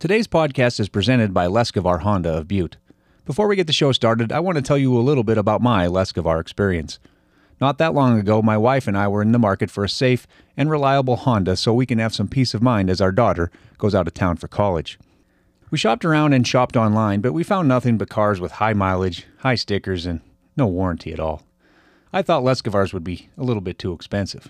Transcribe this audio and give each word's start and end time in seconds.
Today's 0.00 0.28
podcast 0.28 0.78
is 0.78 0.88
presented 0.88 1.34
by 1.34 1.48
Leskovar 1.48 2.02
Honda 2.02 2.38
of 2.38 2.46
Butte. 2.46 2.76
Before 3.26 3.48
we 3.48 3.56
get 3.56 3.66
the 3.66 3.72
show 3.72 3.90
started, 3.90 4.30
I 4.30 4.38
want 4.38 4.54
to 4.54 4.62
tell 4.62 4.78
you 4.78 4.96
a 4.96 5.02
little 5.02 5.24
bit 5.24 5.36
about 5.36 5.60
my 5.60 5.88
Leskovar 5.88 6.40
experience. 6.40 7.00
Not 7.60 7.78
that 7.78 7.94
long 7.94 8.16
ago, 8.16 8.40
my 8.40 8.56
wife 8.56 8.86
and 8.86 8.96
I 8.96 9.08
were 9.08 9.22
in 9.22 9.32
the 9.32 9.40
market 9.40 9.72
for 9.72 9.82
a 9.82 9.88
safe 9.88 10.24
and 10.56 10.70
reliable 10.70 11.16
Honda 11.16 11.56
so 11.56 11.74
we 11.74 11.84
can 11.84 11.98
have 11.98 12.14
some 12.14 12.28
peace 12.28 12.54
of 12.54 12.62
mind 12.62 12.90
as 12.90 13.00
our 13.00 13.10
daughter 13.10 13.50
goes 13.76 13.92
out 13.92 14.06
of 14.06 14.14
town 14.14 14.36
for 14.36 14.46
college. 14.46 15.00
We 15.72 15.78
shopped 15.78 16.04
around 16.04 16.32
and 16.32 16.46
shopped 16.46 16.76
online, 16.76 17.20
but 17.20 17.32
we 17.32 17.42
found 17.42 17.66
nothing 17.66 17.98
but 17.98 18.08
cars 18.08 18.40
with 18.40 18.52
high 18.52 18.74
mileage, 18.74 19.26
high 19.38 19.56
stickers, 19.56 20.06
and 20.06 20.20
no 20.56 20.68
warranty 20.68 21.12
at 21.12 21.18
all. 21.18 21.42
I 22.12 22.22
thought 22.22 22.44
Leskovars 22.44 22.92
would 22.92 23.02
be 23.02 23.30
a 23.36 23.42
little 23.42 23.62
bit 23.62 23.80
too 23.80 23.94
expensive, 23.94 24.46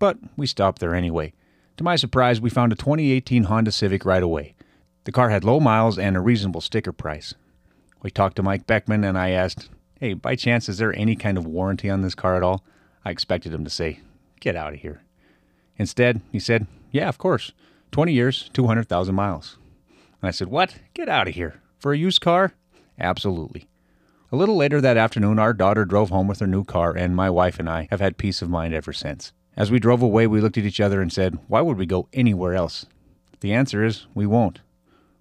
but 0.00 0.18
we 0.36 0.48
stopped 0.48 0.80
there 0.80 0.96
anyway. 0.96 1.34
To 1.76 1.84
my 1.84 1.94
surprise, 1.94 2.40
we 2.40 2.50
found 2.50 2.72
a 2.72 2.74
2018 2.74 3.44
Honda 3.44 3.70
Civic 3.70 4.04
right 4.04 4.24
away. 4.24 4.56
The 5.04 5.12
car 5.12 5.30
had 5.30 5.44
low 5.44 5.60
miles 5.60 5.98
and 5.98 6.16
a 6.16 6.20
reasonable 6.20 6.60
sticker 6.60 6.92
price. 6.92 7.34
We 8.02 8.10
talked 8.10 8.36
to 8.36 8.42
Mike 8.42 8.66
Beckman 8.66 9.04
and 9.04 9.18
I 9.18 9.30
asked, 9.30 9.70
Hey, 9.98 10.14
by 10.14 10.36
chance, 10.36 10.68
is 10.68 10.78
there 10.78 10.94
any 10.96 11.16
kind 11.16 11.36
of 11.36 11.46
warranty 11.46 11.90
on 11.90 12.02
this 12.02 12.14
car 12.14 12.36
at 12.36 12.42
all? 12.42 12.64
I 13.04 13.10
expected 13.10 13.52
him 13.52 13.64
to 13.64 13.70
say, 13.70 14.00
Get 14.40 14.54
out 14.54 14.74
of 14.74 14.80
here. 14.80 15.02
Instead, 15.76 16.20
he 16.30 16.38
said, 16.38 16.66
Yeah, 16.92 17.08
of 17.08 17.18
course. 17.18 17.52
20 17.90 18.12
years, 18.12 18.50
200,000 18.52 19.14
miles. 19.14 19.56
And 20.20 20.28
I 20.28 20.30
said, 20.30 20.48
What? 20.48 20.76
Get 20.94 21.08
out 21.08 21.28
of 21.28 21.34
here. 21.34 21.60
For 21.78 21.92
a 21.92 21.98
used 21.98 22.20
car? 22.20 22.52
Absolutely. 22.98 23.68
A 24.30 24.36
little 24.36 24.56
later 24.56 24.80
that 24.80 24.98
afternoon, 24.98 25.38
our 25.38 25.54
daughter 25.54 25.84
drove 25.84 26.10
home 26.10 26.28
with 26.28 26.40
her 26.40 26.46
new 26.46 26.62
car, 26.64 26.94
and 26.94 27.16
my 27.16 27.30
wife 27.30 27.58
and 27.58 27.68
I 27.68 27.88
have 27.90 28.00
had 28.00 28.18
peace 28.18 28.42
of 28.42 28.50
mind 28.50 28.74
ever 28.74 28.92
since. 28.92 29.32
As 29.56 29.70
we 29.70 29.78
drove 29.78 30.02
away, 30.02 30.26
we 30.26 30.40
looked 30.40 30.58
at 30.58 30.66
each 30.66 30.80
other 30.80 31.00
and 31.00 31.12
said, 31.12 31.38
Why 31.48 31.62
would 31.62 31.78
we 31.78 31.86
go 31.86 32.08
anywhere 32.12 32.54
else? 32.54 32.86
The 33.40 33.54
answer 33.54 33.84
is, 33.84 34.06
We 34.14 34.26
won't. 34.26 34.60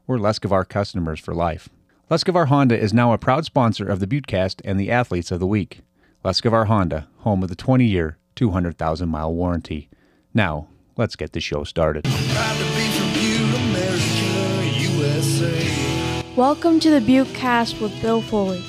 We're 0.07 0.20
Leskovar 0.20 0.70
customers 0.70 1.20
for 1.20 1.34
life. 1.34 1.67
Leskovar 2.09 2.48
Honda 2.48 2.79
is 2.79 2.93
now 2.93 3.11
a 3.11 3.17
proud 3.17 3.43
sponsor 3.43 3.85
of 3.85 3.99
the 3.99 4.07
Buttecast 4.07 4.62
and 4.63 4.79
the 4.79 4.90
Athletes 4.90 5.32
of 5.32 5.41
the 5.41 5.45
Week. 5.45 5.82
Leskovar 6.23 6.68
Honda, 6.68 7.09
home 7.18 7.43
of 7.43 7.49
the 7.49 7.57
20 7.57 7.84
year, 7.84 8.17
200,000 8.35 9.09
mile 9.09 9.34
warranty. 9.34 9.90
Now, 10.34 10.70
let's 10.95 11.17
get 11.17 11.34
the 11.34 11.41
show 11.41 11.65
started. 11.65 12.05
Proud 12.05 12.57
to 12.57 12.63
be 12.63 12.87
from 12.98 13.13
Butte, 13.15 13.54
America, 13.65 14.79
USA. 14.79 16.23
Welcome 16.37 16.79
to 16.79 16.89
the 16.89 17.01
Buttecast 17.01 17.82
with 17.82 18.01
Bill 18.01 18.21
Foley. 18.21 18.63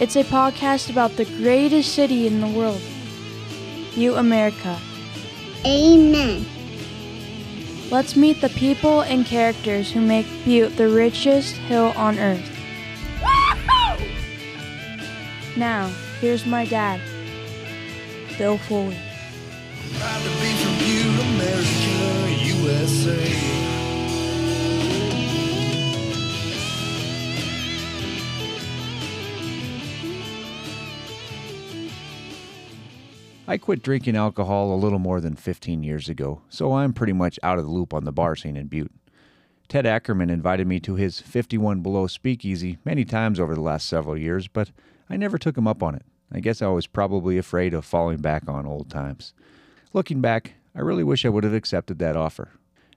It's 0.00 0.16
a 0.16 0.24
podcast 0.24 0.88
about 0.88 1.18
the 1.18 1.26
greatest 1.26 1.92
city 1.92 2.26
in 2.26 2.40
the 2.40 2.48
world, 2.48 2.80
Butte, 3.94 4.16
America. 4.16 4.78
Amen. 5.66 6.46
Let's 7.90 8.16
meet 8.16 8.42
the 8.42 8.50
people 8.50 9.00
and 9.00 9.24
characters 9.24 9.90
who 9.90 10.02
make 10.02 10.26
Butte 10.44 10.76
the 10.76 10.90
richest 10.90 11.54
hill 11.54 11.94
on 11.96 12.18
earth. 12.18 12.44
Now, 15.56 15.90
here's 16.20 16.44
my 16.44 16.66
dad, 16.66 17.00
Bill 18.36 18.58
Foley. 18.58 18.96
I 33.50 33.56
quit 33.56 33.82
drinking 33.82 34.14
alcohol 34.14 34.74
a 34.74 34.76
little 34.76 34.98
more 34.98 35.22
than 35.22 35.34
15 35.34 35.82
years 35.82 36.10
ago, 36.10 36.42
so 36.50 36.74
I'm 36.74 36.92
pretty 36.92 37.14
much 37.14 37.38
out 37.42 37.58
of 37.58 37.64
the 37.64 37.70
loop 37.70 37.94
on 37.94 38.04
the 38.04 38.12
bar 38.12 38.36
scene 38.36 38.58
in 38.58 38.66
Butte. 38.66 38.92
Ted 39.68 39.86
Ackerman 39.86 40.28
invited 40.28 40.66
me 40.66 40.80
to 40.80 40.96
his 40.96 41.18
51 41.20 41.80
Below 41.80 42.08
speakeasy 42.08 42.76
many 42.84 43.06
times 43.06 43.40
over 43.40 43.54
the 43.54 43.62
last 43.62 43.88
several 43.88 44.18
years, 44.18 44.48
but 44.48 44.70
I 45.08 45.16
never 45.16 45.38
took 45.38 45.56
him 45.56 45.66
up 45.66 45.82
on 45.82 45.94
it. 45.94 46.02
I 46.30 46.40
guess 46.40 46.60
I 46.60 46.66
was 46.66 46.86
probably 46.86 47.38
afraid 47.38 47.72
of 47.72 47.86
falling 47.86 48.18
back 48.18 48.46
on 48.50 48.66
old 48.66 48.90
times. 48.90 49.32
Looking 49.94 50.20
back, 50.20 50.52
I 50.74 50.80
really 50.80 51.02
wish 51.02 51.24
I 51.24 51.30
would 51.30 51.44
have 51.44 51.54
accepted 51.54 51.98
that 52.00 52.18
offer. 52.18 52.50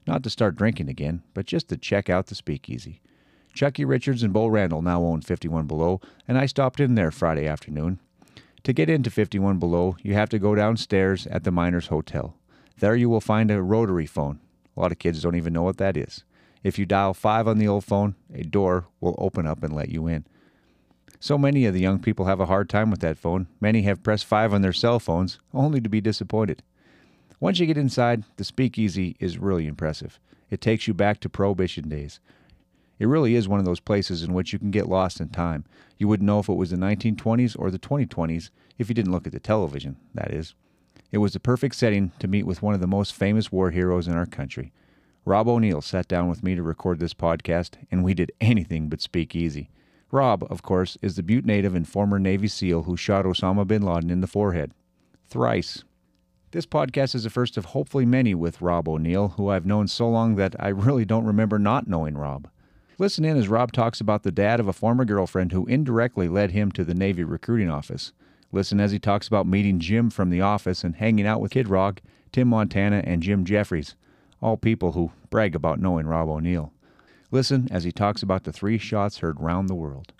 Not 0.06 0.22
to 0.24 0.28
start 0.28 0.56
drinking 0.56 0.90
again, 0.90 1.22
but 1.32 1.46
just 1.46 1.68
to 1.68 1.78
check 1.78 2.10
out 2.10 2.26
the 2.26 2.34
speakeasy. 2.34 3.00
Chucky 3.54 3.86
Richards 3.86 4.22
and 4.22 4.34
Bo 4.34 4.48
Randall 4.48 4.82
now 4.82 5.02
own 5.02 5.22
51 5.22 5.66
Below, 5.66 6.02
and 6.28 6.36
I 6.36 6.44
stopped 6.44 6.78
in 6.78 6.94
there 6.94 7.10
Friday 7.10 7.46
afternoon. 7.46 8.00
To 8.64 8.72
get 8.72 8.88
into 8.88 9.10
51 9.10 9.58
Below, 9.58 9.96
you 10.02 10.14
have 10.14 10.28
to 10.28 10.38
go 10.38 10.54
downstairs 10.54 11.26
at 11.26 11.42
the 11.42 11.50
Miners 11.50 11.88
Hotel. 11.88 12.36
There 12.78 12.94
you 12.94 13.08
will 13.08 13.20
find 13.20 13.50
a 13.50 13.60
rotary 13.60 14.06
phone. 14.06 14.38
A 14.76 14.80
lot 14.80 14.92
of 14.92 15.00
kids 15.00 15.20
don't 15.22 15.34
even 15.34 15.52
know 15.52 15.64
what 15.64 15.78
that 15.78 15.96
is. 15.96 16.22
If 16.62 16.78
you 16.78 16.86
dial 16.86 17.12
5 17.12 17.48
on 17.48 17.58
the 17.58 17.66
old 17.66 17.84
phone, 17.84 18.14
a 18.32 18.44
door 18.44 18.86
will 19.00 19.16
open 19.18 19.48
up 19.48 19.64
and 19.64 19.74
let 19.74 19.88
you 19.88 20.06
in. 20.06 20.26
So 21.18 21.36
many 21.36 21.66
of 21.66 21.74
the 21.74 21.80
young 21.80 21.98
people 21.98 22.26
have 22.26 22.38
a 22.38 22.46
hard 22.46 22.68
time 22.68 22.90
with 22.92 23.00
that 23.00 23.18
phone. 23.18 23.48
Many 23.60 23.82
have 23.82 24.04
pressed 24.04 24.26
5 24.26 24.54
on 24.54 24.62
their 24.62 24.72
cell 24.72 25.00
phones, 25.00 25.40
only 25.52 25.80
to 25.80 25.88
be 25.88 26.00
disappointed. 26.00 26.62
Once 27.40 27.58
you 27.58 27.66
get 27.66 27.76
inside, 27.76 28.22
the 28.36 28.44
speakeasy 28.44 29.16
is 29.18 29.38
really 29.38 29.66
impressive. 29.66 30.20
It 30.50 30.60
takes 30.60 30.86
you 30.86 30.94
back 30.94 31.18
to 31.20 31.28
Prohibition 31.28 31.88
days. 31.88 32.20
It 33.02 33.08
really 33.08 33.34
is 33.34 33.48
one 33.48 33.58
of 33.58 33.66
those 33.66 33.80
places 33.80 34.22
in 34.22 34.32
which 34.32 34.52
you 34.52 34.60
can 34.60 34.70
get 34.70 34.88
lost 34.88 35.20
in 35.20 35.30
time. 35.30 35.64
You 35.98 36.06
wouldn't 36.06 36.24
know 36.24 36.38
if 36.38 36.48
it 36.48 36.54
was 36.54 36.70
the 36.70 36.76
1920s 36.76 37.58
or 37.58 37.68
the 37.68 37.78
2020s 37.80 38.50
if 38.78 38.88
you 38.88 38.94
didn't 38.94 39.10
look 39.10 39.26
at 39.26 39.32
the 39.32 39.40
television, 39.40 39.96
that 40.14 40.30
is. 40.30 40.54
It 41.10 41.18
was 41.18 41.32
the 41.32 41.40
perfect 41.40 41.74
setting 41.74 42.12
to 42.20 42.28
meet 42.28 42.46
with 42.46 42.62
one 42.62 42.74
of 42.74 42.80
the 42.80 42.86
most 42.86 43.12
famous 43.12 43.50
war 43.50 43.72
heroes 43.72 44.06
in 44.06 44.14
our 44.14 44.24
country. 44.24 44.70
Rob 45.24 45.48
O'Neill 45.48 45.80
sat 45.80 46.06
down 46.06 46.28
with 46.28 46.44
me 46.44 46.54
to 46.54 46.62
record 46.62 47.00
this 47.00 47.12
podcast, 47.12 47.72
and 47.90 48.04
we 48.04 48.14
did 48.14 48.30
anything 48.40 48.88
but 48.88 49.00
speak 49.00 49.34
easy. 49.34 49.68
Rob, 50.12 50.46
of 50.48 50.62
course, 50.62 50.96
is 51.02 51.16
the 51.16 51.24
Butte 51.24 51.44
native 51.44 51.74
and 51.74 51.88
former 51.88 52.20
Navy 52.20 52.46
SEAL 52.46 52.84
who 52.84 52.96
shot 52.96 53.24
Osama 53.24 53.66
bin 53.66 53.82
Laden 53.82 54.10
in 54.10 54.20
the 54.20 54.28
forehead. 54.28 54.74
Thrice. 55.28 55.82
This 56.52 56.66
podcast 56.66 57.16
is 57.16 57.24
the 57.24 57.30
first 57.30 57.56
of 57.56 57.64
hopefully 57.64 58.06
many 58.06 58.32
with 58.36 58.62
Rob 58.62 58.88
O'Neill, 58.88 59.30
who 59.30 59.48
I've 59.48 59.66
known 59.66 59.88
so 59.88 60.08
long 60.08 60.36
that 60.36 60.54
I 60.60 60.68
really 60.68 61.04
don't 61.04 61.24
remember 61.24 61.58
not 61.58 61.88
knowing 61.88 62.16
Rob. 62.16 62.48
Listen 62.98 63.24
in 63.24 63.36
as 63.36 63.48
Rob 63.48 63.72
talks 63.72 64.00
about 64.00 64.22
the 64.22 64.32
dad 64.32 64.60
of 64.60 64.68
a 64.68 64.72
former 64.72 65.04
girlfriend 65.04 65.52
who 65.52 65.66
indirectly 65.66 66.28
led 66.28 66.50
him 66.50 66.70
to 66.72 66.84
the 66.84 66.94
Navy 66.94 67.24
recruiting 67.24 67.70
office. 67.70 68.12
Listen 68.52 68.80
as 68.80 68.92
he 68.92 68.98
talks 68.98 69.26
about 69.26 69.46
meeting 69.46 69.80
Jim 69.80 70.10
from 70.10 70.30
the 70.30 70.42
office 70.42 70.84
and 70.84 70.96
hanging 70.96 71.26
out 71.26 71.40
with 71.40 71.52
Kid 71.52 71.68
Rock, 71.68 72.02
Tim 72.32 72.48
Montana, 72.48 73.02
and 73.04 73.22
Jim 73.22 73.44
Jefferies, 73.44 73.96
all 74.42 74.56
people 74.56 74.92
who 74.92 75.12
brag 75.30 75.54
about 75.54 75.80
knowing 75.80 76.06
Rob 76.06 76.28
O'Neill. 76.28 76.72
Listen 77.30 77.66
as 77.70 77.84
he 77.84 77.92
talks 77.92 78.22
about 78.22 78.44
the 78.44 78.52
three 78.52 78.76
shots 78.76 79.18
heard 79.18 79.40
round 79.40 79.68
the 79.68 79.74
world. 79.74 80.12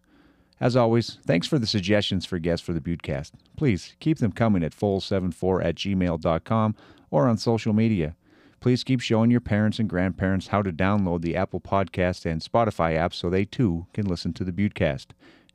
As 0.59 0.77
always, 0.77 1.19
thanks 1.27 1.47
for 1.47 1.59
the 1.59 1.67
suggestions 1.67 2.25
for 2.25 2.39
guests 2.39 2.65
for 2.65 2.73
the 2.73 2.81
Buttecast. 2.81 3.33
Please 3.57 3.97
keep 4.01 4.19
them 4.19 4.33
coming 4.33 4.63
at 4.63 4.75
full74 4.75 5.65
at 5.65 5.75
gmail.com 5.75 6.75
or 7.11 7.29
on 7.29 7.37
social 7.37 7.73
media. 7.73 8.15
Please 8.63 8.85
keep 8.85 9.01
showing 9.01 9.29
your 9.29 9.41
parents 9.41 9.81
and 9.81 9.89
grandparents 9.89 10.47
how 10.47 10.63
to 10.63 10.73
download 10.73 11.23
the 11.23 11.35
Apple 11.35 11.61
Podcast 11.61 12.25
and 12.25 12.41
Spotify 12.41 12.97
apps 12.97 13.15
so 13.15 13.29
they 13.29 13.45
too 13.45 13.89
can 13.93 14.07
listen 14.07 14.33
to 14.35 14.45
the 14.45 14.53
Buttecast. 14.53 15.07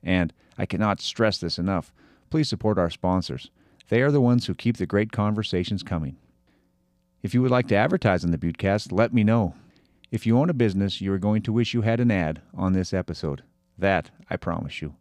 And 0.03 0.33
I 0.57 0.65
cannot 0.65 0.99
stress 0.99 1.37
this 1.37 1.57
enough. 1.57 1.93
Please 2.29 2.49
support 2.49 2.77
our 2.77 2.89
sponsors. 2.89 3.49
They 3.87 4.01
are 4.01 4.11
the 4.11 4.19
ones 4.19 4.45
who 4.45 4.53
keep 4.53 4.75
the 4.75 4.85
great 4.85 5.13
conversations 5.13 5.83
coming. 5.83 6.17
If 7.23 7.33
you 7.33 7.41
would 7.41 7.49
like 7.49 7.69
to 7.69 7.77
advertise 7.77 8.25
on 8.25 8.31
the 8.31 8.37
Buttecast, 8.37 8.91
let 8.91 9.13
me 9.13 9.23
know. 9.23 9.55
If 10.11 10.27
you 10.27 10.37
own 10.37 10.49
a 10.49 10.53
business, 10.53 10.99
you 10.99 11.13
are 11.13 11.17
going 11.17 11.43
to 11.43 11.53
wish 11.53 11.73
you 11.73 11.83
had 11.83 12.01
an 12.01 12.11
ad 12.11 12.41
on 12.53 12.73
this 12.73 12.93
episode. 12.93 13.41
That 13.77 14.11
I 14.29 14.35
promise 14.35 14.81
you. 14.81 14.95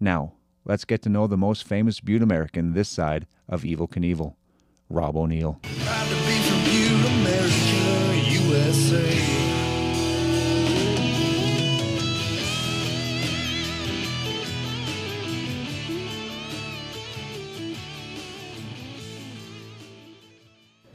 Now, 0.00 0.32
let's 0.64 0.84
get 0.84 1.00
to 1.02 1.08
know 1.08 1.28
the 1.28 1.36
most 1.36 1.62
famous 1.62 2.00
Butte 2.00 2.22
American 2.22 2.72
this 2.72 2.88
side 2.88 3.28
of 3.48 3.62
Evel 3.62 3.88
Knievel, 3.88 4.34
Rob 4.90 5.16
O'Neill. 5.16 5.60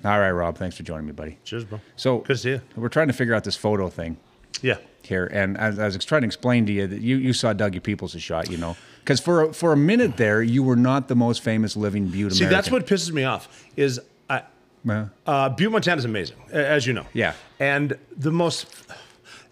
All 0.08 0.20
right, 0.20 0.32
Rob, 0.32 0.58
thanks 0.58 0.78
for 0.78 0.84
joining 0.84 1.06
me, 1.06 1.12
buddy. 1.12 1.38
Cheers, 1.44 1.66
bro. 1.66 1.82
So, 1.96 2.20
Good 2.20 2.28
to 2.28 2.38
see 2.38 2.50
you. 2.52 2.62
we're 2.76 2.88
trying 2.90 3.08
to 3.08 3.14
figure 3.14 3.34
out 3.36 3.44
this 3.44 3.56
photo 3.58 3.90
thing 3.90 4.16
Yeah. 4.62 4.78
here, 5.04 5.26
and 5.26 5.58
as 5.58 5.78
I 5.80 5.86
was 5.88 6.06
trying 6.06 6.22
to 6.22 6.26
explain 6.28 6.66
to 6.68 6.72
you 6.72 6.88
that 6.88 7.02
you, 7.02 7.18
you 7.18 7.34
saw 7.34 7.54
Dougie 7.54 7.84
Peoples' 7.84 8.20
shot, 8.22 8.50
you 8.50 8.58
know, 8.58 8.78
because 9.00 9.20
for 9.20 9.44
a, 9.44 9.54
for 9.54 9.74
a 9.74 9.78
minute 9.78 10.16
there, 10.18 10.42
you 10.42 10.64
were 10.64 10.76
not 10.78 11.08
the 11.10 11.16
most 11.16 11.42
famous 11.44 11.76
living 11.76 12.08
Butte 12.08 12.34
See, 12.34 12.46
American. 12.46 12.58
that's 12.58 12.72
what 12.72 12.86
pisses 12.88 13.12
me 13.12 13.24
off. 13.26 13.66
Is 13.76 14.00
I, 14.30 14.44
Well, 14.86 15.10
uh, 15.26 15.50
Butte, 15.50 15.72
Montana 15.74 15.98
is 16.00 16.06
amazing, 16.06 16.38
as 16.52 16.88
you 16.88 16.94
know. 16.94 17.06
Yeah. 17.14 17.34
And 17.60 17.98
the 18.16 18.32
most, 18.32 18.68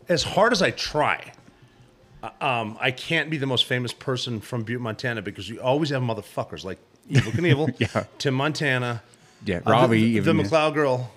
as 0.08 0.24
hard 0.24 0.54
as 0.54 0.62
I 0.62 0.72
try, 0.72 1.34
uh, 2.24 2.30
um, 2.40 2.78
I 2.80 2.92
can't 2.92 3.30
be 3.30 3.38
the 3.38 3.46
most 3.48 3.66
famous 3.66 3.92
person 3.92 4.40
from 4.40 4.63
Butte, 4.63 4.80
Montana, 4.81 5.22
because 5.22 5.50
you 5.50 5.60
always 5.62 5.90
have 5.90 6.01
motherfuckers 6.01 6.63
like 6.63 6.78
Evel 7.12 7.31
Knievel, 7.34 7.75
Yeah. 7.80 8.06
Tim 8.19 8.34
Montana, 8.36 9.04
yeah, 9.45 9.57
uh, 9.65 9.71
Robbie, 9.71 10.19
the, 10.19 10.33
the 10.33 10.44
McLeod 10.44 10.74
girl, 10.74 11.12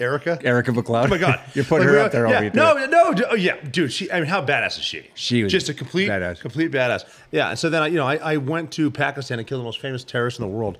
Erica. 0.00 0.38
Erica 0.42 0.72
McLeod. 0.72 1.04
Oh 1.04 1.08
my 1.08 1.18
god, 1.18 1.40
You're 1.54 1.64
putting 1.64 1.86
Like, 1.88 1.96
her 1.96 2.00
up 2.02 2.12
there. 2.12 2.26
Yeah, 2.28 2.40
you, 2.42 2.50
too. 2.50 2.56
no, 2.56 2.86
no, 2.86 3.12
d- 3.14 3.24
oh, 3.30 3.34
yeah, 3.34 3.56
dude. 3.70 3.92
She, 3.92 4.10
I 4.12 4.20
mean, 4.20 4.28
how 4.28 4.44
badass 4.44 4.78
is 4.78 4.84
she? 4.84 5.08
She 5.14 5.42
was 5.42 5.52
just 5.52 5.68
a 5.68 5.74
complete, 5.74 6.08
badass. 6.08 6.40
complete 6.40 6.70
badass. 6.70 7.04
Yeah. 7.32 7.50
And 7.50 7.58
so 7.58 7.70
then 7.70 7.82
I, 7.82 7.86
you 7.88 7.96
know, 7.96 8.06
I, 8.06 8.16
I 8.16 8.36
went 8.36 8.70
to 8.72 8.90
Pakistan 8.90 9.38
and 9.38 9.46
killed 9.48 9.60
the 9.60 9.64
most 9.64 9.80
famous 9.80 10.04
terrorist 10.04 10.38
in 10.38 10.42
the 10.44 10.50
world. 10.54 10.78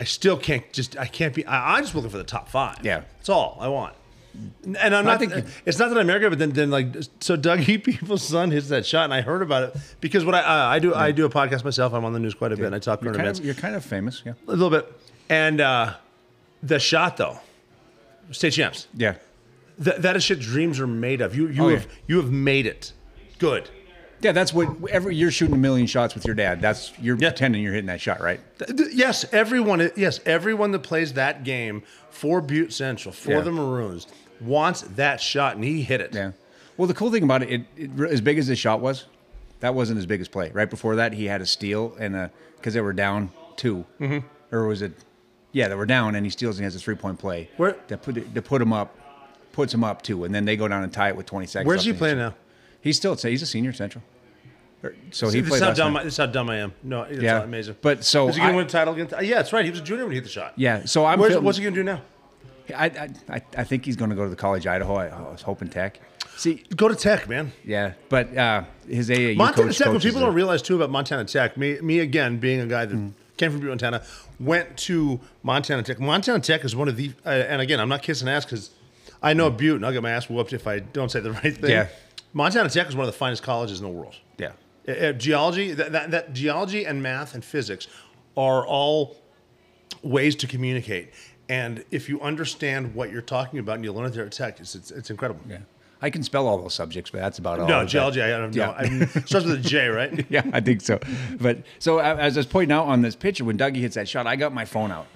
I 0.00 0.04
still 0.04 0.36
can't 0.38 0.70
just, 0.72 0.96
I 0.96 1.06
can't 1.06 1.34
be. 1.34 1.44
I, 1.46 1.76
I'm 1.76 1.82
just 1.82 1.94
looking 1.94 2.10
for 2.10 2.18
the 2.18 2.24
top 2.24 2.48
five. 2.48 2.78
Yeah. 2.82 3.02
that's 3.18 3.28
all 3.28 3.58
I 3.60 3.68
want. 3.68 3.94
And 4.64 4.94
I'm 4.94 5.04
not. 5.04 5.18
think- 5.18 5.32
it's 5.66 5.78
not 5.80 5.88
that 5.88 5.98
I'm 5.98 6.08
arrogant, 6.08 6.30
but 6.30 6.38
then, 6.38 6.50
then 6.52 6.70
like, 6.70 6.94
so 7.20 7.36
Dougie 7.36 7.82
People's 7.84 8.22
son 8.22 8.50
hits 8.52 8.68
that 8.68 8.86
shot, 8.86 9.04
and 9.04 9.12
I 9.12 9.20
heard 9.20 9.42
about 9.42 9.64
it 9.64 9.76
because 10.00 10.24
what 10.24 10.34
I, 10.36 10.40
uh, 10.40 10.68
I 10.68 10.78
do, 10.78 10.94
I 10.94 11.10
do 11.10 11.24
a 11.26 11.28
podcast 11.30 11.64
myself. 11.64 11.92
I'm 11.92 12.04
on 12.04 12.12
the 12.12 12.20
news 12.20 12.34
quite 12.34 12.52
a 12.52 12.56
bit. 12.56 12.66
and 12.66 12.74
I 12.74 12.78
talk 12.78 13.00
current 13.00 13.16
events 13.16 13.40
of, 13.40 13.44
you're 13.44 13.54
kind 13.56 13.74
of 13.74 13.84
famous. 13.84 14.22
Yeah. 14.24 14.34
a 14.46 14.50
little 14.52 14.70
bit, 14.70 14.90
and 15.28 15.60
uh, 15.60 15.94
the 16.62 16.78
shot 16.78 17.16
though, 17.16 17.38
state 18.30 18.52
champs. 18.52 18.86
Yeah. 18.94 19.16
That, 19.78 20.02
that 20.02 20.16
is 20.16 20.24
shit 20.24 20.40
dreams 20.40 20.80
are 20.80 20.86
made 20.86 21.20
of. 21.20 21.36
You 21.36 21.48
you 21.48 21.64
Oh, 21.64 21.68
have 21.68 21.84
yeah. 21.84 21.90
you 22.08 22.16
have 22.16 22.30
made 22.30 22.66
it. 22.66 22.92
Good. 23.38 23.70
Yeah, 24.20 24.32
that's 24.32 24.52
what 24.52 24.68
every 24.90 25.14
you're 25.14 25.30
shooting 25.30 25.54
a 25.54 25.58
million 25.58 25.86
shots 25.86 26.14
with 26.14 26.24
your 26.26 26.34
dad. 26.34 26.60
That's 26.60 26.92
you're 26.98 27.16
Yeah. 27.16 27.28
pretending 27.28 27.62
you're 27.62 27.72
hitting 27.72 27.86
that 27.86 28.00
shot, 28.00 28.20
right? 28.20 28.40
Yes, 28.92 29.24
everyone. 29.32 29.90
Yes, 29.96 30.18
everyone 30.26 30.72
that 30.72 30.80
plays 30.82 31.12
that 31.12 31.44
game 31.44 31.84
for 32.10 32.40
Butte 32.40 32.72
Central 32.72 33.12
for 33.12 33.30
Yeah. 33.30 33.40
the 33.40 33.52
Maroons 33.52 34.08
wants 34.40 34.82
that 34.82 35.20
shot, 35.20 35.54
and 35.54 35.64
he 35.64 35.82
hit 35.82 36.00
it. 36.00 36.14
Yeah. 36.14 36.32
Well, 36.76 36.88
the 36.88 36.94
cool 36.94 37.10
thing 37.12 37.22
about 37.22 37.42
it, 37.44 37.50
it, 37.50 37.62
it 37.76 38.10
as 38.10 38.20
big 38.20 38.38
as 38.38 38.48
this 38.48 38.58
shot 38.58 38.80
was, 38.80 39.04
that 39.60 39.74
wasn't 39.74 39.96
his 39.96 40.06
biggest 40.06 40.30
play. 40.32 40.50
Right 40.52 40.70
before 40.70 40.96
that, 40.96 41.12
he 41.12 41.26
had 41.26 41.40
a 41.40 41.46
steal 41.46 41.94
and 42.00 42.16
a 42.16 42.30
because 42.56 42.74
they 42.74 42.80
were 42.80 42.92
down 42.92 43.30
2 43.56 43.84
mm-hmm. 44.00 44.54
or 44.54 44.66
was 44.66 44.82
it? 44.82 44.92
Yeah, 45.52 45.68
they 45.68 45.74
were 45.74 45.86
down, 45.86 46.14
and 46.14 46.26
he 46.26 46.30
steals 46.30 46.58
and 46.58 46.64
has 46.64 46.76
a 46.76 46.78
three 46.78 46.94
point 46.94 47.18
play. 47.18 47.48
Where- 47.56 47.76
that 47.88 48.02
put 48.02 48.16
it, 48.16 48.34
to 48.34 48.42
put 48.42 48.60
him 48.60 48.72
up, 48.72 48.96
puts 49.52 49.72
him 49.72 49.82
up 49.84 50.02
two, 50.02 50.24
and 50.24 50.34
then 50.34 50.44
they 50.44 50.56
go 50.56 50.68
down 50.68 50.82
and 50.84 50.92
tie 50.92 51.08
it 51.08 51.16
with 51.16 51.26
20 51.26 51.46
seconds. 51.46 51.66
Where's 51.66 51.78
left 51.78 51.84
he 51.86 51.90
in 51.90 51.94
the 51.96 51.98
playing 51.98 52.18
now? 52.18 52.34
He's 52.80 52.96
still 52.96 53.14
he's 53.16 53.42
a 53.42 53.46
senior 53.46 53.70
at 53.70 53.76
Central. 53.76 54.04
Or- 54.82 54.94
So 55.10 55.28
he 55.30 55.40
this, 55.40 55.48
played 55.48 55.62
how 55.62 55.68
last 55.68 55.76
dumb 55.78 55.92
night. 55.94 56.00
I, 56.00 56.04
this 56.04 56.14
is 56.14 56.18
how 56.18 56.26
dumb 56.26 56.50
I 56.50 56.56
am. 56.58 56.72
No, 56.84 57.02
it's 57.02 57.20
Yeah. 57.20 57.42
amazing. 57.42 57.76
But 57.82 58.04
so 58.04 58.28
is 58.28 58.36
he 58.36 58.42
I- 58.42 58.50
to 58.50 58.56
win 58.56 58.66
a 58.66 58.68
title 58.68 58.94
again? 58.94 59.08
Uh, 59.12 59.20
Yeah, 59.20 59.36
that's 59.36 59.52
right. 59.52 59.64
He 59.64 59.70
was 59.70 59.80
a 59.80 59.82
junior 59.82 60.04
when 60.04 60.12
he 60.12 60.16
hit 60.18 60.24
the 60.24 60.30
shot. 60.30 60.52
Yeah, 60.56 60.84
so 60.84 61.04
I'm 61.04 61.18
Where's, 61.18 61.32
feeling- 61.32 61.44
what's 61.44 61.58
he 61.58 61.64
going 61.64 61.74
to 61.74 61.80
do 61.80 61.84
now? 61.84 62.02
I, 62.76 62.84
I, 62.84 63.08
I, 63.36 63.42
I 63.56 63.64
think 63.64 63.86
he's 63.86 63.96
going 63.96 64.10
to 64.10 64.16
go 64.16 64.24
to 64.24 64.30
the 64.30 64.36
college 64.36 64.66
Idaho. 64.66 64.94
I, 64.96 65.06
I 65.06 65.20
was 65.32 65.40
hoping 65.40 65.68
Tech. 65.68 65.98
See, 66.36 66.62
Go 66.76 66.86
to 66.86 66.94
Tech, 66.94 67.26
man. 67.28 67.50
yeah, 67.64 67.94
but 68.10 68.36
uh, 68.36 68.62
his 68.86 69.08
AAU 69.08 69.36
Montana 69.36 69.68
coach 69.68 69.78
Tech. 69.78 69.86
What 69.86 69.92
coaches 69.94 70.04
people 70.04 70.20
there. 70.20 70.28
don't 70.28 70.36
realize 70.36 70.60
too 70.62 70.76
about 70.76 70.90
Montana 70.90 71.24
Tech, 71.24 71.56
me, 71.56 71.80
me 71.80 71.98
again 72.00 72.36
being 72.38 72.60
a 72.60 72.66
guy 72.66 72.84
that 72.84 72.94
Mm. 72.94 73.12
came 73.38 73.50
from 73.50 73.60
Butte, 73.60 73.70
Montana, 73.70 74.02
went 74.40 74.76
to 74.76 75.20
Montana 75.42 75.82
Tech. 75.82 75.98
Montana 76.00 76.40
Tech 76.40 76.64
is 76.64 76.76
one 76.76 76.88
of 76.88 76.96
the, 76.96 77.12
uh, 77.26 77.30
and 77.30 77.60
again, 77.60 77.80
I'm 77.80 77.88
not 77.88 78.02
kissing 78.02 78.28
ass 78.28 78.44
because 78.44 78.70
I 79.22 79.32
know 79.34 79.50
Butte, 79.50 79.76
and 79.76 79.86
I'll 79.86 79.92
get 79.92 80.02
my 80.02 80.10
ass 80.10 80.28
whooped 80.30 80.52
if 80.52 80.66
I 80.66 80.78
don't 80.78 81.10
say 81.10 81.20
the 81.20 81.32
right 81.42 81.56
thing. 81.56 81.70
Yeah. 81.70 81.88
Montana 82.32 82.68
Tech 82.68 82.88
is 82.88 82.94
one 82.94 83.06
of 83.06 83.12
the 83.12 83.18
finest 83.18 83.42
colleges 83.42 83.80
in 83.80 83.86
the 83.86 83.92
world. 83.92 84.14
Yeah, 84.38 84.52
Uh, 84.86 84.92
uh, 84.92 85.12
geology, 85.12 85.72
that, 85.72 85.92
that, 85.92 86.10
that 86.10 86.32
geology 86.34 86.84
and 86.86 87.02
math 87.02 87.34
and 87.34 87.44
physics 87.44 87.88
are 88.36 88.66
all 88.66 89.16
ways 90.02 90.36
to 90.36 90.46
communicate. 90.46 91.10
And 91.48 91.84
if 91.90 92.08
you 92.08 92.20
understand 92.20 92.94
what 92.94 93.10
you're 93.10 93.22
talking 93.22 93.58
about 93.58 93.76
and 93.76 93.84
you 93.84 93.92
learn 93.92 94.06
it 94.06 94.10
there 94.12 94.24
at 94.26 94.32
Tech, 94.32 94.60
it's, 94.60 94.74
it's, 94.74 94.90
it's 94.90 95.10
incredible. 95.10 95.40
yeah. 95.48 95.58
I 96.00 96.10
can 96.10 96.22
spell 96.22 96.46
all 96.46 96.58
those 96.58 96.74
subjects, 96.74 97.10
but 97.10 97.18
that's 97.20 97.38
about 97.38 97.58
all. 97.58 97.66
No, 97.68 97.84
geology, 97.84 98.22
I 98.22 98.28
don't 98.30 98.54
know. 98.54 98.62
Yeah. 98.64 98.70
I 98.70 98.88
mean, 98.88 99.02
it 99.02 99.28
starts 99.28 99.46
with 99.46 99.54
a 99.54 99.68
J, 99.68 99.88
right? 99.88 100.24
yeah, 100.30 100.42
I 100.52 100.60
think 100.60 100.80
so. 100.80 100.98
But 101.40 101.58
so 101.80 101.98
as 101.98 102.36
I 102.36 102.40
was 102.40 102.46
pointing 102.46 102.72
out 102.76 102.86
on 102.86 103.02
this 103.02 103.16
picture, 103.16 103.44
when 103.44 103.58
Dougie 103.58 103.76
hits 103.76 103.96
that 103.96 104.08
shot, 104.08 104.26
I 104.26 104.36
got 104.36 104.52
my 104.54 104.64
phone 104.64 104.92
out. 104.92 105.06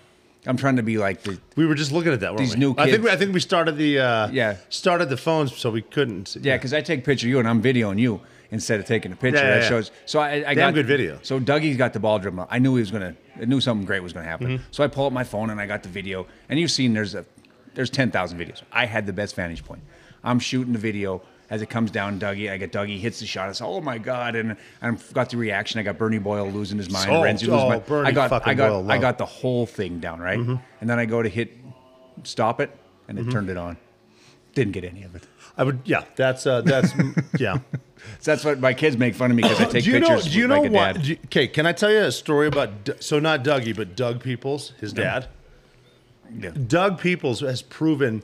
I'm 0.45 0.57
trying 0.57 0.75
to 0.77 0.83
be 0.83 0.99
like 0.99 1.23
the 1.23 1.39
We 1.55 1.67
were 1.67 1.77
just 1.77 1.93
looking 1.93 2.13
at 2.13 2.19
that. 2.21 2.31
Weren't 2.33 2.41
These 2.41 2.55
we? 2.55 2.61
new 2.61 2.73
I 2.73 2.87
think 2.87 2.91
kids. 2.91 3.05
we, 3.05 3.11
I 3.11 3.17
think 3.17 3.33
we 3.33 3.39
started 3.39 3.77
the 3.77 4.01
uh, 4.01 4.29
Yeah. 4.33 4.57
started 4.71 5.09
the 5.09 5.17
phones 5.17 5.57
so 5.57 5.71
we 5.71 5.83
couldn't. 5.83 6.37
yeah, 6.41 6.57
because 6.57 6.75
I 6.75 6.81
take 6.81 7.01
a 7.01 7.03
picture 7.03 7.29
of 7.29 7.31
you 7.31 7.39
and 7.39 7.49
I'm 7.49 7.63
videoing 7.63 8.01
you 8.01 8.21
instead 8.51 8.81
of 8.81 8.87
taking 8.87 9.13
a 9.13 9.17
picture. 9.17 9.39
Yeah, 9.41 9.49
yeah, 9.55 9.61
that 9.61 9.69
shows. 9.69 9.93
So 10.05 10.19
I, 10.19 10.31
I 10.35 10.41
Damn 10.55 10.57
got 10.57 10.75
good 10.75 10.87
video. 10.89 11.21
So 11.23 11.39
Dougie's 11.39 11.77
got 11.77 11.93
the 11.93 12.01
ball 12.01 12.19
dribbling. 12.19 12.49
I 12.51 12.59
knew 12.59 12.75
he 12.75 12.81
was 12.81 12.91
gonna. 12.91 13.15
I 13.41 13.45
knew 13.45 13.61
something 13.61 13.87
great 13.87 14.03
was 14.03 14.13
gonna 14.13 14.27
happen. 14.27 14.49
Mm-hmm. 14.59 14.65
So 14.73 14.83
I 14.83 14.89
pull 14.89 15.07
up 15.07 15.13
my 15.13 15.23
phone 15.25 15.51
and 15.51 15.61
I 15.61 15.67
got 15.67 15.85
the 15.85 15.89
video. 15.89 16.27
And 16.49 16.59
you've 16.59 16.73
seen 16.73 16.93
there's 16.93 17.15
a 17.15 17.25
there's 17.75 17.89
ten 17.91 18.11
thousand 18.11 18.41
videos. 18.41 18.63
I 18.73 18.87
had 18.87 19.07
the 19.07 19.13
best 19.13 19.37
vantage 19.37 19.65
point. 19.65 19.83
I'm 20.25 20.39
shooting 20.39 20.73
the 20.73 20.79
video 20.79 21.23
as 21.51 21.61
it 21.63 21.69
comes 21.71 21.91
down. 21.91 22.19
Dougie, 22.19 22.51
I 22.51 22.57
get 22.57 22.73
Dougie 22.73 22.99
hits 22.99 23.21
the 23.21 23.27
shot. 23.27 23.49
I 23.49 23.53
say, 23.53 23.65
"Oh 23.65 23.81
my 23.81 23.99
god!" 23.99 24.37
And 24.37 24.57
I've 24.81 25.13
got 25.13 25.31
the 25.31 25.37
reaction. 25.37 25.81
I 25.81 25.83
got 25.83 25.99
Bernie 25.99 26.19
Boyle 26.19 26.51
losing 26.51 26.79
his 26.79 26.91
mind. 26.91 27.11
Oh, 27.11 27.21
Renzi 27.23 27.43
losing 27.43 27.53
oh, 27.55 27.69
my- 27.69 27.79
Bernie 27.79 28.09
I 28.09 28.13
got 28.13 28.31
fucking 28.31 28.49
I 28.51 28.55
got 28.55 28.69
Boyle, 28.71 28.91
I 28.93 28.99
got 28.99 29.19
the 29.19 29.27
whole 29.27 29.67
thing 29.67 29.99
down 30.01 30.21
right. 30.21 30.39
Mm-hmm. 30.39 30.57
And 30.81 30.91
then 30.91 30.99
I 30.99 31.05
go 31.05 31.23
to 31.23 31.29
hit 31.29 31.53
stop 32.25 32.61
it, 32.61 32.71
and 33.09 33.19
it 33.19 33.31
turned 33.31 33.51
it 33.51 33.57
on. 33.57 33.77
Didn't 34.55 34.73
get 34.73 34.85
any 34.85 35.03
of 35.03 35.15
it. 35.15 35.23
I 35.57 35.65
would. 35.65 35.81
Yeah, 35.85 36.05
that's 36.17 36.47
uh, 36.47 36.61
that's 36.63 36.93
yeah. 37.39 37.59
So 38.21 38.33
that's 38.33 38.45
what 38.45 38.59
my 38.61 38.75
kids 38.75 38.97
make 38.97 39.15
fun 39.15 39.31
of 39.31 39.37
me 39.37 39.43
because 39.43 39.61
I 39.61 39.65
take 39.65 39.85
do 39.85 39.91
you 39.93 40.01
know? 40.01 40.09
pictures 40.09 40.33
Do 40.33 40.39
you 40.39 40.47
know 40.49 40.61
like 40.63 40.73
what? 40.73 41.05
you- 41.05 41.19
Okay, 41.27 41.47
can 41.49 41.67
I 41.67 41.73
tell 41.73 41.91
you 41.91 41.99
a 42.01 42.13
story 42.13 42.49
about? 42.49 42.85
D- 42.85 42.93
So 43.01 43.19
not 43.19 43.45
Dougie, 43.45 43.75
but 43.77 43.95
Doug 43.97 44.23
Peoples, 44.23 44.73
his 44.81 44.93
dad. 44.93 45.29
Yeah. 46.37 46.51
Doug 46.51 46.99
Peoples 46.99 47.41
has 47.41 47.61
proven 47.63 48.23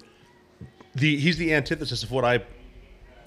the 0.95 1.17
he's 1.19 1.37
the 1.39 1.55
antithesis 1.55 2.03
of 2.03 2.11
what 2.11 2.25
I 2.25 2.43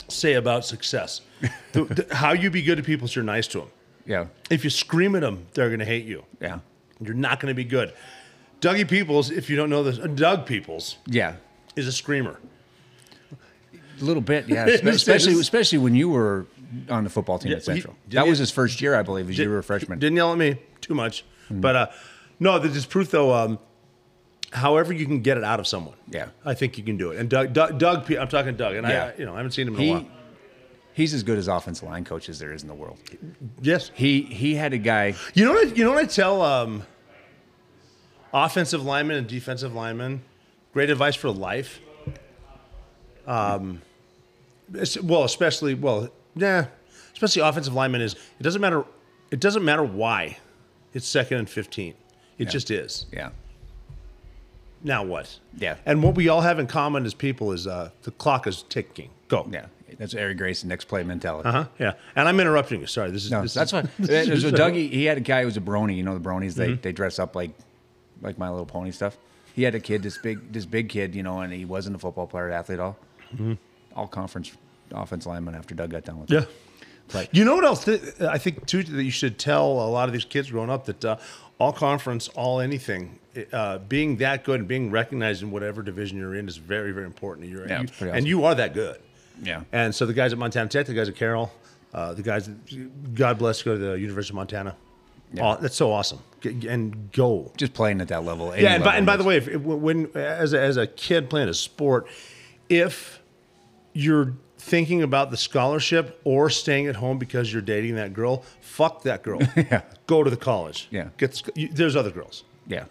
say 0.08 0.34
about 0.34 0.66
success. 0.66 1.22
the, 1.74 1.84
the- 1.86 2.16
how 2.16 2.34
you 2.34 2.50
be 2.50 2.62
good 2.62 2.78
to 2.78 2.84
people 2.84 3.06
is 3.06 3.16
you're 3.16 3.24
nice 3.24 3.48
to 3.48 3.60
them. 3.60 3.70
Yeah. 4.06 4.26
If 4.50 4.64
you 4.64 4.70
scream 4.70 5.16
at 5.16 5.22
them, 5.22 5.46
they're 5.54 5.70
going 5.70 5.80
to 5.80 5.86
hate 5.86 6.06
you. 6.06 6.24
Yeah. 6.42 6.60
You're 7.00 7.14
not 7.14 7.40
going 7.40 7.52
to 7.52 7.56
be 7.56 7.64
good. 7.64 7.94
Dougie 8.60 8.88
Peoples, 8.88 9.32
if 9.32 9.50
you 9.50 9.56
don't 9.56 9.70
know 9.70 9.84
this, 9.84 9.98
Doug 10.16 10.46
Peoples 10.46 10.98
Yeah. 11.06 11.36
is 11.76 11.88
a 11.88 11.92
screamer. 11.92 12.40
A 14.00 14.04
little 14.04 14.22
bit, 14.22 14.48
yeah. 14.50 14.66
Especially 14.86 15.34
especially 15.40 15.78
when 15.78 15.94
you 15.96 16.10
were 16.10 16.46
on 16.90 17.04
the 17.04 17.10
football 17.10 17.38
team 17.40 17.52
Yeah, 17.52 17.58
at 17.58 17.64
Central. 17.64 17.96
he- 18.10 18.16
that 18.16 18.28
was 18.28 18.40
his 18.40 18.50
first 18.52 18.82
year, 18.82 18.96
I 18.96 19.04
believe, 19.04 19.30
as 19.30 19.38
you 19.38 19.50
were 19.50 19.60
a 19.60 19.64
freshman. 19.64 20.00
Didn't 20.00 20.16
yell 20.18 20.32
at 20.32 20.38
me 20.38 20.58
too 20.82 20.96
much, 20.96 21.24
but 21.50 21.76
uh, 21.76 21.88
no, 22.40 22.58
this 22.60 22.76
is 22.76 22.86
proof 22.86 23.12
though. 23.12 23.34
Um, 23.34 23.60
however, 24.52 24.94
you 24.94 25.06
can 25.06 25.22
get 25.22 25.38
it 25.38 25.44
out 25.44 25.60
of 25.60 25.68
someone. 25.68 25.96
Yeah. 26.10 26.28
I 26.46 26.54
think 26.54 26.78
you 26.78 26.84
can 26.84 26.98
do 26.98 27.12
it. 27.12 27.20
And 27.20 27.30
Doug, 27.30 27.54
Doug, 27.54 27.78
Doug 27.80 28.12
I'm 28.14 28.28
talking 28.28 28.56
Doug, 28.56 28.76
and 28.76 28.88
Yeah. 28.88 29.12
I, 29.16 29.20
you 29.20 29.26
know, 29.26 29.34
I 29.34 29.38
haven't 29.38 29.52
seen 29.52 29.68
him 29.68 29.76
in 29.76 29.82
a 29.90 29.92
while. 29.94 30.06
he's 30.94 31.14
as 31.14 31.24
good 31.24 31.38
as 31.38 31.48
offensive 31.48 31.88
line 31.88 32.04
coach 32.04 32.28
as 32.30 32.38
there 32.40 32.52
is 32.54 32.62
in 32.62 32.68
the 32.68 32.74
world. 32.76 32.98
Yes, 33.62 33.92
He 33.94 34.22
he 34.24 34.56
had 34.56 34.74
a 34.74 34.78
guy. 34.78 35.16
you 35.34 35.46
know 35.46 35.54
what? 35.54 35.68
I, 35.68 35.72
you 35.74 35.84
know 35.84 35.92
what 35.92 36.04
I 36.04 36.08
tell 36.08 36.42
um, 36.42 36.84
offensive 38.34 38.84
linemen 38.84 39.18
and 39.18 39.28
defensive 39.28 39.74
linemen. 39.74 40.22
Great 40.74 40.90
advice 40.90 41.16
for 41.16 41.30
life. 41.30 41.80
Um, 43.28 43.82
well, 45.04 45.24
especially 45.24 45.74
well, 45.76 46.10
yeah, 46.36 46.68
especially 47.14 47.42
offensive 47.42 47.74
linemen 47.74 48.02
is 48.02 48.16
it 48.40 48.44
doesn't 48.44 48.62
matter. 48.62 48.86
It 49.32 49.40
doesn't 49.40 49.64
matter 49.64 49.84
why 49.84 50.38
it's 50.94 51.06
second 51.08 51.38
and 51.40 51.50
fifteen. 51.50 51.94
It 52.38 52.50
just 52.50 52.72
is. 52.72 53.06
Yeah. 53.14 53.30
Now 54.84 55.04
what? 55.04 55.40
Yeah. 55.58 55.76
And 55.86 56.02
what 56.04 56.16
we 56.16 56.28
all 56.30 56.42
have 56.42 56.60
in 56.60 56.68
common 56.68 57.06
as 57.06 57.14
people 57.14 57.52
is 57.52 57.68
uh, 57.68 57.92
the 58.04 58.12
clock 58.12 58.48
is 58.48 58.64
ticking. 58.64 59.10
Go. 59.28 59.48
Yeah. 59.52 59.66
That's 59.98 60.14
Eric 60.16 60.38
Grayson 60.40 60.70
next 60.70 60.86
play 60.86 61.04
mentality. 61.04 61.48
Uh 61.50 61.52
huh. 61.52 61.66
Yeah. 61.78 61.94
And 62.16 62.28
I'm 62.28 62.40
interrupting 62.40 62.80
you. 62.82 62.88
Sorry. 62.88 63.12
This 63.12 63.24
is 63.26 63.32
No, 63.32 63.42
this 63.44 63.54
that's 63.54 63.72
what. 63.74 63.86
So 64.00 64.52
Dougie, 64.52 64.90
he 64.90 65.06
had 65.06 65.18
a 65.18 65.22
guy 65.22 65.42
who 65.42 65.46
was 65.46 65.58
a 65.58 65.62
brony. 65.62 65.96
You 65.98 66.04
know 66.04 66.18
the 66.18 66.24
bronies. 66.30 66.56
They 66.56 66.70
Mm-hmm. 66.70 66.82
they 66.82 66.92
dress 66.92 67.20
up 67.20 67.36
like 67.36 67.52
like 68.22 68.38
My 68.40 68.50
Little 68.50 68.66
Pony 68.66 68.92
stuff. 68.92 69.18
He 69.54 69.64
had 69.64 69.76
a 69.76 69.80
kid, 69.80 70.02
this 70.02 70.18
big 70.18 70.52
this 70.54 70.66
big 70.66 70.90
kid, 70.90 71.14
you 71.14 71.24
know, 71.24 71.42
and 71.42 71.52
he 71.54 71.66
wasn't 71.66 71.96
a 71.98 72.00
football 72.00 72.26
player, 72.26 72.50
athlete 72.50 72.80
at 72.80 72.84
all. 72.84 72.98
All 73.96 74.08
conference 74.08 74.52
offense 74.92 75.26
lineman 75.26 75.56
after 75.56 75.76
Doug 75.76 75.92
got 75.92 76.04
done 76.06 76.20
with. 76.22 76.30
Mm-hmm. 76.30 76.50
Yeah. 76.50 76.58
Like, 77.14 77.30
You 77.32 77.44
know 77.46 77.56
what 77.56 77.66
else? 77.66 77.86
Th- 77.86 78.02
I 78.22 78.38
think 78.38 78.66
too 78.66 78.84
that 78.84 79.04
you 79.04 79.12
should 79.12 79.38
tell 79.38 79.66
a 79.68 79.90
lot 79.90 80.08
of 80.10 80.14
these 80.14 80.26
kids 80.26 80.50
growing 80.52 80.70
up 80.70 80.86
that 80.86 81.04
uh, 81.06 81.18
all 81.60 81.74
conference, 81.74 82.28
all 82.30 82.60
anything, 82.60 83.20
uh, 83.54 83.78
being 83.80 84.18
that 84.18 84.44
good 84.44 84.60
and 84.60 84.68
being 84.68 84.92
recognized 84.92 85.42
in 85.44 85.52
whatever 85.52 85.82
division 85.82 86.18
you're 86.18 86.36
in 86.36 86.48
is 86.48 86.58
very, 86.58 86.92
very 86.92 87.06
important. 87.06 87.48
You're, 87.48 87.68
Yeah, 87.68 87.82
you- 87.82 87.88
pretty 87.88 88.18
and 88.18 88.28
you 88.28 88.46
are 88.46 88.56
that 88.56 88.74
good. 88.74 88.98
Yeah. 89.44 89.64
And 89.72 89.94
so 89.96 90.06
the 90.06 90.14
guys 90.14 90.34
at 90.34 90.40
Montana 90.40 90.70
Tech, 90.70 90.86
the 90.86 90.94
guys 90.94 91.10
at 91.10 91.16
Carroll, 91.16 91.52
uh, 91.94 92.14
the 92.14 92.22
guys, 92.24 92.50
God 93.14 93.38
bless, 93.40 93.62
go 93.64 93.74
to 93.74 93.80
the 93.80 93.94
University 94.00 94.32
of 94.32 94.36
Montana. 94.36 94.76
Yeah. 95.34 95.54
Oh, 95.56 95.58
that's 95.62 95.76
so 95.76 95.92
awesome. 95.92 96.20
And 96.44 97.12
go. 97.12 97.52
just 97.58 97.74
playing 97.74 98.02
at 98.02 98.10
that 98.10 98.24
level. 98.26 98.56
Yeah, 98.58 98.74
and 98.76 98.84
by, 98.84 98.96
and 98.98 99.06
by 99.06 99.16
the 99.18 99.24
way, 99.24 99.38
if, 99.38 99.48
if- 99.48 99.62
when 99.62 100.10
as 100.16 100.54
a, 100.54 100.62
as 100.62 100.78
a 100.78 100.88
kid 100.88 101.30
playing 101.30 101.48
a 101.50 101.54
sport, 101.54 102.08
if 102.70 103.20
you're 103.94 104.34
thinking 104.62 105.02
about 105.04 105.32
the 105.32 105.38
scholarship 105.38 106.20
or 106.24 106.50
staying 106.50 106.88
at 106.88 106.96
home 106.96 107.18
because 107.18 107.52
you're 107.52 107.62
dating 107.62 107.96
that 107.96 108.14
girl, 108.14 108.44
fuck 108.62 109.04
that 109.04 109.24
girl. 109.24 109.40
Yeah. 109.56 109.82
Go 110.08 110.24
to 110.24 110.30
the 110.30 110.38
college. 110.38 110.88
Yeah. 110.92 111.10
Get 111.18 111.32
the 111.34 111.52
you, 111.56 111.68
there's 111.70 111.96
other 111.96 112.12
girls. 112.12 112.44
yeah, 112.68 112.86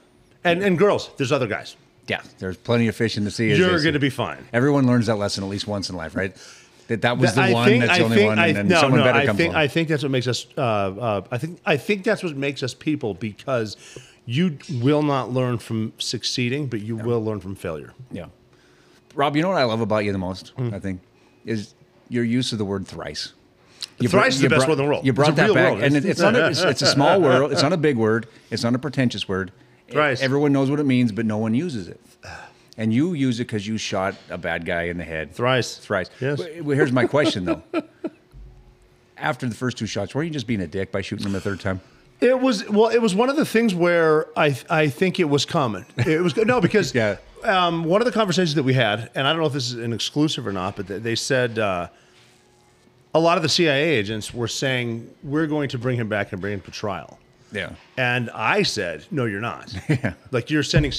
And 0.44 0.62
and 0.62 0.78
girls, 0.78 1.10
there's 1.16 1.32
other 1.32 1.46
guys. 1.46 1.76
yeah, 2.08 2.22
there's 2.38 2.56
plenty 2.56 2.88
of 2.88 2.96
fish 2.96 3.16
in 3.16 3.24
the 3.24 3.30
sea. 3.30 3.54
You're 3.54 3.80
going 3.82 3.94
to 3.94 3.98
be 4.00 4.10
fine. 4.10 4.38
Everyone 4.52 4.86
learns 4.86 5.06
that 5.06 5.16
lesson 5.16 5.44
at 5.44 5.50
least 5.50 5.66
once 5.66 5.90
in 5.90 5.96
life, 5.96 6.14
right? 6.16 6.34
That 6.88 7.02
that 7.02 7.18
was 7.18 7.34
the 7.34 7.42
I 7.42 7.52
one. 7.52 7.68
think- 7.68 7.84
that's 7.84 8.00
I 8.00 8.02
only 8.02 8.16
think- 8.16 8.28
one, 8.28 8.38
I- 8.38 8.46
and 8.48 8.56
then 8.56 8.68
no, 8.68 8.80
someone 8.80 9.00
no, 9.00 9.04
better 9.06 9.18
I 9.20 9.26
comes 9.26 9.36
think, 9.38 9.52
along. 9.52 9.62
I 9.62 9.68
think 9.68 9.88
that's 9.88 10.02
what 10.02 10.10
makes 10.12 10.26
us. 10.26 10.46
Uh, 10.56 10.60
uh, 10.60 11.22
I 11.30 11.38
think 11.38 11.60
I 11.64 11.76
think 11.76 12.04
that's 12.04 12.22
what 12.24 12.36
makes 12.36 12.62
us 12.62 12.74
people 12.74 13.14
because 13.14 13.76
you 14.26 14.58
will 14.82 15.02
not 15.02 15.30
learn 15.30 15.58
from 15.58 15.92
succeeding, 15.98 16.66
but 16.66 16.80
you 16.80 16.96
will 16.96 17.22
learn 17.24 17.40
from 17.40 17.54
failure. 17.54 17.92
yeah. 18.10 18.26
Rob, 19.14 19.34
you 19.36 19.42
know 19.42 19.48
what 19.48 19.58
I 19.58 19.64
love 19.64 19.80
about 19.80 20.04
you 20.04 20.12
the 20.12 20.18
most? 20.18 20.48
Hmm. 20.56 20.72
I 20.74 20.78
think 20.78 21.00
is 21.44 21.74
your 22.08 22.24
use 22.24 22.52
of 22.52 22.58
the 22.58 22.64
word 22.64 22.86
thrice. 22.86 23.32
You 23.98 24.08
Thrice 24.08 24.36
is 24.36 24.40
the 24.40 24.48
best 24.48 24.60
brought- 24.60 24.68
word 24.70 24.72
in 24.80 24.84
the 24.84 24.90
world. 24.90 25.06
You 25.06 25.12
brought 25.12 25.36
that 25.36 25.52
back, 25.54 25.74
word. 25.74 25.84
and 25.84 25.94
it, 25.96 26.04
it's 26.06 26.20
not. 26.20 26.34
A, 26.34 26.48
it's, 26.48 26.62
it's 26.62 26.82
a 26.82 26.86
small 26.96 27.20
word. 27.20 27.52
It's 27.52 27.62
not 27.62 27.72
a 27.74 27.76
big 27.76 27.96
word. 27.98 28.26
It's 28.50 28.62
not 28.62 28.74
a 28.74 28.78
pretentious 28.78 29.28
word. 29.28 29.52
Thrice. 29.90 30.22
Everyone 30.22 30.52
knows 30.52 30.70
what 30.70 30.80
it 30.80 30.86
means, 30.86 31.12
but 31.12 31.26
no 31.26 31.36
one 31.38 31.52
uses 31.54 31.88
it. 31.88 32.00
And 32.78 32.94
you 32.94 33.12
use 33.12 33.40
it 33.40 33.44
because 33.46 33.66
you 33.66 33.76
shot 33.76 34.14
a 34.30 34.38
bad 34.38 34.64
guy 34.64 34.84
in 34.84 34.96
the 34.96 35.04
head. 35.04 35.34
Thrice. 35.34 35.76
Thrice. 35.76 36.08
Yes. 36.20 36.38
Well, 36.62 36.76
here's 36.76 36.92
my 36.92 37.04
question 37.06 37.44
though. 37.44 37.62
After 39.18 39.46
the 39.46 39.54
first 39.54 39.76
two 39.76 39.86
shots, 39.86 40.14
were 40.14 40.22
you 40.22 40.30
just 40.30 40.46
being 40.46 40.62
a 40.62 40.66
dick 40.66 40.90
by 40.90 41.02
shooting 41.02 41.26
him 41.26 41.34
a 41.34 41.40
third 41.40 41.60
time? 41.60 41.82
It 42.20 42.38
was 42.38 42.68
well. 42.68 42.88
It 42.90 42.98
was 43.00 43.14
one 43.14 43.30
of 43.30 43.36
the 43.36 43.46
things 43.46 43.74
where 43.74 44.26
I 44.38 44.56
I 44.68 44.88
think 44.88 45.18
it 45.18 45.24
was 45.28 45.46
common. 45.46 45.86
It 45.96 46.20
was 46.22 46.36
no 46.36 46.60
because 46.60 46.94
Yeah. 46.94 47.16
um, 47.44 47.84
one 47.84 48.00
of 48.02 48.04
the 48.04 48.12
conversations 48.12 48.54
that 48.56 48.62
we 48.62 48.74
had, 48.74 49.10
and 49.14 49.26
I 49.26 49.32
don't 49.32 49.40
know 49.40 49.46
if 49.46 49.52
this 49.54 49.68
is 49.72 49.74
an 49.74 49.92
exclusive 49.92 50.46
or 50.46 50.52
not, 50.52 50.76
but 50.76 50.86
they, 50.86 50.98
they 50.98 51.14
said 51.14 51.58
uh, 51.58 51.88
a 53.14 53.20
lot 53.20 53.36
of 53.38 53.42
the 53.42 53.48
CIA 53.48 53.82
agents 53.96 54.34
were 54.34 54.48
saying 54.48 55.08
we're 55.22 55.46
going 55.46 55.68
to 55.70 55.78
bring 55.78 55.96
him 55.98 56.08
back 56.08 56.32
and 56.32 56.40
bring 56.40 56.54
him 56.54 56.60
to 56.62 56.70
trial, 56.70 57.18
Yeah. 57.52 57.70
and 57.96 58.28
I 58.30 58.62
said 58.64 59.06
no, 59.10 59.24
you're 59.24 59.40
not. 59.40 59.74
yeah. 59.88 60.12
Like 60.30 60.50
you're 60.50 60.62
sending. 60.62 60.92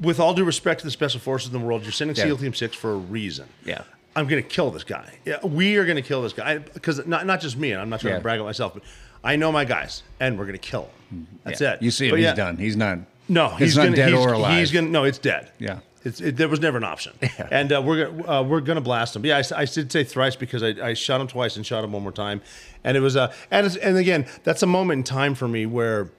With 0.00 0.18
all 0.18 0.34
due 0.34 0.42
respect 0.44 0.80
to 0.80 0.86
the 0.86 0.90
special 0.90 1.20
forces 1.20 1.52
in 1.54 1.60
the 1.60 1.64
world, 1.64 1.84
you're 1.84 1.92
sending 1.92 2.16
Yeah. 2.16 2.24
SEAL 2.24 2.38
Team 2.38 2.54
Six 2.54 2.74
for 2.74 2.90
a 2.90 2.96
reason. 2.96 3.46
Yeah. 3.64 3.82
I'm 4.16 4.26
going 4.26 4.42
to 4.42 4.48
kill 4.48 4.70
this 4.72 4.84
guy. 4.84 5.18
Yeah, 5.24 5.44
we 5.44 5.76
are 5.76 5.84
going 5.84 5.96
to 5.96 6.02
kill 6.02 6.22
this 6.22 6.32
guy 6.32 6.58
because 6.58 7.04
not 7.06 7.24
not 7.26 7.40
just 7.40 7.56
me, 7.56 7.70
and 7.70 7.80
I'm 7.80 7.88
not 7.88 8.00
trying 8.00 8.14
Yeah. 8.14 8.18
to 8.18 8.22
brag 8.22 8.40
on 8.40 8.46
myself, 8.46 8.74
but 8.74 8.82
I 9.24 9.36
know 9.36 9.50
my 9.50 9.64
guys, 9.64 10.02
and 10.20 10.38
we're 10.38 10.44
going 10.44 10.58
to 10.58 10.58
kill 10.70 10.88
him. 11.10 11.26
That's 11.42 11.60
Yeah. 11.60 11.72
it. 11.72 11.82
You 11.82 11.90
see 11.90 12.06
him, 12.06 12.10
But 12.12 12.16
he's 12.18 12.24
yeah, 12.24 12.34
done. 12.34 12.56
He's 12.58 12.76
not. 12.76 12.98
No, 13.28 13.48
he's 13.48 13.76
not 13.76 13.84
gonna, 13.84 13.96
dead 13.96 14.10
he's, 14.10 14.18
or 14.18 14.34
alive. 14.34 14.58
He's 14.58 14.70
gonna 14.70 14.88
no, 14.88 15.04
it's 15.04 15.16
dead. 15.16 15.50
Yeah. 15.58 15.78
It's, 16.04 16.20
it, 16.20 16.36
there 16.36 16.48
was 16.50 16.60
never 16.60 16.76
an 16.76 16.84
option, 16.84 17.14
and 17.50 17.72
uh, 17.72 17.80
we're 17.80 18.04
gonna 18.10 18.30
uh, 18.30 18.42
we're 18.42 18.60
gonna 18.60 18.82
blast 18.82 19.16
him. 19.16 19.22
But 19.22 19.28
yeah, 19.28 19.42
I 19.56 19.64
did 19.64 19.90
say 19.90 20.04
thrice 20.04 20.36
because 20.36 20.62
I, 20.62 20.74
I 20.90 20.92
shot 20.92 21.22
him 21.22 21.26
twice 21.26 21.56
and 21.56 21.64
shot 21.64 21.82
him 21.82 21.92
one 21.92 22.02
more 22.02 22.12
time, 22.12 22.42
and 22.84 22.94
it 22.98 23.00
was 23.00 23.16
uh, 23.16 23.32
and 23.50 23.64
it's, 23.64 23.76
and 23.76 23.96
again 23.96 24.26
that's 24.42 24.62
a 24.62 24.66
moment 24.66 24.98
in 24.98 25.04
time 25.04 25.34
for 25.34 25.48
me 25.48 25.64
where 25.64 26.10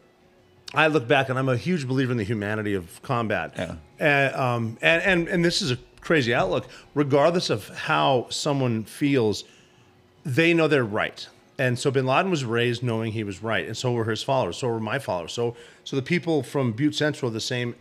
I 0.74 0.88
look 0.88 1.08
back 1.08 1.30
and 1.30 1.38
I'm 1.38 1.48
a 1.50 1.58
huge 1.58 1.88
believer 1.88 2.12
in 2.12 2.18
the 2.18 2.24
humanity 2.24 2.74
of 2.74 3.02
combat. 3.04 3.54
Yeah. 3.56 3.76
And, 4.00 4.36
um, 4.36 4.78
and, 4.82 5.04
and, 5.04 5.28
and 5.28 5.46
this 5.46 5.62
is 5.62 5.72
a 5.72 5.78
crazy 6.02 6.34
outlook. 6.34 6.68
Regardless 6.96 7.50
of 7.50 7.70
how 7.70 8.26
someone 8.30 8.84
feels, 8.84 9.44
they 10.26 10.54
know 10.54 10.68
they're 10.68 10.84
right. 10.84 11.28
And 11.58 11.80
so 11.80 11.90
Bin 11.90 12.06
Laden 12.06 12.30
was 12.30 12.44
raised 12.44 12.84
knowing 12.84 13.14
he 13.14 13.24
was 13.24 13.42
right, 13.42 13.66
and 13.66 13.78
so 13.78 13.94
were 13.94 14.06
his 14.06 14.22
followers. 14.22 14.58
So 14.58 14.68
were 14.68 14.80
my 14.80 15.00
followers. 15.00 15.32
So 15.32 15.56
so 15.84 15.96
the 15.96 16.02
people 16.02 16.44
from 16.44 16.74
Butte 16.74 16.96
Central 16.96 17.32
are 17.32 17.34
the 17.34 17.40
same 17.40 17.76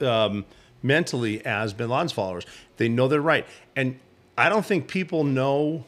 um, 0.00 0.46
mentally 0.82 1.44
as 1.44 1.74
Bin 1.74 1.90
Laden's 1.90 2.12
followers. 2.12 2.46
They 2.78 2.88
know 2.88 3.08
they're 3.08 3.20
right, 3.20 3.46
and 3.76 3.98
I 4.38 4.48
don't 4.48 4.64
think 4.64 4.88
people 4.88 5.24
know. 5.24 5.84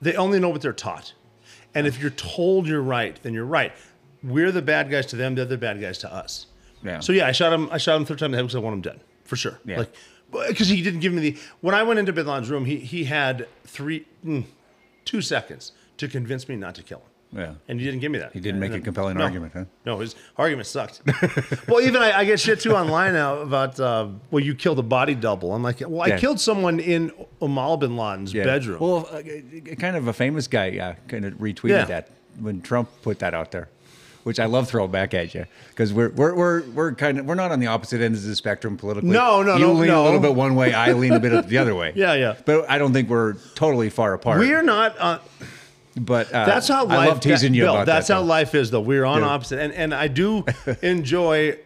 They 0.00 0.14
only 0.14 0.38
know 0.38 0.50
what 0.50 0.62
they're 0.62 0.72
taught, 0.72 1.14
and 1.74 1.86
if 1.86 2.00
you're 2.00 2.10
told 2.10 2.68
you're 2.68 2.82
right, 2.82 3.18
then 3.22 3.34
you're 3.34 3.44
right. 3.44 3.72
We're 4.22 4.52
the 4.52 4.62
bad 4.62 4.90
guys 4.90 5.06
to 5.06 5.16
them; 5.16 5.34
they're 5.34 5.44
the 5.44 5.58
bad 5.58 5.80
guys 5.80 5.98
to 5.98 6.12
us. 6.12 6.46
Yeah. 6.84 7.00
So 7.00 7.12
yeah, 7.12 7.26
I 7.26 7.32
shot 7.32 7.52
him. 7.52 7.68
I 7.72 7.78
shot 7.78 7.96
him 7.96 8.04
third 8.04 8.20
time 8.20 8.26
in 8.26 8.32
the 8.32 8.36
head 8.38 8.44
because 8.44 8.56
I 8.56 8.60
want 8.60 8.74
him 8.74 8.82
dead 8.82 9.00
for 9.24 9.34
sure. 9.34 9.58
Yeah. 9.64 9.78
Like 9.78 9.94
because 10.48 10.68
he 10.68 10.80
didn't 10.80 11.00
give 11.00 11.12
me 11.12 11.30
the. 11.30 11.38
When 11.60 11.74
I 11.74 11.82
went 11.82 11.98
into 11.98 12.12
Bin 12.12 12.26
Laden's 12.26 12.50
room, 12.50 12.66
he 12.66 12.76
he 12.76 13.04
had 13.04 13.48
three, 13.64 14.06
mm, 14.24 14.44
two 15.04 15.20
seconds 15.20 15.72
to 15.98 16.08
convince 16.08 16.48
me 16.48 16.56
not 16.56 16.74
to 16.76 16.82
kill 16.82 16.98
him. 16.98 17.04
Yeah. 17.40 17.54
And 17.66 17.80
he 17.80 17.86
didn't 17.86 18.00
give 18.00 18.12
me 18.12 18.18
that. 18.20 18.32
He 18.32 18.38
didn't 18.38 18.60
make 18.60 18.72
a 18.74 18.80
compelling 18.80 19.16
No. 19.18 19.24
argument, 19.24 19.52
huh? 19.54 19.64
No, 19.84 19.98
his 19.98 20.14
argument 20.36 20.68
sucked. 20.68 21.02
well, 21.68 21.80
even 21.80 22.00
I, 22.00 22.18
I 22.20 22.24
get 22.24 22.38
shit 22.38 22.60
too 22.60 22.76
online 22.76 23.12
now 23.12 23.38
about, 23.38 23.80
uh, 23.80 24.06
well, 24.30 24.44
you 24.44 24.54
killed 24.54 24.78
a 24.78 24.84
body 24.84 25.16
double. 25.16 25.52
I'm 25.52 25.62
like, 25.62 25.80
well, 25.80 26.02
I 26.02 26.08
Yeah. 26.08 26.18
killed 26.18 26.38
someone 26.38 26.78
in 26.78 27.10
Osama 27.42 27.80
bin 27.80 27.96
Laden's 27.96 28.32
bedroom. 28.32 28.78
Well, 28.78 29.08
uh, 29.10 29.22
kind 29.76 29.96
of 29.96 30.06
a 30.06 30.12
famous 30.12 30.46
guy 30.46 30.78
uh, 30.78 30.94
kind 31.08 31.24
of 31.24 31.34
retweeted 31.34 31.70
Yeah. 31.70 31.84
that 31.86 32.10
when 32.38 32.62
Trump 32.62 32.88
put 33.02 33.18
that 33.18 33.34
out 33.34 33.50
there, 33.50 33.68
which 34.22 34.38
I 34.38 34.44
love 34.46 34.68
throwing 34.68 34.92
back 34.92 35.12
at 35.12 35.34
you 35.34 35.44
because 35.70 35.92
we're 35.92 36.10
we're 36.10 36.34
we're 36.34 36.62
we're 36.70 36.94
kind 36.94 37.18
of 37.18 37.26
we're 37.26 37.34
not 37.34 37.50
on 37.52 37.58
the 37.60 37.66
opposite 37.66 38.00
ends 38.00 38.22
of 38.22 38.28
the 38.30 38.36
spectrum 38.36 38.76
politically. 38.76 39.10
No, 39.10 39.42
no, 39.42 39.54
you 39.56 39.60
no, 39.60 39.72
You 39.72 39.78
lean 39.80 39.88
no. 39.88 40.02
a 40.02 40.04
little 40.04 40.20
bit 40.20 40.34
one 40.36 40.54
way, 40.54 40.72
I 40.72 40.92
lean 40.92 41.12
a 41.12 41.20
bit 41.20 41.46
the 41.48 41.58
other 41.58 41.74
way. 41.74 41.92
Yeah, 41.96 42.14
yeah. 42.14 42.36
But 42.46 42.70
I 42.70 42.78
don't 42.78 42.92
think 42.92 43.08
we're 43.08 43.34
totally 43.56 43.90
far 43.90 44.14
apart. 44.14 44.38
we 44.38 44.52
are 44.54 44.62
not. 44.62 44.96
But 45.96 46.32
uh, 46.32 46.44
That's 46.46 46.66
how 46.68 46.84
life. 46.86 46.98
I 46.98 47.06
love 47.06 47.20
teasing 47.20 47.52
that- 47.52 47.58
you 47.58 47.64
Bill, 47.64 47.74
about 47.74 47.86
That's 47.86 48.08
that. 48.08 48.14
how 48.14 48.22
life 48.22 48.54
is, 48.54 48.70
though. 48.70 48.80
We're 48.80 49.04
on 49.04 49.20
Yeah. 49.20 49.28
opposite, 49.28 49.60
and 49.60 49.72
and 49.72 49.94
I 49.94 50.08
do 50.08 50.44
enjoy 50.82 51.58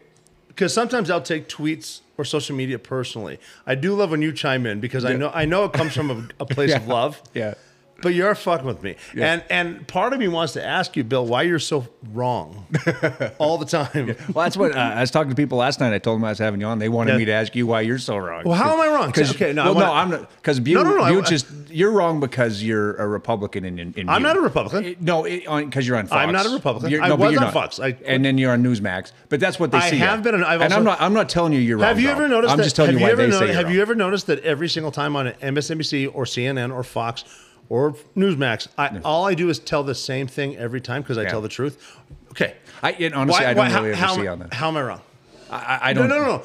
because 0.49 0.75
sometimes 0.75 1.09
I'll 1.11 1.23
take 1.23 1.49
tweets 1.49 2.01
or 2.19 2.25
social 2.25 2.55
media 2.57 2.79
personally. 2.79 3.39
I 3.67 3.75
do 3.75 3.95
love 3.95 4.11
when 4.11 4.21
you 4.23 4.33
chime 4.33 4.67
in 4.67 4.81
because 4.81 5.05
I 5.05 5.15
know 5.15 5.31
I 5.35 5.45
know 5.45 5.65
it 5.65 5.73
comes 5.73 5.95
from 5.95 6.11
a, 6.11 6.43
a 6.43 6.47
place 6.55 6.75
of 6.75 6.87
love. 6.89 7.23
Yeah. 7.33 7.55
But 8.01 8.15
you're 8.15 8.33
fucking 8.37 8.65
with 8.65 8.81
me, 8.85 8.95
Yeah. 9.13 9.33
and 9.33 9.45
and 9.51 9.89
part 9.89 10.13
of 10.13 10.21
me 10.21 10.29
wants 10.29 10.53
to 10.53 10.65
ask 10.65 10.97
you, 10.97 11.03
Bill, 11.03 11.27
why 11.27 11.43
you're 11.43 11.59
so 11.59 11.85
wrong 12.13 12.65
all 13.39 13.59
the 13.59 13.65
time. 13.67 14.15
Well, 14.33 14.45
that's 14.45 14.57
what 14.57 14.77
uh, 14.77 14.79
I 14.79 15.01
was 15.01 15.11
talking 15.11 15.31
to 15.31 15.35
people 15.35 15.59
last 15.59 15.81
night. 15.81 15.93
I 15.93 15.99
told 15.99 16.17
them 16.21 16.25
I 16.25 16.29
was 16.29 16.39
having 16.39 16.61
you 16.61 16.67
on. 16.69 16.79
They 16.79 16.89
wanted 16.89 17.13
Yeah. 17.15 17.19
me 17.19 17.25
to 17.25 17.33
ask 17.33 17.57
you 17.57 17.67
why 17.67 17.81
you're 17.81 17.99
so 17.99 18.17
wrong. 18.17 18.45
Well, 18.45 18.55
how 18.57 18.73
am 18.75 18.81
I 18.81 18.87
wrong? 18.95 19.09
Because 19.09 19.33
Okay, 19.35 19.53
no, 19.53 19.63
I 19.63 19.65
well, 19.67 19.75
no, 19.75 19.81
wanna- 19.81 19.93
I'm 19.93 20.11
not. 20.11 20.31
Because 20.37 20.61
Butte, 20.61 20.77
No, 20.77 20.83
no, 20.85 20.97
no, 20.99 21.03
I- 21.03 21.21
just 21.23 21.47
you're 21.71 21.91
wrong 21.91 22.21
because 22.21 22.63
you're 22.63 22.95
a 22.97 23.07
Republican 23.09 23.65
in. 23.65 23.81
in, 23.81 23.93
in 23.97 24.09
I'm 24.09 24.23
not 24.23 24.37
a 24.37 24.41
Republican. 24.41 24.85
It- 24.85 25.03
no, 25.03 25.25
because 25.25 25.85
you're 25.89 25.97
on 25.97 26.07
Fox. 26.07 26.21
I'm 26.21 26.33
not 26.33 26.47
a 26.47 26.51
Republican. 26.51 26.91
You're- 26.91 27.05
I 27.05 27.09
no, 27.09 27.17
but 27.17 27.25
was 27.25 27.33
you're 27.33 27.41
on 27.41 27.47
not. 27.47 27.53
Fox. 27.53 27.81
I- 27.81 27.97
and 28.07 28.25
then 28.25 28.39
you're 28.39 28.53
on 28.53 28.63
Newsmax. 28.63 29.11
But 29.29 29.41
that's 29.41 29.59
what 29.59 29.73
they 29.73 29.79
I 29.79 29.91
see. 29.91 29.97
I 29.97 30.07
have 30.07 30.23
been 30.23 30.37
on- 30.37 30.45
I've 30.45 30.61
and 30.61 30.73
also- 30.73 30.77
I'm 30.79 30.85
not. 30.85 31.01
I'm 31.01 31.15
not 31.15 31.29
telling 31.29 31.53
you 31.53 31.59
you're 31.59 31.79
wrong. 31.79 31.89
Have 31.89 31.99
you 32.01 32.11
ever 32.11 32.29
noticed? 32.29 32.53
I'm 32.53 32.59
that, 32.59 32.63
just 32.63 32.77
telling 32.77 32.97
you 32.97 33.01
why 33.05 33.17
they 33.17 33.33
say 33.33 33.53
Have 33.53 33.73
you 33.73 33.83
ever 33.83 33.97
noticed 33.97 34.29
that 34.29 34.39
every 34.45 34.69
single 34.69 34.93
time 34.93 35.17
on 35.17 35.33
MSNBC 35.43 36.07
or 36.15 36.25
CNN 36.27 36.73
or 36.73 36.85
Fox 36.85 37.25
or 37.69 37.93
Newsmax, 38.17 38.69
I, 38.79 38.99
all 39.05 39.27
I 39.27 39.35
do 39.35 39.49
is 39.51 39.59
tell 39.59 39.83
the 39.83 39.95
same 39.95 40.27
thing 40.27 40.57
every 40.57 40.81
time 40.81 41.03
because 41.03 41.19
I 41.19 41.23
Yeah. 41.23 41.31
tell 41.31 41.41
the 41.41 41.49
truth. 41.49 41.97
Okay. 42.31 42.55
I, 42.83 42.93
and 42.93 43.15
honestly, 43.15 43.45
I 43.45 43.55
don't 43.55 43.65
really 43.73 43.95
how, 43.95 44.13
ever 44.13 44.21
see 44.21 44.27
how, 44.27 44.33
on 44.33 44.39
that. 44.41 44.55
how 44.55 44.69
am 44.69 44.77
I 44.77 44.83
wrong? 44.83 45.01
I, 45.51 45.57
I- 45.57 45.81
I 45.91 45.93
don't. 45.93 46.09
no, 46.09 46.19
no, 46.19 46.25
no. 46.25 46.43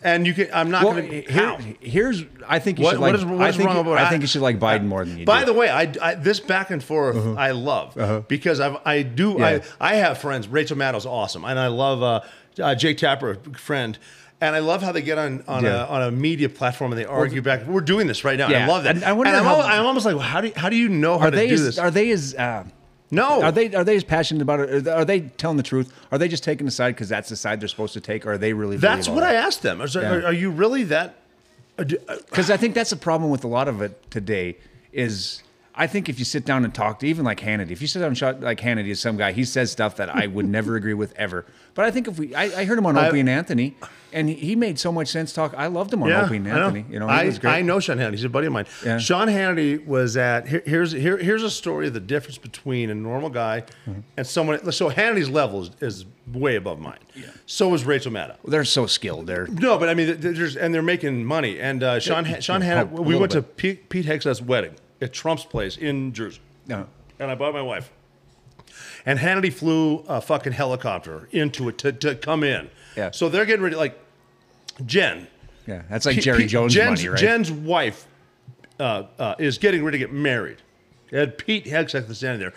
And 0.00 0.28
you 0.28 0.32
can. 0.32 0.48
I'm 0.52 0.70
not 0.70 0.84
Well, 0.84 0.92
going 0.92 1.10
to. 1.10 1.20
here, 1.22 1.58
here's. 1.80 2.22
I 2.46 2.60
think 2.60 2.78
you 2.78 2.84
What- 2.84 2.92
should 2.92 3.00
what 3.00 3.10
like. 3.12 3.18
is- 3.18 3.24
what 3.24 3.40
I 3.40 3.48
is 3.48 3.56
think 3.56 3.68
wrong 3.68 3.78
about- 3.78 3.98
I 3.98 4.08
think 4.08 4.22
you 4.22 4.28
should 4.28 4.42
like 4.42 4.60
Biden 4.60 4.84
more 4.86 5.04
than 5.04 5.14
you 5.18 5.24
do. 5.24 5.26
By 5.26 5.40
do. 5.40 5.46
the 5.46 5.52
way, 5.54 5.68
I, 5.68 5.92
I 6.00 6.14
this 6.14 6.38
back 6.38 6.70
and 6.70 6.82
forth 6.82 7.16
I 7.36 7.50
love 7.50 8.26
because 8.28 8.60
I've, 8.60 8.76
I 8.84 9.02
do 9.02 9.32
Uh-huh. 9.38 9.38
Yeah. 9.56 9.60
I 9.80 9.94
I 9.94 9.96
have 9.96 10.18
friends. 10.18 10.46
Rachel 10.46 10.76
Maddow's 10.78 11.04
awesome, 11.04 11.44
and 11.44 11.58
I 11.58 11.66
love 11.66 12.00
uh, 12.04 12.20
uh, 12.62 12.76
Jake 12.76 12.98
Tapper, 12.98 13.38
a 13.44 13.58
friend. 13.58 13.98
And 14.40 14.54
I 14.54 14.60
love 14.60 14.82
how 14.82 14.92
they 14.92 15.02
get 15.02 15.18
on 15.18 15.42
on, 15.48 15.64
Yeah. 15.64 15.84
a, 15.84 15.86
on 15.88 16.02
a 16.02 16.10
media 16.12 16.48
platform 16.48 16.92
and 16.92 17.00
they 17.00 17.04
argue 17.04 17.42
back. 17.42 17.66
We're 17.66 17.80
doing 17.80 18.06
this 18.06 18.22
right 18.24 18.38
now. 18.38 18.48
Yeah. 18.48 18.64
I 18.64 18.68
love 18.68 18.84
that. 18.84 18.96
And 18.96 19.04
I 19.04 19.12
wonder 19.12 19.32
I'm, 19.32 19.42
how- 19.44 19.60
I'm 19.60 19.84
almost 19.84 20.06
like, 20.06 20.16
how 20.18 20.40
do 20.40 20.48
you, 20.48 20.52
how 20.56 20.68
do 20.68 20.76
you 20.76 20.88
know 20.88 21.18
how 21.18 21.26
are 21.26 21.30
to 21.30 21.36
they 21.36 21.48
do 21.48 21.54
as, 21.54 21.64
this? 21.64 21.78
Are 21.78 21.90
they 21.90 22.10
as? 22.12 22.34
Uh, 22.34 22.64
no, 23.10 23.42
Are 23.42 23.50
they 23.50 23.74
are 23.74 23.84
they 23.84 23.96
as 23.96 24.04
passionate 24.04 24.42
about 24.42 24.60
it? 24.60 24.86
Are 24.86 25.04
they 25.04 25.20
telling 25.20 25.56
the 25.56 25.62
truth? 25.62 25.92
Are 26.12 26.18
they 26.18 26.28
just 26.28 26.44
taking 26.44 26.66
the 26.66 26.70
side 26.70 26.94
because 26.94 27.08
that's 27.08 27.30
the 27.30 27.36
side 27.36 27.58
they're 27.58 27.66
supposed 27.68 27.94
to 27.94 28.02
take? 28.02 28.26
Or 28.26 28.32
are 28.32 28.38
they 28.38 28.52
really? 28.52 28.76
That's 28.76 29.08
what 29.08 29.22
I 29.24 29.32
asked 29.34 29.62
them. 29.62 29.78
Was 29.78 29.94
Yeah. 29.94 30.12
are, 30.12 30.26
are 30.26 30.32
you 30.32 30.50
really 30.50 30.84
that? 30.84 31.16
uh, 31.78 31.84
uh, 32.06 32.16
Because 32.28 32.50
I 32.50 32.58
think 32.58 32.74
that's 32.74 32.90
the 32.90 32.96
problem 32.96 33.30
with 33.30 33.44
a 33.44 33.48
lot 33.48 33.66
of 33.66 33.80
it 33.80 34.10
today. 34.10 34.58
Is 34.92 35.42
I 35.80 35.86
think 35.86 36.08
if 36.08 36.18
you 36.18 36.24
sit 36.24 36.44
down 36.44 36.64
and 36.64 36.74
talk 36.74 36.98
to 36.98 37.06
even 37.06 37.24
like 37.24 37.38
Hannity, 37.40 37.70
if 37.70 37.80
you 37.80 37.86
sit 37.86 38.00
down 38.00 38.08
and 38.08 38.18
shot 38.18 38.40
like 38.40 38.58
Hannity 38.60 38.88
is 38.88 38.98
some 39.00 39.16
guy, 39.16 39.30
he 39.30 39.44
says 39.44 39.70
stuff 39.70 39.96
that 39.96 40.10
I 40.14 40.26
would 40.26 40.44
never 40.46 40.74
agree 40.74 40.92
with 40.94 41.12
ever. 41.16 41.46
But 41.74 41.84
I 41.84 41.92
think 41.92 42.08
if 42.08 42.18
we, 42.18 42.34
I, 42.34 42.44
I 42.60 42.64
heard 42.64 42.76
him 42.78 42.84
on 42.86 42.98
I- 42.98 43.08
Opie 43.08 43.20
and 43.20 43.28
Anthony, 43.28 43.76
and 44.12 44.28
he, 44.28 44.34
he 44.34 44.56
made 44.56 44.78
so 44.80 44.90
much 44.90 45.06
sense 45.08 45.32
talk. 45.32 45.54
I 45.56 45.68
loved 45.68 45.92
him 45.92 46.02
on 46.02 46.08
Yeah, 46.08 46.24
Opie 46.24 46.38
and 46.38 46.48
I 46.48 46.50
know. 46.58 46.66
Anthony. 46.66 46.84
You 46.90 46.98
know, 46.98 47.06
I, 47.06 47.26
was 47.26 47.38
great. 47.38 47.52
I 47.52 47.62
know 47.62 47.78
Sean 47.78 47.98
Hannity. 47.98 48.12
He's 48.12 48.24
a 48.24 48.28
buddy 48.28 48.48
of 48.48 48.52
mine. 48.52 48.66
Yeah. 48.84 48.98
Sean 48.98 49.28
Hannity 49.28 49.86
was 49.86 50.16
at 50.16 50.48
here, 50.48 50.62
here's 50.66 50.90
here, 50.90 51.16
here's 51.16 51.44
a 51.44 51.50
story 51.50 51.86
of 51.86 51.94
the 51.94 52.00
difference 52.00 52.38
between 52.38 52.90
a 52.90 52.94
normal 52.94 53.30
guy 53.30 53.62
Mm-hmm. 53.88 54.00
and 54.16 54.26
someone. 54.26 54.72
So 54.72 54.90
Hannity's 54.90 55.28
level 55.28 55.62
is, 55.62 55.70
is 55.80 56.04
way 56.32 56.56
above 56.56 56.80
mine. 56.80 56.98
Yeah. 57.14 57.26
So 57.46 57.72
is 57.74 57.84
Rachel 57.84 58.10
Maddow. 58.10 58.36
They're 58.44 58.64
so 58.64 58.86
skilled. 58.86 59.26
They're 59.28 59.46
No, 59.46 59.78
but 59.78 59.88
I 59.88 59.94
mean, 59.94 60.18
there's 60.18 60.56
and 60.56 60.74
they're 60.74 60.82
making 60.82 61.24
money. 61.24 61.60
And 61.60 61.82
uh, 61.84 62.00
Sean 62.00 62.24
Yeah, 62.26 62.40
Sean 62.40 62.62
Hannity, 62.62 62.90
we 62.90 63.14
went 63.14 63.30
to 63.32 63.42
bit. 63.42 63.56
Pete, 63.56 63.88
Pete 63.88 64.06
Hegseth's 64.06 64.42
wedding 64.42 64.74
at 65.00 65.12
Trump's 65.12 65.44
place 65.44 65.76
in 65.76 66.12
Jersey, 66.12 66.40
no. 66.66 66.86
and 67.18 67.30
I 67.30 67.34
bought 67.34 67.52
my 67.54 67.62
wife. 67.62 67.90
And 69.06 69.18
Hannity 69.18 69.52
flew 69.52 70.04
a 70.08 70.20
fucking 70.20 70.52
helicopter 70.52 71.28
into 71.32 71.68
it 71.68 71.78
to, 71.78 71.92
to 71.92 72.14
come 72.14 72.44
in. 72.44 72.68
Yeah. 72.96 73.10
So 73.12 73.28
they're 73.28 73.46
getting 73.46 73.62
ready, 73.62 73.76
like 73.76 73.98
Jen, 74.84 75.26
Yeah, 75.66 75.82
that's 75.88 76.04
like 76.06 76.18
Jerry 76.20 76.46
Jones 76.46 76.74
Jen's, 76.74 77.00
money, 77.00 77.08
right? 77.08 77.18
Jen's 77.18 77.50
wife 77.50 78.06
uh, 78.78 79.04
uh, 79.18 79.34
is 79.38 79.58
getting 79.58 79.82
ready 79.84 79.98
to 79.98 80.04
get 80.06 80.12
married. 80.12 80.58
Had 81.10 81.38
Pete 81.38 81.64
Hegseth 81.64 82.14
standing 82.14 82.40
there. 82.40 82.52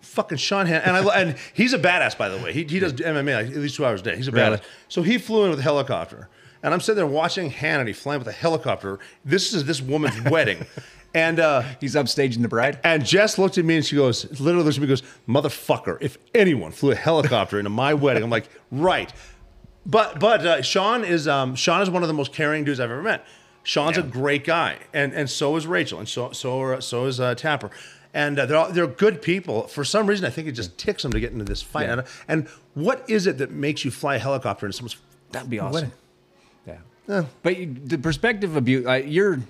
Fucking 0.00 0.38
Sean 0.38 0.66
Han- 0.66 0.82
and 0.82 0.96
I 0.96 1.20
and 1.20 1.36
he's 1.54 1.72
a 1.74 1.78
badass 1.78 2.16
by 2.18 2.28
the 2.28 2.38
way. 2.42 2.52
He, 2.52 2.64
he 2.64 2.80
does 2.80 2.94
MMA 2.94 3.34
like 3.34 3.46
at 3.48 3.56
least 3.56 3.76
two 3.76 3.84
hours 3.86 4.00
a 4.00 4.04
day. 4.04 4.16
He's 4.16 4.28
a 4.28 4.32
Really? 4.32 4.56
badass. 4.56 4.62
So 4.88 5.02
he 5.02 5.18
flew 5.18 5.44
in 5.44 5.50
with 5.50 5.60
a 5.60 5.62
helicopter, 5.62 6.28
and 6.62 6.74
I'm 6.74 6.80
sitting 6.80 6.96
there 6.96 7.06
watching 7.06 7.50
Hannity 7.52 7.94
flying 7.94 8.18
with 8.18 8.26
a 8.28 8.32
helicopter. 8.32 8.98
This 9.24 9.52
is 9.52 9.64
this 9.64 9.80
woman's 9.80 10.20
wedding, 10.30 10.66
and 11.14 11.40
uh, 11.40 11.62
He's 11.80 11.94
upstaging 11.94 12.42
the 12.42 12.48
bride. 12.48 12.78
and 12.84 13.04
Jess 13.04 13.38
looked 13.38 13.58
at 13.58 13.64
me 13.64 13.76
and 13.76 13.84
she 13.84 13.96
goes, 13.96 14.24
literally 14.40 14.64
looks 14.64 14.76
at 14.76 14.80
me 14.82 14.88
and 14.90 15.00
goes, 15.00 15.02
motherfucker, 15.28 15.98
if 16.00 16.18
anyone 16.34 16.72
flew 16.72 16.92
a 16.92 16.94
helicopter 16.94 17.58
into 17.58 17.70
my 17.70 17.94
wedding, 17.94 18.22
I'm 18.22 18.30
like, 18.30 18.48
right. 18.70 19.12
But 19.84 20.20
but 20.20 20.46
uh, 20.46 20.62
Sean 20.62 21.04
is 21.04 21.26
um, 21.26 21.54
Sean 21.56 21.82
is 21.82 21.90
one 21.90 22.02
of 22.02 22.08
the 22.08 22.14
most 22.14 22.32
caring 22.32 22.64
dudes 22.64 22.78
I've 22.78 22.90
ever 22.90 23.02
met. 23.02 23.24
Sean's 23.64 23.98
a 23.98 24.02
great 24.02 24.44
guy, 24.44 24.78
and 24.92 25.12
and 25.12 25.28
so 25.28 25.56
is 25.56 25.66
Rachel, 25.66 25.98
and 25.98 26.08
so 26.08 26.32
so 26.32 26.60
are, 26.60 26.80
so 26.80 27.06
is 27.06 27.18
uh, 27.18 27.34
Tapper, 27.34 27.70
and 28.14 28.38
uh, 28.38 28.46
they're 28.46 28.56
all, 28.56 28.70
they're 28.72 28.86
good 28.86 29.22
people. 29.22 29.66
For 29.66 29.84
some 29.84 30.06
reason, 30.06 30.24
I 30.24 30.30
think 30.30 30.46
it 30.46 30.52
just 30.52 30.78
ticks 30.78 31.02
them 31.02 31.12
to 31.12 31.18
get 31.20 31.32
into 31.32 31.44
this 31.44 31.62
fight. 31.62 31.86
Yeah. 31.86 31.92
And, 31.92 32.02
and 32.28 32.48
what 32.74 33.04
is 33.08 33.26
it 33.26 33.38
that 33.38 33.50
makes 33.50 33.84
you 33.84 33.90
fly 33.90 34.16
a 34.16 34.18
helicopter 34.20 34.66
into 34.66 34.76
someone's? 34.76 34.96
That'd 35.32 35.50
be 35.50 35.58
awesome. 35.58 35.74
wedding? 35.74 35.92
Yeah. 37.08 37.24
But 37.42 37.56
you, 37.56 37.74
the 37.84 37.98
perspective 37.98 38.54
of 38.54 38.64
Butte, 38.64 38.86
uh, 38.86 38.92
you're 38.94 39.40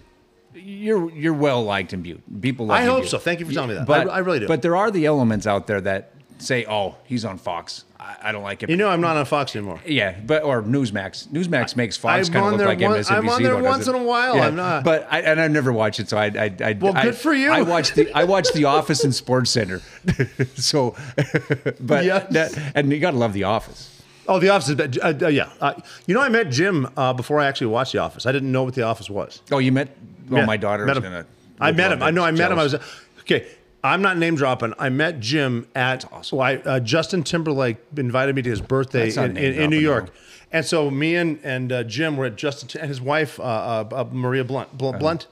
you're 0.54 1.10
you're 1.12 1.34
well 1.34 1.62
liked 1.64 1.92
in 1.92 2.02
Butte. 2.02 2.40
People 2.40 2.66
love 2.66 2.78
I 2.80 2.84
hope 2.84 3.02
Butte. 3.02 3.10
so. 3.10 3.18
Thank 3.18 3.40
you 3.40 3.46
for 3.46 3.52
telling 3.52 3.70
me 3.70 3.74
that. 3.76 3.86
But 3.86 4.08
I- 4.08 4.12
I 4.14 4.18
really 4.18 4.40
do. 4.40 4.46
But 4.48 4.62
there 4.62 4.76
are 4.76 4.90
the 4.90 5.06
elements 5.06 5.46
out 5.46 5.66
there 5.66 5.80
that 5.82 6.12
say, 6.38 6.64
"Oh, 6.68 6.96
he's 7.04 7.24
on 7.24 7.38
Fox. 7.38 7.84
I, 8.00 8.16
I 8.24 8.32
don't 8.32 8.42
like 8.42 8.62
it." 8.64 8.68
You 8.70 8.76
know, 8.76 8.88
I'm 8.88 9.00
not 9.00 9.16
on 9.16 9.24
Fox 9.26 9.54
anymore. 9.54 9.80
Yeah, 9.86 10.18
but 10.26 10.42
or 10.42 10.60
Newsmax. 10.62 11.28
Newsmax 11.28 11.76
makes 11.76 11.96
Fox 11.96 12.28
kind 12.28 12.46
of 12.46 12.52
look 12.60 12.66
like 12.66 12.80
one- 12.80 12.98
MSNBC. 12.98 13.10
I'm 13.12 13.28
on 13.28 13.42
there 13.42 13.62
once 13.62 13.86
in 13.86 13.94
a 13.94 14.02
while. 14.02 14.40
I'm 14.42 14.56
not- 14.56 14.82
But 14.84 15.06
I 15.10 15.20
and 15.20 15.40
I've 15.40 15.52
never 15.52 15.72
watched 15.72 16.00
it, 16.00 16.08
so 16.08 16.16
I. 16.18 16.24
I, 16.26 16.54
I 16.64 16.76
Well, 16.80 16.96
I- 16.96 17.04
good 17.04 17.14
for 17.16 17.32
you. 17.32 17.50
I 17.50 17.62
watched 17.62 17.94
the 17.94 18.12
I 18.12 18.24
watched 18.24 18.54
The 18.54 18.64
Office 18.64 19.04
and 19.04 19.14
Sports 19.14 19.50
Center. 19.52 19.80
so, 20.56 20.96
but 21.80 22.04
Yes. 22.04 22.26
that, 22.32 22.72
and 22.74 22.92
you 22.92 22.98
got 22.98 23.12
to 23.12 23.18
love 23.18 23.32
The 23.32 23.44
Office. 23.44 23.88
Oh, 24.28 24.38
The 24.38 24.48
Office. 24.50 24.68
Is, 24.68 24.98
uh, 24.98 25.12
uh, 25.22 25.26
yeah, 25.28 25.50
uh, 25.60 25.74
you 26.06 26.14
know, 26.14 26.20
I 26.20 26.28
met 26.28 26.50
Jim 26.50 26.88
uh, 26.96 27.12
before 27.12 27.40
I 27.40 27.46
actually 27.46 27.68
watched 27.68 27.92
The 27.92 27.98
Office. 27.98 28.24
I 28.26 28.32
didn't 28.32 28.52
know 28.52 28.62
what 28.64 28.74
The 28.74 28.82
Office 28.82 29.10
was. 29.10 29.42
Oh, 29.50 29.58
you 29.58 29.72
met? 29.72 29.96
Yeah, 30.40 30.46
my 30.46 30.56
daughter 30.56 30.86
met 30.86 31.02
gonna. 31.02 31.26
I 31.60 31.72
met 31.72 31.92
him. 31.92 32.02
I 32.02 32.10
know. 32.10 32.24
I 32.24 32.30
met 32.30 32.50
him. 32.52 32.58
I 32.58 32.62
was 32.64 32.74
okay. 33.20 33.46
I'm 33.84 34.00
not 34.00 34.16
name 34.16 34.36
dropping. 34.36 34.74
I 34.78 34.90
met 34.90 35.18
Jim 35.20 35.66
at 35.74 36.10
awesome. 36.12 36.38
well, 36.38 36.46
I, 36.46 36.56
uh, 36.56 36.80
Justin 36.80 37.24
Timberlake 37.24 37.78
invited 37.96 38.36
me 38.36 38.42
to 38.42 38.50
his 38.50 38.60
birthday 38.60 39.12
in, 39.12 39.36
in, 39.36 39.54
in 39.54 39.70
New 39.70 39.78
York, 39.78 40.10
and 40.52 40.64
so 40.64 40.90
me 40.90 41.16
and 41.16 41.40
and 41.42 41.72
uh, 41.72 41.82
Jim 41.84 42.16
were 42.16 42.26
at 42.26 42.36
Justin 42.36 42.80
and 42.80 42.88
his 42.88 43.00
wife 43.00 43.40
uh, 43.40 43.42
uh, 43.42 43.88
uh, 43.92 44.04
Maria 44.12 44.44
Blunt 44.44 44.68
Uh-huh. 44.68 44.78
Blunt. 44.78 44.98
Blunt 45.00 45.26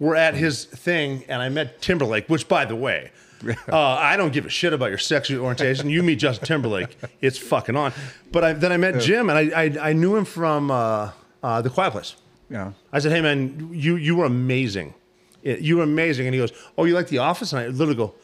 were 0.00 0.16
at 0.16 0.34
his 0.34 0.64
thing, 0.64 1.22
and 1.28 1.40
I 1.40 1.48
met 1.48 1.80
Timberlake. 1.80 2.28
Which, 2.28 2.48
by 2.48 2.64
the 2.64 2.76
way. 2.76 3.10
Uh, 3.68 3.76
I 3.78 4.16
don't 4.16 4.32
give 4.32 4.46
a 4.46 4.48
shit 4.48 4.72
about 4.72 4.88
your 4.88 4.96
sexual 4.96 5.42
orientation. 5.44 5.90
You 5.90 6.02
meet 6.02 6.16
Justin 6.18 6.46
Timberlake, 6.46 6.96
it's 7.20 7.36
fucking 7.36 7.76
on. 7.76 7.92
But 8.32 8.42
I, 8.42 8.52
then 8.54 8.72
I 8.72 8.78
met 8.78 9.02
Jim, 9.02 9.28
and 9.28 9.38
I, 9.38 9.64
I, 9.64 9.90
I 9.90 9.92
knew 9.92 10.16
him 10.16 10.24
from 10.24 10.70
uh, 10.70 11.10
uh, 11.42 11.60
The 11.60 11.68
Quiet 11.68 11.90
Place. 11.90 12.16
Yeah. 12.50 12.72
I 12.92 12.98
said, 12.98 13.12
"Hey 13.12 13.20
man, 13.20 13.70
you 13.72 13.96
you 13.96 14.16
were 14.16 14.24
amazing. 14.26 14.94
You 15.42 15.78
were 15.78 15.82
amazing." 15.84 16.26
And 16.26 16.34
he 16.34 16.40
goes, 16.40 16.52
"Oh, 16.78 16.84
you 16.84 16.94
like 16.94 17.08
The 17.08 17.18
Office?" 17.18 17.52
And 17.52 17.60
I 17.62 17.66
literally 17.68 17.94
go, 17.96 18.14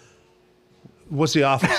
"What's 1.08 1.32
The 1.32 1.44
Office?" 1.44 1.70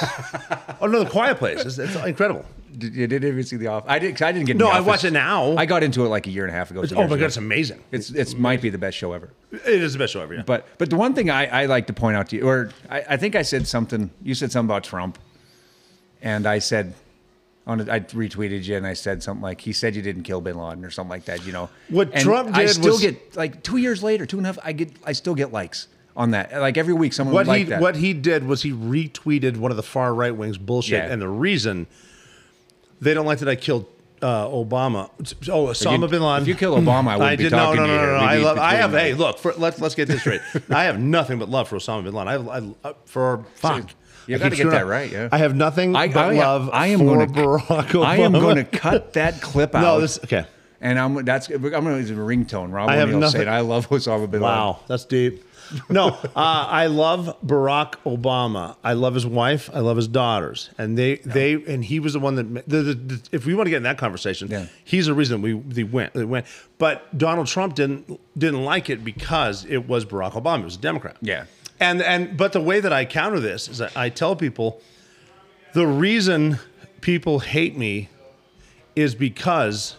oh 0.82 0.88
no, 0.88 1.04
The 1.04 1.10
Quiet 1.10 1.38
Place. 1.38 1.62
It's, 1.66 1.78
it's 1.78 1.96
incredible. 1.96 2.46
Did, 2.78 2.96
you 2.96 3.06
didn't 3.06 3.28
even 3.28 3.44
see 3.44 3.58
The 3.58 3.68
Office? 3.68 3.90
I 3.92 4.00
did. 4.00 4.14
'cause 4.16 4.22
I 4.24 4.32
didn't 4.32 4.48
get. 4.48 4.58
No, 4.58 4.68
I 4.70 4.80
watch 4.80 5.04
it 5.04 5.12
now. 5.12 5.56
I 5.58 5.66
got 5.66 5.84
into 5.84 6.06
it 6.06 6.10
like 6.10 6.26
a 6.28 6.32
year 6.32 6.46
and 6.46 6.54
a 6.54 6.58
half 6.58 6.72
ago. 6.72 6.84
two 6.84 6.96
oh 6.96 7.08
my 7.08 7.18
god, 7.18 7.26
it's 7.26 7.38
amazing. 7.38 7.84
It's 7.92 8.10
it's 8.12 8.34
might 8.36 8.62
be 8.62 8.70
the 8.70 8.78
best 8.78 8.98
show 8.98 9.14
ever. 9.14 9.30
It 9.52 9.82
is 9.82 9.94
the 9.94 10.00
best 10.00 10.14
show 10.14 10.22
ever. 10.22 10.36
Yeah. 10.36 10.44
But 10.46 10.68
but 10.78 10.90
the 10.90 10.96
one 10.96 11.14
thing 11.14 11.30
I, 11.30 11.64
I 11.64 11.66
like 11.66 11.88
to 11.88 11.94
point 11.94 12.16
out 12.18 12.30
to 12.30 12.38
you, 12.38 12.48
or 12.48 12.72
I, 12.90 13.04
I 13.10 13.18
think 13.18 13.36
I 13.36 13.42
said 13.44 13.68
something. 13.68 14.10
You 14.24 14.34
said 14.36 14.52
something 14.52 14.70
about 14.70 14.84
Trump, 14.84 15.20
and 16.22 16.48
I 16.48 16.60
said, 16.60 16.94
on 17.68 17.80
a, 17.82 17.92
I 17.92 18.00
retweeted 18.00 18.64
you, 18.66 18.76
and 18.76 18.88
I 18.88 18.94
said 18.94 19.22
something 19.22 19.42
like 19.44 19.62
he 19.62 19.72
said 19.74 19.96
you 19.96 20.02
didn't 20.02 20.24
kill 20.24 20.42
Bin 20.42 20.58
Laden 20.58 20.84
or 20.84 20.90
something 20.92 21.10
like 21.12 21.26
that. 21.26 21.46
You 21.46 21.54
know 21.54 21.70
What 21.90 22.10
And 22.14 22.24
Trump 22.24 22.56
I 22.56 22.66
did 22.66 22.74
still 22.76 22.94
was- 22.94 23.02
get 23.02 23.36
like 23.36 23.62
two 23.64 23.78
years 23.78 24.02
later, 24.04 24.26
two 24.26 24.38
and 24.38 24.46
a 24.46 24.50
half. 24.50 24.60
I 24.64 24.72
get 24.74 24.92
I 25.06 25.12
still 25.14 25.36
get 25.36 25.52
likes 25.52 25.88
on 26.18 26.32
that. 26.32 26.52
Like 26.60 26.78
every 26.78 26.94
week, 26.94 27.14
someone 27.14 27.34
what 27.34 27.48
would 27.48 27.54
he 27.56 27.60
like 27.64 27.70
that. 27.70 27.82
what 27.82 27.96
he 27.98 28.14
did 28.14 28.46
was 28.48 28.64
he 28.64 28.72
retweeted 28.72 29.58
one 29.58 29.72
of 29.72 29.78
the 29.78 29.84
far 29.84 30.14
right 30.14 30.36
wings 30.36 30.58
bullshit, 30.58 31.04
Yeah. 31.04 31.12
and 31.12 31.22
the 31.22 31.30
reason 31.30 31.88
they 33.00 33.14
don't 33.14 33.26
like 33.26 33.40
that 33.40 33.50
I 33.50 33.56
killed 33.56 33.86
uh, 34.22 34.46
Obama. 34.48 35.10
Oh, 35.50 35.68
Osama 35.68 36.02
you- 36.02 36.08
bin 36.08 36.22
Laden. 36.22 36.42
if 36.44 36.48
you 36.48 36.56
kill 36.56 36.76
Obama, 36.78 37.08
I 37.10 37.18
wouldn't 37.18 37.38
be 37.40 37.44
did 37.46 37.50
talking 37.52 37.82
no, 37.82 37.88
to 37.88 37.94
no, 37.94 37.94
you 37.94 38.00
no, 38.02 38.06
no, 38.14 38.18
no. 38.20 38.24
I 38.24 38.36
love. 38.38 38.58
I 38.60 38.76
have. 38.76 38.92
Hey, 38.92 39.14
look. 39.16 39.40
For, 39.40 39.54
let's 39.58 39.80
let's 39.82 39.96
get 39.96 40.08
this 40.08 40.22
straight. 40.22 40.42
I 40.70 40.84
have 40.84 41.00
nothing 41.00 41.40
but 41.40 41.50
love 41.50 41.68
for 41.68 41.78
Osama 41.78 42.04
bin 42.04 42.14
Laden. 42.14 42.28
I, 42.28 42.58
I, 42.88 42.90
I 42.92 42.94
for 43.06 43.46
fuck. 43.56 43.90
You 44.28 44.36
I 44.36 44.40
gotta 44.40 44.50
get 44.52 44.58
screwing 44.58 44.72
that 44.76 44.84
up. 44.84 44.88
right, 44.90 45.12
yeah. 45.12 45.30
I 45.32 45.38
have 45.40 45.56
nothing 45.56 45.96
I, 45.96 46.08
but 46.08 46.18
I, 46.18 46.38
love 46.38 46.70
I 46.72 46.88
am 46.88 47.00
for 47.00 47.26
gonna, 47.26 47.28
Barack 47.28 47.68
Obama. 47.88 48.06
I 48.06 48.16
am 48.18 48.32
going 48.34 48.56
to 48.64 48.64
cut 48.64 49.14
that 49.14 49.42
clip 49.42 49.74
out. 49.76 49.82
No, 49.82 50.00
this 50.02 50.20
okay. 50.24 50.46
and 50.80 51.00
I'm 51.00 51.26
that's 51.26 51.50
I'm 51.50 51.62
going 51.62 51.84
to 51.86 51.98
use 52.00 52.12
a 52.12 52.14
ringtone. 52.16 52.72
Rob 52.72 52.90
I 52.90 52.96
have 52.98 53.10
O'Neill 53.10 53.20
nothing- 53.22 53.40
saying, 53.42 53.50
"I 53.50 53.62
love 53.62 53.90
Osama 53.90 54.30
bin 54.30 54.42
Laden." 54.42 54.42
Wow, 54.42 54.80
that's 54.88 55.06
deep. 55.06 55.46
No, 55.90 56.10
uh, 56.10 56.20
I 56.36 56.88
love 56.88 57.38
Barack 57.46 57.94
Obama. 58.06 58.76
I 58.84 58.92
love 58.92 59.14
his 59.14 59.26
wife. 59.26 59.70
I 59.74 59.80
love 59.80 59.96
his 59.96 60.08
daughters, 60.10 60.70
and 60.78 60.98
they 60.98 61.16
they 61.18 61.54
and 61.54 61.86
he 61.86 62.02
was 62.02 62.12
the 62.12 62.20
one 62.20 62.36
that. 62.36 62.44
ma- 62.50 62.60
The, 62.68 62.84
the, 62.84 62.94
the, 62.94 63.22
if 63.32 63.46
we 63.46 63.54
want 63.56 63.68
to 63.68 63.70
get 63.70 63.78
in 63.78 63.84
that 63.84 63.98
conversation, 63.98 64.50
Yeah. 64.50 64.66
he's 64.84 65.06
the 65.06 65.14
reason 65.14 65.42
we 65.42 65.54
they 65.54 65.84
went. 65.86 66.14
They 66.14 66.26
went, 66.26 66.46
but 66.78 67.18
Donald 67.18 67.48
Trump 67.48 67.76
didn't 67.76 68.20
didn't 68.38 68.66
like 68.66 68.90
it 68.90 69.06
because 69.06 69.64
it 69.64 69.88
was 69.88 70.04
Barack 70.04 70.34
Obama. 70.34 70.60
It 70.60 70.66
was 70.66 70.76
a 70.76 70.80
Democrat. 70.80 71.16
Yeah. 71.22 71.46
And 71.82 72.02
and 72.02 72.38
but 72.38 72.54
the 72.54 72.62
way 72.62 72.80
that 72.80 72.94
I 72.94 73.04
counter 73.04 73.42
this 73.42 73.68
is 73.68 73.80
that 73.80 73.98
I 73.98 74.08
tell 74.10 74.36
people 74.38 74.82
the 75.74 75.88
reason 75.88 76.60
people 77.02 77.40
hate 77.40 77.76
me 77.78 78.08
is 78.96 79.16
because 79.16 79.98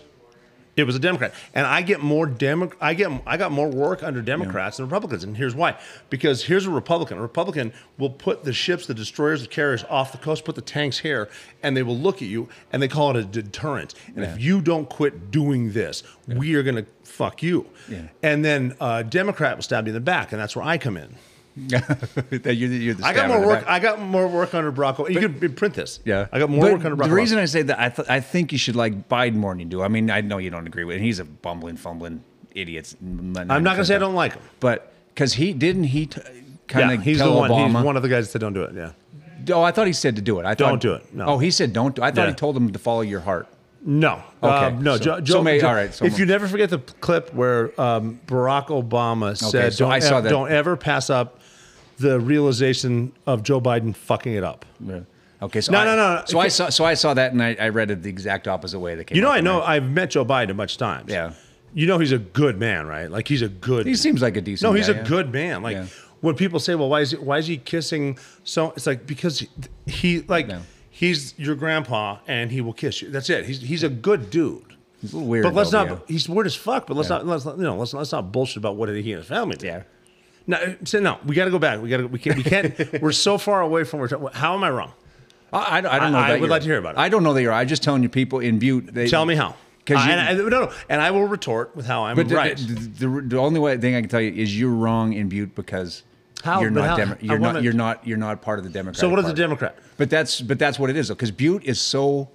it 0.75 0.85
was 0.85 0.97
a 0.97 0.99
Democrat, 0.99 1.35
and 1.53 1.67
I 1.67 1.83
get 1.83 2.01
more 2.01 2.27
Demo- 2.27 2.73
I 2.81 2.95
get 2.95 3.11
I 3.27 3.37
got 3.37 3.53
more 3.53 3.69
work 3.69 4.03
under 4.03 4.23
Democrats 4.23 4.79
than 4.79 4.87
Republicans, 4.87 5.23
and 5.23 5.37
here's 5.37 5.55
why: 5.55 5.77
because 6.09 6.45
here's 6.45 6.65
a 6.65 6.71
Republican. 6.71 7.19
A 7.19 7.21
Republican 7.21 7.75
will 7.99 8.11
put 8.11 8.45
the 8.45 8.55
ships, 8.55 8.87
the 8.87 8.95
destroyers, 8.95 9.43
the 9.43 9.49
carriers 9.49 9.85
off 9.91 10.13
the 10.13 10.19
coast, 10.19 10.45
put 10.47 10.55
the 10.55 10.63
tanks 10.63 10.99
here, 10.99 11.29
and 11.63 11.77
they 11.77 11.83
will 11.83 11.99
look 11.99 12.23
at 12.23 12.29
you 12.29 12.49
and 12.73 12.81
they 12.81 12.89
call 12.89 13.11
it 13.11 13.17
a 13.17 13.25
deterrent. 13.25 13.95
And 14.17 14.25
if 14.25 14.41
you 14.41 14.63
don't 14.63 14.89
quit 14.89 15.31
doing 15.31 15.73
this, 15.73 16.05
we 16.27 16.55
are 16.55 16.63
going 16.63 16.77
to 16.77 16.87
fuck 17.03 17.43
you. 17.43 17.67
Yeah. 17.89 18.09
And 18.23 18.43
then 18.43 18.75
a 18.81 19.05
Democrat 19.05 19.57
will 19.57 19.63
stab 19.63 19.87
you 19.87 19.91
in 19.91 19.95
the 19.95 20.01
back, 20.01 20.33
and 20.33 20.41
that's 20.41 20.57
where 20.57 20.65
I 20.65 20.79
come 20.79 20.97
in. 20.97 21.17
You're, 21.57 22.53
you're 22.55 22.95
the 22.95 23.03
I 23.05 23.13
got 23.13 23.29
more 23.29 23.47
work. 23.47 23.65
I 23.67 23.79
got 23.79 24.01
more 24.01 24.27
work 24.27 24.55
under 24.55 24.73
Barack. 24.73 24.97
Obama. 24.97 25.11
You 25.11 25.29
could 25.29 25.57
print 25.57 25.75
this. 25.75 26.01
Yeah, 26.05 26.27
I 26.33 26.39
got 26.39 26.49
more 26.51 26.63
But 26.63 26.73
work 26.73 26.85
under 26.85 26.97
Barack. 26.97 27.09
The 27.09 27.15
reason. 27.15 27.39
I 27.39 27.45
say 27.45 27.63
that 27.63 27.79
I 27.79 27.89
th- 27.91 28.09
I 28.09 28.21
think 28.21 28.53
you 28.53 28.59
should 28.59 28.77
like 28.77 29.09
Biden 29.09 29.35
more 29.35 29.53
than 29.53 29.61
you 29.61 29.67
do. 29.67 29.83
I 29.83 29.89
mean, 29.89 30.11
I 30.11 30.21
know 30.23 30.39
you 30.39 30.51
don't 30.51 30.67
agree 30.67 30.85
with, 30.85 30.97
and 30.97 31.05
he's 31.05 31.19
a 31.19 31.25
bumbling, 31.25 31.77
fumbling 31.77 32.25
idiot. 32.55 32.95
I'm 33.03 33.33
not 33.33 33.47
going 33.63 33.77
to 33.79 33.85
say 33.85 33.97
I 33.97 33.99
don't 33.99 34.15
like 34.15 34.33
him. 34.35 34.43
but 34.61 34.93
because 35.15 35.35
he 35.35 35.53
didn't 35.53 35.85
he 35.85 36.07
t- 36.07 36.21
kind 36.69 36.91
Yeah, 36.91 36.97
he's 37.05 37.19
the 37.19 37.31
one. 37.31 37.51
Obama. 37.51 37.77
He's 37.77 37.85
one 37.85 37.97
of 37.97 38.03
the 38.03 38.09
guys 38.09 38.27
that 38.27 38.33
said 38.33 38.41
don't 38.41 38.55
do 38.55 38.63
it. 38.63 38.75
Yeah. 38.75 39.55
oh, 39.55 39.63
I 39.63 39.73
thought 39.73 39.87
he 39.87 39.93
said 39.93 40.17
to 40.17 40.23
do 40.23 40.39
it. 40.41 40.47
I 40.47 40.55
Don't 40.55 40.71
thought, 40.73 40.81
do 40.81 40.95
it, 40.95 41.15
no. 41.15 41.27
Oh, 41.27 41.39
he 41.39 41.51
said 41.51 41.73
don't. 41.75 41.95
do 41.95 42.03
I 42.03 42.11
thought 42.13 42.23
Yeah. 42.25 42.29
he 42.31 42.35
told 42.35 42.57
him 42.57 42.73
to 42.73 42.79
follow 42.79 43.03
your 43.03 43.21
heart. 43.21 43.47
No. 43.85 44.23
Okay, 44.43 44.67
Uh, 44.67 44.71
no. 44.71 44.97
so- 44.97 45.21
Joe, 45.21 45.35
so 45.39 45.43
may- 45.43 45.61
Joe- 45.61 45.69
all 45.69 45.75
right, 45.75 45.93
so- 45.93 46.05
if 46.05 46.19
you 46.19 46.25
never 46.25 46.47
forget 46.47 46.71
the 46.71 46.79
clip 46.79 47.35
where 47.35 47.79
um, 47.81 48.21
Barack 48.27 48.69
Obama 48.69 49.37
said, 49.37 49.73
so 49.75 49.85
don't, 49.87 49.93
I 49.93 49.99
saw 49.99 50.19
ev- 50.19 50.25
that. 50.25 50.31
don't 50.31 50.51
ever 50.53 50.77
pass 50.77 51.11
up 51.11 51.41
the 52.03 52.21
realization 52.21 53.13
of 53.27 53.43
Joe 53.43 53.61
Biden 53.61 53.95
fucking 53.97 54.35
it 54.35 54.45
up. 54.45 54.65
Yeah. 54.85 55.01
Okay, 55.41 55.61
so 55.61 55.73
No, 55.73 55.79
I, 55.79 55.85
no, 55.85 55.97
no, 55.97 56.15
no. 56.17 56.23
So 56.27 56.39
I 56.39 56.49
saw 56.49 56.69
so 56.69 56.85
I 56.85 56.95
saw 56.95 57.15
that 57.15 57.33
and 57.33 57.43
I, 57.43 57.57
I 57.59 57.69
read 57.71 57.91
it 57.91 58.03
the 58.03 58.11
exact 58.11 58.47
opposite 58.47 58.79
way. 58.79 58.95
That 58.95 59.05
came. 59.07 59.17
You 59.17 59.23
know, 59.23 59.31
I 59.31 59.41
know 59.41 59.59
that. 59.61 59.69
I've 59.69 59.91
met 59.91 60.11
Joe 60.11 60.25
Biden 60.25 60.51
a 60.51 60.55
bunch 60.55 60.73
of 60.75 60.79
times. 60.79 61.11
Yeah. 61.11 61.33
You 61.75 61.87
know, 61.87 61.99
he's 61.99 62.13
a 62.13 62.19
good 62.19 62.59
man, 62.61 62.87
right? 62.87 63.11
Like 63.11 63.27
he's 63.27 63.43
a 63.43 63.49
good. 63.49 63.87
He 63.87 63.97
seems 63.97 64.23
like 64.23 64.37
a 64.37 64.41
decent. 64.41 64.71
No, 64.71 64.77
he's 64.77 64.89
guy, 64.89 64.95
a 64.95 64.97
yeah. 64.99 65.09
good 65.09 65.33
man. 65.33 65.63
Like 65.63 65.77
Yeah. 65.77 65.87
when 66.21 66.35
people 66.37 66.61
say, 66.61 66.75
"Well, 66.75 66.89
why 66.91 67.01
is 67.01 67.11
he, 67.13 67.17
why 67.17 67.39
is 67.39 67.47
he 67.47 67.57
kissing?" 67.57 68.19
So 68.45 68.73
it's 68.77 68.87
like 68.87 69.07
because 69.07 69.45
he, 69.87 70.21
like 70.23 70.49
Yeah. 70.49 70.61
he's 70.91 71.35
your 71.39 71.57
grandpa 71.57 72.19
and 72.29 72.53
he 72.53 72.61
will 72.61 72.75
kiss 72.75 73.03
you. 73.03 73.11
That's 73.11 73.31
it. 73.31 73.47
He's 73.47 73.61
he's 73.63 73.83
a 73.83 73.89
good 73.89 74.31
dude. 74.31 74.77
He's 75.01 75.13
a 75.13 75.17
little 75.17 75.29
weird. 75.29 75.43
But 75.45 75.55
let's 75.55 75.71
though, 75.71 75.85
not. 75.85 75.99
yeah. 76.09 76.15
He's 76.15 76.29
weird 76.29 76.47
as 76.47 76.55
fuck. 76.55 76.87
But 76.87 76.97
let's 76.97 77.09
not. 77.09 77.27
Let's 77.27 77.45
not, 77.45 77.57
you 77.57 77.65
know. 77.65 77.77
Let's, 77.77 77.95
let's 77.95 78.13
not 78.13 78.31
bullshit 78.31 78.59
about 78.59 78.77
what 78.77 78.89
he 78.91 78.97
and 79.13 79.21
his 79.21 79.27
family 79.27 79.57
did. 79.57 79.67
Yeah. 79.67 79.83
No, 80.47 80.77
so 80.85 80.99
no. 81.01 81.19
We 81.25 81.35
got 81.35 81.45
to 81.47 81.51
go 81.51 81.59
back. 81.59 81.81
We 81.81 81.89
got 81.89 81.99
to. 81.99 82.07
We 82.09 82.19
can't. 82.19 82.37
We 82.37 82.43
can't. 82.43 82.75
we're 83.03 83.13
so 83.13 83.39
far 83.39 83.61
away 83.61 83.85
from. 83.85 84.01
Where, 84.01 84.09
how 84.33 84.55
am 84.55 84.65
I 84.65 84.71
wrong? 84.71 84.93
I, 85.53 85.59
I, 85.59 85.97
I 85.97 85.99
don't 85.99 86.13
know. 86.13 86.19
I- 86.19 86.33
I 86.33 86.41
would 86.41 86.51
like 86.51 86.63
to 86.63 86.69
hear 86.69 86.79
about 86.79 86.95
it. 86.95 86.99
I 86.99 87.09
don't 87.09 87.23
know 87.23 87.33
that 87.35 87.43
you're. 87.43 87.53
I'm 87.53 87.69
just 87.69 87.83
telling 87.83 88.03
you, 88.03 88.09
people 88.09 88.41
in 88.41 88.59
Butte. 88.59 88.93
They, 88.93 89.09
Tell 89.09 89.25
me 89.25 89.35
how. 89.37 89.55
Because 89.85 90.07
and 90.07 90.21
I, 90.21 90.33
no, 90.35 90.49
no, 90.49 90.73
and 90.89 91.01
I 91.03 91.11
will 91.11 91.25
retort 91.27 91.75
with 91.75 91.87
how 91.87 92.05
I'm 92.05 92.15
But 92.15 92.31
right. 92.31 92.57
the, 92.57 93.07
the, 93.09 93.21
the 93.23 93.39
only 93.39 93.59
way 93.59 93.77
thing 93.79 93.97
I 93.97 94.01
can 94.01 94.09
tell 94.09 94.21
you 94.21 94.33
is 94.33 94.57
you're 94.59 94.71
wrong 94.71 95.13
in 95.13 95.29
Butte 95.29 95.57
because 95.57 96.05
How? 96.45 96.61
you're 96.61 96.71
not 96.71 96.89
how- 96.91 96.97
Demo- 96.97 97.17
you're 97.21 97.39
wanna- 97.41 97.53
not 97.55 97.63
you're 97.65 97.73
not 97.73 98.07
you're 98.07 98.17
not 98.17 98.43
part 98.43 98.61
of 98.61 98.65
the 98.65 98.71
Democrat. 98.71 98.99
so 98.99 99.09
what 99.09 99.19
is 99.19 99.25
a 99.25 99.29
Party. 99.31 99.41
Democrat? 99.43 99.77
But 99.97 100.09
that's 100.09 100.41
but 100.41 100.61
that's 100.61 100.79
what 100.79 100.89
it 100.89 100.97
is 100.97 101.09
though, 101.09 101.15
because 101.15 101.33
Butte 101.33 101.65
is 101.65 101.81
so. 101.81 102.29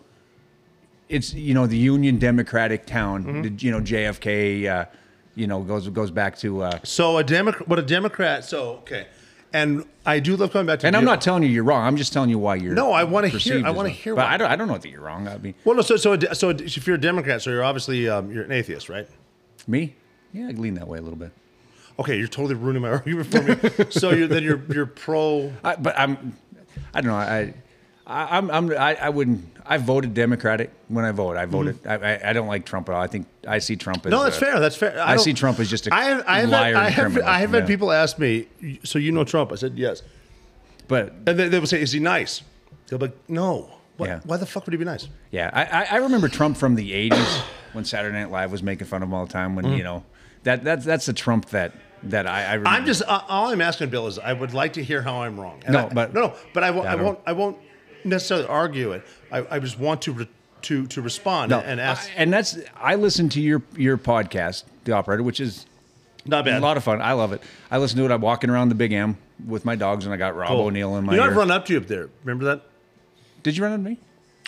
It's 1.08 1.34
you 1.34 1.54
know 1.54 1.68
the 1.68 1.78
Union 1.78 2.20
Democratic 2.20 2.86
town. 2.86 3.24
Mm-hmm. 3.24 3.42
The, 3.44 3.66
you 3.66 3.72
know 3.72 3.80
JFK. 3.80 4.68
Uh, 4.70 4.86
you 5.38 5.48
know 5.48 5.62
goes 5.62 5.88
goes 5.90 6.12
back 6.12 6.38
to. 6.40 6.64
Uh, 6.64 6.80
So 6.84 7.18
a 7.18 7.24
Democrat. 7.24 7.68
What 7.70 7.80
a 7.80 7.84
Democrat. 7.84 8.44
So 8.44 8.78
okay. 8.82 9.08
And 9.54 9.86
I 10.06 10.20
do 10.20 10.36
love 10.36 10.52
coming 10.52 10.68
back 10.68 10.80
to. 10.80 10.88
and 10.88 10.96
I'm 10.98 11.06
not 11.06 11.22
telling 11.22 11.42
you 11.44 11.48
you're 11.50 11.64
wrong. 11.64 11.82
I'm 11.88 11.96
just 11.96 12.12
telling 12.12 12.30
you 12.30 12.38
why 12.38 12.56
you're. 12.56 12.74
No, 12.74 12.92
I 12.92 13.06
wanna 13.06 13.30
hear- 13.30 13.66
I 13.66 13.70
wanna 13.72 13.90
hear 13.90 14.14
But 14.14 14.26
why. 14.26 14.34
I 14.34 14.38
don't. 14.38 14.52
I 14.52 14.56
don't 14.58 14.68
know 14.68 14.78
that 14.78 14.90
you're 14.90 15.02
wrong. 15.02 15.28
I 15.30 15.38
mean, 15.38 15.54
Well, 15.64 15.76
no. 15.78 15.82
So 15.84 15.96
so 15.96 16.14
a, 16.14 16.36
so 16.36 16.50
if 16.50 16.86
you're 16.86 16.98
a 16.98 17.00
Democrat, 17.00 17.42
so 17.42 17.50
you're 17.52 17.64
obviously 17.64 18.10
um, 18.10 18.30
you're 18.32 18.44
an 18.44 18.52
atheist, 18.52 18.90
right? 18.90 19.08
me. 19.68 19.96
Yeah, 20.34 20.48
I 20.48 20.52
lean 20.52 20.74
that 20.76 20.88
way 20.88 20.98
a 21.00 21.02
little 21.02 21.18
bit. 21.20 21.32
Okay, 22.00 22.18
you're 22.18 22.28
totally 22.28 22.56
ruining 22.56 22.82
my 22.82 22.90
argument 23.00 23.28
for 23.32 23.42
me. 23.42 23.86
so 23.90 24.12
you're 24.12 24.28
then 24.28 24.44
you're 24.44 24.62
you're 24.70 24.86
pro. 24.86 25.52
I, 25.64 25.76
but 25.78 25.98
I'm, 25.98 26.36
I 26.94 27.02
don't 27.02 27.12
know. 27.12 27.18
I, 27.18 27.54
I, 28.06 28.38
I'm, 28.38 28.52
I'm, 28.52 28.72
I, 28.72 28.96
I 28.96 29.10
wouldn't. 29.10 29.44
I 29.70 29.78
voted 29.78 30.14
Democratic 30.14 30.72
when 30.88 31.04
I 31.06 31.12
vote. 31.12 31.36
I 31.38 31.46
voted. 31.46 31.86
I, 31.86 31.96
I, 31.96 32.30
I 32.30 32.34
don't 32.34 32.48
like 32.48 32.66
Trump 32.66 32.88
at 32.90 32.96
all. 32.96 33.02
I 33.02 33.08
think 33.08 33.28
I 33.48 33.60
see 33.60 33.76
Trump 33.76 34.06
as 34.06 34.12
Mm-hmm. 34.12 34.18
No, 34.18 34.24
that's 34.24 34.38
a- 34.38 34.40
fair. 34.40 34.60
That's 34.60 34.76
fair. 34.76 35.00
I 35.00 35.16
don't- 35.16 35.24
see 35.24 35.34
Trump 35.34 35.60
as 35.60 35.70
just 35.70 35.88
a 35.88 35.94
I 35.94 36.04
have, 36.06 36.24
I 36.28 36.40
have, 36.40 36.50
liar 36.50 36.76
I 36.76 36.86
and 36.86 36.94
have. 36.96 37.18
I 37.20 37.38
have 37.40 37.52
had 37.52 37.64
Yeah. 37.64 37.68
people 37.68 37.92
ask 37.92 38.18
me, 38.18 38.48
so 38.84 38.98
you 39.00 39.12
know 39.12 39.24
Trump? 39.24 39.52
I 39.52 39.56
said 39.56 39.78
yes, 39.78 40.02
But 40.88 41.14
and 41.28 41.38
they, 41.40 41.48
they 41.50 41.60
would 41.60 41.70
say, 41.70 41.82
"Is 41.82 41.92
he 41.92 42.00
nice?" 42.00 42.42
They'll 42.88 43.00
be 43.00 43.08
like, 43.08 43.18
"No." 43.30 43.70
Why, 43.98 44.08
Yeah. 44.08 44.20
why 44.26 44.38
the 44.38 44.46
fuck 44.46 44.66
would 44.68 44.74
he 44.74 44.78
be 44.78 44.86
nice? 44.86 45.08
yeah, 45.32 45.50
I, 45.54 45.64
I, 45.66 45.88
I 45.92 45.96
remember 45.98 46.30
Trump 46.30 46.56
from 46.56 46.76
the 46.76 46.92
'80s 47.10 47.42
when 47.74 47.84
Saturday 47.84 48.16
Night 48.18 48.30
Live 48.32 48.52
was 48.52 48.62
making 48.64 48.86
fun 48.88 49.02
of 49.02 49.10
him 49.10 49.14
all 49.16 49.26
the 49.26 49.34
time. 49.34 49.56
When 49.56 49.66
you 49.74 49.84
know 49.84 50.04
that 50.44 50.64
that's 50.64 50.86
that's 50.86 51.08
the 51.08 51.14
Trump 51.14 51.50
that 51.50 51.74
that 52.04 52.28
I. 52.28 52.44
I 52.44 52.54
remember. 52.54 52.70
I'm 52.70 52.86
just 52.86 53.02
uh, 53.08 53.22
all 53.28 53.48
I'm 53.48 53.60
asking, 53.60 53.90
Bill, 53.90 54.06
is 54.08 54.20
I 54.20 54.34
would 54.34 54.54
like 54.54 54.74
to 54.74 54.84
hear 54.84 55.02
how 55.02 55.24
I'm 55.24 55.40
wrong. 55.40 55.62
And 55.66 55.74
No, 55.74 55.88
I- 55.88 55.94
but- 55.94 56.14
no, 56.14 56.22
no, 56.28 56.34
but 56.54 56.64
I, 56.64 56.70
won't. 56.72 56.88
I 56.88 56.92
I, 56.92 56.96
won't. 56.96 57.20
I 57.26 57.34
won't 57.34 57.58
necessarily 58.04 58.48
argue 58.48 58.92
it. 58.94 59.04
I, 59.32 59.56
I 59.56 59.60
just 59.60 59.80
want 59.80 60.02
to 60.04 60.12
re, 60.14 60.28
to 60.64 60.88
to 60.88 61.02
respond 61.02 61.52
no, 61.52 61.60
and 61.60 61.80
ask. 61.80 62.10
I- 62.10 62.14
and 62.18 62.34
that's 62.34 62.58
I 62.76 62.96
listen 62.96 63.30
to 63.30 63.42
your 63.42 63.62
your 63.76 63.98
podcast, 63.98 64.64
The 64.86 64.94
Operator, 64.94 65.24
which 65.24 65.40
is 65.40 65.66
not 66.26 66.46
bad. 66.46 66.58
a 66.58 66.66
lot 66.66 66.78
of 66.78 66.84
fun. 66.84 67.02
I 67.02 67.14
love 67.14 67.32
it. 67.34 67.42
I 67.72 67.78
listen 67.78 67.98
to 68.00 68.06
it. 68.06 68.12
I'm 68.12 68.22
walking 68.22 68.50
around 68.50 68.70
the 68.70 68.76
Big 68.76 68.92
M 68.94 69.18
with 69.46 69.66
my 69.66 69.76
dogs, 69.76 70.06
and 70.06 70.14
I 70.14 70.18
got 70.18 70.36
Rob 70.36 70.50
Cool. 70.50 70.62
O'Neill 70.66 70.96
in 70.98 71.06
my 71.06 71.14
You 71.14 71.18
know, 71.20 71.26
ear. 71.26 71.32
I've 71.32 71.38
run 71.38 71.52
up 71.52 71.66
to 71.68 71.74
you 71.74 71.80
up 71.80 71.88
there. 71.88 72.10
Remember 72.24 72.46
that? 72.46 72.64
Did 73.44 73.56
you 73.56 73.64
run 73.64 73.74
into 73.74 73.90
me? 73.90 74.00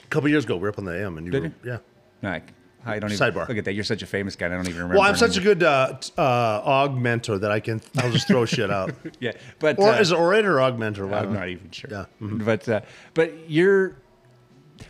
A 0.03 0.07
couple 0.07 0.27
years 0.29 0.43
ago, 0.45 0.55
we 0.55 0.63
were 0.63 0.69
up 0.69 0.79
on 0.79 0.85
the 0.85 0.91
AM, 0.99 1.17
and 1.17 1.25
you 1.27 1.31
Did 1.31 1.41
were, 1.43 1.47
you? 1.47 1.53
yeah. 1.63 1.77
No, 2.21 2.29
I, 2.31 2.41
I 2.85 2.97
don't 2.99 3.11
even 3.11 3.33
Sidebar. 3.33 3.47
look 3.47 3.57
at 3.57 3.65
that. 3.65 3.73
You're 3.73 3.83
such 3.83 4.01
a 4.03 4.05
famous 4.07 4.35
guy. 4.35 4.45
I 4.47 4.49
don't 4.49 4.61
even 4.61 4.75
remember. 4.75 4.95
Well, 4.99 5.03
I'm 5.09 5.15
such 5.15 5.37
a 5.37 5.41
good 5.41 5.63
uh, 5.63 5.97
t- 5.99 6.11
uh, 6.17 6.61
augmenter 6.87 7.39
that 7.41 7.51
I 7.51 7.59
can. 7.59 7.81
I'll 7.97 8.11
just 8.11 8.27
throw 8.27 8.45
shit 8.45 8.71
out. 8.71 8.93
yeah, 9.19 9.33
but 9.59 9.77
Or 9.79 9.89
uh, 9.89 9.99
is 9.99 10.11
it 10.11 10.15
orator 10.17 10.59
or 10.59 10.71
augmenter? 10.71 11.07
Why 11.07 11.19
I'm 11.19 11.33
not? 11.33 11.49
even 11.49 11.69
sure. 11.71 11.89
Yeah. 11.91 12.05
Mm-hmm. 12.21 12.43
But 12.45 12.69
uh, 12.69 12.81
but 13.13 13.49
you're 13.49 13.97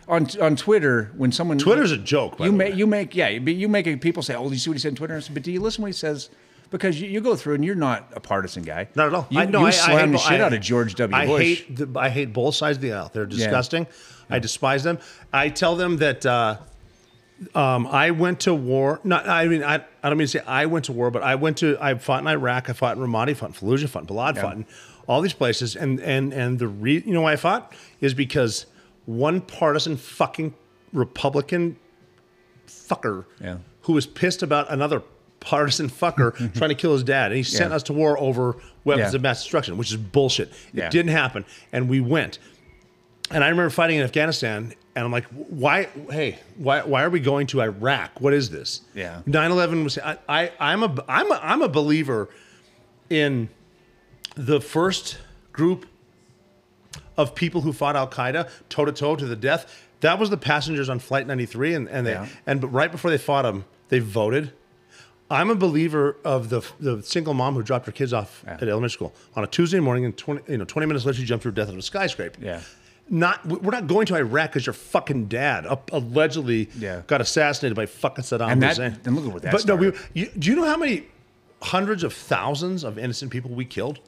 on 0.08 0.28
on 0.40 0.56
Twitter 0.56 1.10
when 1.16 1.32
someone 1.32 1.58
Twitter's 1.58 1.92
a 1.92 1.98
joke. 1.98 2.38
By 2.38 2.46
you 2.46 2.52
make 2.52 2.74
you 2.76 2.86
make 2.86 3.14
yeah, 3.14 3.38
but 3.40 3.54
you 3.54 3.68
make 3.68 4.00
people 4.00 4.22
say, 4.22 4.34
"Oh, 4.34 4.46
do 4.46 4.52
you 4.52 4.58
see 4.58 4.70
what 4.70 4.74
he 4.74 4.80
said 4.80 4.90
on 4.92 4.96
Twitter?" 4.96 5.20
Said, 5.20 5.34
but 5.34 5.42
do 5.42 5.50
you 5.52 5.60
listen 5.60 5.82
what 5.82 5.88
he 5.88 5.92
says? 5.92 6.30
Because 6.70 7.00
you, 7.00 7.08
you 7.08 7.20
go 7.20 7.34
through 7.34 7.54
and 7.56 7.64
you're 7.64 7.74
not 7.74 8.12
a 8.14 8.20
partisan 8.20 8.62
guy. 8.62 8.86
Not 8.94 9.08
at 9.08 9.14
all. 9.14 9.26
You, 9.28 9.40
I, 9.40 9.44
no, 9.46 9.58
you 9.58 9.64
I, 9.66 9.68
I 9.70 9.72
slam 9.72 9.98
hate, 10.10 10.12
the 10.12 10.18
shit 10.18 10.40
I- 10.40 10.44
out 10.44 10.52
of 10.52 10.60
George 10.60 10.94
W. 10.94 11.16
I 11.16 11.26
Bush. 11.26 11.42
hate 11.42 11.76
the, 11.76 11.98
I 11.98 12.08
hate 12.08 12.32
both 12.32 12.54
sides 12.54 12.78
of 12.78 12.82
the 12.82 12.92
aisle. 12.92 13.10
They're 13.12 13.26
disgusting. 13.26 13.88
I 14.32 14.38
despise 14.38 14.84
them. 14.84 15.00
I 15.32 15.48
tell 15.48 15.74
them 15.74 15.96
that 15.96 16.24
uh, 16.24 16.58
um, 17.54 17.86
I 17.86 18.10
went 18.10 18.40
to 18.40 18.54
war. 18.54 19.00
Not, 19.04 19.26
I 19.28 19.46
mean, 19.48 19.62
I, 19.64 19.76
I 20.02 20.08
don't 20.08 20.18
mean 20.18 20.26
to 20.26 20.38
say 20.38 20.44
I 20.46 20.66
went 20.66 20.84
to 20.86 20.92
war, 20.92 21.10
but 21.10 21.22
I 21.22 21.34
went 21.36 21.58
to. 21.58 21.76
I 21.80 21.94
fought 21.94 22.20
in 22.22 22.26
Iraq. 22.28 22.68
I 22.68 22.72
fought 22.74 22.96
in 22.96 23.02
Ramadi. 23.02 23.36
Fought 23.36 23.50
in 23.50 23.52
Fallujah. 23.54 23.88
Fought 23.88 24.02
in 24.02 24.06
Balad. 24.08 24.40
Fought 24.40 24.56
in 24.56 24.66
all 25.06 25.20
these 25.22 25.32
places. 25.32 25.74
And 25.76 26.00
and 26.00 26.32
and 26.32 26.58
the 26.58 26.68
reason, 26.68 27.08
you 27.08 27.14
know 27.14 27.22
why 27.22 27.32
I 27.32 27.36
fought 27.36 27.72
is 28.00 28.12
because 28.14 28.66
one 29.06 29.40
partisan 29.40 29.96
fucking 29.96 30.54
Republican 30.92 31.76
fucker 32.68 33.24
Yeah. 33.40 33.56
who 33.82 33.92
was 33.94 34.06
pissed 34.06 34.42
about 34.42 34.70
another 34.70 35.02
partisan 35.40 35.88
fucker 35.88 36.34
trying 36.54 36.68
to 36.70 36.74
kill 36.74 36.92
his 36.92 37.02
dad. 37.02 37.26
And 37.32 37.36
he 37.36 37.42
sent 37.42 37.70
Yeah. 37.70 37.76
us 37.76 37.82
to 37.84 37.92
war 37.92 38.18
over 38.18 38.56
weapons 38.84 39.12
Yeah. 39.12 39.16
of 39.16 39.22
mass 39.22 39.40
destruction, 39.42 39.76
which 39.76 39.90
is 39.90 39.96
bullshit. 39.96 40.52
Yeah. 40.72 40.86
It 40.86 40.90
didn't 40.92 41.12
happen. 41.12 41.44
And 41.72 41.88
we 41.88 42.00
went. 42.00 42.38
And 43.30 43.42
I 43.44 43.48
remember 43.48 43.70
fighting 43.70 43.96
in 43.96 44.02
Afghanistan, 44.04 44.74
and 44.96 45.04
I'm 45.04 45.12
like, 45.12 45.24
why, 45.26 45.88
hey, 46.10 46.38
why, 46.56 46.82
why 46.82 47.02
are 47.04 47.10
we 47.10 47.20
going 47.20 47.46
to 47.48 47.60
Iraq? 47.62 48.20
What 48.20 48.32
is 48.34 48.50
this? 48.50 48.80
Yeah. 48.94 49.22
9 49.26 49.50
11 49.50 49.84
was, 49.84 49.98
I, 49.98 50.18
I, 50.28 50.52
I'm, 50.58 50.82
a, 50.82 51.04
I'm, 51.08 51.30
a, 51.30 51.40
I'm 51.42 51.62
a 51.62 51.68
believer 51.68 52.28
in 53.08 53.48
the 54.36 54.60
first 54.60 55.18
group 55.52 55.86
of 57.16 57.34
people 57.34 57.60
who 57.60 57.72
fought 57.72 57.96
Al 57.96 58.08
Qaeda 58.08 58.48
toe 58.68 58.84
to 58.84 58.92
toe 58.92 59.16
to 59.16 59.26
the 59.26 59.36
death. 59.36 59.86
That 60.00 60.18
was 60.18 60.30
the 60.30 60.36
passengers 60.38 60.88
on 60.88 60.98
Flight 60.98 61.26
93, 61.26 61.74
and, 61.74 61.88
and 61.88 62.06
they 62.06 62.12
Yeah. 62.12 62.26
and 62.46 62.60
but 62.60 62.68
right 62.68 62.90
before 62.90 63.10
they 63.10 63.18
fought 63.18 63.42
them, 63.42 63.64
they 63.90 63.98
voted. 63.98 64.52
I'm 65.30 65.50
a 65.50 65.54
believer 65.54 66.16
of 66.24 66.48
the 66.48 66.62
the 66.80 67.02
single 67.02 67.34
mom 67.34 67.54
who 67.54 67.62
dropped 67.62 67.86
her 67.86 67.92
kids 67.92 68.12
off 68.12 68.42
at 68.46 68.62
elementary 68.62 68.90
school 68.90 69.14
on 69.36 69.44
a 69.44 69.46
Tuesday 69.46 69.78
morning, 69.78 70.04
and 70.04 70.16
20 70.16 70.50
you 70.50 70.58
know 70.58 70.64
20 70.64 70.86
minutes 70.86 71.04
later 71.04 71.18
she 71.18 71.24
jumped 71.24 71.42
through 71.42 71.52
death 71.52 71.68
of 71.68 71.76
a 71.76 71.82
skyscraper. 71.82 72.40
Yeah. 72.42 72.62
Not 73.12 73.44
we're 73.44 73.72
not 73.72 73.88
going 73.88 74.06
to 74.06 74.14
Iraq 74.14 74.50
because 74.52 74.66
your 74.66 74.72
fucking 74.72 75.26
dad 75.26 75.66
up- 75.66 75.90
allegedly 75.92 76.68
Yeah. 76.78 77.02
got 77.08 77.20
assassinated 77.20 77.74
by 77.74 77.86
fucking 77.86 78.22
Saddam 78.22 78.52
And 78.52 78.62
that- 78.62 78.68
Hussein. 78.76 79.00
and 79.04 79.16
look 79.16 79.26
at 79.26 79.32
what 79.32 79.42
that 79.42 79.52
But 79.52 79.66
no, 79.66 79.74
we, 79.74 79.92
you, 80.14 80.30
do 80.38 80.48
you 80.48 80.54
know 80.56 80.64
how 80.64 80.76
many 80.76 81.06
hundreds 81.60 82.04
of 82.04 82.12
thousands 82.14 82.84
of 82.84 82.98
innocent 82.98 83.32
people 83.32 83.50
we 83.50 83.64
killed 83.64 83.98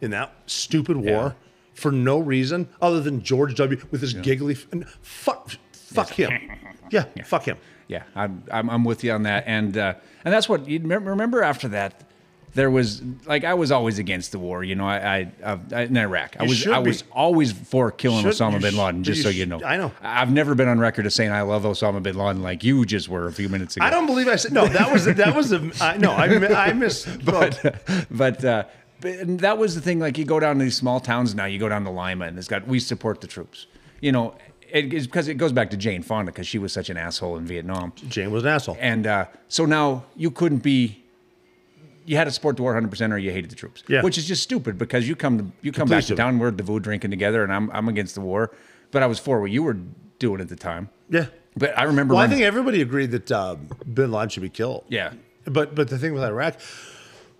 in 0.00 0.12
that 0.12 0.32
stupid 0.46 0.96
war 0.96 1.04
Yeah. 1.04 1.32
for 1.74 1.90
no 1.90 2.18
reason 2.18 2.68
other 2.80 3.00
than 3.00 3.22
George 3.22 3.56
W. 3.56 3.80
with 3.90 4.00
his 4.00 4.14
giggly 4.14 4.54
f- 4.54 4.66
and 4.70 4.86
fuck 5.02 5.50
fuck 5.72 6.10
him. 6.10 6.30
Yeah, 6.90 7.06
fuck 7.24 7.44
him. 7.44 7.56
Yeah, 7.88 8.04
I'm, 8.14 8.44
I'm, 8.52 8.70
I'm 8.70 8.84
with 8.84 9.02
you 9.02 9.10
on 9.12 9.24
that, 9.24 9.44
and 9.48 9.76
uh, 9.76 9.94
and 10.24 10.32
that's 10.32 10.48
what 10.48 10.68
you 10.68 10.78
remember. 10.80 11.42
After 11.42 11.66
that, 11.68 12.02
there 12.54 12.70
was 12.70 13.02
like 13.26 13.44
I 13.44 13.54
was 13.54 13.70
always 13.72 13.98
against 13.98 14.32
the 14.32 14.38
war. 14.38 14.62
You 14.64 14.74
know, 14.76 14.86
I, 14.86 15.32
I, 15.44 15.58
I 15.72 15.82
in 15.82 15.96
Iraq, 15.96 16.36
I 16.38 16.44
You 16.44 16.48
was 16.50 16.66
I 16.66 16.80
be. 16.80 16.88
was 16.90 17.04
always 17.12 17.52
for 17.52 17.90
killing 17.90 18.22
Should- 18.22 18.32
Osama 18.34 18.60
bin 18.60 18.76
Laden. 18.76 19.02
Just 19.04 19.22
so 19.22 19.30
sh- 19.30 19.36
you 19.36 19.46
know, 19.46 19.62
I 19.64 19.76
know. 19.76 19.92
I've 20.02 20.30
never 20.30 20.54
been 20.54 20.68
on 20.68 20.78
record 20.78 21.06
as 21.06 21.14
saying 21.14 21.32
I 21.32 21.42
love 21.42 21.64
Osama 21.64 22.02
bin 22.02 22.16
Laden 22.16 22.42
like 22.42 22.62
you 22.64 22.84
just 22.84 23.08
were 23.08 23.26
a 23.26 23.32
few 23.32 23.48
minutes 23.48 23.76
ago. 23.76 23.84
I 23.84 23.90
don't 23.90 24.06
believe 24.06 24.28
I 24.28 24.36
said 24.36 24.52
no. 24.52 24.66
That 24.66 24.92
was 24.92 25.04
that 25.06 25.34
was 25.34 25.52
a 25.52 25.70
I, 25.80 25.96
no. 25.96 26.12
I 26.12 26.24
I 26.68 26.72
miss. 26.72 27.04
but 27.24 27.82
but 28.10 28.44
uh, 28.44 28.64
but 29.00 29.38
that 29.40 29.58
was 29.58 29.74
the 29.74 29.80
thing. 29.80 29.98
Like 29.98 30.16
you 30.16 30.24
go 30.24 30.38
down 30.40 30.58
to 30.58 30.64
these 30.64 30.76
small 30.76 31.00
towns 31.00 31.34
now. 31.34 31.44
You 31.46 31.58
go 31.58 31.68
down 31.68 31.84
to 31.84 31.90
Lima, 31.90 32.26
and 32.26 32.38
it's 32.38 32.48
got 32.48 32.66
we 32.66 32.78
support 32.80 33.20
the 33.20 33.26
troops. 33.26 33.66
You 34.00 34.12
know, 34.12 34.36
it 34.70 34.94
is 34.94 35.06
because 35.06 35.28
it 35.28 35.34
goes 35.34 35.52
back 35.52 35.70
to 35.70 35.76
Jane 35.76 36.02
Fonda 36.02 36.30
because 36.32 36.46
she 36.46 36.58
was 36.58 36.72
such 36.72 36.88
an 36.90 36.96
asshole 36.96 37.36
in 37.36 37.46
Vietnam. 37.46 37.92
Jane 38.08 38.30
was 38.30 38.44
an 38.44 38.50
asshole. 38.50 38.76
And 38.80 39.06
uh, 39.06 39.26
so 39.48 39.66
now 39.66 40.04
you 40.16 40.30
couldn't 40.30 40.62
be. 40.62 41.00
You 42.06 42.16
had 42.16 42.24
to 42.24 42.30
support 42.30 42.56
the 42.56 42.62
war 42.62 42.72
100 42.72 42.88
percent, 42.90 43.12
or 43.12 43.18
you 43.18 43.30
hated 43.30 43.50
the 43.50 43.56
troops. 43.56 43.82
Yeah. 43.88 44.02
Which 44.02 44.18
is 44.18 44.26
just 44.26 44.42
stupid 44.42 44.76
because 44.78 45.08
you 45.08 45.16
come 45.16 45.38
to, 45.38 45.46
you 45.62 45.72
come 45.72 45.88
back 45.88 45.98
to 46.00 46.02
stupid. 46.02 46.18
town. 46.22 46.38
We're 46.38 46.48
at 46.48 46.56
Davao 46.56 46.78
drinking 46.78 47.10
together, 47.10 47.42
and 47.42 47.52
I'm 47.52 47.70
I'm 47.70 47.88
against 47.88 48.14
the 48.14 48.20
war, 48.20 48.50
but 48.90 49.02
I 49.02 49.06
was 49.06 49.18
for 49.18 49.40
what 49.40 49.50
you 49.50 49.62
were 49.62 49.76
doing 50.18 50.40
at 50.40 50.48
the 50.48 50.56
time. 50.56 50.88
yeah. 51.08 51.26
But 51.56 51.78
I 51.78 51.84
remember. 51.84 52.14
Well, 52.14 52.22
I 52.22 52.26
think 52.28 52.42
everybody 52.42 52.82
agreed 52.82 53.12
that 53.12 53.30
uh, 53.30 53.54
Bin 53.54 54.10
Laden 54.10 54.28
should 54.28 54.42
be 54.42 54.48
killed. 54.50 54.84
Yeah. 54.88 55.12
But 55.44 55.74
but 55.76 55.88
the 55.88 55.98
thing 55.98 56.12
with 56.12 56.24
Iraq, 56.24 56.58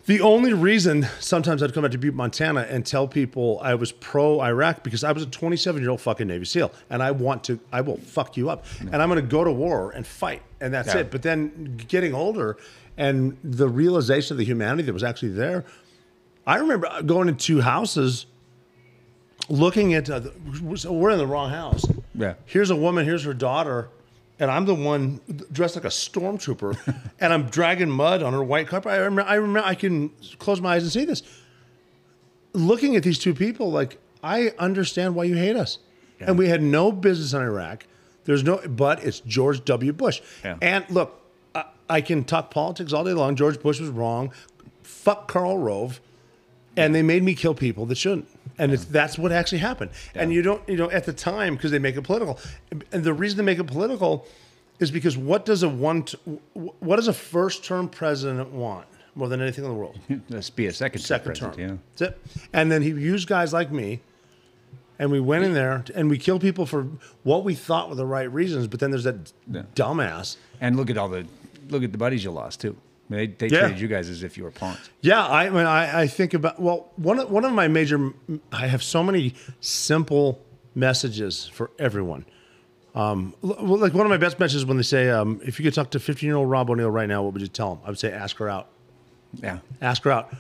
the 0.07 0.21
only 0.21 0.53
reason 0.53 1.07
sometimes 1.19 1.63
I'd 1.63 1.73
come 1.75 1.83
back 1.83 1.91
to 1.93 1.99
Butte, 1.99 2.15
Montana, 2.15 2.61
and 2.71 2.85
tell 2.87 3.09
people 3.09 3.59
I 3.63 3.75
was 3.75 3.91
pro 3.91 4.41
Iraq 4.41 4.83
because 4.85 5.03
I 5.03 5.11
was 5.13 5.23
a 5.23 5.27
27 5.27 5.81
year 5.83 5.91
old 5.91 6.01
fucking 6.01 6.29
Navy 6.29 6.45
SEAL, 6.45 6.71
and 6.91 7.03
I 7.03 7.11
want 7.11 7.43
to, 7.45 7.59
I 7.73 7.81
will 7.81 7.97
fuck 7.97 8.37
you 8.37 8.51
up, 8.51 8.67
and 8.81 8.97
I'm 9.03 9.09
going 9.09 9.21
to 9.21 9.27
go 9.27 9.43
to 9.45 9.51
war 9.51 9.91
and 9.93 10.07
fight, 10.07 10.43
and 10.61 10.73
that's 10.73 10.95
Yeah. 10.95 11.01
it. 11.01 11.11
But 11.11 11.23
then 11.23 11.77
getting 11.89 12.15
older, 12.15 12.57
and 12.97 13.37
the 13.43 13.69
realization 13.69 14.35
of 14.35 14.39
the 14.39 14.45
humanity 14.45 14.85
that 14.85 14.93
was 14.93 15.03
actually 15.03 15.31
there, 15.31 15.65
I 16.47 16.57
remember 16.57 17.03
going 17.03 17.29
into 17.29 17.61
houses. 17.61 18.27
Looking 19.49 19.93
at, 19.93 20.09
uh, 20.09 20.23
so 20.75 20.93
we're 20.93 21.11
in 21.11 21.19
the 21.19 21.27
wrong 21.27 21.51
house. 21.51 21.85
Yeah. 22.15 22.35
Here's 22.47 22.71
a 22.71 22.77
woman. 22.77 23.05
Here's 23.05 23.25
her 23.25 23.35
daughter, 23.35 23.91
and 24.39 24.51
I'm 24.51 24.65
the 24.65 24.75
one 24.75 25.21
dressed 25.53 25.77
like 25.77 25.85
a 25.85 25.89
stormtrooper, 25.89 26.95
and 27.21 27.33
I'm 27.33 27.45
dragging 27.51 27.91
mud 27.91 28.23
on 28.23 28.33
her 28.33 28.43
white 28.43 28.69
carpet. 28.69 28.93
I 28.93 28.97
remember, 28.97 29.23
I 29.23 29.35
remember, 29.35 29.69
I 29.69 29.75
can 29.75 30.11
close 30.39 30.63
my 30.63 30.75
eyes 30.75 30.83
and 30.83 30.93
see 30.93 31.05
this. 31.05 31.23
Looking 32.55 32.97
at 32.97 33.03
these 33.03 33.19
two 33.19 33.35
people, 33.35 33.71
like 33.71 33.99
I 34.23 34.53
understand 34.59 35.15
why 35.15 35.25
you 35.25 35.35
hate 35.35 35.57
us, 35.57 35.79
and 36.21 36.39
we 36.39 36.49
had 36.49 36.63
no 36.63 36.91
business 36.91 37.35
in 37.35 37.43
Iraq. 37.43 37.87
There's 38.25 38.43
no, 38.43 38.61
but 38.67 39.05
it's 39.05 39.21
George 39.21 39.63
W. 39.67 39.93
Bush. 39.93 40.23
Yeah. 40.43 40.57
And 40.63 40.89
look, 40.89 41.21
I, 41.89 42.01
can 42.01 42.25
talk 42.25 42.51
politics 42.51 42.93
all 42.93 43.05
day 43.05 43.13
long. 43.13 43.37
George 43.37 43.61
Bush 43.61 43.81
was 43.81 43.91
wrong. 43.91 44.33
Fuck 44.83 45.29
Karl 45.29 45.59
Rove. 45.59 46.01
And 46.77 46.95
they 46.95 47.03
made 47.03 47.23
me 47.23 47.35
kill 47.35 47.55
people 47.55 47.87
that 47.87 47.97
shouldn't. 47.97 48.29
And 48.59 48.73
it's, 48.73 48.85
that's 48.85 49.19
what 49.19 49.33
actually 49.33 49.59
happened. 49.59 49.91
And 50.15 50.33
you 50.33 50.43
don't 50.43 50.67
you 50.69 50.77
know 50.77 50.91
at 50.91 51.05
the 51.05 51.13
time 51.13 51.55
because 51.57 51.71
they 51.71 51.79
make 51.79 51.97
it 51.97 52.03
political. 52.03 52.39
And 52.93 53.05
the 53.05 53.15
reason 53.15 53.37
they 53.39 53.45
make 53.45 53.59
it 53.59 53.65
political 53.65 54.27
is 54.81 54.91
because 54.91 55.17
what 55.17 55.45
does 55.45 55.63
a 55.63 55.69
one 55.69 56.05
t- 56.05 56.19
what 56.55 56.97
does 56.97 57.09
a 57.09 57.13
first 57.13 57.65
term 57.65 57.89
president 57.89 58.51
want 58.51 58.87
more 59.15 59.29
than 59.29 59.41
anything 59.41 59.65
in 59.65 59.71
the 59.71 59.77
world? 59.77 59.99
Let's 60.29 60.51
be 60.51 60.67
a 60.67 60.73
second 60.73 61.01
second 61.01 61.35
term. 61.35 61.51
president, 61.51 61.81
that's 61.97 62.13
it. 62.13 62.21
And 62.53 62.71
then 62.71 62.83
he 62.83 62.89
used 62.91 63.29
guys 63.29 63.53
like 63.53 63.71
me 63.71 64.01
and 64.99 65.11
we 65.11 65.21
went 65.21 65.45
in 65.45 65.55
there 65.55 65.85
and 65.95 66.09
we 66.09 66.19
killed 66.19 66.41
people 66.41 66.67
for 66.67 66.87
what 67.23 67.45
we 67.45 67.55
thought 67.55 67.89
were 67.89 67.95
the 67.95 68.07
right 68.07 68.31
reasons 68.33 68.67
but 68.67 68.81
then 68.81 68.91
there's 68.91 69.05
that 69.05 69.33
dumbass. 69.75 70.37
And 70.61 70.77
look 70.77 70.91
at 70.91 70.99
all 70.99 71.09
the 71.09 71.27
look 71.69 71.83
at 71.83 71.93
the 71.93 71.99
buddies 71.99 72.25
you 72.25 72.31
lost 72.31 72.61
too. 72.61 72.77
I 73.11 73.15
mean, 73.15 73.35
they, 73.39 73.49
they 73.49 73.55
Yeah. 73.55 73.61
treated 73.63 73.81
you 73.81 73.89
guys 73.89 74.09
as 74.09 74.23
if 74.23 74.37
you 74.39 74.45
were 74.45 74.51
pawns. 74.51 74.91
Yeah, 75.03 75.27
I 75.27 75.51
mean, 75.51 75.67
I, 75.67 76.03
I 76.03 76.07
think 76.07 76.33
about 76.35 76.61
well, 76.61 76.91
one 76.97 77.19
of, 77.19 77.31
one 77.31 77.45
of 77.45 77.53
my 77.53 77.69
major. 77.69 78.13
I 78.53 78.67
have 78.67 78.83
so 78.83 79.03
many 79.03 79.35
simple 79.61 80.41
messages 80.75 81.47
for 81.47 81.71
everyone. 81.79 82.25
Um, 82.95 83.35
well, 83.43 83.79
like 83.79 83.93
one 83.93 84.07
of 84.07 84.11
my 84.11 84.17
best 84.17 84.39
messages 84.39 84.65
when 84.65 84.77
they 84.77 84.83
say, 84.85 85.11
um, 85.11 85.41
"If 85.45 85.59
you 85.59 85.65
could 85.65 85.75
talk 85.75 85.91
to 85.91 86.01
15 86.01 86.27
year 86.27 86.37
old 86.37 86.49
Rob 86.49 86.71
O'Neill 86.71 86.91
right 86.91 87.09
now, 87.09 87.23
what 87.25 87.33
would 87.33 87.43
you 87.43 87.49
tell 87.49 87.73
him?" 87.73 87.79
I 87.85 87.89
would 87.91 87.99
say, 87.99 88.13
"Ask 88.13 88.37
her 88.37 88.49
out. 88.49 88.69
Yeah. 89.43 89.59
Ask 89.83 90.05
her 90.05 90.13
out." 90.13 90.33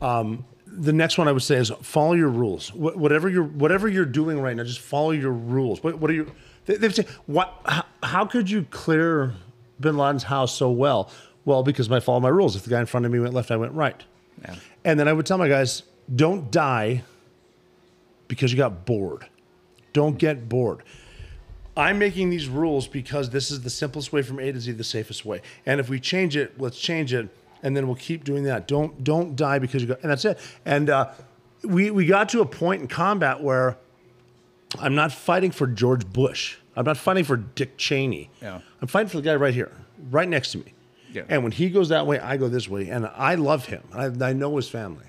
Um, 0.00 0.44
the 0.66 0.92
next 0.92 1.18
one 1.18 1.26
I 1.26 1.32
would 1.32 1.42
say 1.42 1.56
is 1.56 1.72
follow 1.82 2.12
your 2.12 2.28
rules. 2.28 2.68
Wh- 2.68 2.96
whatever 2.96 3.28
you're 3.28 3.44
whatever 3.44 3.88
you're 3.88 4.04
doing 4.04 4.40
right 4.40 4.54
now, 4.56 4.62
just 4.64 4.78
follow 4.80 5.10
your 5.10 5.32
rules. 5.32 5.82
What, 5.82 5.98
what 5.98 6.10
are 6.10 6.14
you? 6.14 6.30
They, 6.66 6.76
they 6.76 6.88
say 6.90 7.06
what? 7.26 7.52
How, 7.64 7.84
how 8.02 8.24
could 8.26 8.48
you 8.50 8.64
clear 8.70 9.32
Bin 9.80 9.96
Laden's 9.96 10.24
house 10.24 10.54
so 10.54 10.70
well? 10.70 11.10
Well, 11.44 11.62
because 11.62 11.90
I 11.90 12.00
follow 12.00 12.20
my 12.20 12.28
rules. 12.28 12.54
If 12.54 12.64
the 12.64 12.70
guy 12.70 12.80
in 12.80 12.86
front 12.86 13.06
of 13.06 13.12
me 13.12 13.18
went 13.18 13.34
left, 13.34 13.50
I 13.50 13.56
went 13.56 13.72
right. 13.72 14.02
Yeah. 14.42 14.54
And 14.84 15.00
then 15.00 15.08
I 15.08 15.12
would 15.12 15.26
tell 15.26 15.38
my 15.38 15.48
guys, 15.48 15.82
don't 16.14 16.50
die 16.50 17.02
because 18.28 18.52
you 18.52 18.58
got 18.58 18.84
bored. 18.84 19.26
Don't 19.92 20.18
get 20.18 20.48
bored. 20.48 20.82
I'm 21.76 21.98
making 21.98 22.30
these 22.30 22.48
rules 22.48 22.86
because 22.86 23.30
this 23.30 23.50
is 23.50 23.62
the 23.62 23.70
simplest 23.70 24.12
way 24.12 24.22
from 24.22 24.38
A 24.38 24.52
to 24.52 24.60
Z, 24.60 24.72
the 24.72 24.84
safest 24.84 25.24
way. 25.24 25.40
And 25.66 25.80
if 25.80 25.88
we 25.88 25.98
change 25.98 26.36
it, 26.36 26.60
let's 26.60 26.78
change 26.78 27.14
it, 27.14 27.28
and 27.62 27.76
then 27.76 27.86
we'll 27.86 27.96
keep 27.96 28.24
doing 28.24 28.44
that. 28.44 28.68
Don't 28.68 29.02
don't 29.02 29.36
die 29.36 29.58
because 29.58 29.82
you 29.82 29.88
got, 29.88 30.02
and 30.02 30.10
that's 30.10 30.24
it. 30.24 30.38
And 30.64 30.90
uh, 30.90 31.10
we 31.62 31.90
we 31.90 32.06
got 32.06 32.28
to 32.30 32.40
a 32.40 32.46
point 32.46 32.82
in 32.82 32.88
combat 32.88 33.40
where 33.42 33.78
I'm 34.78 34.94
not 34.94 35.12
fighting 35.12 35.50
for 35.50 35.66
George 35.66 36.06
Bush. 36.10 36.56
I'm 36.76 36.84
not 36.84 36.96
fighting 36.96 37.24
for 37.24 37.36
Dick 37.36 37.76
Cheney. 37.76 38.30
Yeah. 38.40 38.60
I'm 38.80 38.88
fighting 38.88 39.08
for 39.08 39.16
the 39.16 39.22
guy 39.22 39.34
right 39.34 39.52
here, 39.52 39.72
right 40.10 40.28
next 40.28 40.52
to 40.52 40.58
me. 40.58 40.74
Yeah. 41.12 41.22
And 41.28 41.42
when 41.42 41.52
he 41.52 41.70
goes 41.70 41.88
that 41.88 42.06
way, 42.06 42.20
I 42.20 42.36
go 42.36 42.48
this 42.48 42.68
way, 42.68 42.88
and 42.88 43.06
I 43.06 43.34
love 43.34 43.66
him. 43.66 43.82
I, 43.92 44.06
I 44.24 44.32
know 44.32 44.56
his 44.56 44.68
family, 44.68 45.06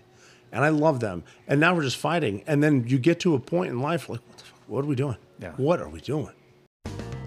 and 0.52 0.66
I 0.66 0.70
love 0.70 1.00
them. 1.00 1.24
And 1.48 1.60
now 1.60 1.76
we're 1.76 1.84
just 1.84 1.98
fighting. 1.98 2.44
And 2.48 2.64
then 2.64 2.86
you 2.88 2.98
get 2.98 3.20
to 3.22 3.36
a 3.36 3.40
point 3.40 3.70
in 3.70 3.80
life 3.80 4.10
like, 4.10 4.20
what 4.28 4.38
the 4.38 4.44
fuck? 4.44 4.60
What 4.68 4.84
are 4.84 4.88
we 4.88 4.96
doing? 4.96 5.18
Yeah. 5.40 5.52
What 5.58 5.80
are 5.80 5.90
we 5.90 6.02
doing? 6.02 6.32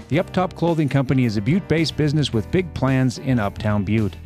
The 0.08 0.18
Uptop 0.18 0.54
Clothing 0.54 0.88
Company 0.88 1.24
is 1.24 1.36
a 1.36 1.40
Butte 1.40 1.66
based 1.68 1.96
business 1.96 2.32
with 2.32 2.50
big 2.50 2.72
plans 2.74 3.18
in 3.18 3.38
Uptown 3.38 3.84
Butte. 3.84 4.16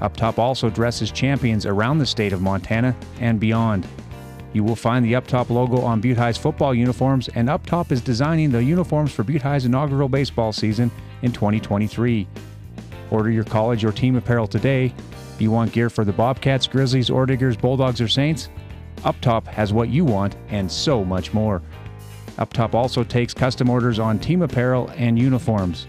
Uptop 0.00 0.38
also 0.38 0.68
dresses 0.68 1.12
champions 1.12 1.64
around 1.64 1.98
the 1.98 2.06
state 2.06 2.32
of 2.32 2.42
Montana 2.42 2.96
and 3.20 3.38
beyond. 3.38 3.86
You 4.52 4.62
will 4.62 4.76
find 4.76 5.04
the 5.04 5.14
Uptop 5.14 5.48
logo 5.48 5.80
on 5.80 6.00
Butte 6.00 6.18
High's 6.18 6.36
football 6.36 6.74
uniforms, 6.74 7.28
and 7.28 7.48
Uptop 7.48 7.90
is 7.90 8.02
designing 8.02 8.50
the 8.50 8.62
uniforms 8.62 9.12
for 9.12 9.22
Butte 9.22 9.42
High's 9.42 9.64
inaugural 9.64 10.08
baseball 10.08 10.52
season 10.52 10.90
in 11.22 11.32
2023. 11.32 12.26
Order 13.10 13.30
your 13.30 13.44
college 13.44 13.84
or 13.84 13.92
team 13.92 14.16
apparel 14.16 14.46
today. 14.46 14.94
If 15.34 15.40
you 15.40 15.50
want 15.50 15.72
gear 15.72 15.88
for 15.88 16.04
the 16.04 16.12
Bobcats, 16.12 16.66
Grizzlies, 16.66 17.08
Orediggers, 17.08 17.58
Bulldogs, 17.58 18.00
or 18.00 18.08
Saints? 18.08 18.50
Uptop 18.98 19.46
has 19.46 19.72
what 19.72 19.88
you 19.88 20.04
want 20.04 20.36
and 20.48 20.70
so 20.70 21.04
much 21.04 21.32
more. 21.32 21.62
Uptop 22.36 22.74
also 22.74 23.04
takes 23.04 23.34
custom 23.34 23.68
orders 23.68 23.98
on 23.98 24.18
team 24.18 24.42
apparel 24.42 24.90
and 24.96 25.18
uniforms. 25.18 25.86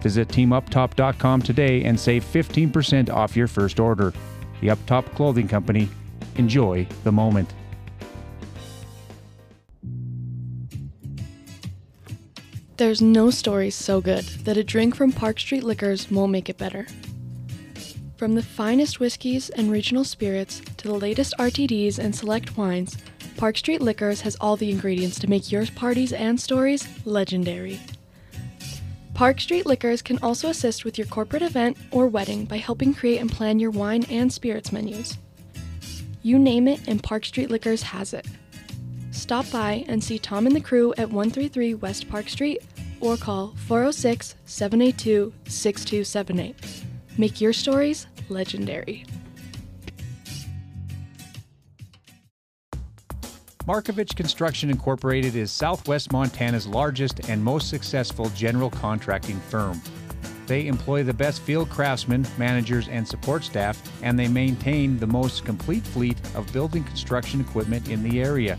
Visit 0.00 0.28
teamuptop.com 0.28 1.42
today 1.42 1.84
and 1.84 1.98
save 1.98 2.24
15% 2.24 3.10
off 3.10 3.36
your 3.36 3.48
first 3.48 3.80
order. 3.80 4.12
The 4.60 4.68
Uptop 4.68 5.14
Clothing 5.14 5.48
Company. 5.48 5.88
Enjoy 6.36 6.86
the 7.04 7.12
moment. 7.12 7.52
There's 12.76 13.00
no 13.00 13.30
story 13.30 13.70
so 13.70 14.00
good 14.00 14.24
that 14.44 14.56
a 14.56 14.64
drink 14.64 14.96
from 14.96 15.12
Park 15.12 15.38
Street 15.38 15.62
Liquors 15.62 16.10
won't 16.10 16.32
make 16.32 16.48
it 16.48 16.58
better. 16.58 16.88
From 18.16 18.34
the 18.34 18.42
finest 18.42 18.98
whiskeys 18.98 19.48
and 19.50 19.70
regional 19.70 20.02
spirits 20.02 20.60
to 20.78 20.88
the 20.88 20.94
latest 20.94 21.34
RTDs 21.38 22.00
and 22.00 22.12
select 22.12 22.56
wines, 22.56 22.98
Park 23.36 23.58
Street 23.58 23.80
Liquors 23.80 24.22
has 24.22 24.36
all 24.40 24.56
the 24.56 24.72
ingredients 24.72 25.20
to 25.20 25.30
make 25.30 25.52
your 25.52 25.64
parties 25.66 26.12
and 26.12 26.40
stories 26.40 26.88
legendary. 27.04 27.78
Park 29.14 29.40
Street 29.40 29.66
Liquors 29.66 30.02
can 30.02 30.18
also 30.18 30.48
assist 30.48 30.84
with 30.84 30.98
your 30.98 31.06
corporate 31.06 31.42
event 31.42 31.76
or 31.92 32.08
wedding 32.08 32.44
by 32.44 32.56
helping 32.56 32.92
create 32.92 33.18
and 33.18 33.30
plan 33.30 33.60
your 33.60 33.70
wine 33.70 34.04
and 34.10 34.32
spirits 34.32 34.72
menus. 34.72 35.16
You 36.22 36.40
name 36.40 36.66
it, 36.66 36.88
and 36.88 37.00
Park 37.00 37.24
Street 37.24 37.52
Liquors 37.52 37.82
has 37.82 38.14
it. 38.14 38.26
Stop 39.14 39.48
by 39.52 39.84
and 39.86 40.02
see 40.02 40.18
Tom 40.18 40.44
and 40.46 40.54
the 40.54 40.60
crew 40.60 40.92
at 40.98 41.08
133 41.08 41.74
West 41.74 42.08
Park 42.10 42.28
Street 42.28 42.62
or 43.00 43.16
call 43.16 43.54
406 43.66 44.34
782 44.44 45.32
6278. 45.46 46.84
Make 47.16 47.40
your 47.40 47.52
stories 47.52 48.08
legendary. 48.28 49.06
Markovich 53.66 54.14
Construction 54.16 54.68
Incorporated 54.68 55.36
is 55.36 55.50
Southwest 55.50 56.12
Montana's 56.12 56.66
largest 56.66 57.30
and 57.30 57.42
most 57.42 57.70
successful 57.70 58.28
general 58.30 58.68
contracting 58.68 59.38
firm. 59.48 59.80
They 60.46 60.66
employ 60.66 61.04
the 61.04 61.14
best 61.14 61.40
field 61.40 61.70
craftsmen, 61.70 62.26
managers, 62.36 62.88
and 62.88 63.06
support 63.06 63.44
staff, 63.44 63.80
and 64.02 64.18
they 64.18 64.28
maintain 64.28 64.98
the 64.98 65.06
most 65.06 65.44
complete 65.46 65.84
fleet 65.84 66.18
of 66.34 66.52
building 66.52 66.84
construction 66.84 67.40
equipment 67.40 67.88
in 67.88 68.02
the 68.02 68.20
area. 68.20 68.58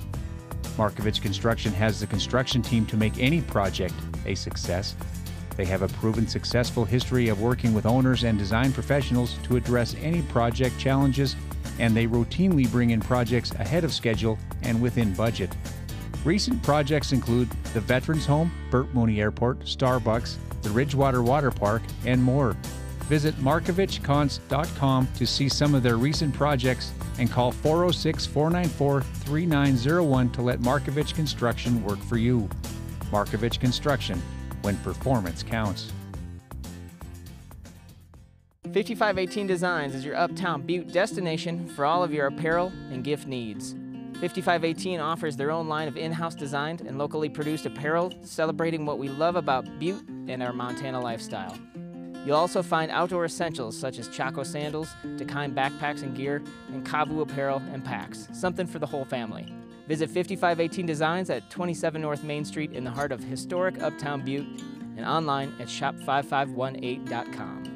Markovich 0.77 1.21
Construction 1.21 1.71
has 1.73 1.99
the 1.99 2.07
construction 2.07 2.61
team 2.61 2.85
to 2.87 2.97
make 2.97 3.19
any 3.19 3.41
project 3.41 3.93
a 4.25 4.35
success. 4.35 4.95
They 5.55 5.65
have 5.65 5.81
a 5.81 5.87
proven 5.87 6.27
successful 6.27 6.83
history 6.83 7.29
of 7.29 7.41
working 7.41 7.73
with 7.73 7.85
owners 7.85 8.23
and 8.23 8.37
design 8.37 8.73
professionals 8.73 9.37
to 9.43 9.55
address 9.55 9.95
any 10.01 10.21
project 10.23 10.77
challenges, 10.77 11.35
and 11.79 11.95
they 11.95 12.07
routinely 12.07 12.69
bring 12.69 12.89
in 12.89 12.99
projects 12.99 13.51
ahead 13.51 13.83
of 13.83 13.93
schedule 13.93 14.37
and 14.63 14.81
within 14.81 15.13
budget. 15.13 15.55
Recent 16.25 16.61
projects 16.63 17.11
include 17.11 17.49
the 17.73 17.79
Veterans 17.79 18.25
Home, 18.25 18.51
Bert 18.71 18.93
Mooney 18.93 19.21
Airport, 19.21 19.59
Starbucks, 19.59 20.37
the 20.61 20.69
Ridgewater 20.71 21.21
Water 21.21 21.51
Park, 21.51 21.83
and 22.05 22.21
more. 22.21 22.57
Visit 23.07 23.35
markovichcons.com 23.35 25.07
to 25.15 25.27
see 25.27 25.47
some 25.47 25.75
of 25.75 25.83
their 25.83 25.97
recent 25.97 26.33
projects 26.33 26.91
and 27.19 27.31
call 27.31 27.51
406 27.51 28.25
494 28.25 29.01
3901 29.01 30.31
to 30.31 30.41
let 30.41 30.59
Markovich 30.59 31.13
Construction 31.13 31.83
work 31.83 31.99
for 31.99 32.17
you. 32.17 32.49
Markovich 33.11 33.59
Construction, 33.59 34.21
when 34.63 34.75
performance 34.77 35.43
counts. 35.43 35.91
5518 38.73 39.47
Designs 39.47 39.93
is 39.93 40.03
your 40.03 40.15
uptown 40.15 40.63
butte 40.63 40.91
destination 40.91 41.69
for 41.69 41.85
all 41.85 42.03
of 42.03 42.11
your 42.11 42.27
apparel 42.27 42.73
and 42.91 43.03
gift 43.03 43.27
needs. 43.27 43.73
5518 44.19 44.99
offers 44.99 45.37
their 45.37 45.51
own 45.51 45.67
line 45.67 45.87
of 45.87 45.95
in 45.95 46.11
house 46.11 46.35
designed 46.35 46.81
and 46.81 46.97
locally 46.97 47.29
produced 47.29 47.65
apparel 47.65 48.11
celebrating 48.23 48.85
what 48.85 48.97
we 48.97 49.09
love 49.09 49.35
about 49.35 49.65
Butte 49.79 50.07
and 50.27 50.41
our 50.41 50.53
Montana 50.53 50.99
lifestyle. 50.99 51.55
You'll 52.25 52.37
also 52.37 52.63
find 52.63 52.89
outdoor 52.91 53.25
essentials 53.25 53.77
such 53.77 53.99
as 53.99 54.07
Chaco 54.07 54.41
sandals, 54.43 54.89
Dakine 55.17 55.53
backpacks 55.53 56.01
and 56.01 56.15
gear, 56.15 56.41
and 56.69 56.83
Kavu 56.85 57.21
apparel 57.21 57.61
and 57.71 57.83
packs, 57.85 58.27
something 58.33 58.65
for 58.65 58.79
the 58.79 58.87
whole 58.87 59.05
family. 59.05 59.45
Visit 59.87 60.09
5518 60.09 60.85
Designs 60.87 61.29
at 61.29 61.47
27 61.51 62.01
North 62.01 62.23
Main 62.23 62.43
Street 62.43 62.71
in 62.73 62.83
the 62.83 62.89
heart 62.89 63.11
of 63.11 63.23
historic 63.23 63.79
Uptown 63.81 64.25
Butte 64.25 64.47
and 64.97 65.05
online 65.05 65.53
at 65.59 65.67
shop5518.com. 65.67 67.71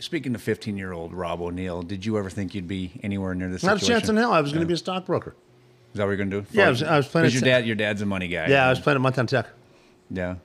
Speaking 0.00 0.34
of 0.36 0.40
15 0.42 0.76
year 0.76 0.92
old 0.92 1.12
Rob 1.12 1.40
O'Neill, 1.40 1.82
did 1.82 2.06
you 2.06 2.16
ever 2.18 2.30
think 2.30 2.54
you'd 2.54 2.68
be 2.68 3.00
anywhere 3.02 3.34
near 3.34 3.48
this 3.48 3.64
Not 3.64 3.82
a 3.82 3.84
chance 3.84 4.08
in 4.08 4.16
hell. 4.16 4.32
I 4.32 4.40
was 4.40 4.52
going 4.52 4.60
Yeah. 4.60 4.64
to 4.64 4.68
be 4.68 4.74
a 4.74 4.78
stockbroker. 4.78 5.34
Is 5.92 5.98
that 5.98 6.04
what 6.04 6.10
you're 6.10 6.16
going 6.18 6.30
to 6.30 6.42
do? 6.42 6.46
Yeah, 6.52 6.66
I 6.66 6.70
was- 6.70 6.82
I 6.84 6.96
was 6.96 7.08
planning 7.08 7.30
Because 7.30 7.34
your 7.34 7.40
to- 7.42 7.48
dad, 7.50 7.66
your 7.66 7.74
dad's 7.74 8.00
a 8.02 8.06
money 8.06 8.28
guy. 8.28 8.46
Yeah, 8.48 8.66
I 8.66 8.70
was 8.70 8.78
playing 8.78 8.94
at 8.96 9.00
Montana 9.00 9.26
Tech. 9.26 9.46
Yeah, 10.10 10.36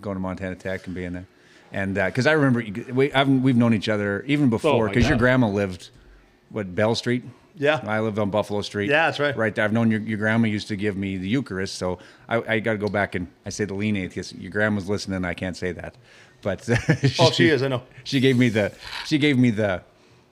going 0.00 0.16
to 0.16 0.20
Montana 0.20 0.56
Tech 0.56 0.86
and 0.86 0.94
being 0.94 1.12
there, 1.12 1.26
and 1.72 1.96
uh, 1.96 2.06
because 2.06 2.26
I 2.26 2.32
remember 2.32 2.64
we 2.92 3.12
I've, 3.12 3.28
we've 3.28 3.56
known 3.56 3.74
each 3.74 3.88
other 3.88 4.24
even 4.26 4.46
oh 4.46 4.50
before 4.50 4.86
Oh 4.86 4.88
because 4.88 5.08
your 5.08 5.18
grandma 5.18 5.48
lived, 5.48 5.90
what 6.50 6.74
Bell 6.74 6.94
Street. 6.94 7.24
Yeah. 7.56 7.80
I 7.84 8.00
lived 8.00 8.18
on 8.18 8.30
Buffalo 8.30 8.62
Street. 8.62 8.88
Yeah, 8.88 9.06
that's 9.06 9.18
right. 9.18 9.36
Right 9.36 9.54
there. 9.54 9.64
I've 9.64 9.72
known 9.72 9.90
your, 9.90 10.00
your 10.00 10.16
grandma 10.16 10.46
used 10.46 10.68
to 10.68 10.76
give 10.76 10.96
me 10.96 11.16
the 11.18 11.28
Eucharist, 11.28 11.74
so 11.74 11.98
I, 12.28 12.54
I 12.54 12.60
got 12.60 12.72
to 12.72 12.78
go 12.78 12.88
back 12.88 13.14
and 13.14 13.26
I 13.44 13.50
say 13.50 13.64
the 13.64 13.74
lean 13.74 13.96
atheist. 13.96 14.34
Your 14.36 14.50
grandma's 14.50 14.88
listening. 14.88 15.24
I 15.24 15.34
can't 15.34 15.56
say 15.56 15.72
that, 15.72 15.96
but 16.42 16.66
Oh, 17.18 17.30
she 17.32 17.48
is, 17.48 17.62
I 17.62 17.68
know. 17.68 17.82
She 18.04 18.20
gave 18.20 18.38
me 18.38 18.48
the 18.48 18.72
she 19.04 19.18
gave 19.18 19.36
me 19.36 19.50
the 19.50 19.82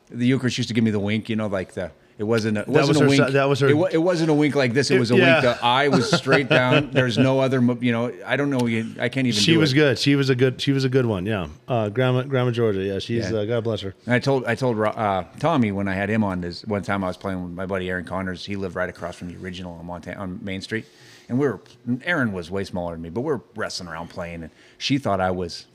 the 0.08 0.26
Eucharist 0.26 0.56
used 0.58 0.68
to 0.68 0.74
give 0.74 0.84
me 0.84 0.90
the 0.90 1.00
wink. 1.00 1.28
You 1.28 1.36
know, 1.36 1.48
like 1.48 1.72
the. 1.72 1.90
It 2.18 2.24
wasn't 2.24 2.58
a, 2.58 2.62
it 2.62 2.66
That 2.66 2.72
wasn't 2.72 2.88
was 2.88 2.96
a 2.98 3.02
her 3.04 3.08
wink. 3.22 3.32
that 3.34 3.44
was 3.48 3.60
her- 3.60 3.68
It, 3.68 3.94
it 3.94 3.98
wasn't 3.98 4.30
a 4.30 4.34
wink 4.34 4.56
like 4.56 4.72
this. 4.72 4.90
It 4.90 4.98
was 4.98 5.12
a 5.12 5.16
Yeah. 5.16 5.34
wink. 5.34 5.42
The 5.58 5.64
eye 5.64 5.86
was 5.86 6.10
straight 6.18 6.48
down. 6.48 6.90
There's 6.90 7.16
no 7.16 7.38
other. 7.38 7.60
You 7.80 7.92
know, 7.92 8.12
I 8.26 8.34
don't 8.36 8.50
know. 8.50 8.66
I 9.00 9.08
can't 9.08 9.26
even. 9.28 9.32
She 9.40 9.56
was 9.56 9.72
it. 9.72 9.76
good. 9.76 9.98
She 10.00 10.16
was 10.16 10.28
a 10.28 10.34
good. 10.34 10.60
She 10.60 10.72
was 10.72 10.84
a 10.84 10.88
good 10.88 11.06
one. 11.06 11.26
Yeah, 11.26 11.46
uh, 11.68 11.90
Grandma, 11.90 12.22
Grandma 12.24 12.50
Georgia. 12.50 12.82
Yeah, 12.82 12.98
she's. 12.98 13.30
Yeah. 13.30 13.38
Uh, 13.38 13.44
God 13.44 13.62
bless 13.62 13.82
her. 13.82 13.94
And 14.04 14.14
I 14.14 14.18
told 14.18 14.44
I 14.46 14.56
told 14.56 14.78
uh, 14.80 15.24
Tommy 15.38 15.70
when 15.70 15.86
I 15.86 15.94
had 15.94 16.08
him 16.10 16.24
on 16.24 16.40
this 16.40 16.64
one 16.64 16.82
time 16.82 17.04
I 17.04 17.06
was 17.06 17.16
playing 17.16 17.40
with 17.40 17.52
my 17.52 17.66
buddy 17.66 17.88
Aaron 17.88 18.04
Connors. 18.04 18.44
He 18.44 18.56
lived 18.56 18.74
right 18.74 18.88
across 18.88 19.14
from 19.14 19.28
the 19.28 19.36
original 19.40 19.74
on 19.74 19.86
Montana 19.86 20.20
on 20.20 20.40
Main 20.42 20.60
Street, 20.60 20.86
and 21.28 21.38
we 21.38 21.46
were 21.46 21.60
Aaron 22.02 22.32
was 22.32 22.50
way 22.50 22.64
smaller 22.64 22.94
than 22.94 23.02
me, 23.02 23.10
but 23.10 23.20
we 23.20 23.32
are 23.32 23.42
wrestling 23.54 23.88
around 23.88 24.08
playing, 24.08 24.42
and 24.42 24.50
she 24.76 24.98
thought 24.98 25.20
I 25.20 25.30
was 25.30 25.66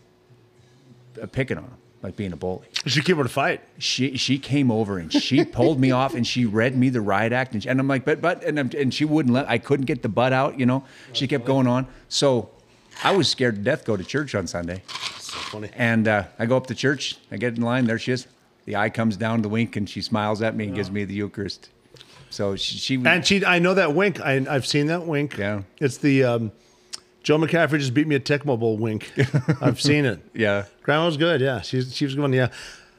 picking 1.32 1.58
on 1.58 1.64
him, 1.66 1.72
like 2.04 2.18
being 2.18 2.34
a 2.34 2.36
bully. 2.36 2.68
She 2.86 3.02
came 3.02 3.16
over 3.16 3.24
to 3.24 3.34
fight. 3.34 3.62
She 3.80 4.18
she 4.18 4.38
came 4.38 4.70
over 4.70 5.00
and 5.00 5.12
she 5.12 5.46
pulled 5.46 5.80
me 5.80 5.92
off 6.02 6.14
and 6.14 6.28
she 6.28 6.46
read 6.46 6.78
me 6.78 6.90
the 6.90 7.02
riot 7.02 7.32
act, 7.32 7.54
and, 7.54 7.64
she, 7.64 7.70
and 7.70 7.80
I'm 7.80 7.88
like, 7.88 8.06
but 8.06 8.22
but 8.22 8.44
and 8.44 8.60
I'm, 8.60 8.70
and 8.78 8.94
she 8.94 9.06
wouldn't 9.06 9.34
let. 9.34 9.50
I 9.50 9.58
couldn't 9.58 9.86
get 9.86 10.04
the 10.04 10.10
butt 10.10 10.34
out, 10.34 10.60
you 10.60 10.66
know. 10.66 10.84
She 11.14 11.28
kept 11.28 11.46
going 11.46 11.66
on, 11.66 11.88
so 12.10 12.52
I 13.04 13.16
was 13.16 13.30
scared 13.30 13.56
to 13.56 13.62
death. 13.62 13.86
Go 13.86 13.96
to 13.96 14.04
church 14.04 14.36
on 14.36 14.46
Sunday. 14.46 14.84
So 15.18 15.38
funny. 15.40 15.70
And 15.76 16.08
uh, 16.08 16.26
I 16.38 16.46
go 16.46 16.58
up 16.58 16.68
to 16.68 16.76
church. 16.76 17.18
I 17.32 17.38
get 17.38 17.56
in 17.56 17.64
line. 17.64 17.86
There 17.86 17.98
she 17.98 18.12
is. 18.12 18.28
The 18.66 18.76
eye 18.76 18.90
comes 18.90 19.18
down, 19.18 19.42
the 19.42 19.50
wink, 19.50 19.76
and 19.76 19.90
she 19.90 20.02
smiles 20.02 20.42
at 20.42 20.56
me 20.56 20.66
and 20.66 20.76
gives 20.76 20.92
me 20.92 21.04
the 21.06 21.14
Eucharist. 21.14 21.70
So 22.30 22.56
she, 22.56 22.78
she 22.78 23.02
And 23.06 23.26
she, 23.26 23.46
I 23.46 23.60
know 23.60 23.74
that 23.74 23.94
wink. 23.94 24.22
I, 24.22 24.46
I've 24.50 24.66
seen 24.66 24.88
that 24.88 25.06
wink. 25.06 25.38
Yeah. 25.38 25.64
It's 25.80 25.98
the 25.98 26.24
um, 26.24 26.52
Joe 27.24 27.38
McCaffrey 27.38 27.80
just 27.80 27.94
beat 27.94 28.06
me 28.06 28.16
at 28.16 28.26
Tecmo 28.26 28.60
Bowl 28.60 28.78
wink. 28.78 29.12
I've 29.62 29.82
seen 29.82 30.06
it. 30.06 30.20
yeah, 30.34 30.66
Grandma 30.84 31.06
was 31.06 31.18
good. 31.18 31.42
Yeah, 31.42 31.62
she 31.62 31.82
she 31.82 32.06
was 32.06 32.16
going. 32.16 32.34
Yeah, 32.34 32.50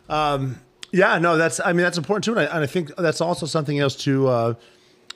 um, 0.08 0.58
yeah. 0.92 1.18
No, 1.18 1.36
that's. 1.36 1.60
I 1.60 1.72
mean, 1.72 1.82
that's 1.82 1.98
important 1.98 2.24
too, 2.24 2.32
and 2.32 2.40
I, 2.40 2.44
and 2.44 2.64
I 2.64 2.66
think 2.66 2.94
that's 2.96 3.20
also 3.20 3.44
something 3.46 3.78
else 3.78 3.94
to, 4.04 4.28
uh, 4.28 4.54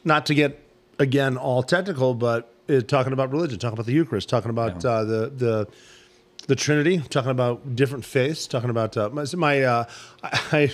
not 0.05 0.27
to 0.27 0.35
get 0.35 0.61
again 0.99 1.37
all 1.39 1.63
technical, 1.63 2.15
but 2.15 2.53
uh, 2.69 2.81
talking 2.83 3.15
about 3.15 3.33
religion, 3.33 3.59
talking 3.59 3.75
about 3.75 3.87
the 3.87 3.95
Eucharist, 3.95 4.29
talking 4.29 4.51
about 4.51 4.85
uh, 4.85 5.05
the 5.05 5.33
the 5.35 5.69
the 6.47 6.55
Trinity, 6.55 6.99
talking 7.09 7.31
about 7.31 7.75
different 7.75 8.05
faiths, 8.05 8.47
talking 8.47 8.71
about 8.71 8.97
uh, 8.97 9.09
my. 9.11 9.25
my 9.35 9.63
uh, 9.63 9.85
I 10.23 10.71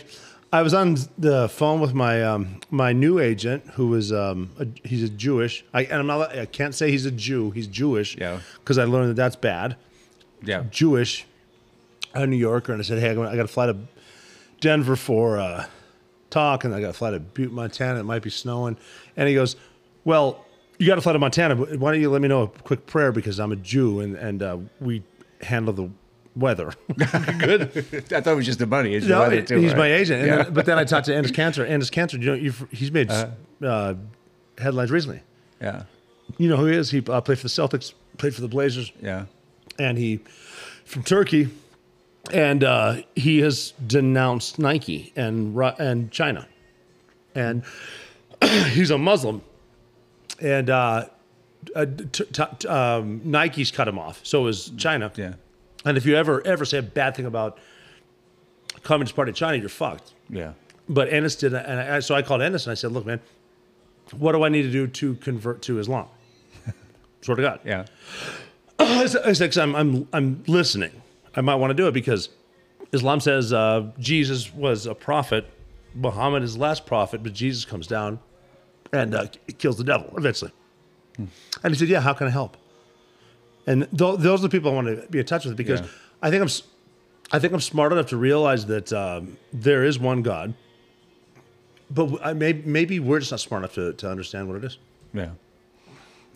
I 0.55 0.62
was 0.62 0.73
on 0.73 0.97
the 1.19 1.49
phone 1.49 1.81
with 1.81 1.95
my 1.95 2.23
um, 2.23 2.61
my 2.71 2.93
new 2.93 3.19
agent, 3.19 3.67
who 3.73 3.88
was 3.88 4.12
um, 4.12 4.53
a, 4.57 4.69
he's 4.87 5.03
a 5.03 5.09
Jewish. 5.09 5.64
I 5.75 5.83
and 5.83 5.95
I'm 5.95 6.07
not. 6.07 6.38
I 6.38 6.47
can't 6.47 6.73
say 6.73 6.93
he's 6.93 7.07
a 7.07 7.11
Jew. 7.11 7.51
He's 7.51 7.67
Jewish. 7.67 8.17
Yeah. 8.17 8.38
Because 8.61 8.79
I 8.79 8.85
learned 8.85 9.11
that 9.11 9.17
that's 9.17 9.35
bad. 9.35 9.77
yeah. 10.45 10.62
Jewish, 10.71 11.27
a 12.14 12.25
New 12.25 12.37
Yorker, 12.37 12.73
and 12.73 12.81
I 12.81 12.85
said, 12.85 13.01
"Hey, 13.01 13.11
I 13.11 13.14
got 13.14 13.35
to 13.35 13.49
fly 13.49 13.67
to 13.67 13.77
Denver 14.61 14.95
for 14.95 15.40
uh, 15.40 15.67
talk, 16.31 16.62
and 16.62 16.73
I 16.73 16.81
got 16.81 16.87
to 16.87 16.93
fly 16.93 17.11
to 17.11 17.19
Butte, 17.19 17.51
Montana. 17.51 17.99
It 17.99 18.05
might 18.05 18.23
be 18.23 18.31
snowing." 18.31 18.77
And 19.17 19.29
he 19.29 19.35
goes, 19.35 19.57
"Well, 20.05 20.45
you 20.79 20.87
got 20.87 20.95
to 20.95 21.01
fly 21.01 21.14
to 21.14 21.19
Montana. 21.19 21.57
But 21.57 21.81
why 21.81 21.90
don't 21.90 22.01
you 22.01 22.11
let 22.11 22.23
me 22.23 22.29
know 22.29 22.43
a 22.43 22.49
quick 22.49 22.87
prayer 22.87 23.11
because 23.11 23.40
I'm 23.40 23.51
a 23.51 23.57
Jew 23.57 23.99
and 23.99 24.14
and 24.14 24.40
uh, 24.40 24.59
we 24.79 25.03
handle 25.40 25.75
the 25.75 25.90
weather." 26.37 26.73
Good. 27.38 27.62
I 28.12 28.20
thought 28.20 28.33
it 28.33 28.37
was 28.37 28.47
just 28.47 28.59
the 28.59 28.66
money. 28.66 28.94
It's 28.94 29.07
no, 29.07 29.29
too, 29.42 29.57
he's 29.59 29.70
right? 29.73 29.79
my 29.79 29.92
agent. 29.92 30.20
And 30.23 30.29
Yeah. 30.29 30.42
then, 30.44 30.55
but 30.55 30.66
then 30.66 30.79
I 30.79 30.85
talked 30.85 31.07
to 31.07 31.12
Enes 31.18 31.33
Kanter. 31.33 31.68
Enes 31.68 31.90
Kanter, 31.90 32.14
you 32.20 32.27
know, 32.27 32.35
you've, 32.35 32.66
he's 32.70 32.90
made 32.92 33.11
uh, 33.11 33.94
headlines 34.59 34.90
recently. 34.90 35.23
yeah, 35.61 35.85
You 36.38 36.49
know 36.49 36.57
who 36.57 36.66
he 36.66 36.77
is? 36.77 36.90
He 36.90 37.03
uh, 37.09 37.20
played 37.20 37.38
for 37.38 37.44
the 37.44 37.49
Celtics, 37.49 37.92
played 38.18 38.35
for 38.35 38.40
the 38.40 38.49
Blazers. 38.49 38.92
yeah. 39.01 39.27
and 39.79 39.99
he 39.99 40.20
from 40.85 41.03
Turkey, 41.03 41.49
and 42.33 42.62
uh, 42.62 42.97
he 43.16 43.38
has 43.40 43.73
denounced 43.87 44.59
Nike 44.59 45.12
and 45.16 45.57
and 45.79 46.11
China, 46.11 46.47
and 47.35 47.62
he's 48.70 48.90
a 48.90 48.99
Muslim, 48.99 49.40
and 50.40 50.68
uh, 50.70 51.07
uh, 51.75 51.87
t- 52.12 52.25
t- 52.25 52.68
um, 52.68 53.20
Nike's 53.25 53.70
cut 53.70 53.88
him 53.88 53.99
off. 53.99 54.20
So 54.25 54.47
is 54.47 54.70
China. 54.77 55.11
Yeah. 55.16 55.35
And 55.85 55.97
if 55.97 56.07
you 56.07 56.16
ever 56.16 56.44
ever 56.47 56.64
say 56.64 56.79
a 56.79 56.83
bad 56.83 57.14
thing 57.16 57.27
about 57.27 57.59
Communist 58.83 59.14
Party 59.16 59.31
of 59.31 59.37
China, 59.37 59.57
you're 59.59 59.68
fucked. 59.68 60.12
Yeah. 60.29 60.53
But 60.88 61.09
Enes 61.11 61.38
did, 61.38 61.55
and 61.55 61.81
I, 61.81 62.01
so 62.01 62.14
I 62.14 62.23
called 62.23 62.40
Enes 62.40 62.64
and 62.66 62.73
I 62.73 62.75
said, 62.75 62.92
"Look, 62.92 63.07
man, 63.07 63.20
what 64.12 64.33
do 64.33 64.44
I 64.44 64.49
need 64.49 64.62
to 64.62 64.70
do 64.70 64.87
to 64.87 65.14
convert 65.16 65.62
to 65.62 65.79
Islam?" 65.79 66.07
Swear 67.23 67.37
to 67.37 67.42
God. 67.42 67.61
Yeah. 67.64 67.87
I 68.79 69.07
said, 69.07 69.23
I 69.25 69.33
said, 69.33 69.51
'Cause 69.51 69.59
I'm, 69.59 69.75
I'm, 69.75 70.09
I'm 70.12 70.44
listening. 70.47 70.90
I 71.37 71.40
might 71.40 71.55
want 71.57 71.70
to 71.70 71.75
do 71.75 71.87
it 71.88 71.92
because 71.92 72.29
Islam 72.92 73.20
says 73.20 73.53
uh, 73.53 73.90
Jesus 73.99 74.53
was 74.55 74.87
a 74.87 74.94
prophet. 74.94 75.47
Muhammad 75.94 76.42
is 76.42 76.55
the 76.55 76.61
last 76.61 76.87
prophet, 76.87 77.23
but 77.23 77.33
Jesus 77.33 77.64
comes 77.64 77.87
down 77.87 78.18
and 78.92 79.14
uh, 79.14 79.27
kills 79.59 79.77
the 79.79 79.85
devil 79.85 80.12
eventually. 80.16 80.53
And 81.16 81.31
he 81.73 81.75
said, 81.75 81.88
"Yeah, 81.88 82.01
how 82.01 82.12
can 82.12 82.27
I 82.27 82.31
help?" 82.31 82.57
And 83.66 83.88
th- 83.96 84.18
those 84.18 84.40
are 84.40 84.42
the 84.42 84.48
people 84.48 84.70
I 84.70 84.74
want 84.74 84.87
to 84.88 85.07
be 85.09 85.18
in 85.18 85.27
touch 85.27 85.44
with 85.44 85.57
because 85.57 85.81
Yeah. 85.81 85.87
I 86.22 86.31
think 86.31 86.42
I'm, 86.42 86.48
I 87.33 87.38
think 87.38 87.53
I'm 87.53 87.61
smart 87.61 87.92
enough 87.92 88.07
to 88.07 88.16
realize 88.16 88.66
that 88.66 88.92
um, 88.92 89.37
there 89.53 89.85
is 89.85 89.98
one 89.98 90.22
God, 90.22 90.55
but 91.90 92.18
I 92.24 92.33
may, 92.33 92.53
maybe 92.53 92.98
we're 93.00 93.20
just 93.20 93.31
not 93.31 93.40
smart 93.40 93.61
enough 93.62 93.74
to, 93.74 93.92
to 93.94 94.11
understand 94.11 94.48
what 94.48 94.57
it 94.57 94.64
is. 94.64 94.79
Yeah. 95.12 95.31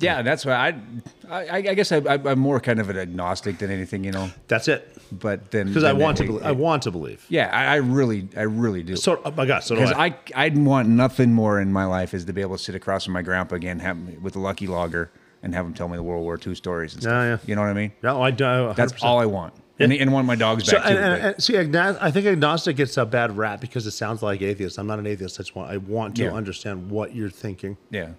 Yeah, 0.01 0.23
that's 0.23 0.47
why 0.47 0.53
I, 0.53 0.81
I, 1.29 1.57
I 1.57 1.75
guess 1.75 1.91
I, 1.91 1.97
I, 1.97 2.15
I'm 2.25 2.39
more 2.39 2.61
kind 2.61 2.79
of 2.79 2.89
an 2.89 2.97
agnostic 2.97 3.59
than 3.59 3.69
anything, 3.73 4.05
you 4.05 4.13
know. 4.13 4.31
That's 4.47 4.69
it. 4.69 4.97
But 5.11 5.51
then 5.51 5.67
Because 5.67 5.83
I 5.83 5.93
want 5.93 6.19
to, 6.19 6.25
believe, 6.25 6.45
I 6.45 6.53
want 6.53 6.85
to 6.85 6.93
believe. 6.93 7.27
Yeah, 7.29 7.51
I, 7.53 7.65
I 7.65 7.77
really, 7.77 8.29
I 8.37 8.43
really 8.43 8.85
do. 8.85 8.95
So, 8.95 9.21
oh 9.25 9.33
my 9.33 9.45
God, 9.45 9.65
so 9.65 9.75
Because 9.75 9.91
I. 9.91 10.07
I, 10.07 10.17
I'd 10.37 10.57
want 10.57 10.89
nothing 10.89 11.33
more 11.33 11.61
in 11.61 11.73
my 11.73 11.85
life 11.85 12.15
is 12.15 12.25
to 12.27 12.33
be 12.33 12.43
able 12.43 12.57
to 12.57 12.63
sit 12.63 12.77
across 12.77 13.07
from 13.07 13.15
my 13.15 13.23
grandpa 13.23 13.57
again, 13.57 13.81
have 13.81 13.99
with 14.23 14.37
a 14.37 14.39
Lucky 14.39 14.69
Lager, 14.69 15.11
and 15.43 15.55
have 15.55 15.65
them 15.65 15.75
tell 15.75 15.89
me 15.89 15.97
the 15.97 16.03
World 16.03 16.23
War 16.25 16.39
II 16.45 16.55
stories 16.55 16.95
and 16.95 17.03
stuff. 17.03 17.13
Yeah, 17.13 17.29
yeah. 17.31 17.39
You 17.47 17.55
know 17.55 17.63
what 17.63 17.71
I 17.71 17.75
mean? 17.75 17.93
No, 18.03 18.23
I 18.23 18.31
don't. 18.31 18.77
That's 18.77 19.03
all 19.03 19.19
I 19.19 19.27
want, 19.27 19.55
and, 19.79 19.93
and 19.93 20.13
want 20.13 20.27
my 20.27 20.35
dogs 20.37 20.65
So, 20.65 20.77
back 20.77 20.85
too. 20.85 20.89
and, 20.91 20.99
and, 20.99 21.25
and 21.35 21.43
see, 21.43 21.53
agnos- 21.55 21.99
I 22.01 22.11
think 22.11 22.27
agnostic 22.27 22.77
gets 22.77 22.97
a 22.97 23.07
bad 23.07 23.37
rap 23.37 23.61
because 23.61 23.87
it 23.87 23.93
sounds 23.93 24.23
like 24.23 24.43
atheist. 24.43 24.79
I'm 24.79 24.87
not 24.87 24.99
an 24.99 25.07
atheist. 25.07 25.37
I 25.39 25.43
just 25.43 25.55
want, 25.55 25.71
I 25.71 25.77
want 25.77 26.17
to 26.17 26.25
Yeah. 26.25 26.33
understand 26.35 26.91
what 26.91 27.15
you're 27.15 27.31
thinking. 27.31 27.77
yeah, 27.91 28.11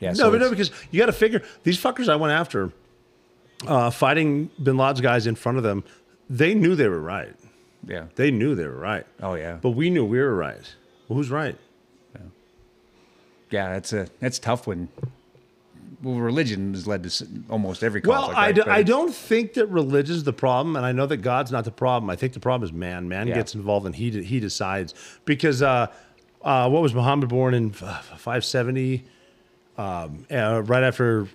yeah. 0.00 0.10
no, 0.10 0.14
so 0.14 0.30
but 0.30 0.40
no, 0.40 0.50
because 0.50 0.70
you 0.90 0.98
got 1.00 1.06
to 1.06 1.12
figure 1.12 1.42
these 1.62 1.78
fuckers 1.82 2.08
I 2.08 2.16
went 2.16 2.32
after, 2.32 2.72
uh, 3.66 3.90
fighting 3.90 4.50
Bin 4.62 4.76
Laden's 4.76 5.00
guys 5.00 5.26
in 5.26 5.34
front 5.34 5.56
of 5.58 5.64
them. 5.64 5.84
They 6.28 6.54
knew 6.54 6.74
they 6.76 6.88
were 6.88 7.00
right. 7.00 7.34
yeah. 7.86 8.06
They 8.14 8.30
knew 8.30 8.54
they 8.54 8.66
were 8.66 8.78
right. 8.78 9.06
Oh 9.22 9.34
yeah, 9.34 9.58
But 9.60 9.70
we 9.70 9.90
knew 9.90 10.04
we 10.04 10.18
were 10.18 10.34
right. 10.34 10.74
Well, 11.08 11.16
who's 11.16 11.30
right? 11.30 11.56
yeah. 13.50 13.72
That's 13.72 13.92
a 13.92 14.06
that's 14.20 14.38
tough 14.38 14.66
when. 14.66 14.88
Well, 16.02 16.14
religion 16.16 16.72
has 16.74 16.86
led 16.86 17.02
to 17.04 17.26
almost 17.50 17.82
every 17.82 18.00
Well, 18.04 18.32
conflict. 18.32 18.58
I, 18.66 18.70
right? 18.70 18.78
I 18.78 18.82
don't 18.82 19.14
think 19.14 19.52
that 19.54 19.66
religion's 19.66 20.24
the 20.24 20.32
problem, 20.32 20.76
and 20.76 20.86
I 20.86 20.92
know 20.92 21.04
that 21.06 21.18
God's 21.18 21.52
not 21.52 21.64
the 21.64 21.70
problem. 21.70 22.08
I 22.08 22.16
think 22.16 22.32
the 22.32 22.40
problem 22.40 22.66
is 22.66 22.72
man. 22.72 23.08
Man 23.08 23.28
Yeah. 23.28 23.34
gets 23.34 23.54
involved 23.54 23.84
and 23.86 23.94
he 23.94 24.10
de- 24.10 24.22
he 24.22 24.40
decides 24.40 24.94
because 25.26 25.60
uh, 25.62 25.88
uh, 26.42 26.68
what 26.70 26.80
was 26.82 26.94
Muhammad 26.94 27.28
born 27.28 27.52
in 27.52 27.70
five 27.72 28.44
seventy, 28.46 29.04
um, 29.76 30.24
uh, 30.30 30.62
right 30.64 30.82
after 30.82 31.28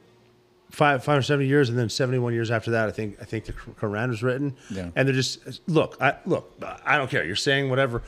five 0.72 1.04
five 1.04 1.20
or 1.20 1.22
seventy 1.22 1.48
years, 1.48 1.70
and 1.70 1.78
then 1.78 1.88
seventy 1.90 2.18
one 2.18 2.34
years 2.34 2.50
after 2.50 2.72
that, 2.72 2.88
I 2.90 2.92
think 2.92 3.18
I 3.22 3.26
think 3.26 3.46
the 3.46 3.54
Quran 3.54 4.10
was 4.10 4.24
written. 4.24 4.56
Yeah. 4.72 4.90
and 4.96 5.08
they're 5.08 5.14
just 5.16 5.62
look, 5.68 5.96
I 6.02 6.16
look, 6.26 6.52
I 6.84 6.98
don't 6.98 7.10
care. 7.12 7.24
You're 7.24 7.36
saying 7.36 7.70
whatever, 7.70 8.02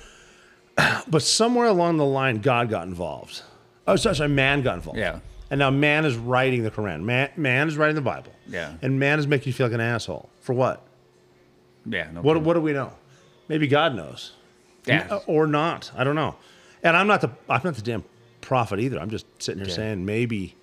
but 1.07 1.21
somewhere 1.21 1.67
along 1.67 1.97
the 1.97 2.05
line, 2.05 2.39
God 2.41 2.69
got 2.69 2.87
involved. 2.87 3.43
Oh, 3.87 3.95
sorry, 3.95 4.15
sorry 4.15 4.29
man 4.29 4.63
got 4.63 4.75
involved. 4.75 4.99
Yeah. 4.99 5.19
And 5.49 5.59
now 5.59 5.69
man 5.69 6.03
is 6.05 6.15
writing 6.17 6.63
the 6.63 6.71
Quran. 6.71 7.03
Man, 7.03 7.29
man 7.37 7.67
is 7.67 7.77
writing 7.77 7.95
the 7.95 8.01
Bible. 8.01 8.31
Yeah. 8.49 8.73
And 8.81 8.99
man 8.99 9.17
is 9.19 9.27
making 9.27 9.47
you 9.47 9.53
feel 9.53 9.67
like 9.67 9.73
an 9.73 9.81
asshole. 9.81 10.29
For 10.41 10.53
what? 10.53 10.81
Yeah. 11.85 12.09
No 12.13 12.21
What, 12.21 12.41
what 12.41 12.53
do 12.55 12.61
we 12.61 12.73
know? 12.73 12.91
Maybe 13.47 13.67
God 13.67 13.95
knows. 13.95 14.33
Yeah. 14.85 15.07
Uh, 15.09 15.19
Or 15.27 15.47
not. 15.47 15.91
I 15.95 16.03
don't 16.03 16.15
know. 16.15 16.35
And 16.83 16.95
I'm 16.97 17.07
not 17.07 17.21
the 17.21 17.31
I'm 17.49 17.61
not 17.63 17.75
the 17.75 17.81
damn 17.81 18.03
prophet 18.41 18.79
either. 18.79 18.99
I'm 18.99 19.09
just 19.09 19.25
sitting 19.41 19.59
here 19.59 19.69
Yeah. 19.69 19.75
saying 19.75 20.05
maybe. 20.05 20.55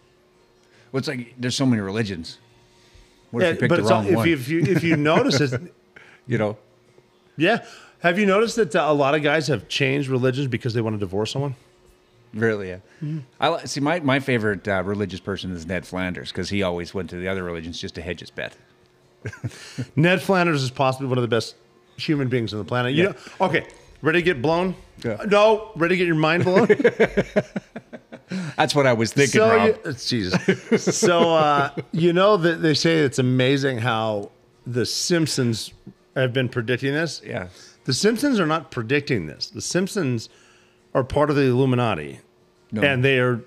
Well, 0.92 0.98
it's 0.98 1.08
like 1.08 1.34
there's 1.38 1.56
so 1.56 1.66
many 1.66 1.80
religions. 1.82 2.38
What 3.30 3.42
if 3.42 3.46
Yeah, 3.46 3.52
you 3.54 3.58
picked 3.58 3.68
but 3.70 3.76
the 3.76 3.82
it's 3.82 3.90
all, 3.90 4.02
wrong 4.02 4.12
if 4.12 4.26
you, 4.26 4.32
if 4.34 4.48
you 4.48 4.60
if 4.76 4.84
you 4.84 4.96
notice 4.96 5.40
it, 5.40 5.74
you 6.26 6.38
know. 6.38 6.56
yeah. 7.36 7.64
Have 8.00 8.18
you 8.18 8.26
noticed 8.26 8.56
that 8.56 8.76
uh, 8.76 8.84
a 8.86 8.92
lot 8.92 9.14
of 9.14 9.22
guys 9.22 9.48
have 9.48 9.66
changed 9.66 10.08
religions 10.10 10.46
because 10.46 10.74
they 10.74 10.82
want 10.82 10.94
to 10.94 11.00
divorce 11.00 11.30
someone? 11.32 11.54
Really, 12.34 12.68
yeah. 12.68 12.78
Mm-hmm. 13.02 13.18
I 13.40 13.64
see. 13.64 13.80
My 13.80 14.00
my 14.00 14.20
favorite 14.20 14.66
uh, 14.66 14.82
religious 14.84 15.20
person 15.20 15.52
is 15.52 15.66
Ned 15.66 15.86
Flanders 15.86 16.30
because 16.32 16.48
he 16.50 16.62
always 16.62 16.92
went 16.92 17.10
to 17.10 17.16
the 17.16 17.28
other 17.28 17.42
religions 17.44 17.80
just 17.80 17.94
to 17.94 18.02
hedge 18.02 18.20
his 18.20 18.30
bet. 18.30 18.56
Ned 19.96 20.20
Flanders 20.20 20.62
is 20.62 20.70
possibly 20.70 21.06
one 21.08 21.16
of 21.18 21.22
the 21.22 21.28
best 21.28 21.54
human 21.96 22.28
beings 22.28 22.52
on 22.52 22.58
the 22.58 22.64
planet. 22.64 22.92
You 22.94 23.04
Yeah. 23.04 23.08
know, 23.10 23.46
okay, 23.46 23.66
ready 24.02 24.18
to 24.18 24.22
get 24.22 24.42
blown? 24.42 24.74
Yeah. 25.04 25.22
No, 25.28 25.70
ready 25.76 25.94
to 25.94 25.98
get 25.98 26.06
your 26.06 26.16
mind 26.16 26.44
blown? 26.44 26.66
That's 28.56 28.74
what 28.74 28.86
I 28.86 28.92
was 28.94 29.12
thinking, 29.12 29.40
so 29.40 29.48
Rob. 29.54 29.76
you- 29.84 29.92
Jesus. 29.92 30.96
so 30.98 31.34
uh, 31.34 31.70
you 31.92 32.12
know 32.12 32.36
that 32.38 32.62
they 32.62 32.74
say 32.74 32.98
it's 32.98 33.18
amazing 33.18 33.78
how 33.78 34.30
the 34.66 34.86
Simpsons 34.86 35.72
have 36.16 36.32
been 36.32 36.48
predicting 36.48 36.92
this. 36.94 37.20
yeah, 37.24 37.48
The 37.84 37.92
Simpsons 37.92 38.40
are 38.40 38.46
not 38.46 38.70
predicting 38.70 39.26
this. 39.26 39.48
The 39.50 39.60
Simpsons 39.60 40.28
are 40.94 41.04
part 41.04 41.28
of 41.28 41.36
the 41.36 41.42
Illuminati, 41.42 42.20
No. 42.74 42.82
and 42.82 43.04
they 43.04 43.18
are 43.18 43.40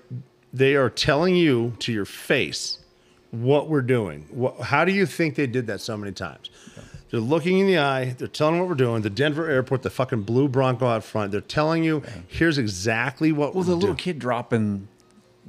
they 0.52 0.74
are 0.76 0.88
telling 0.90 1.36
you 1.36 1.74
to 1.80 1.92
your 1.92 2.04
face 2.06 2.78
what 3.30 3.68
we're 3.68 3.82
doing. 3.82 4.26
What, 4.30 4.58
how 4.60 4.84
do 4.84 4.92
you 4.92 5.04
think 5.06 5.34
they 5.34 5.46
did 5.46 5.66
that 5.66 5.80
so 5.80 5.96
many 5.96 6.12
times? 6.12 6.50
They're 7.10 7.20
looking 7.20 7.58
in 7.58 7.66
the 7.66 7.78
eye. 7.78 8.14
They're 8.18 8.28
telling 8.28 8.58
what 8.58 8.68
we're 8.68 8.74
doing. 8.74 9.02
The 9.02 9.10
Denver 9.10 9.48
airport, 9.48 9.82
the 9.82 9.90
fucking 9.90 10.22
blue 10.22 10.46
Bronco 10.48 10.86
out 10.86 11.04
front. 11.04 11.32
They're 11.32 11.40
telling 11.40 11.82
you, 11.84 12.02
here's 12.26 12.58
exactly 12.58 13.32
what 13.32 13.54
Well, 13.54 13.60
we're 13.62 13.64
doing. 13.64 13.66
Well, 13.66 13.76
the 13.76 13.80
little 13.80 13.94
doing. 13.94 13.96
kid 13.96 14.18
dropping, 14.18 14.88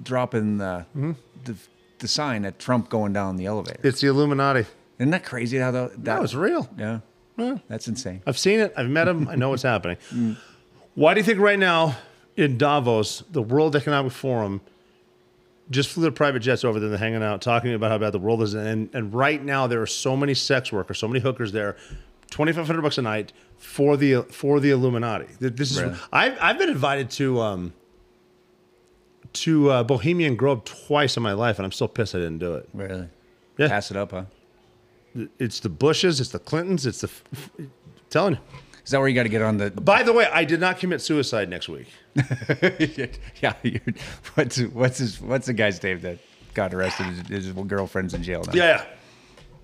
dropping 0.01 0.58
the, 0.58 0.86
Mm-hmm. 0.95 1.12
the 1.45 1.56
the 1.99 2.08
sign 2.08 2.45
at 2.45 2.60
Trump 2.60 2.89
going 2.89 3.12
down 3.12 3.36
the 3.36 3.45
elevator. 3.45 3.82
It's 3.84 3.99
the 3.99 4.08
Illuminati. 4.08 4.66
Isn't 4.99 5.12
that 5.12 5.26
crazy? 5.26 5.58
How 5.58 5.72
the, 5.72 5.91
that 5.97 6.18
No, 6.18 6.24
it's 6.24 6.34
real. 6.34 6.70
Yeah, 6.78 6.99
that's 7.68 7.89
insane. 7.89 8.22
I've 8.26 8.38
seen 8.38 8.62
it. 8.62 8.74
I've 8.78 8.89
met 8.89 9.08
him. 9.10 9.28
I 9.28 9.36
know 9.36 9.49
what's 9.49 9.64
happening. 9.74 9.97
Why 10.95 11.14
do 11.14 11.20
you 11.20 11.26
think 11.26 11.39
right 11.39 11.60
now 11.60 11.97
in 12.40 12.58
Davos, 12.58 13.24
the 13.32 13.42
World 13.42 13.76
Economic 13.76 14.14
Forum 14.14 14.62
just 15.70 15.90
flew 15.90 16.02
their 16.02 16.12
private 16.12 16.40
jets 16.40 16.64
over 16.64 16.80
there, 16.80 16.90
they're 16.90 16.98
hanging 16.98 17.22
out, 17.22 17.42
talking 17.42 17.74
about 17.74 17.92
how 17.92 17.98
bad 17.98 18.12
the 18.12 18.20
world 18.20 18.42
is, 18.42 18.54
and 18.54 18.90
and 18.94 19.14
right 19.14 19.44
now 19.44 19.68
there 19.68 19.82
are 19.82 19.88
so 19.88 20.16
many 20.16 20.34
sex 20.34 20.72
workers, 20.72 20.98
so 20.98 21.08
many 21.08 21.20
hookers 21.20 21.52
there, 21.52 21.76
twenty 22.32 22.54
five 22.54 22.66
hundred 22.66 22.82
bucks 22.82 22.98
a 22.98 23.02
night 23.02 23.34
for 23.58 23.98
the 23.98 24.24
for 24.24 24.60
the 24.60 24.72
Illuminati. 24.72 25.28
This 25.40 25.72
is 25.72 25.82
Really? 25.82 25.96
I've 26.12 26.38
I've 26.42 26.58
been 26.58 26.70
invited 26.70 27.10
to 27.12 27.42
um 27.42 27.74
to 29.34 29.70
uh, 29.70 29.84
Bohemian 29.84 30.36
Grove 30.36 30.64
twice 30.64 31.18
in 31.18 31.24
my 31.24 31.34
life, 31.34 31.60
and 31.60 31.66
I'm 31.66 31.72
still 31.72 31.88
pissed 31.90 32.16
I 32.16 32.20
didn't 32.20 32.40
do 32.40 32.56
it. 32.56 32.70
Really? 32.74 33.08
Yeah. 33.58 33.68
Pass 33.68 33.92
it 33.92 33.98
up, 33.98 34.12
huh? 34.12 34.24
It's 35.38 35.60
the 35.60 35.70
Bushes, 35.70 36.20
it's 36.20 36.32
the 36.32 36.40
Clintons, 36.40 36.86
it's 36.86 37.02
the. 37.02 37.10
Telling 38.10 38.36
you. 38.36 38.40
Is 38.90 38.92
that 38.94 38.98
where 39.02 39.08
you 39.08 39.14
got 39.14 39.22
to 39.22 39.30
get 39.30 39.44
on 39.44 39.58
the? 39.58 39.70
By 39.70 40.02
the 40.02 40.12
way, 40.12 40.26
I 40.34 40.44
did 40.44 40.60
not 40.60 40.80
commit 40.80 41.00
suicide 41.00 41.48
next 41.48 41.70
week. 41.70 41.86
yeah. 43.40 43.54
You're, 43.62 43.82
what's 44.34 44.58
what's 44.60 44.98
his 44.98 45.22
what's 45.22 45.46
the 45.46 45.54
guy's 45.54 45.84
name 45.84 46.00
that 46.00 46.18
got 46.56 46.74
arrested? 46.74 47.06
His, 47.06 47.46
his 47.46 47.54
girlfriend's 47.68 48.16
in 48.16 48.24
jail 48.24 48.44
now. 48.48 48.54
Yeah. 48.56 48.84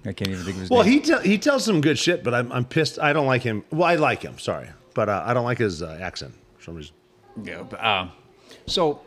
I 0.05 0.13
can't 0.13 0.29
even 0.29 0.43
think 0.43 0.57
of 0.57 0.61
his 0.61 0.69
Well, 0.69 0.83
name. 0.83 0.91
he 0.93 0.99
tell 0.99 1.19
he 1.21 1.39
tells 1.39 1.65
some 1.65 1.81
good 1.81 1.97
shit, 1.97 2.23
but 2.23 2.35
I'm 2.35 2.51
I'm 2.51 2.65
pissed. 2.65 2.99
I 2.99 3.13
don't 3.13 3.25
like 3.25 3.41
him. 3.41 3.63
Well, 3.71 3.85
I 3.89 3.95
like 3.95 4.21
him. 4.21 4.37
Sorry, 4.37 4.69
but 4.93 5.09
uh, 5.09 5.23
I 5.25 5.33
don't 5.33 5.45
like 5.45 5.57
his 5.57 5.81
uh, 5.81 5.97
accent 5.99 6.35
for 6.57 6.63
some 6.65 6.75
reason. 6.75 6.93
Yeah. 7.43 7.63
But, 7.63 7.83
um, 7.83 8.11
so 8.67 9.01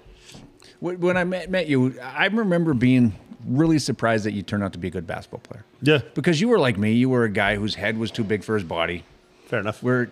wh- 0.81 0.99
when 1.01 1.17
I 1.17 1.23
met, 1.23 1.49
met 1.49 1.69
you, 1.69 1.95
I 2.03 2.27
remember 2.27 2.75
being 2.75 3.15
really 3.47 3.79
surprised 3.79 4.25
that 4.25 4.33
you 4.33 4.43
turned 4.43 4.65
out 4.65 4.73
to 4.73 4.81
be 4.81 4.89
a 4.89 4.91
good 4.91 5.07
basketball 5.07 5.43
player. 5.45 5.65
Yeah. 5.81 6.01
Because 6.15 6.41
you 6.41 6.49
were 6.49 6.59
like 6.59 6.77
me. 6.77 6.91
You 6.95 7.09
were 7.09 7.23
a 7.23 7.31
guy 7.31 7.55
whose 7.55 7.77
head 7.77 7.97
was 7.99 8.11
too 8.11 8.25
big 8.25 8.43
for 8.43 8.57
his 8.57 8.65
body. 8.65 9.05
Fair 9.49 9.61
enough. 9.61 9.83
We're 9.83 10.11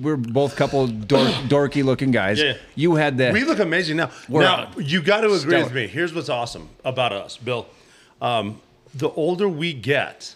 we're 0.00 0.16
both 0.16 0.54
couple 0.54 0.86
dork, 0.86 1.28
dorky 1.48 1.82
looking 1.82 2.10
guys. 2.10 2.40
Yeah. 2.40 2.56
You 2.74 2.94
had 2.96 3.16
that. 3.18 3.32
We 3.32 3.44
look 3.44 3.58
amazing 3.58 3.96
now. 3.96 4.10
We're 4.28 4.42
now 4.42 4.66
out. 4.66 4.78
you 4.78 5.00
got 5.00 5.22
to 5.22 5.28
agree 5.28 5.38
Stellar. 5.38 5.64
with 5.64 5.74
me. 5.74 5.86
Here's 5.86 6.12
what's 6.14 6.28
awesome 6.28 6.68
about 6.84 7.12
us, 7.12 7.38
Bill. 7.38 7.66
Um, 8.20 8.60
the 8.94 9.08
older 9.10 9.48
we 9.48 9.72
get, 9.72 10.34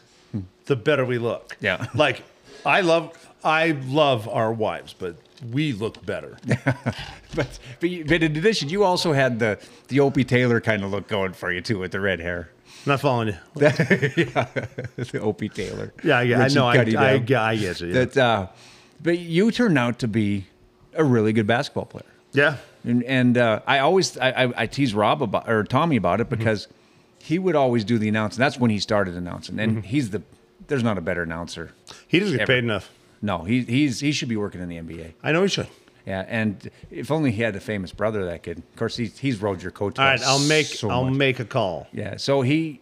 the 0.65 0.75
better 0.77 1.05
we 1.05 1.19
look. 1.19 1.57
Yeah. 1.61 1.87
Like 1.95 2.23
I 2.65 2.81
love 2.81 3.13
I 3.45 3.73
love 3.89 4.27
our 4.27 4.53
wives, 4.53 4.95
but 4.99 5.17
we 5.53 5.75
look 5.75 6.05
better. 6.07 6.39
but 6.65 6.79
but, 7.35 7.59
but 7.81 8.23
in 8.23 8.37
addition, 8.37 8.71
you 8.71 8.85
also 8.85 9.13
had 9.13 9.39
the 9.39 9.59
the 9.89 10.01
Opie 10.01 10.25
Taylor 10.25 10.63
kind 10.63 10.83
of 10.83 10.91
look 10.91 11.09
going 11.09 11.35
for 11.35 11.53
you 11.53 11.61
too 11.61 11.79
with 11.79 11.93
the 11.93 12.01
red 12.01 12.21
hair. 12.21 12.49
Not 12.87 13.01
following 13.01 13.29
you. 13.29 13.35
the 13.55 15.21
Opie 15.23 15.49
Taylor. 15.49 15.93
Yeah, 16.03 16.19
I, 16.19 16.27
get- 16.27 16.41
I 16.41 16.49
know. 16.49 16.67
I, 16.67 16.75
I. 16.77 16.79
I, 16.79 17.13
I 17.15 17.19
get 17.57 17.81
you. 17.81 17.89
Yeah. 17.89 18.05
That, 18.05 18.17
uh, 18.17 18.47
but 19.03 19.19
you 19.19 19.51
turned 19.51 19.79
out 19.79 19.99
to 20.01 20.09
be 20.09 20.47
a 20.95 21.03
really 21.05 21.33
good 21.33 21.47
basketball 21.47 21.87
player. 21.87 22.05
yeah. 22.33 22.57
And, 22.87 23.03
and 23.05 23.39
uh, 23.39 23.61
I 23.67 23.79
always 23.79 24.19
I, 24.19 24.31
I, 24.45 24.63
I 24.63 24.67
tease 24.67 24.95
Rob 24.95 25.23
about 25.23 25.49
or 25.49 25.65
Tommy 25.65 25.97
about 25.97 26.21
Mm-hmm. 26.21 26.33
it 26.35 26.39
because 26.39 26.69
he 27.19 27.39
would 27.39 27.57
always 27.57 27.83
do 27.85 27.97
the 27.99 28.09
announcing. 28.09 28.39
That's 28.41 28.59
when 28.59 28.71
he 28.71 28.79
started 28.79 29.15
announcing, 29.15 29.59
and 29.59 29.79
Mm-hmm. 29.79 29.87
he's 29.87 30.11
the 30.11 30.21
there's 30.67 30.83
not 30.83 30.99
a 30.99 31.01
better 31.01 31.23
announcer. 31.23 31.73
He 32.07 32.19
doesn't 32.21 32.35
get 32.37 32.43
Ever. 32.43 32.53
paid 32.53 32.65
enough. 32.65 32.91
No, 33.23 33.45
he 33.45 33.63
he's 33.63 34.01
he 34.01 34.13
should 34.13 34.29
be 34.29 34.37
working 34.37 34.61
in 34.61 34.69
the 34.69 34.77
NBA. 34.77 35.15
I 35.23 35.33
know 35.33 35.41
he 35.43 35.49
should. 35.49 35.69
Yeah, 36.07 36.25
and 36.29 36.71
if 36.91 37.11
only 37.11 37.31
he 37.33 37.43
had 37.43 37.57
a 37.57 37.61
famous 37.61 37.91
brother 37.93 38.27
that 38.27 38.43
could. 38.43 38.59
Of 38.59 38.77
course, 38.77 38.97
he's 38.97 39.19
he's 39.19 39.41
rode 39.41 39.63
your 39.63 39.71
coattails. 39.73 39.99
All 39.99 40.05
right, 40.05 40.23
I'll 40.23 40.47
make 40.49 40.67
so 40.67 40.91
I'll 40.91 41.05
much. 41.05 41.15
make 41.15 41.41
a 41.41 41.45
call. 41.47 41.87
Yeah, 41.93 42.19
so 42.19 42.43
he, 42.43 42.81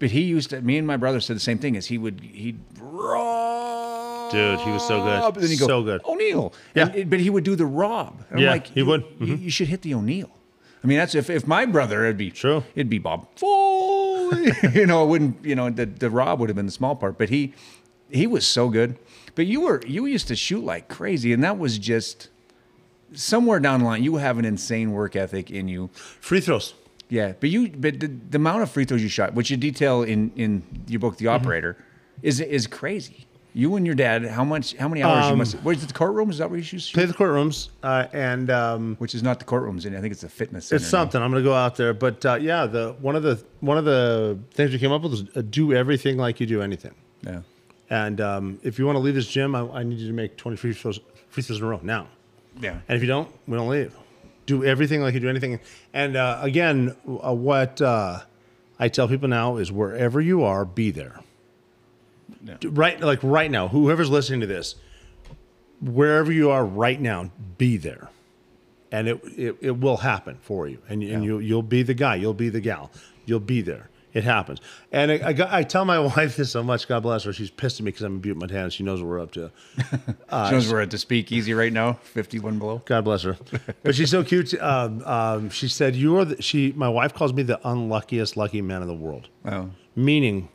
but 0.00 0.10
he 0.10 0.22
used 0.22 0.50
to. 0.50 0.60
Me 0.60 0.76
and 0.78 0.86
my 0.86 0.96
brother 0.96 1.20
said 1.20 1.36
the 1.36 1.40
same 1.40 1.58
thing. 1.58 1.76
Is 1.76 1.86
he 1.86 1.98
would 1.98 2.20
he'd 2.20 2.58
rob, 2.80 4.32
Dude, 4.32 4.60
he 4.60 4.70
was 4.70 4.86
so 4.86 5.02
good. 5.04 5.34
then 5.42 5.50
he 5.50 5.56
go 5.56 5.66
So 5.66 5.82
good. 5.82 6.00
O'Neal. 6.04 6.52
Yeah. 6.74 6.88
And- 6.88 7.08
but 7.10 7.20
he 7.20 7.30
would 7.30 7.44
do 7.44 7.54
the 7.56 7.66
rob. 7.66 8.24
And 8.30 8.40
Yeah, 8.40 8.50
like, 8.50 8.66
he 8.68 8.80
you- 8.80 8.86
would. 8.86 9.02
Mm-hmm. 9.18 9.44
You, 9.44 9.50
should 9.50 9.68
hit 9.68 9.82
the 9.82 9.94
O'Neal. 9.94 10.30
I 10.82 10.86
mean, 10.86 10.98
that's 10.98 11.14
if, 11.14 11.30
if 11.30 11.46
my 11.46 11.64
brother, 11.66 12.04
it'd 12.04 12.18
be 12.18 12.30
True. 12.30 12.64
It'd 12.74 12.90
be 12.90 12.98
Bob 12.98 13.28
Foley. 13.36 14.52
you 14.74 14.86
know, 14.86 15.04
it 15.04 15.08
wouldn't. 15.08 15.44
You 15.44 15.54
know, 15.54 15.70
the 15.70 15.86
the 15.86 16.10
rob 16.10 16.40
would 16.40 16.48
have 16.48 16.56
been 16.56 16.66
the 16.66 16.72
small 16.72 16.94
part. 16.96 17.16
But 17.18 17.28
he 17.30 17.54
he 18.10 18.26
was 18.26 18.46
so 18.46 18.68
good. 18.68 18.98
But 19.34 19.46
you 19.46 19.60
were 19.62 19.80
you 19.86 20.06
used 20.06 20.28
to 20.28 20.36
shoot 20.36 20.62
like 20.64 20.88
crazy, 20.88 21.32
and 21.32 21.42
that 21.44 21.58
was 21.58 21.78
just 21.78 22.28
somewhere 23.14 23.60
down 23.60 23.80
the 23.80 23.86
line. 23.86 24.02
You 24.02 24.16
have 24.16 24.38
an 24.38 24.44
insane 24.44 24.92
work 24.92 25.16
ethic 25.16 25.50
in 25.50 25.68
you. 25.68 25.90
Free 25.94 26.40
throws. 26.40 26.74
Yeah, 27.08 27.34
but 27.38 27.50
you 27.50 27.68
but 27.68 28.00
the, 28.00 28.06
the 28.08 28.36
amount 28.36 28.62
of 28.62 28.70
free 28.70 28.84
throws 28.84 29.02
you 29.02 29.08
shot, 29.08 29.34
which 29.34 29.50
you 29.50 29.56
detail 29.56 30.02
in 30.02 30.32
in 30.36 30.62
your 30.88 31.00
book, 31.00 31.16
The 31.18 31.26
Mm-hmm. 31.26 31.34
Operator, 31.44 31.76
is 32.22 32.40
is 32.40 32.66
crazy. 32.66 33.26
You 33.56 33.76
and 33.76 33.86
your 33.86 33.94
dad, 33.94 34.24
how 34.24 34.42
much 34.42 34.74
how 34.76 34.88
many 34.88 35.02
hours 35.04 35.26
you 35.26 35.32
Um, 35.32 35.38
must? 35.38 35.54
Where's 35.62 35.86
the 35.86 35.92
courtroom? 35.92 36.28
Is 36.30 36.38
that 36.38 36.50
where 36.50 36.58
you 36.58 36.64
shoot? 36.64 36.90
Play 36.92 37.04
the 37.04 37.12
courtrooms, 37.14 37.68
uh, 37.84 38.06
and 38.12 38.50
um, 38.50 38.96
Which 38.98 39.14
is 39.14 39.22
not 39.22 39.38
the 39.38 39.44
courtrooms, 39.44 39.84
and 39.86 39.96
I 39.96 40.00
think 40.00 40.10
it's 40.12 40.24
a 40.24 40.28
fitness. 40.28 40.66
Center 40.66 40.80
it's 40.82 40.90
something. 40.90 41.22
I'm 41.22 41.30
going 41.30 41.40
to 41.44 41.48
go 41.48 41.54
out 41.54 41.76
there, 41.76 41.94
but 41.94 42.24
uh, 42.26 42.34
yeah, 42.40 42.66
the 42.66 42.96
one 43.00 43.14
of 43.14 43.22
the 43.22 43.40
one 43.60 43.78
of 43.78 43.84
the 43.84 44.36
things 44.50 44.72
we 44.72 44.78
came 44.80 44.90
up 44.90 45.02
with 45.02 45.12
was 45.12 45.24
uh, 45.36 45.42
do 45.42 45.72
everything 45.72 46.16
like 46.16 46.40
you 46.40 46.46
do 46.46 46.62
anything. 46.62 46.94
Yeah. 47.22 47.42
And 47.90 48.20
um, 48.20 48.58
if 48.64 48.78
you 48.78 48.86
want 48.86 48.96
to 48.96 49.00
leave 49.00 49.14
this 49.14 49.28
gym, 49.28 49.54
I, 49.54 49.60
I 49.60 49.82
need 49.84 49.98
you 50.00 50.08
to 50.08 50.12
make 50.14 50.36
20 50.36 50.56
free 50.56 50.72
throws, 50.72 50.98
free 51.28 51.42
throws 51.44 51.58
in 51.60 51.64
a 51.64 51.68
row 51.68 51.78
now. 51.82 52.08
Yeah. 52.60 52.78
And 52.88 52.96
if 52.96 53.02
you 53.02 53.08
don't, 53.08 53.28
we 53.46 53.56
don't 53.56 53.68
leave. 53.68 53.94
Do 54.46 54.64
everything 54.64 55.00
like 55.00 55.14
you 55.14 55.20
do 55.20 55.28
anything. 55.28 55.58
And 55.92 56.16
uh, 56.16 56.38
again, 56.42 56.94
uh, 57.08 57.32
what 57.34 57.80
uh, 57.80 58.20
I 58.78 58.88
tell 58.88 59.08
people 59.08 59.28
now 59.28 59.56
is 59.56 59.72
wherever 59.72 60.20
you 60.20 60.44
are, 60.44 60.64
be 60.64 60.90
there. 60.90 61.20
Do- 62.60 62.70
Right, 62.70 63.00
like 63.00 63.20
right 63.22 63.50
now, 63.50 63.68
whoever's 63.68 64.10
listening 64.10 64.40
to 64.40 64.46
this, 64.46 64.74
wherever 65.80 66.30
you 66.30 66.50
are 66.50 66.64
right 66.64 67.00
now, 67.00 67.30
be 67.58 67.76
there, 67.78 68.08
and 68.92 69.08
it 69.08 69.20
it, 69.36 69.56
it 69.60 69.80
will 69.80 69.96
happen 69.98 70.38
for 70.42 70.68
you, 70.68 70.78
and, 70.88 71.02
and 71.02 71.24
you 71.24 71.38
you'll 71.38 71.62
be 71.62 71.82
the 71.82 71.94
guy, 71.94 72.16
you'll 72.16 72.34
be 72.34 72.48
the 72.50 72.60
gal, 72.60 72.90
you'll 73.24 73.40
be 73.40 73.60
there. 73.62 73.88
It 74.14 74.22
happens, 74.24 74.60
and 74.92 75.10
I, 75.10 75.16
I, 75.16 75.58
I 75.58 75.62
tell 75.64 75.84
my 75.84 75.98
wife 76.16 76.36
this 76.36 76.52
so 76.52 76.62
much. 76.62 76.86
God 76.86 77.02
bless 77.02 77.24
her. 77.24 77.32
She's 77.32 77.50
pissed 77.50 77.80
at 77.80 77.84
me 77.84 77.90
because 77.90 78.02
I'm 78.02 78.14
in 78.14 78.20
Butte, 78.20 78.36
Montana. 78.36 78.70
She 78.70 78.84
knows 78.84 79.02
what 79.02 79.08
we're 79.08 79.20
up 79.20 79.32
to. 79.32 79.50
she 79.76 80.14
knows 80.30 80.72
we're 80.72 80.80
at 80.82 80.92
the 80.92 80.98
speakeasy 80.98 81.52
right 81.52 81.72
now, 81.72 81.94
fifty-one 81.94 82.60
below. 82.60 82.80
God 82.84 83.02
bless 83.04 83.22
her. 83.24 83.36
But 83.82 83.96
she's 83.96 84.10
so 84.10 84.22
cute. 84.22 84.54
Um, 84.62 85.02
um, 85.04 85.50
she 85.50 85.66
said, 85.66 85.96
"You 85.96 86.16
are 86.18 86.24
the, 86.24 86.40
she." 86.40 86.72
My 86.76 86.88
wife 86.88 87.12
calls 87.12 87.32
me 87.32 87.42
the 87.42 87.58
unluckiest 87.68 88.36
lucky 88.36 88.62
man 88.62 88.82
in 88.82 88.88
the 88.88 88.94
world. 88.94 89.28
Oh, 89.46 89.70
Meaning, 89.96 90.48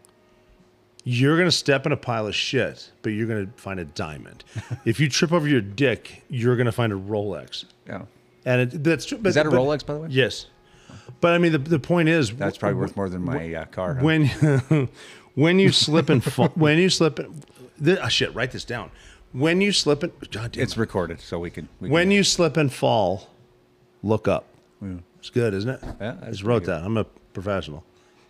you're 1.03 1.37
gonna 1.37 1.51
step 1.51 1.85
in 1.85 1.91
a 1.91 1.97
pile 1.97 2.27
of 2.27 2.35
shit, 2.35 2.91
but 3.01 3.09
you're 3.09 3.27
gonna 3.27 3.49
find 3.57 3.79
a 3.79 3.85
diamond. 3.85 4.43
if 4.85 4.99
you 5.01 5.09
trip 5.09 5.31
over 5.33 5.47
your 5.47 5.61
dick, 5.61 6.23
you're 6.29 6.55
gonna 6.55 6.71
find 6.71 6.93
a 6.93 6.95
Rolex. 6.97 7.65
yeah. 7.87 8.03
And 8.45 8.61
it, 8.73 8.83
that's 8.85 9.05
true. 9.05 9.17
But, 9.17 9.29
Is 9.29 9.35
that 9.35 9.45
a 9.47 9.49
but- 9.49 9.57
Rolex, 9.59 9.85
by 9.85 9.93
the 9.95 9.99
way? 9.99 10.07
Yes. 10.09 10.45
But 11.21 11.33
I 11.33 11.37
mean, 11.37 11.51
the, 11.51 11.57
the 11.57 11.79
point 11.79 12.09
is, 12.09 12.31
That's 12.31 12.57
probably 12.57 12.79
worth 12.79 12.95
more 12.95 13.09
than 13.09 13.23
my 13.23 13.53
uh, 13.53 13.65
car. 13.65 13.95
huh? 13.95 14.03
when 14.03 14.27
when 15.35 15.59
you 15.59 15.71
slip 15.71 16.09
and 16.09 16.23
fall, 16.23 16.49
when 16.49 16.77
you 16.77 16.89
slip 16.89 17.19
and 17.19 17.45
th- 17.83 17.99
ah, 18.01 18.07
shit. 18.07 18.33
Write 18.33 18.51
this 18.51 18.63
down. 18.63 18.91
When 19.31 19.61
you 19.61 19.71
slip 19.71 20.01
and 20.03 20.11
God 20.31 20.53
damn 20.53 20.63
it's 20.63 20.73
it. 20.73 20.79
recorded, 20.79 21.21
so 21.21 21.39
we 21.39 21.49
can. 21.49 21.67
We 21.79 21.89
when 21.89 22.05
can, 22.05 22.11
you 22.11 22.23
slip 22.23 22.57
and 22.57 22.71
fall, 22.71 23.29
look 24.01 24.27
up. 24.27 24.45
It's 25.19 25.29
good, 25.29 25.53
isn't 25.53 25.69
it? 25.69 25.79
Yeah, 25.99 26.15
I 26.21 26.29
just 26.29 26.43
wrote 26.43 26.63
pretty 26.63 26.79
that. 26.79 26.85
I'm 26.85 26.97
a 26.97 27.03
professional. 27.03 27.83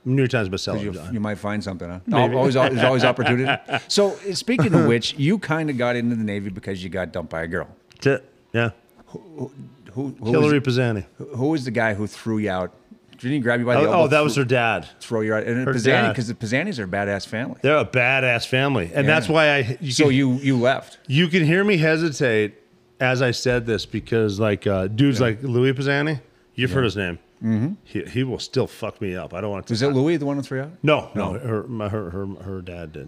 New 0.05 0.21
York 0.21 0.31
Times 0.31 0.49
bestseller. 0.49 0.81
you, 0.81 1.13
you 1.13 1.19
might 1.19 1.37
find 1.37 1.63
something. 1.63 1.87
Huh? 1.87 1.99
Always, 2.17 2.55
there's 2.55 2.83
always 2.83 3.03
opportunity. 3.11 3.61
So, 3.87 4.15
speaking 4.33 4.73
of 4.73 4.87
which, 4.87 5.13
you 5.15 5.37
kind 5.37 5.69
of 5.69 5.77
got 5.77 5.95
into 5.95 6.15
the 6.15 6.23
Navy 6.23 6.49
because 6.49 6.83
you 6.83 6.89
got 6.89 7.11
dumped 7.11 7.29
by 7.31 7.43
a 7.43 7.47
girl. 7.47 7.67
That's 7.95 8.07
it. 8.07 8.33
Yeah. 8.53 8.71
Who, 9.07 9.51
who, 9.91 10.15
Hillary 10.23 10.59
was, 10.59 10.65
Pisani. 10.75 11.05
who 11.17 11.49
was 11.49 11.65
the 11.65 11.71
guy 11.71 11.93
who 11.93 12.07
threw 12.07 12.37
you 12.37 12.49
out? 12.49 12.73
Didn't 13.19 13.33
he 13.33 13.39
grab 13.39 13.59
you 13.59 13.65
by 13.65 13.75
the 13.75 13.81
Oh, 13.81 13.85
elbow? 13.85 13.97
oh, 14.03 14.07
that 14.07 14.21
was 14.23 14.35
her 14.35 14.45
dad. 14.45 14.87
throw 14.99 15.21
you 15.21 15.33
out. 15.33 15.43
And 15.43 15.65
her 15.65 15.73
Pisani, 15.73 16.09
because 16.09 16.27
the 16.27 16.33
Pisanis 16.33 16.79
are 16.79 16.83
a 16.83 16.87
badass 16.87 17.27
family. 17.27 17.57
They're 17.61 17.77
a 17.77 17.85
badass 17.85 18.47
family, 18.47 18.85
and 18.93 19.05
Yeah. 19.05 19.13
that's 19.13 19.27
why 19.29 19.49
I. 19.55 19.77
You 19.81 19.91
so 19.91 20.05
can, 20.05 20.13
you 20.13 20.31
you 20.35 20.57
left. 20.57 20.97
you 21.07 21.27
can 21.27 21.43
hear 21.43 21.63
me 21.63 21.77
hesitate 21.77 22.55
as 22.99 23.21
I 23.21 23.31
said 23.31 23.65
this 23.65 23.85
because 23.85 24.39
like 24.39 24.65
uh, 24.67 24.87
dudes 24.87 25.19
like 25.21 25.41
Louis 25.43 25.73
Pisani, 25.73 26.19
you've 26.55 26.71
heard 26.71 26.83
his 26.85 26.95
name. 26.97 27.19
Mm-hmm. 27.43 27.73
He, 27.85 28.03
he 28.03 28.23
will 28.25 28.39
still 28.39 28.67
fuck 28.67 28.99
me 28.99 29.15
up. 29.15 29.33
I 29.33 29.39
don't 29.39 29.49
want 29.51 29.65
to. 29.67 29.71
Was 29.73 29.81
it 29.81 29.87
Louis 29.93 30.17
the 30.17 30.25
one 30.25 30.41
threw 30.43 30.57
you 30.59 30.63
out? 30.65 30.71
No, 30.83 31.09
no, 31.15 31.33
her, 31.39 31.63
my, 31.63 31.87
her, 31.87 32.09
her, 32.09 32.25
her 32.43 32.61
dad 32.61 32.91
did. 32.91 33.07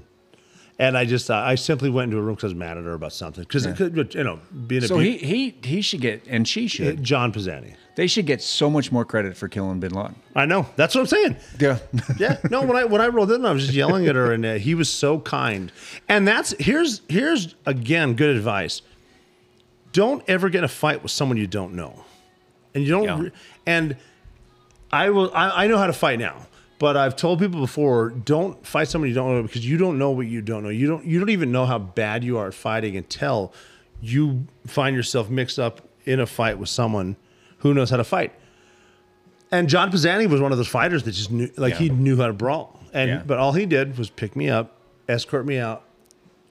And 0.82 0.98
I 0.98 1.06
just, 1.06 1.30
uh, 1.30 1.36
I 1.36 1.54
simply 1.54 1.92
went 1.92 2.06
into 2.06 2.18
a 2.18 2.22
room 2.24 2.34
because 2.34 2.46
I 2.46 2.48
was 2.48 2.56
mad 2.56 2.76
at 2.76 2.86
her 2.86 2.94
about 2.94 3.14
something. 3.14 3.44
Because, 3.44 3.66
you 4.16 4.24
know, 4.24 4.40
being 4.66 4.84
a 4.84 4.88
So 4.88 4.98
he 4.98 5.18
he 5.18 5.56
he 5.64 5.82
should 5.82 6.02
get, 6.02 6.26
and 6.28 6.48
she 6.48 6.68
should. 6.68 7.04
John 7.04 7.32
Pisani. 7.32 7.76
They 7.96 8.08
should 8.08 8.26
get 8.26 8.42
so 8.42 8.68
much 8.68 8.92
more 8.92 9.06
credit 9.06 9.38
for 9.38 9.48
killing 9.48 9.80
Bin 9.80 9.92
Laden. 9.92 10.16
I 10.36 10.46
know. 10.48 10.66
That's 10.78 10.96
what 10.96 11.02
I'm 11.02 11.08
saying. 11.08 11.36
Yeah. 11.60 11.78
Yeah. 12.18 12.38
No, 12.50 12.64
when 12.64 12.76
I 12.76 12.86
when 12.86 13.00
I 13.00 13.10
rolled 13.10 13.32
in, 13.32 13.46
I 13.46 13.52
was 13.52 13.64
just 13.64 13.76
yelling 13.76 14.08
at 14.08 14.16
her, 14.16 14.32
and 14.34 14.44
uh, 14.44 14.54
he 14.56 14.74
was 14.74 14.90
so 14.90 15.20
kind. 15.20 15.72
And 16.10 16.28
that's 16.28 16.56
here's 16.58 17.02
here's 17.08 17.54
again 17.68 18.16
good 18.16 18.36
advice. 18.36 18.82
Don't 19.94 20.24
ever 20.28 20.50
get 20.50 20.60
in 20.60 20.64
a 20.64 20.68
fight 20.68 21.04
with 21.04 21.12
someone 21.12 21.38
you 21.38 21.46
don't 21.48 21.76
know, 21.76 22.06
and 22.74 22.84
you 22.84 22.90
don't. 22.90 23.04
Yeah. 23.04 23.22
re- 23.22 23.32
and 23.68 23.98
I 24.92 25.12
will. 25.12 25.32
I, 25.36 25.66
I 25.66 25.68
know 25.68 25.78
how 25.78 25.86
to 25.86 25.94
fight 25.94 26.18
now, 26.18 26.48
but 26.82 26.98
I've 26.98 27.16
told 27.16 27.38
people 27.40 27.60
before: 27.62 28.10
don't 28.10 28.66
fight 28.66 28.88
someone 28.88 29.08
you 29.08 29.14
don't 29.14 29.36
know 29.36 29.44
because 29.44 29.64
you 29.66 29.78
don't 29.78 30.00
know 30.00 30.10
what 30.10 30.26
you 30.26 30.42
don't 30.42 30.64
know. 30.64 30.70
You 30.70 30.88
don't. 30.88 31.06
You 31.06 31.20
don't 31.20 31.30
even 31.30 31.52
know 31.52 31.68
how 31.68 31.78
bad 31.78 32.24
you 32.24 32.40
are 32.40 32.48
at 32.48 32.56
fighting 32.56 32.98
until 32.98 33.54
you 34.02 34.48
find 34.66 34.96
yourself 34.96 35.30
mixed 35.30 35.60
up 35.60 35.82
in 36.06 36.20
a 36.20 36.26
fight 36.26 36.58
with 36.58 36.70
someone 36.70 37.16
who 37.60 37.76
knows 37.76 37.92
how 37.92 37.98
to 37.98 38.04
fight. 38.04 38.34
And 39.52 39.70
John 39.70 39.92
Pisani 39.92 40.26
was 40.26 40.42
one 40.42 40.52
of 40.52 40.58
those 40.58 40.68
fighters 40.68 41.04
that 41.04 41.12
just 41.12 41.30
knew, 41.30 41.52
like 41.56 41.76
he 41.76 41.90
knew 41.90 42.18
how 42.18 42.26
to 42.28 42.34
brawl. 42.34 42.80
And 42.94 43.10
Yeah. 43.10 43.24
but 43.28 43.38
all 43.38 43.52
he 43.54 43.66
did 43.68 43.98
was 43.98 44.10
pick 44.10 44.36
me 44.36 44.50
up, 44.50 44.76
escort 45.08 45.46
me 45.46 45.60
out, 45.60 45.84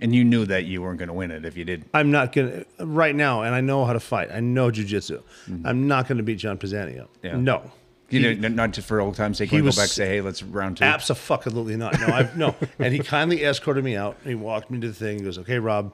And 0.03 0.15
you 0.15 0.25
knew 0.25 0.47
that 0.47 0.65
you 0.65 0.81
weren't 0.81 0.99
going 0.99 1.09
to 1.09 1.13
win 1.15 1.31
it 1.31 1.45
if 1.45 1.57
you 1.57 1.65
did. 1.65 1.85
I'm 1.93 2.11
not 2.11 2.33
gonna 2.33 2.65
right 2.79 3.15
now, 3.15 3.43
and 3.43 3.55
I 3.55 3.61
know 3.61 3.85
how 3.85 3.93
to 3.95 4.01
fight. 4.01 4.31
I 4.33 4.41
know 4.41 4.71
jujitsu. 4.71 5.23
I'm 5.65 5.89
not 5.89 6.07
gonna 6.09 6.23
beat 6.23 6.39
John 6.39 6.57
Pisani 6.57 6.99
up. 7.01 7.11
Mm-hmm. 7.17 7.27
Yeah. 7.27 7.37
No. 7.37 7.71
You 8.11 8.21
He- 8.29 8.35
know, 8.35 8.49
not 8.49 8.73
just 8.73 8.87
for 8.89 9.01
old 9.01 9.15
time's 9.15 9.39
sake. 9.39 9.51
he 9.51 9.63
was- 9.63 9.77
go 9.77 9.83
back 9.83 9.85
and 9.89 9.91
say, 9.93 10.07
hey, 10.09 10.21
let's 10.21 10.43
round 10.43 10.77
two. 10.79 10.85
Absolutely 10.85 11.77
not. 11.77 11.99
No, 12.01 12.07
I've 12.09 12.37
no. 12.37 12.55
And 12.79 12.93
he 12.93 12.99
kindly 13.01 13.45
escorted 13.45 13.85
me 13.85 13.97
out. 13.97 14.17
And 14.23 14.29
He 14.31 14.35
walked 14.35 14.71
me 14.71 14.81
to 14.81 14.89
the 14.89 14.95
thing. 14.95 15.19
He 15.19 15.25
goes, 15.25 15.39
"Okay, 15.39 15.59
Rob, 15.59 15.93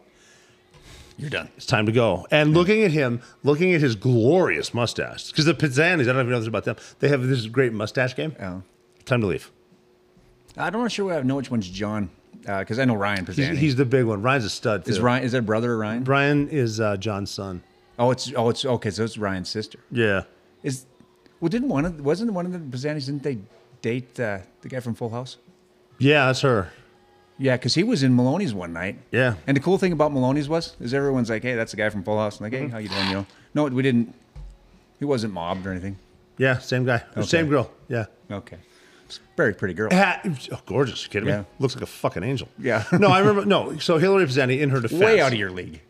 You're 1.18 1.30
done. 1.30 1.48
it's 1.56 1.66
time 1.66 1.86
to 1.86 1.92
go." 1.92 2.26
And 2.30 2.54
looking 2.54 2.82
at 2.82 2.90
him, 2.90 3.20
looking 3.42 3.74
at 3.74 3.80
his 3.80 3.94
glorious 3.96 4.72
mustache, 4.74 5.30
because 5.30 5.44
the 5.44 5.54
Pisanis, 5.54 6.02
I 6.02 6.12
don't 6.12 6.16
even 6.20 6.30
know 6.30 6.38
this 6.38 6.48
about 6.48 6.64
them. 6.64 6.76
They 7.00 7.08
have 7.08 7.22
this 7.26 7.46
great 7.46 7.72
mustache 7.72 8.14
game. 8.16 8.34
Oh. 8.40 8.62
Time 9.04 9.20
to 9.20 9.26
leave. 9.26 9.50
I'm 10.56 10.72
not 10.72 10.90
sure 10.90 11.12
I 11.12 11.20
know 11.22 11.36
which 11.36 11.50
one's 11.50 11.68
John, 11.68 12.08
because 12.40 12.78
I 12.78 12.86
know 12.86 12.94
Ryan 12.94 13.26
He's, 13.26 13.36
Pisani. 13.36 13.56
he's 13.58 13.76
the 13.76 13.84
big 13.84 14.04
one. 14.06 14.22
Ryan's 14.22 14.46
a 14.46 14.50
stud. 14.50 14.84
Too. 14.86 14.90
is 14.90 15.00
Ryan? 15.00 15.22
Is 15.24 15.32
that 15.32 15.42
brother 15.42 15.74
of 15.74 15.78
Ryan? 15.80 16.02
Brian 16.02 16.48
is 16.48 16.80
uh, 16.80 16.96
John's 16.96 17.30
son. 17.30 17.62
Oh, 17.98 18.10
it's 18.10 18.32
oh, 18.34 18.48
it's 18.50 18.64
okay. 18.64 18.90
So 18.90 19.04
it's 19.04 19.18
Ryan's 19.18 19.48
sister. 19.50 19.78
Yeah. 19.90 20.22
Is 20.62 20.86
well, 21.41 21.49
didn't 21.49 21.68
one 21.68 21.84
of 21.84 22.01
wasn't 22.01 22.32
one 22.32 22.47
of 22.47 22.53
the 22.53 22.59
Pisanis? 22.59 23.07
Didn't 23.07 23.22
they 23.22 23.39
date 23.82 24.18
uh, 24.20 24.39
the 24.62 24.68
guy 24.68 24.80
from 24.80 24.95
Full 24.95 25.11
House? 25.11 25.37
Yeah, 25.99 26.26
that's 26.26 26.41
her. 26.43 26.70
Yeah, 27.39 27.57
because 27.57 27.74
he 27.74 27.82
was 27.82 28.03
in 28.03 28.16
Maloney's 28.16 28.55
one 28.55 28.72
night. 28.72 28.99
Yeah. 29.11 29.34
And 29.47 29.57
the 29.57 29.61
cool 29.61 29.76
thing 29.76 29.93
about 29.93 30.11
Maloney's 30.12 30.49
was, 30.49 30.74
is 30.80 30.95
everyone's 30.95 31.28
like, 31.28 31.43
"Hey, 31.43 31.55
that's 31.55 31.72
the 31.72 31.76
guy 31.76 31.91
from 31.91 32.03
Full 32.03 32.18
House." 32.18 32.41
I'm 32.41 32.45
like, 32.45 32.53
Mm-hmm. 32.55 32.64
"Hey, 32.66 32.70
how 32.72 32.78
you 32.78 32.89
doing?" 32.89 33.09
You 33.09 33.14
know, 33.14 33.26
no, 33.55 33.64
we 33.66 33.82
didn't. 33.82 34.14
He 34.99 35.05
wasn't 35.05 35.34
mobbed 35.34 35.66
or 35.66 35.70
anything. 35.70 35.99
Yeah, 36.39 36.59
same 36.59 36.84
guy. 36.84 37.03
Same 37.22 37.49
girl. 37.49 37.70
Yeah. 37.89 38.07
Okay, 38.30 38.57
very 39.37 39.53
pretty 39.55 39.74
girl. 39.74 39.91
Ha- 39.93 40.20
oh, 40.53 40.61
gorgeous. 40.66 41.05
You 41.05 41.11
kidding 41.11 41.28
Yeah. 41.28 41.41
me? 41.41 41.45
Looks 41.59 41.74
like 41.74 41.82
a 41.82 41.87
fucking 41.87 42.22
angel. 42.22 42.49
Yeah. 42.59 42.84
no, 42.93 43.09
I 43.09 43.18
remember. 43.20 43.45
No, 43.45 43.76
so 43.78 43.99
Hillary 43.99 44.26
Pisani 44.26 44.61
in 44.61 44.70
her 44.70 44.80
defense. 44.80 45.01
Way 45.03 45.20
out 45.20 45.32
of 45.32 45.39
your 45.39 45.51
league. 45.51 45.80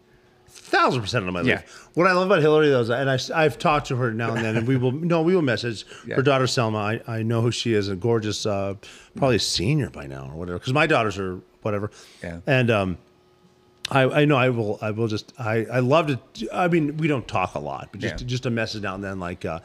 Thousand 0.66 1.00
percent 1.00 1.26
of 1.26 1.32
my 1.32 1.42
Yeah. 1.42 1.56
life. 1.56 1.88
What 1.94 2.06
I 2.06 2.12
love 2.12 2.26
about 2.26 2.40
Hillary 2.40 2.68
though 2.68 2.80
is, 2.80 2.90
and 2.90 3.08
I, 3.10 3.42
have 3.44 3.58
talked 3.58 3.86
to 3.88 3.96
her 3.96 4.12
now 4.12 4.34
and 4.34 4.44
then, 4.44 4.56
and 4.56 4.66
we 4.66 4.76
will 4.76 4.92
no, 5.12 5.22
we 5.22 5.34
will 5.34 5.42
message 5.42 5.84
Yeah. 6.06 6.16
her 6.16 6.22
daughter 6.22 6.46
Selma. 6.46 6.78
I, 6.78 7.00
I 7.18 7.22
know 7.22 7.40
who 7.40 7.50
she 7.50 7.72
is, 7.74 7.88
a 7.88 7.96
gorgeous, 7.96 8.44
uh, 8.46 8.74
probably 9.16 9.36
a 9.36 9.40
senior 9.40 9.90
by 9.90 10.06
now 10.06 10.28
or 10.32 10.36
whatever. 10.38 10.58
Because 10.58 10.72
my 10.74 10.86
daughters 10.86 11.18
are 11.18 11.40
whatever. 11.62 11.90
Yeah. 12.22 12.40
And 12.46 12.70
um, 12.70 12.98
I, 13.90 14.02
I 14.02 14.24
know 14.24 14.36
I 14.36 14.48
will 14.50 14.78
I 14.82 14.90
will 14.90 15.08
just 15.08 15.32
I 15.38 15.64
I 15.66 15.78
love 15.78 16.06
to. 16.34 16.48
I 16.52 16.68
mean, 16.68 16.96
we 16.96 17.06
don't 17.06 17.26
talk 17.28 17.54
a 17.54 17.60
lot, 17.60 17.88
but 17.92 18.00
just 18.00 18.20
Yeah. 18.20 18.26
just 18.26 18.44
a 18.46 18.50
message 18.50 18.82
now 18.82 18.94
and 18.94 19.02
then, 19.04 19.18
like. 19.20 19.44
Uh, 19.44 19.60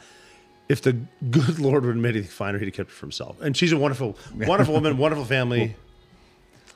if 0.68 0.80
the 0.80 0.92
good 1.30 1.58
Lord 1.58 1.84
would 1.84 1.96
have 1.96 2.02
made 2.02 2.10
anything 2.14 2.30
finer, 2.30 2.58
he'd 2.58 2.66
have 2.66 2.74
kept 2.74 2.90
it 2.90 2.94
for 2.94 3.04
himself. 3.04 3.38
And 3.42 3.54
she's 3.54 3.72
a 3.72 3.76
wonderful, 3.76 4.16
wonderful 4.34 4.72
woman, 4.72 4.96
wonderful 5.06 5.24
family. 5.26 5.58
Well, 5.60 5.68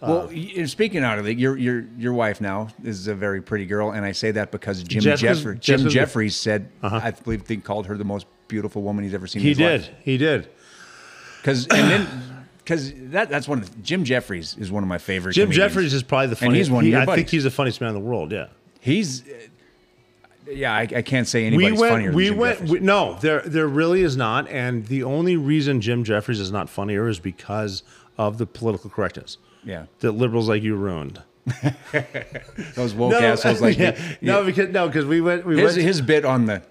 y- 0.03 0.65
speaking 0.67 1.03
out 1.05 1.19
of 1.19 1.25
the, 1.25 1.35
your 1.35 1.57
your 1.57 1.85
your 1.99 2.13
wife 2.13 2.41
now 2.41 2.69
is 2.85 3.07
a 3.09 3.15
very 3.15 3.41
pretty 3.43 3.67
girl, 3.67 3.91
and 3.93 4.05
I 4.05 4.13
say 4.13 4.31
that 4.33 4.51
because 4.51 4.83
Jim 4.83 5.01
Jeffrey, 5.17 5.59
Jim 5.59 5.89
Jeffries 5.89 6.37
said, 6.37 6.69
I 6.83 7.11
believe 7.13 7.45
they 7.47 7.57
called 7.57 7.87
her 7.87 7.97
the 7.97 8.05
most 8.05 8.27
beautiful 8.49 8.83
woman 8.83 9.05
he's 9.05 9.15
ever 9.15 9.27
seen. 9.27 9.43
He 9.43 9.53
in 9.53 9.59
his 9.59 9.87
did, 9.87 9.97
he 10.03 10.19
did. 10.19 10.49
because 11.41 11.67
and 11.69 11.91
then 11.91 12.47
because 12.59 12.93
that 13.11 13.29
that's 13.31 13.49
one 13.49 13.59
of 13.59 13.75
the, 13.75 13.83
Jim 13.83 14.05
Jeffries 14.05 14.57
is 14.59 14.71
one 14.71 14.83
of 14.83 14.89
my 14.89 14.99
favorite. 14.99 15.33
Jim 15.33 15.47
comedians. 15.47 15.73
Jeffries 15.73 15.95
is 15.95 16.03
probably 16.03 16.27
the 16.27 16.31
And 16.33 16.39
funniest. 16.39 16.69
he's 16.69 16.71
one 16.75 16.85
he- 16.85 16.95
I 16.97 17.07
think 17.07 17.29
he's 17.29 17.45
the 17.45 17.51
funniest 17.51 17.81
man 17.81 17.89
in 17.89 17.95
the 17.95 18.01
world. 18.01 18.33
Yeah. 18.33 18.49
He's 18.81 19.23
uh, 19.23 19.33
yeah, 20.49 20.73
I, 20.75 20.83
I 20.83 21.03
can't 21.03 21.27
say 21.27 21.41
we 21.43 21.47
anybody's 21.47 21.81
went. 21.81 21.93
funnier. 21.93 22.09
Than 22.11 22.17
We 22.17 22.25
Jim 22.27 22.37
went. 22.39 22.61
We, 22.69 22.79
no, 22.81 23.15
there 23.21 23.41
there 23.41 23.67
really 23.67 24.03
is 24.03 24.17
not. 24.17 24.49
And 24.49 24.87
the 24.87 25.03
only 25.03 25.37
reason 25.37 25.81
Jim 25.81 26.05
Jeffries 26.05 26.39
is 26.39 26.53
not 26.53 26.69
funnier 26.69 27.09
is 27.09 27.19
because 27.19 27.83
of 28.19 28.39
the 28.39 28.47
political 28.47 28.89
correctness 28.91 29.39
yeah, 29.67 29.87
that 30.01 30.13
liberals 30.13 30.49
like 30.49 30.63
you 30.63 30.77
ruined. 30.77 31.21
those 32.75 32.95
woke 32.95 33.13
assholes 33.13 33.61
like 33.61 33.77
yeah, 33.79 33.97
you. 34.21 34.27
no, 34.29 34.45
because 34.45 34.71
no, 34.71 34.87
because 34.87 35.05
we 35.05 35.21
went. 35.21 35.45
We 35.45 35.61
his 35.61 35.77
went. 35.77 35.87
his 35.87 36.01
bit 36.01 36.25
on 36.25 36.47
the 36.47 36.63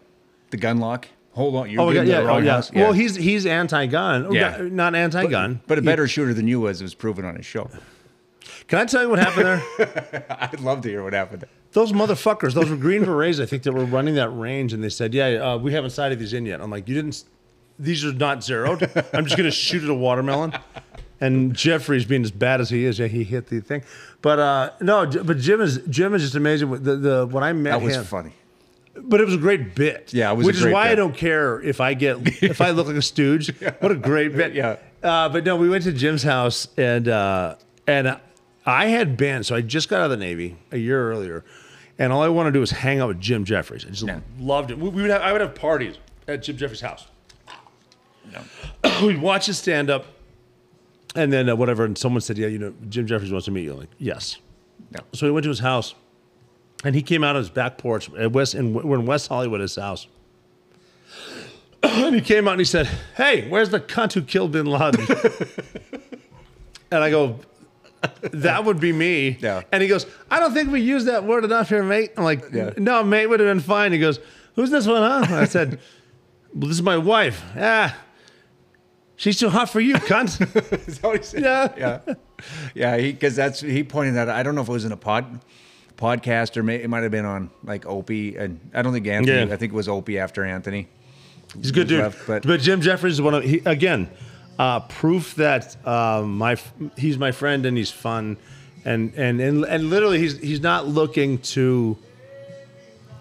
the 0.49 0.57
gun 0.57 0.79
lock. 0.79 1.07
Hold 1.33 1.55
on, 1.55 1.69
you're 1.69 1.81
oh, 1.81 1.89
yeah, 1.89 2.03
the 2.03 2.25
wrong 2.25 2.41
oh, 2.41 2.45
yeah. 2.45 2.51
house. 2.53 2.71
Well, 2.71 2.93
he's 2.93 3.15
he's 3.15 3.45
anti-gun. 3.45 4.31
Yeah. 4.31 4.57
Yeah. 4.57 4.69
not 4.71 4.95
anti-gun. 4.95 5.59
but 5.67 5.77
a 5.77 5.81
He- 5.81 5.85
better 5.85 6.07
shooter 6.07 6.33
than 6.33 6.47
you 6.47 6.61
was 6.61 6.79
it 6.79 6.85
was 6.85 6.95
proven 6.95 7.25
on 7.25 7.35
his 7.35 7.45
show. 7.45 7.69
Can 8.67 8.79
I 8.79 8.85
tell 8.85 9.01
you 9.03 9.09
what 9.09 9.19
happened 9.19 9.45
there? 9.77 10.25
I'd 10.29 10.59
love 10.61 10.81
to 10.81 10.89
hear 10.89 11.03
what 11.03 11.13
happened. 11.13 11.43
Those 11.73 11.91
motherfuckers, 11.91 12.53
those 12.53 12.69
were 12.69 12.77
Green 12.77 13.03
Berets, 13.03 13.39
I 13.41 13.45
think, 13.45 13.63
that 13.63 13.73
were 13.73 13.83
running 13.85 14.15
that 14.15 14.29
range, 14.29 14.71
and 14.71 14.81
they 14.81 14.89
said, 14.89 15.13
"Yeah, 15.13 15.27
uh, 15.53 15.57
we 15.57 15.73
haven't 15.73 15.89
sighted 15.89 16.19
these 16.19 16.31
in 16.33 16.45
yet." 16.45 16.61
I'm 16.61 16.71
like, 16.71 16.87
"You 16.87 16.95
didn't? 16.95 17.25
These 17.77 18.05
are 18.05 18.13
not 18.13 18.41
zeroed. 18.43 18.89
I'm 19.13 19.25
just 19.25 19.35
gonna 19.35 19.51
shoot 19.51 19.83
at 19.83 19.89
a 19.89 19.93
watermelon." 19.93 20.53
And 21.21 21.55
Jeffries 21.55 22.03
being 22.05 22.23
as 22.23 22.31
bad 22.31 22.59
as 22.59 22.69
he 22.69 22.83
is, 22.85 22.99
yeah, 22.99 23.07
he 23.07 23.23
hit 23.23 23.47
the 23.47 23.61
thing. 23.61 23.83
But 24.21 24.39
uh, 24.39 24.71
no, 24.81 25.05
but 25.05 25.37
Jim 25.37 25.61
is 25.61 25.77
Jim 25.89 26.13
is 26.13 26.21
just 26.23 26.35
amazing. 26.35 26.71
The 26.83 26.95
the 26.97 27.27
when 27.27 27.43
I 27.43 27.53
met 27.53 27.71
That 27.79 27.81
was 27.81 27.95
him, 27.95 28.03
funny. 28.03 28.33
but 28.95 29.21
it 29.21 29.25
was 29.25 29.33
a 29.35 29.37
great 29.39 29.75
bit. 29.75 30.13
Yeah, 30.13 30.31
it 30.31 30.35
was 30.35 30.45
a 30.45 30.47
which 30.47 30.57
is 30.57 30.65
why 30.65 30.89
I 30.89 30.95
don't 30.95 31.15
care 31.15 31.61
if 31.61 31.79
I 31.79 31.93
get 31.93 32.43
if 32.43 32.59
I 32.59 32.71
look 32.71 32.87
like 32.87 32.97
a 32.97 33.01
stooge. 33.01 33.49
What 33.79 33.91
a 33.91 33.95
great 33.95 34.35
bit. 34.35 34.53
Yeah. 34.53 34.75
Uh, 35.01 35.29
but 35.29 35.45
no, 35.45 35.55
we 35.55 35.69
went 35.69 35.83
to 35.85 35.93
Jim's 35.93 36.23
house 36.23 36.67
and 36.77 37.07
uh, 37.07 37.55
and 37.87 38.17
I 38.65 38.87
had 38.87 39.15
been 39.15 39.43
so 39.43 39.55
I 39.55 39.61
just 39.61 39.87
got 39.89 39.99
out 40.01 40.05
of 40.05 40.11
the 40.11 40.17
Navy 40.17 40.57
a 40.71 40.77
year 40.77 41.11
earlier, 41.11 41.45
and 41.97 42.11
all 42.11 42.23
I 42.23 42.27
wanted 42.27 42.49
to 42.49 42.53
do 42.55 42.59
was 42.59 42.71
hang 42.71 42.99
out 42.99 43.07
with 43.07 43.21
Jim 43.21 43.45
Jeffries. 43.45 43.85
I 43.85 43.89
just 43.89 44.03
Yeah. 44.03 44.19
loved 44.37 44.69
it. 44.71 44.77
We, 44.79 44.89
we 44.89 45.01
would 45.03 45.11
have, 45.11 45.21
I 45.21 45.31
would 45.31 45.39
have 45.41 45.55
parties 45.55 45.95
at 46.27 46.43
Jim 46.43 46.57
Jeffries' 46.57 46.81
house. 46.81 47.07
No. 48.33 48.41
We'd 49.05 49.21
watch 49.21 49.45
his 49.45 49.59
stand 49.59 49.89
up, 49.91 50.07
and 51.15 51.31
then 51.33 51.49
uh, 51.49 51.55
whatever. 51.55 51.85
And 51.85 51.97
someone 51.97 52.21
said, 52.21 52.37
"Yeah, 52.37 52.47
you 52.47 52.59
know, 52.59 52.73
Jim 52.89 53.07
Jeffries 53.07 53.31
wants 53.31 53.45
to 53.45 53.51
meet 53.51 53.63
you." 53.63 53.73
I'm 53.73 53.79
like, 53.79 53.89
yes. 53.97 54.37
No. 54.91 54.99
So 55.13 55.25
we 55.25 55.31
went 55.31 55.43
to 55.43 55.49
his 55.49 55.59
house, 55.59 55.95
and 56.83 56.93
he 56.95 57.01
came 57.01 57.23
out 57.23 57.35
on 57.35 57.41
his 57.41 57.49
back 57.49 57.77
porch 57.77 58.09
at 58.13 58.31
West, 58.31 58.53
and 58.53 58.75
we're 58.75 58.99
in 58.99 59.05
West 59.05 59.27
Hollywood, 59.27 59.61
his 59.61 59.75
house. 59.75 60.07
and 61.83 62.15
he 62.15 62.21
came 62.21 62.47
out 62.47 62.51
and 62.51 62.61
he 62.61 62.65
said, 62.65 62.87
"Hey, 63.15 63.47
where's 63.49 63.69
the 63.69 63.79
cunt 63.79 64.13
who 64.13 64.21
killed 64.21 64.51
Bin 64.51 64.65
Laden?" 64.65 65.05
and 66.91 67.03
I 67.03 67.09
go, 67.09 67.39
"That 68.21 68.65
would 68.65 68.79
be 68.79 68.91
me." 68.93 69.37
Yeah. 69.39 69.61
And 69.71 69.81
he 69.81 69.87
goes, 69.89 70.05
"I 70.29 70.39
don't 70.39 70.53
think 70.53 70.71
we 70.71 70.81
use 70.81 71.05
that 71.05 71.23
word 71.23 71.43
enough 71.45 71.69
here, 71.69 71.83
mate." 71.83 72.11
I'm 72.17 72.23
like, 72.23 72.43
Yeah. 72.53 72.71
"No, 72.77 73.03
mate 73.03 73.27
would 73.27 73.39
have 73.39 73.47
been 73.47 73.59
fine." 73.59 73.91
He 73.91 73.99
goes, 73.99 74.19
"Who's 74.55 74.69
this 74.69 74.85
one, 74.87 75.01
huh?" 75.01 75.25
And 75.27 75.35
I 75.35 75.45
said, 75.45 75.79
"Well, 76.53 76.67
this 76.67 76.77
is 76.77 76.83
my 76.83 76.97
wife." 76.97 77.43
Ah. 77.57 77.95
She's 79.17 79.39
too 79.39 79.49
hot 79.49 79.69
for 79.69 79.79
you, 79.79 79.95
cunt. 79.95 80.41
Is 80.87 80.99
that 80.99 81.07
what 81.07 81.17
he 81.17 81.23
said? 81.23 81.43
Yeah. 81.43 81.71
yeah, 81.77 82.15
yeah. 82.73 82.97
Because 82.97 83.35
that's 83.35 83.61
he 83.61 83.83
pointed 83.83 84.15
that. 84.15 84.27
out. 84.27 84.35
I 84.35 84.43
don't 84.43 84.55
know 84.55 84.61
if 84.61 84.69
it 84.69 84.71
was 84.71 84.85
in 84.85 84.91
a 84.91 84.97
pod 84.97 85.39
podcast 85.97 86.57
or 86.57 86.63
may, 86.63 86.75
it 86.75 86.89
might 86.89 87.03
have 87.03 87.11
been 87.11 87.25
on 87.25 87.49
like 87.63 87.85
Opie, 87.85 88.35
and 88.35 88.59
I 88.73 88.81
don't 88.81 88.91
think 88.93 89.07
Anthony. 89.07 89.47
Yeah. 89.47 89.53
I 89.53 89.57
think 89.57 89.71
it 89.71 89.75
was 89.75 89.87
Opie 89.87 90.19
after 90.19 90.43
Anthony. 90.43 90.87
He's 91.57 91.69
a 91.69 91.73
good 91.73 91.87
dude. 91.87 91.99
left, 92.01 92.27
but, 92.27 92.43
but- 92.43 92.59
Jim 92.59 92.81
Jeffries 92.81 93.13
is 93.13 93.21
one 93.21 93.33
of 93.35 93.43
he, 93.43 93.61
again 93.65 94.09
uh, 94.59 94.81
proof 94.81 95.35
that 95.35 95.75
uh, 95.85 96.23
my 96.25 96.57
he's 96.97 97.17
my 97.17 97.31
friend 97.31 97.65
and 97.65 97.77
he's 97.77 97.91
fun, 97.91 98.37
and 98.83 99.13
and 99.15 99.39
and 99.41 99.65
and 99.65 99.89
literally 99.89 100.19
he's 100.19 100.37
he's 100.39 100.61
not 100.61 100.87
looking 100.87 101.39
to 101.39 101.97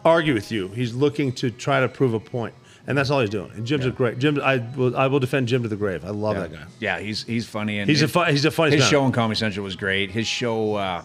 argue 0.05 0.35
with 0.35 0.53
you. 0.53 0.69
He's 0.69 0.95
looking 0.95 1.33
to 1.35 1.51
try 1.51 1.81
to 1.81 1.89
prove 1.89 2.15
a 2.15 2.21
point, 2.21 2.55
and 2.87 2.97
that's 2.99 3.11
all 3.11 3.21
he's 3.21 3.31
doing. 3.31 3.51
And 3.55 3.67
Jim's 3.67 3.87
a 3.87 3.91
great 3.91 4.19
Jim. 4.19 4.41
I 4.43 4.59
will 4.77 4.97
I 4.97 5.07
will 5.07 5.21
defend 5.21 5.49
Jim 5.49 5.63
to 5.63 5.69
the 5.69 5.77
grave. 5.77 6.05
I 6.05 6.11
love 6.11 6.37
Yeah. 6.37 6.43
that 6.43 6.53
guy. 6.53 6.65
Yeah, 6.81 6.99
he's 7.01 7.23
he's 7.25 7.47
funny 7.47 7.79
and 7.79 7.89
He's 7.89 8.01
a 8.03 8.05
his- 8.05 8.11
fun, 8.13 8.31
he's 8.31 8.45
a 8.45 8.51
funny 8.51 8.73
His 8.73 8.81
man. 8.83 8.91
show 8.91 9.03
on 9.05 9.13
Comedy 9.13 9.39
Central 9.39 9.65
was 9.65 9.77
great. 9.77 10.11
His 10.11 10.27
show, 10.27 10.75
uh, 10.77 11.03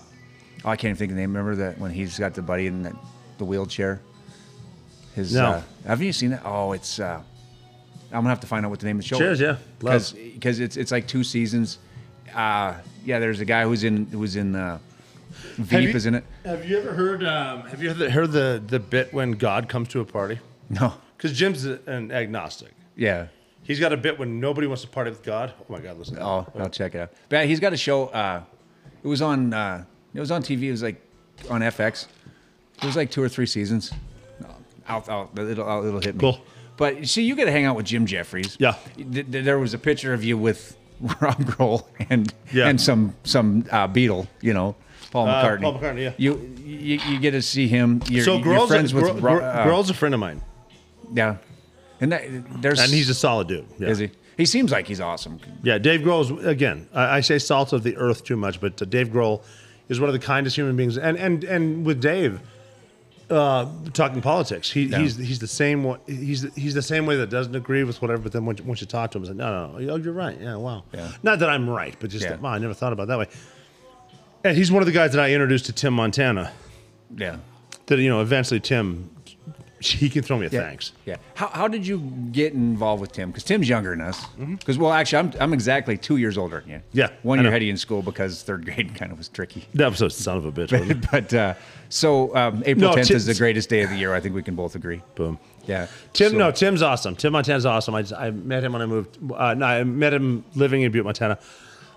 oh, 0.66 0.70
I 0.70 0.76
can't 0.76 0.86
even 0.92 0.96
think 0.98 1.12
of 1.12 1.16
the 1.16 1.22
name. 1.22 1.36
Remember 1.36 1.56
that 1.64 1.78
when 1.80 1.92
he's 1.92 2.18
got 2.20 2.34
the 2.34 2.42
buddy 2.42 2.68
in 2.68 2.84
that, 2.84 2.96
the 3.38 3.46
wheelchair? 3.46 4.02
His, 5.16 5.34
No. 5.34 5.46
uh, 5.46 5.62
haven't 5.86 6.06
you 6.06 6.14
seen 6.14 6.30
that? 6.32 6.42
Oh, 6.46 6.72
it's. 6.74 7.00
Uh, 7.00 7.22
I'm 8.12 8.22
gonna 8.22 8.30
have 8.30 8.40
to 8.42 8.48
find 8.48 8.66
out 8.66 8.70
what 8.70 8.80
the 8.80 8.86
name 8.88 8.98
of 8.98 9.04
the 9.04 9.08
show 9.08 9.18
Cheers, 9.18 9.40
is. 9.40 9.42
yeah. 9.42 9.56
Love. 9.82 10.14
because 10.34 10.60
it's 10.60 10.78
it's 10.78 10.92
like 10.92 11.08
two 11.08 11.24
seasons. 11.24 11.78
Uh, 12.34 12.74
yeah, 13.06 13.20
there's 13.20 13.40
a 13.40 13.46
guy 13.46 13.64
who's 13.64 13.84
in 13.84 14.06
who's 14.08 14.36
in 14.36 14.56
uh, 14.56 14.78
Veep 15.58 15.82
you- 15.90 15.90
is 15.96 16.06
in 16.06 16.16
it. 16.16 16.24
Have 16.46 16.68
you 16.68 16.78
ever 16.80 16.94
heard? 16.94 17.24
Um, 17.24 17.62
have 17.64 17.82
you 17.84 17.90
ever 17.92 18.10
heard 18.10 18.32
the 18.32 18.62
the 18.66 18.80
bit 18.80 19.14
when 19.14 19.32
God 19.34 19.70
comes 19.70 19.88
to 19.90 20.00
a 20.00 20.06
party? 20.06 20.40
No, 20.70 20.94
Because 21.20 21.38
Jim's 21.38 21.66
an 21.66 22.12
agnostic. 22.12 22.72
yeah. 22.96 23.28
He's 23.62 23.80
got 23.80 23.94
a 23.94 23.98
bit 23.98 24.18
when 24.18 24.40
nobody 24.40 24.66
wants 24.66 24.82
to 24.82 24.88
party 24.88 25.12
with 25.12 25.22
God. 25.22 25.54
Oh 25.60 25.66
my 25.72 25.80
God, 25.80 26.00
listen. 26.00 26.16
to 26.16 26.20
that. 26.22 26.26
Oh, 26.26 26.48
I'll 26.58 26.70
check 26.70 26.96
it 26.96 27.02
out. 27.02 27.12
But 27.28 27.46
he's 27.46 27.60
got 27.60 27.72
a 27.72 27.78
show. 27.78 28.08
Uh, 28.08 28.42
it 29.04 29.08
was 29.08 29.22
on. 29.22 29.54
Uh, 29.54 29.84
it 30.16 30.20
was 30.20 30.32
on 30.32 30.42
TV. 30.42 30.64
It 30.64 30.72
was 30.72 30.82
like 30.82 31.00
on 31.52 31.62
FX. 31.62 32.08
It 32.82 32.86
was 32.86 32.96
like 32.96 33.12
two 33.12 33.22
or 33.22 33.30
three 33.30 33.46
seasons. 33.46 33.92
I'll, 34.88 35.04
I'll, 35.08 35.30
it'll, 35.48 35.70
I'll, 35.70 35.86
it'll 35.86 36.00
hit 36.02 36.16
me. 36.16 36.20
Cool. 36.22 36.42
But 36.78 37.06
see, 37.08 37.22
you 37.24 37.36
got 37.36 37.44
to 37.46 37.52
hang 37.52 37.66
out 37.66 37.76
with 37.76 37.86
Jim 37.86 38.08
Jeffries. 38.08 38.56
Yeah. 38.60 38.74
Th- 38.96 39.30
th- 39.32 39.46
There 39.46 39.60
was 39.60 39.76
a 39.76 39.78
picture 39.78 40.14
of 40.16 40.24
you 40.24 40.36
with 40.36 40.76
Rob 41.22 41.38
Grohl 41.44 41.86
and 42.10 42.34
Yeah. 42.52 42.70
and 42.70 42.82
some 42.82 43.14
some 43.24 43.66
uh, 43.72 43.88
Beatle. 43.88 44.28
You 44.42 44.54
know, 44.54 44.76
Paul 45.12 45.28
Uh, 45.28 45.44
McCartney. 45.44 45.62
Paul 45.62 45.80
McCartney, 45.80 46.02
yeah. 46.04 46.14
You, 46.18 46.56
you 46.58 47.00
you 47.08 47.20
get 47.20 47.32
to 47.32 47.42
see 47.44 47.68
him. 47.68 48.02
You're, 48.10 48.24
so 48.24 48.38
you're 48.38 48.66
friends 48.68 48.96
with 48.96 49.04
Ro- 49.22 49.38
girl- 49.40 49.44
uh, 49.78 49.90
a 49.90 49.94
friend 49.94 50.16
of 50.16 50.20
mine, 50.20 50.42
Yeah. 51.14 51.38
And 52.02 52.12
that, 52.12 52.24
there's 52.62 52.80
and 52.80 52.92
he's 52.92 53.10
a 53.10 53.14
solid 53.14 53.48
dude. 53.48 53.66
Yeah. 53.78 53.90
is 53.90 53.98
he? 54.00 54.10
He 54.38 54.46
seems 54.46 54.72
like 54.72 54.88
he's 54.88 55.02
awesome. 55.02 55.40
Yeah, 55.64 55.78
Dave 55.80 56.00
Grohl's 56.02 56.32
again. 56.46 56.88
I, 56.94 57.18
I 57.18 57.20
say 57.22 57.40
salt 57.40 57.74
of 57.74 57.84
the 57.84 57.98
earth 57.98 58.24
too 58.24 58.38
much, 58.38 58.62
but 58.62 58.82
uh, 58.82 58.86
Dave 58.86 59.10
Grohl 59.10 59.42
is 59.90 60.00
one 60.00 60.08
of 60.08 60.14
the 60.14 60.20
kindest 60.26 60.56
human 60.56 60.78
beings. 60.78 60.98
And 60.98 61.18
and 61.18 61.44
and 61.44 61.86
with 61.86 62.00
Dave, 62.02 62.40
uh, 63.30 63.66
talking 63.94 64.22
politics, 64.22 64.72
he, 64.72 64.88
he's 64.88 65.18
he's 65.18 65.40
the 65.40 65.48
same. 65.48 65.84
wa- 65.84 65.98
He's 66.08 66.44
he's 66.56 66.74
the 66.74 66.82
same 66.82 67.06
way 67.06 67.18
that 67.18 67.30
doesn't 67.30 67.54
agree 67.56 67.84
with 67.84 68.02
whatever. 68.02 68.22
But 68.22 68.32
then 68.32 68.46
once, 68.46 68.62
once 68.62 68.80
you 68.80 68.88
talk 68.88 69.12
to 69.12 69.18
him, 69.18 69.24
it's 69.26 69.30
like, 69.30 69.38
no, 69.38 69.68
no, 69.68 69.78
no, 69.78 69.94
oh, 69.94 69.98
you're 69.98 70.14
right. 70.14 70.40
Yeah, 70.40 70.56
wow. 70.56 70.84
Yeah. 70.94 71.12
Not 71.22 71.40
that 71.40 71.50
I'm 71.50 71.70
right, 71.70 71.96
but 72.00 72.10
just 72.10 72.24
Yeah. 72.24 72.30
that, 72.32 72.42
wow, 72.42 72.52
I 72.52 72.60
never 72.60 72.74
thought 72.74 72.94
about 72.94 73.10
that 73.10 73.20
way. 73.20 73.28
And 74.46 74.56
he's 74.56 74.72
one 74.72 74.82
of 74.82 74.86
the 74.88 74.94
guys 74.94 75.12
that 75.12 75.22
I 75.22 75.34
introduced 75.34 75.66
to 75.66 75.74
Tim 75.74 75.94
Montana. 75.94 76.54
Yeah. 77.18 77.38
That 77.88 78.00
you 78.00 78.08
know, 78.10 78.22
eventually 78.22 78.62
Tim, 78.62 79.10
he 79.82 80.10
can 80.10 80.22
throw 80.24 80.38
me 80.38 80.46
a 80.46 80.50
Yeah. 80.50 80.62
thanks. 80.62 80.92
Yeah. 81.06 81.16
How, 81.36 81.48
how 81.48 81.68
did 81.68 81.86
you 81.88 82.00
get 82.32 82.54
involved 82.54 83.02
with 83.02 83.12
Tim? 83.12 83.30
Because 83.30 83.44
Tim's 83.44 83.68
younger 83.70 83.92
than 83.92 84.02
us. 84.02 84.26
Because 84.38 84.78
well, 84.78 84.92
actually, 84.92 85.20
I'm 85.20 85.34
I'm 85.40 85.54
exactly 85.54 85.98
two 85.98 86.18
years 86.18 86.38
older 86.38 86.60
than 86.62 86.70
you. 86.70 86.76
Mm-hmm. 86.78 86.98
Yeah, 86.98 87.10
One 87.24 87.40
I 87.40 87.44
year 87.44 87.50
ahead 87.50 87.62
of 87.62 87.66
you 87.66 87.72
in 87.72 87.78
school 87.78 88.02
because 88.02 88.44
third 88.44 88.66
grade 88.66 88.94
kind 89.00 89.12
of 89.12 89.18
was 89.18 89.30
tricky. 89.30 89.66
That 89.74 89.90
was 89.90 90.02
a 90.02 90.10
son 90.10 90.38
of 90.38 90.46
a 90.46 90.52
bitch. 90.52 90.72
It? 90.74 91.06
but 91.12 91.34
uh, 91.34 91.54
so 91.90 92.36
um, 92.36 92.64
April 92.66 92.92
No, 92.92 92.96
10th 92.96 93.08
Tim- 93.08 93.16
is 93.18 93.26
the 93.26 93.36
greatest 93.36 93.70
day 93.70 93.82
of 93.82 93.90
the 93.90 93.98
year. 93.98 94.14
I 94.14 94.20
think 94.20 94.36
we 94.36 94.44
can 94.44 94.56
both 94.56 94.76
agree. 94.76 95.02
Boom. 95.16 95.40
Yeah. 95.66 95.88
Tim, 96.14 96.32
So- 96.32 96.38
no, 96.38 96.52
Tim's 96.52 96.82
awesome. 96.82 97.16
Tim 97.16 97.34
Montana's 97.34 97.66
awesome. 97.66 97.96
I, 97.96 98.02
just, 98.02 98.14
I 98.14 98.32
met 98.32 98.64
him 98.64 98.74
when 98.74 98.82
I 98.82 98.86
moved. 98.86 99.18
Uh, 99.34 99.54
no, 99.54 99.66
I 99.66 99.84
met 99.84 100.14
him 100.14 100.44
living 100.56 100.82
in 100.82 100.92
Butte, 100.92 101.06
Montana, 101.06 101.38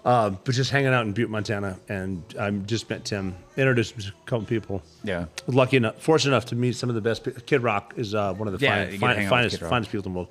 uh, 0.05 0.31
but 0.31 0.55
just 0.55 0.71
hanging 0.71 0.89
out 0.93 1.07
in 1.07 1.13
Butte, 1.13 1.31
Montana, 1.31 1.79
and 1.89 2.23
I 2.39 2.51
just 2.51 2.91
met 2.91 3.05
Tim. 3.05 3.35
Introduced 3.57 3.95
him 3.95 4.01
to 4.03 4.09
a 4.09 4.27
couple 4.27 4.47
people. 4.47 4.83
Yeah. 5.05 5.27
Lucky 5.47 5.77
enough, 5.77 6.01
fortunate 6.03 6.33
enough 6.33 6.47
to 6.47 6.57
meet 6.57 6.75
some 6.77 6.89
of 6.89 6.95
the 6.95 7.01
best. 7.01 7.25
pe- 7.25 7.33
Kid 7.47 7.63
Rock 7.63 7.95
is 7.97 8.15
uh, 8.15 8.33
one 8.35 8.49
of 8.49 8.59
the 8.59 8.65
Yeah, 8.65 8.85
fine, 8.85 8.93
you 8.93 8.99
get 8.99 8.99
to 8.99 9.01
fine, 9.01 9.17
hang 9.17 9.27
out 9.27 9.45
with 9.45 9.51
finest, 9.53 9.71
finest 9.71 9.93
people 9.93 10.07
in 10.09 10.13
the 10.13 10.19
world. 10.19 10.29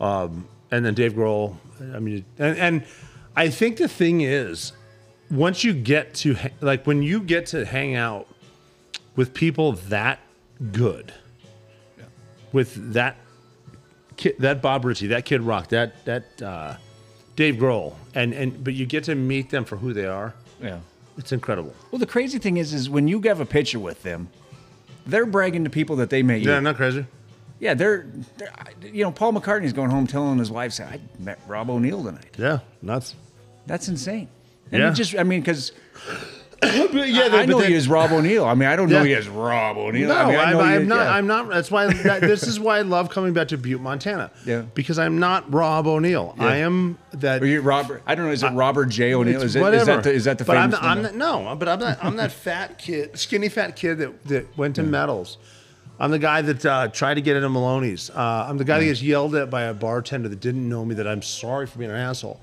Um, 0.00 0.48
and 0.70 0.84
then 0.84 0.94
Dave 0.94 1.12
Grohl. 1.14 1.56
I 1.94 1.98
mean, 1.98 2.24
and, 2.38 2.58
and 2.58 2.84
I 3.36 3.48
think 3.48 3.76
the 3.78 3.88
thing 3.88 4.20
is, 4.22 4.72
once 5.30 5.64
you 5.64 5.72
get 5.72 6.14
to 6.14 6.34
ha- 6.34 6.48
like 6.60 6.86
when 6.86 7.02
you 7.02 7.20
get 7.20 7.46
to 7.46 7.64
hang 7.64 7.94
out 7.94 8.28
with 9.16 9.32
people 9.34 9.72
that 9.72 10.18
good, 10.72 11.12
with 12.52 12.92
that 12.92 13.16
kid, 14.16 14.36
that 14.40 14.60
Bob 14.62 14.84
Ritchie, 14.84 15.08
that 15.08 15.24
Kid 15.24 15.40
Rock, 15.42 15.68
that 15.68 16.04
that 16.04 16.42
uh, 16.42 16.76
Dave 17.36 17.56
Grohl, 17.56 17.94
and 18.14 18.32
and 18.32 18.62
but 18.64 18.74
you 18.74 18.86
get 18.86 19.04
to 19.04 19.14
meet 19.14 19.50
them 19.50 19.64
for 19.64 19.76
who 19.76 19.92
they 19.92 20.06
are. 20.06 20.34
Yeah. 20.60 20.78
It's 21.16 21.30
incredible. 21.32 21.72
Well, 21.92 21.98
the 22.00 22.06
crazy 22.06 22.38
thing 22.38 22.56
is, 22.56 22.72
is 22.74 22.90
when 22.90 23.06
you 23.06 23.20
have 23.22 23.38
a 23.40 23.46
picture 23.46 23.78
with 23.78 24.02
them, 24.02 24.28
they're 25.06 25.26
bragging 25.26 25.62
to 25.64 25.70
people 25.70 25.94
that 25.96 26.10
they 26.10 26.22
met 26.24 26.40
you. 26.40 26.50
Yeah, 26.50 26.58
not 26.60 26.74
crazy. 26.76 27.06
Yeah, 27.60 27.74
they're, 27.74 28.06
they're, 28.36 28.52
you 28.82 29.04
know, 29.04 29.12
Paul 29.12 29.32
McCartney's 29.32 29.72
going 29.72 29.90
home 29.90 30.08
telling 30.08 30.38
his 30.38 30.50
wife, 30.50 30.78
"I 30.80 30.98
met 31.20 31.38
Rob 31.46 31.70
O'Neill 31.70 32.02
tonight." 32.02 32.34
Yeah, 32.36 32.58
nuts. 32.82 33.14
That's 33.66 33.86
insane. 33.88 34.28
And 34.72 34.82
Yeah. 34.82 34.90
it 34.90 34.94
just, 34.94 35.16
I 35.16 35.22
mean, 35.22 35.40
because 35.40 35.70
But 36.92 37.08
yeah, 37.08 37.28
I, 37.32 37.42
I 37.42 37.46
know 37.46 37.58
but 37.58 37.68
he 37.68 37.74
is 37.74 37.88
Rob 37.88 38.12
O'Neill. 38.12 38.44
I 38.44 38.54
mean, 38.54 38.68
I 38.68 38.76
don't 38.76 38.88
know 38.88 39.02
he 39.04 39.12
is 39.12 39.28
Rob 39.28 39.76
O'Neill. 39.76 40.08
No, 40.08 40.16
I 40.16 40.26
mean, 40.26 40.36
I 40.36 40.42
I'm, 40.44 40.52
know 40.52 40.62
he 40.62 40.74
I'm 40.74 40.82
is- 40.82 40.88
not. 40.88 41.04
yeah. 41.04 41.14
I'm 41.14 41.26
not. 41.26 41.48
That's 41.48 41.70
why. 41.70 41.92
That, 41.92 42.20
this 42.20 42.44
is 42.44 42.58
why 42.60 42.78
I 42.78 42.82
love 42.82 43.10
coming 43.10 43.32
back 43.32 43.48
to 43.48 43.58
Butte, 43.58 43.80
Montana. 43.80 44.30
Yeah. 44.44 44.62
Because 44.74 44.98
I'm 44.98 45.18
not 45.18 45.52
Rob 45.52 45.86
O'Neill. 45.86 46.34
I 46.38 46.56
am 46.56 46.98
that. 47.12 47.42
Are 47.42 47.46
you 47.46 47.60
Robert? 47.60 48.02
I 48.06 48.14
don't 48.14 48.26
know. 48.26 48.32
Is 48.32 48.42
it 48.42 48.50
Robert 48.50 48.86
J. 48.86 49.14
O'Neill? 49.14 49.42
Is, 49.42 49.56
it, 49.56 49.60
whatever. 49.60 49.80
is 49.80 49.86
that 49.86 50.02
the, 50.04 50.12
is 50.12 50.24
that 50.24 50.38
the 50.38 50.44
but 50.44 50.56
I'm, 50.56 50.70
famous 50.70 50.82
not, 50.82 50.96
I'm 50.96 51.02
not, 51.02 51.14
no, 51.14 51.56
but 51.56 51.68
I'm 51.68 51.80
not. 51.80 52.04
I'm 52.04 52.16
that 52.16 52.32
fat 52.32 52.78
kid, 52.78 53.18
skinny 53.18 53.48
fat 53.48 53.76
kid 53.76 53.98
that, 53.98 54.24
that 54.24 54.56
went 54.56 54.76
to 54.76 54.82
medals. 54.82 55.38
I'm 55.96 56.10
the 56.10 56.18
guy 56.18 56.42
that 56.42 56.66
uh, 56.66 56.88
tried 56.88 57.14
to 57.14 57.20
get 57.20 57.36
into 57.36 57.48
Maloney's. 57.48 58.10
Uh, 58.10 58.46
I'm 58.48 58.58
the 58.58 58.64
guy 58.64 58.80
that 58.80 58.84
gets 58.84 59.00
yelled 59.00 59.36
at 59.36 59.48
by 59.48 59.62
a 59.62 59.74
bartender 59.74 60.28
that 60.28 60.40
didn't 60.40 60.68
know 60.68 60.84
me. 60.84 60.96
That 60.96 61.06
I'm 61.06 61.22
sorry 61.22 61.66
for 61.68 61.78
being 61.78 61.90
an 61.92 61.96
asshole. 61.96 62.40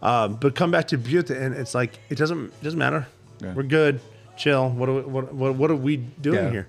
Um, 0.00 0.36
but 0.36 0.54
come 0.54 0.70
back 0.70 0.86
to 0.88 0.96
Butte, 0.98 1.30
and 1.30 1.54
it's 1.56 1.74
like 1.74 1.98
it 2.08 2.16
doesn't 2.18 2.46
it 2.46 2.62
doesn't 2.62 2.78
matter. 2.78 3.06
Yeah. 3.44 3.54
We're 3.54 3.62
good. 3.64 4.00
Chill. 4.36 4.70
What 4.70 4.88
are 4.88 4.92
we, 4.94 5.00
what, 5.02 5.32
what, 5.34 5.54
what 5.54 5.70
are 5.70 5.76
we 5.76 5.96
doing 5.96 6.44
Yeah. 6.44 6.50
here? 6.50 6.68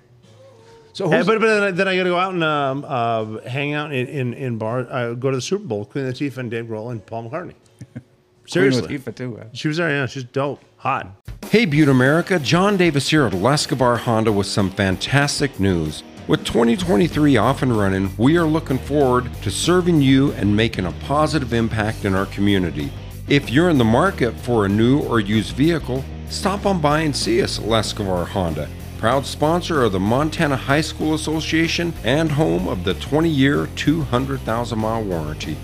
So 0.92 1.10
Hey, 1.10 1.18
who's, 1.18 1.26
but 1.26 1.40
but 1.40 1.46
then 1.46 1.62
I, 1.62 1.70
then 1.72 1.88
I 1.88 1.96
got 1.96 2.04
to 2.04 2.08
go 2.10 2.18
out 2.18 2.32
and 2.32 2.42
um, 2.44 2.84
uh, 2.86 3.40
hang 3.42 3.74
out 3.74 3.92
in 3.92 4.06
in, 4.06 4.34
in 4.34 4.56
bar. 4.58 4.86
Uh, 4.90 5.12
go 5.14 5.30
to 5.30 5.36
the 5.36 5.42
Super 5.42 5.64
Bowl. 5.64 5.84
Queen 5.84 6.06
Latifah 6.06 6.38
and 6.38 6.50
Dave 6.50 6.66
Grohl 6.66 6.90
and 6.90 7.04
Paul 7.04 7.28
McCartney. 7.28 7.54
Seriously, 8.46 8.86
Queen 8.86 9.00
Latifah 9.00 9.14
too. 9.14 9.40
she 9.52 9.68
was 9.68 9.76
there. 9.76 9.90
Yeah, 9.90 10.06
she's 10.06 10.24
dope, 10.24 10.62
hot. 10.76 11.08
Hey, 11.50 11.64
Butte 11.64 11.88
America, 11.88 12.38
John 12.38 12.76
Davis 12.76 13.10
here 13.10 13.24
at 13.26 13.32
Leskovar 13.32 13.98
Honda 13.98 14.32
with 14.32 14.46
some 14.46 14.70
fantastic 14.70 15.60
news. 15.60 16.02
With 16.28 16.44
2023 16.44 17.36
off 17.36 17.62
and 17.62 17.76
running, 17.76 18.10
we 18.16 18.36
are 18.36 18.44
looking 18.46 18.78
forward 18.78 19.30
to 19.42 19.50
serving 19.50 20.00
you 20.00 20.32
and 20.32 20.56
making 20.56 20.86
a 20.86 20.92
positive 21.06 21.52
impact 21.52 22.04
in 22.04 22.14
our 22.14 22.26
community. 22.26 22.90
If 23.28 23.50
you're 23.50 23.68
in 23.68 23.78
the 23.78 23.84
market 23.84 24.32
for 24.40 24.64
a 24.64 24.68
new 24.68 25.00
or 25.02 25.20
used 25.20 25.54
vehicle, 25.54 26.04
stop 26.28 26.66
on 26.66 26.80
by 26.80 27.00
and 27.00 27.14
see 27.14 27.42
us 27.42 27.58
at 27.58 27.64
Leskovar 27.64 28.26
Honda, 28.26 28.68
proud 28.98 29.26
sponsor 29.26 29.84
of 29.84 29.92
the 29.92 30.00
Montana 30.00 30.56
High 30.56 30.80
School 30.80 31.14
Association 31.14 31.92
and 32.04 32.30
home 32.32 32.68
of 32.68 32.84
the 32.84 32.94
20 32.94 33.28
year, 33.28 33.68
200,000 33.76 34.78
mile 34.78 35.04
warranty. 35.04 35.56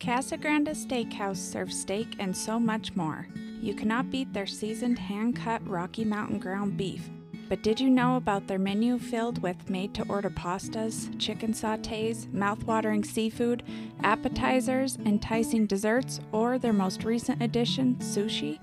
Casa 0.00 0.36
Grande 0.36 0.68
Steakhouse 0.68 1.38
serves 1.38 1.80
steak 1.80 2.16
and 2.18 2.36
so 2.36 2.60
much 2.60 2.94
more. 2.94 3.26
You 3.62 3.72
cannot 3.72 4.10
beat 4.10 4.34
their 4.34 4.46
seasoned 4.46 4.98
hand 4.98 5.36
cut 5.36 5.66
Rocky 5.66 6.04
Mountain 6.04 6.40
ground 6.40 6.76
beef. 6.76 7.08
But 7.48 7.62
did 7.62 7.80
you 7.80 7.88
know 7.88 8.16
about 8.16 8.46
their 8.46 8.58
menu 8.58 8.98
filled 8.98 9.42
with 9.42 9.70
made 9.70 9.94
to 9.94 10.06
order 10.08 10.30
pastas, 10.30 11.08
chicken 11.18 11.52
sautés, 11.52 12.30
mouth-watering 12.32 13.04
seafood, 13.04 13.62
appetizers, 14.02 14.98
enticing 15.06 15.66
desserts, 15.66 16.20
or 16.32 16.58
their 16.58 16.72
most 16.72 17.04
recent 17.04 17.42
addition, 17.42 17.96
sushi? 17.96 18.58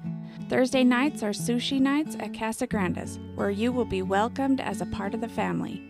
Thursday 0.52 0.84
nights 0.84 1.24
are 1.24 1.32
sushi 1.32 1.80
nights 1.80 2.18
at 2.20 2.38
Casa 2.38 2.68
Grande's, 2.68 3.20
where 3.36 3.52
you 3.52 3.72
will 3.72 3.86
be 3.86 4.02
welcomed 4.02 4.60
as 4.60 4.82
a 4.82 4.86
part 4.88 5.14
of 5.14 5.22
the 5.22 5.30
family. 5.30 5.82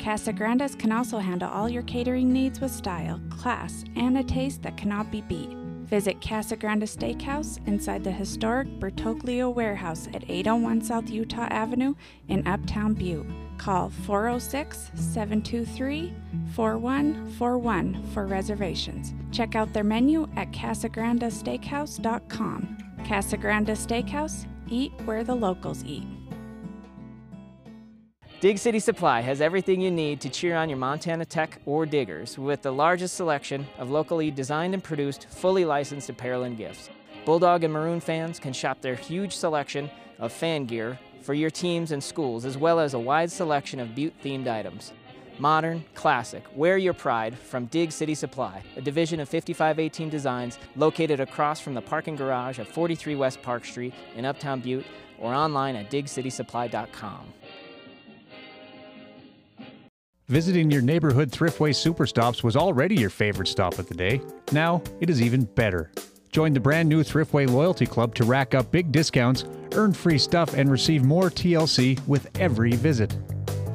Casa 0.00 0.32
Grandes 0.32 0.74
can 0.74 0.90
also 0.90 1.18
handle 1.18 1.48
all 1.48 1.68
your 1.68 1.84
catering 1.84 2.32
needs 2.32 2.60
with 2.60 2.72
style, 2.72 3.20
class, 3.30 3.84
and 3.94 4.18
a 4.18 4.24
taste 4.24 4.62
that 4.62 4.76
cannot 4.76 5.12
be 5.12 5.20
beat. 5.20 5.50
Visit 5.84 6.20
Casa 6.20 6.56
Grande 6.56 6.82
Steakhouse 6.82 7.64
inside 7.68 8.02
the 8.02 8.10
historic 8.10 8.66
Bertoglio 8.80 9.54
Warehouse 9.54 10.08
at 10.12 10.28
801 10.28 10.82
South 10.82 11.08
Utah 11.08 11.46
Avenue 11.48 11.94
in 12.26 12.44
Uptown 12.48 12.94
Butte. 12.94 13.28
Call 13.58 13.90
406 13.90 14.90
723 14.96 16.12
4141 16.52 18.02
for 18.12 18.26
reservations. 18.26 19.14
Check 19.30 19.54
out 19.54 19.72
their 19.72 19.84
menu 19.84 20.28
at 20.34 20.50
casagrandesteakhouse.com. 20.50 22.89
Casa 23.06 23.36
Grande 23.36 23.68
Steakhouse, 23.68 24.46
eat 24.68 24.92
where 25.04 25.24
the 25.24 25.34
locals 25.34 25.84
eat. 25.84 26.06
Dig 28.40 28.56
City 28.56 28.78
Supply 28.78 29.20
has 29.20 29.42
everything 29.42 29.82
you 29.82 29.90
need 29.90 30.20
to 30.22 30.30
cheer 30.30 30.56
on 30.56 30.70
your 30.70 30.78
Montana 30.78 31.26
Tech 31.26 31.60
Orediggers 31.66 32.38
with 32.38 32.62
the 32.62 32.72
largest 32.72 33.14
selection 33.14 33.66
of 33.78 33.90
locally 33.90 34.30
designed 34.30 34.72
and 34.72 34.82
produced, 34.82 35.28
fully 35.28 35.66
licensed 35.66 36.08
apparel 36.08 36.44
and 36.44 36.56
gifts. 36.56 36.88
Bulldog 37.26 37.64
and 37.64 37.72
Maroon 37.72 38.00
fans 38.00 38.38
can 38.38 38.54
shop 38.54 38.80
their 38.80 38.94
huge 38.94 39.36
selection 39.36 39.90
of 40.18 40.32
fan 40.32 40.64
gear 40.64 40.98
for 41.20 41.34
your 41.34 41.50
teams 41.50 41.92
and 41.92 42.02
schools, 42.02 42.46
as 42.46 42.56
well 42.56 42.80
as 42.80 42.94
a 42.94 42.98
wide 42.98 43.30
selection 43.30 43.78
of 43.78 43.94
Butte 43.94 44.18
themed 44.24 44.48
items. 44.48 44.94
Modern, 45.40 45.82
classic, 45.94 46.44
wear 46.54 46.76
your 46.76 46.92
pride 46.92 47.34
from 47.34 47.64
Dig 47.66 47.92
City 47.92 48.14
Supply, 48.14 48.62
a 48.76 48.82
division 48.82 49.20
of 49.20 49.28
5518 49.30 50.10
Designs 50.10 50.58
located 50.76 51.18
across 51.18 51.58
from 51.58 51.72
the 51.72 51.80
parking 51.80 52.14
garage 52.14 52.58
at 52.58 52.66
43 52.66 53.16
West 53.16 53.40
Park 53.40 53.64
Street 53.64 53.94
in 54.14 54.26
Uptown 54.26 54.60
Butte 54.60 54.84
or 55.18 55.32
online 55.32 55.76
at 55.76 55.90
digcitysupply.com. 55.90 57.32
Visiting 60.28 60.70
your 60.70 60.82
neighborhood 60.82 61.30
Thriftway 61.30 61.70
Superstops 61.70 62.44
was 62.44 62.54
already 62.54 62.96
your 62.96 63.10
favorite 63.10 63.48
stop 63.48 63.78
of 63.78 63.88
the 63.88 63.94
day. 63.94 64.20
Now 64.52 64.82
it 65.00 65.08
is 65.08 65.22
even 65.22 65.44
better. 65.44 65.90
Join 66.32 66.52
the 66.52 66.60
brand 66.60 66.86
new 66.86 67.02
Thriftway 67.02 67.48
Loyalty 67.48 67.86
Club 67.86 68.14
to 68.16 68.24
rack 68.24 68.54
up 68.54 68.70
big 68.70 68.92
discounts, 68.92 69.46
earn 69.72 69.94
free 69.94 70.18
stuff, 70.18 70.52
and 70.52 70.70
receive 70.70 71.02
more 71.02 71.30
TLC 71.30 71.98
with 72.06 72.28
every 72.38 72.72
visit. 72.72 73.16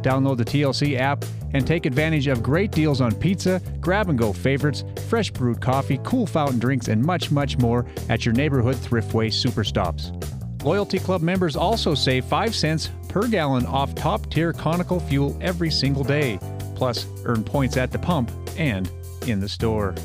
Download 0.06 0.38
the 0.38 0.46
TLC 0.46 1.00
app 1.00 1.26
and 1.56 1.66
take 1.66 1.88
advantage 1.88 2.28
of 2.28 2.44
great 2.44 2.70
deals 2.70 3.02
on 3.02 3.16
pizza, 3.16 3.60
grab 3.82 4.08
and 4.08 4.20
go 4.20 4.32
favorites, 4.32 4.84
fresh 5.08 5.32
brewed 5.32 5.60
coffee, 5.60 6.00
cool 6.04 6.28
fountain 6.28 6.60
drinks, 6.60 6.90
and 6.90 7.04
much, 7.04 7.32
much 7.32 7.58
more 7.58 7.88
at 8.08 8.24
your 8.24 8.36
neighborhood 8.36 8.76
Thriftway 8.76 9.30
Superstops. 9.30 10.14
Loyalty 10.64 11.00
Club 11.00 11.24
members 11.24 11.56
also 11.56 11.96
save 11.96 12.24
5 12.26 12.54
cents 12.54 12.92
per 13.10 13.28
gallon 13.28 13.66
off 13.66 13.96
top 13.96 14.30
tier 14.30 14.54
conical 14.54 15.00
fuel 15.00 15.36
every 15.42 15.72
single 15.72 16.04
day. 16.04 16.38
Plus, 16.76 17.08
earn 17.26 17.44
points 17.44 17.76
at 17.76 17.92
the 17.92 17.98
pump 17.98 18.32
and 18.58 18.88
in 19.26 19.40
the 19.40 19.50
store. 19.50 19.96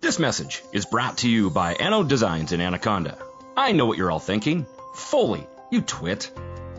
This 0.00 0.18
message 0.18 0.64
is 0.72 0.84
brought 0.84 1.18
to 1.18 1.30
you 1.30 1.48
by 1.48 1.74
Anno 1.74 2.02
Designs 2.02 2.50
in 2.50 2.60
Anaconda. 2.60 3.16
I 3.56 3.70
know 3.70 3.86
what 3.86 3.98
you're 3.98 4.10
all 4.10 4.18
thinking. 4.18 4.66
Foley, 4.96 5.46
you 5.70 5.80
twit. 5.80 6.32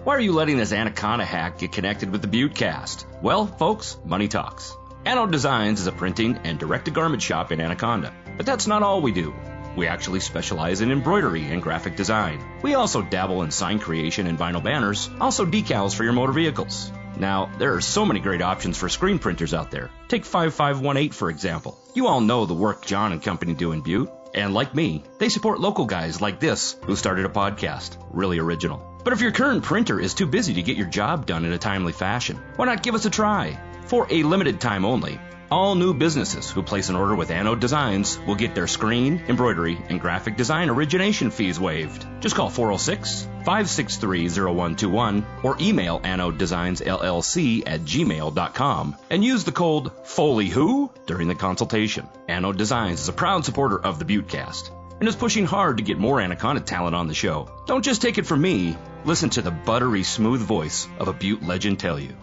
Why 0.04 0.16
are 0.16 0.20
you 0.20 0.32
letting 0.34 0.58
this 0.58 0.74
Anaconda 0.74 1.24
hack 1.24 1.60
get 1.60 1.74
connected 1.74 2.12
with 2.12 2.24
the 2.24 2.28
Buttecast? 2.28 3.06
Well, 3.22 3.46
folks, 3.46 4.00
money 4.04 4.28
talks. 4.28 4.76
Anno 5.06 5.28
Designs 5.28 5.80
is 5.80 5.86
a 5.86 5.92
printing 5.92 6.40
and 6.44 6.58
direct 6.58 6.86
to 6.86 6.92
garment 6.92 7.22
shop 7.22 7.52
in 7.52 7.62
Anaconda. 7.62 8.12
But 8.36 8.48
that's 8.48 8.66
not 8.66 8.82
all 8.82 9.04
we 9.04 9.12
do. 9.12 9.32
We 9.76 9.86
actually 9.86 10.22
specialize 10.22 10.82
in 10.82 10.92
embroidery 10.92 11.44
and 11.44 11.62
graphic 11.62 11.98
design. 11.98 12.44
We 12.64 12.74
also 12.74 13.04
dabble 13.04 13.44
in 13.44 13.52
sign 13.52 13.78
creation 13.78 14.26
and 14.26 14.40
vinyl 14.40 14.64
banners, 14.64 15.08
also 15.20 15.46
decals 15.46 15.94
for 15.94 16.04
your 16.04 16.14
motor 16.14 16.34
vehicles. 16.34 16.92
Now, 17.16 17.52
there 17.60 17.76
are 17.76 17.82
so 17.82 18.04
many 18.04 18.22
great 18.22 18.42
options 18.42 18.80
for 18.80 18.90
screen 18.90 19.20
printers 19.20 19.54
out 19.54 19.70
there. 19.70 19.92
Take 20.08 20.26
5518 20.26 21.12
for 21.12 21.30
example. 21.30 21.78
You 21.94 22.08
all 22.08 22.22
know 22.22 22.48
the 22.48 22.56
work 22.56 22.88
John 22.88 23.12
and 23.12 23.22
company 23.22 23.54
do 23.54 23.72
in 23.72 23.82
Butte. 23.82 24.10
And 24.34 24.56
like 24.56 24.74
me, 24.74 25.04
they 25.20 25.30
support 25.30 25.60
local 25.60 25.86
guys 25.86 26.22
like 26.22 26.40
this 26.40 26.76
who 26.86 26.96
started 26.96 27.26
a 27.26 27.30
podcast. 27.30 27.98
Really 28.12 28.40
original. 28.40 28.91
But 29.04 29.14
if 29.14 29.22
your 29.22 29.32
current 29.32 29.64
printer 29.64 30.00
is 30.00 30.14
too 30.14 30.28
busy 30.28 30.54
to 30.56 30.62
get 30.62 30.78
your 30.78 30.88
job 30.88 31.26
done 31.26 31.44
in 31.46 31.54
a 31.54 31.58
timely 31.58 31.92
fashion, 31.92 32.40
why 32.56 32.66
not 32.66 32.84
give 32.84 32.94
us 32.94 33.06
a 33.06 33.10
try? 33.10 33.58
For 33.86 34.06
a 34.10 34.24
limited 34.24 34.62
time 34.62 34.86
only, 34.86 35.20
all 35.50 35.76
new 35.76 35.94
businesses 35.94 36.50
who 36.50 36.62
place 36.62 36.90
an 36.90 36.96
order 36.96 37.16
with 37.16 37.32
Anode 37.32 37.60
Designs 37.60 38.20
will 38.28 38.36
get 38.36 38.54
their 38.54 38.68
screen, 38.68 39.24
embroidery, 39.28 39.78
and 39.90 40.00
graphic 40.00 40.38
design 40.38 40.70
origination 40.70 41.32
fees 41.32 41.60
waived. 41.60 42.06
Just 42.22 42.36
call 42.36 42.50
406 42.50 43.24
563 43.44 44.30
0121 44.30 45.26
or 45.44 45.58
email 45.60 46.00
Anode 46.04 46.38
Designs 46.38 46.80
LLC 46.80 47.64
at 47.66 47.82
gmail.com 47.82 48.96
and 49.10 49.24
use 49.26 49.44
the 49.44 49.52
code 49.52 49.92
FOLEYWHO 50.06 51.08
during 51.08 51.28
the 51.28 51.36
consultation. 51.36 52.08
Anode 52.30 52.58
Designs 52.58 53.02
is 53.02 53.10
a 53.10 53.14
proud 53.14 53.44
supporter 53.44 53.80
of 53.84 53.98
the 53.98 54.06
Buttecast 54.06 54.72
and 55.02 55.08
is 55.10 55.16
pushing 55.16 55.46
hard 55.46 55.78
to 55.78 55.84
get 55.84 55.98
more 55.98 56.22
Anaconda 56.22 56.62
talent 56.62 56.96
on 56.96 57.08
the 57.08 57.14
show. 57.16 57.50
Don't 57.66 57.84
just 57.84 58.04
take 58.04 58.20
it 58.20 58.26
from 58.28 58.40
me, 58.40 58.78
listen 59.04 59.32
to 59.32 59.42
the 59.42 59.50
buttery 59.50 60.04
smooth 60.04 60.42
voice 60.42 60.88
of 61.00 61.08
a 61.08 61.14
Butte 61.14 61.42
legend 61.42 61.80
tell 61.80 62.00
you. 62.00 62.16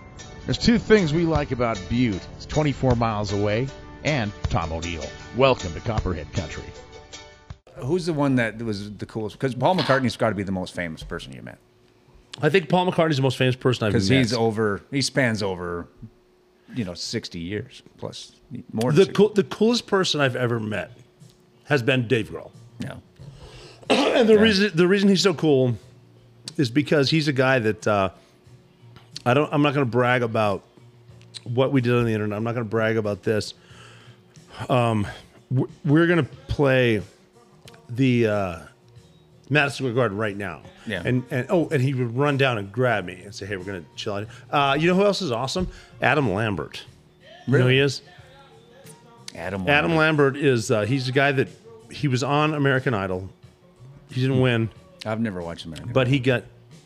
There's 0.44 0.58
two 0.58 0.78
things 0.78 1.12
we 1.12 1.24
like 1.24 1.50
about 1.50 1.76
Butte. 1.88 2.24
It's 2.36 2.46
24 2.46 2.94
miles 2.94 3.32
away, 3.32 3.66
and 4.04 4.30
Tom 4.44 4.70
O'Neill. 4.70 5.04
Welcome 5.36 5.74
to 5.74 5.80
Copperhead 5.80 6.32
Country. 6.32 6.62
Who's 7.78 8.06
the 8.06 8.12
one 8.12 8.36
that 8.36 8.62
was 8.62 8.92
the 8.92 9.06
coolest? 9.06 9.36
Because 9.36 9.56
Paul 9.56 9.74
McCartney's 9.74 10.16
got 10.16 10.28
to 10.28 10.36
be 10.36 10.44
the 10.44 10.52
most 10.52 10.72
famous 10.72 11.02
person 11.02 11.32
you 11.32 11.42
met. 11.42 11.58
I 12.40 12.48
think 12.48 12.68
Paul 12.68 12.88
McCartney's 12.88 13.16
the 13.16 13.22
most 13.22 13.38
famous 13.38 13.56
person 13.56 13.88
I've 13.88 13.92
met. 13.92 13.98
Because 13.98 14.08
he's 14.08 14.32
over, 14.32 14.82
he 14.92 15.02
spans 15.02 15.42
over, 15.42 15.88
you 16.76 16.84
know, 16.84 16.94
60 16.94 17.40
years 17.40 17.82
plus 17.96 18.36
more. 18.72 18.92
the 18.92 19.06
than 19.06 19.14
cool, 19.14 19.30
the 19.30 19.42
coolest 19.42 19.88
person 19.88 20.20
I've 20.20 20.36
ever 20.36 20.60
met 20.60 20.92
has 21.64 21.82
been 21.82 22.06
Dave 22.06 22.30
Grohl. 22.30 22.52
Yeah. 22.80 22.96
and 23.90 24.28
the 24.28 24.38
reason 24.38 24.70
the 24.74 24.86
reason 24.86 25.08
he's 25.08 25.22
so 25.22 25.34
cool 25.34 25.74
is 26.56 26.70
because 26.70 27.10
he's 27.10 27.28
a 27.28 27.32
guy 27.32 27.58
that 27.58 27.86
uh, 27.86 28.10
I 29.24 29.34
don't. 29.34 29.52
I'm 29.52 29.62
not 29.62 29.74
going 29.74 29.86
to 29.86 29.90
brag 29.90 30.22
about 30.22 30.62
what 31.44 31.72
we 31.72 31.80
did 31.80 31.94
on 31.94 32.04
the 32.04 32.12
internet. 32.12 32.36
I'm 32.36 32.44
not 32.44 32.54
going 32.54 32.66
to 32.66 32.70
brag 32.70 32.96
about 32.96 33.22
this. 33.22 33.54
Um, 34.68 35.06
we're 35.84 36.06
going 36.06 36.24
to 36.24 36.30
play 36.48 37.02
the 37.88 38.26
uh, 38.26 38.58
Madison 39.48 39.76
Square 39.84 39.94
Garden 39.94 40.18
right 40.18 40.36
now. 40.36 40.62
Yeah. 40.86 41.02
And 41.04 41.24
and 41.30 41.46
oh, 41.50 41.68
and 41.68 41.82
he 41.82 41.94
would 41.94 42.16
run 42.16 42.36
down 42.36 42.58
and 42.58 42.72
grab 42.72 43.04
me 43.04 43.22
and 43.22 43.34
say, 43.34 43.46
"Hey, 43.46 43.56
we're 43.56 43.64
going 43.64 43.82
to 43.82 43.88
chill 43.96 44.14
out." 44.14 44.26
Uh, 44.50 44.76
you 44.78 44.88
know 44.88 44.94
who 44.94 45.04
else 45.04 45.22
is 45.22 45.32
awesome? 45.32 45.68
Adam 46.02 46.32
Lambert. 46.32 46.82
You 47.46 47.58
know 47.58 47.64
who 47.64 47.68
he 47.68 47.78
is? 47.78 48.02
Adam. 49.34 49.68
Adam 49.68 49.96
Lambert 49.96 50.36
is 50.36 50.70
uh, 50.70 50.82
he's 50.82 51.06
the 51.06 51.12
guy 51.12 51.32
that 51.32 51.48
he 51.90 52.08
was 52.08 52.22
on 52.22 52.54
American 52.54 52.94
Idol. 52.94 53.28
He 54.10 54.20
didn't 54.22 54.40
win, 54.40 54.70
I've 55.04 55.20
never 55.20 55.40
watched 55.42 55.64
American. 55.66 55.92
but 55.92 56.06
he 56.08 56.18
got 56.18 56.44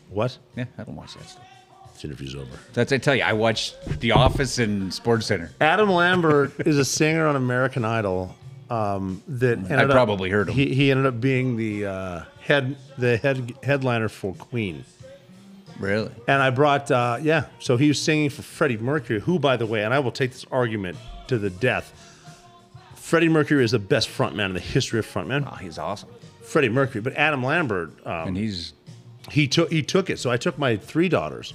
what? 0.09 0.37
Yeah, 0.55 0.65
I 0.77 0.83
don't 0.83 0.95
watch 0.95 1.13
that 1.15 1.27
stuff. 1.29 1.45
This 1.93 2.05
interview's 2.05 2.35
over. 2.35 2.49
That's 2.73 2.91
I 2.91 2.97
tell 2.97 3.15
you, 3.15 3.23
I 3.23 3.33
watched 3.33 3.99
The 3.99 4.11
Office 4.11 4.59
and 4.59 4.93
Sports 4.93 5.27
Center. 5.27 5.51
Adam 5.61 5.89
Lambert 5.91 6.53
is 6.67 6.77
a 6.77 6.85
singer 6.85 7.27
on 7.27 7.35
American 7.35 7.85
Idol. 7.85 8.35
Um, 8.69 9.21
that 9.27 9.57
ended 9.59 9.71
up- 9.81 9.91
probably 9.91 10.29
heard 10.29 10.49
him. 10.49 10.55
He, 10.55 10.73
he 10.73 10.89
ended 10.91 11.05
up 11.05 11.21
being 11.21 11.55
the 11.57 11.85
uh, 11.85 12.23
head 12.41 12.75
the 12.97 13.17
head 13.17 13.53
headliner 13.61 14.09
for 14.09 14.33
Queen. 14.33 14.83
Really? 15.79 16.11
And 16.27 16.41
I 16.41 16.49
brought 16.49 16.89
uh, 16.91 17.17
yeah, 17.21 17.45
so 17.59 17.77
he 17.77 17.87
was 17.87 18.01
singing 18.01 18.29
for 18.29 18.41
Freddie 18.41 18.77
Mercury, 18.77 19.19
who 19.19 19.37
by 19.39 19.57
the 19.57 19.65
way, 19.65 19.83
and 19.83 19.93
I 19.93 19.99
will 19.99 20.11
take 20.11 20.31
this 20.31 20.45
argument 20.51 20.97
to 21.27 21.37
the 21.37 21.49
death. 21.49 21.93
Freddie 23.03 23.27
Mercury 23.27 23.65
is 23.65 23.71
the 23.71 23.79
best 23.79 24.07
frontman 24.07 24.45
in 24.45 24.53
the 24.53 24.61
history 24.61 24.97
of 24.97 25.05
frontmen. 25.05 25.45
Oh, 25.45 25.55
he's 25.55 25.77
awesome. 25.77 26.07
Freddie 26.41 26.69
Mercury, 26.69 27.01
but 27.01 27.11
Adam 27.15 27.43
Lambert, 27.43 27.91
um, 28.07 28.29
And 28.29 28.37
he's 28.37 28.71
he 29.29 29.45
took 29.45 29.69
he 29.69 29.83
took 29.83 30.09
it. 30.09 30.19
So 30.19 30.31
I 30.31 30.37
took 30.37 30.57
my 30.57 30.77
three 30.77 31.09
daughters 31.09 31.53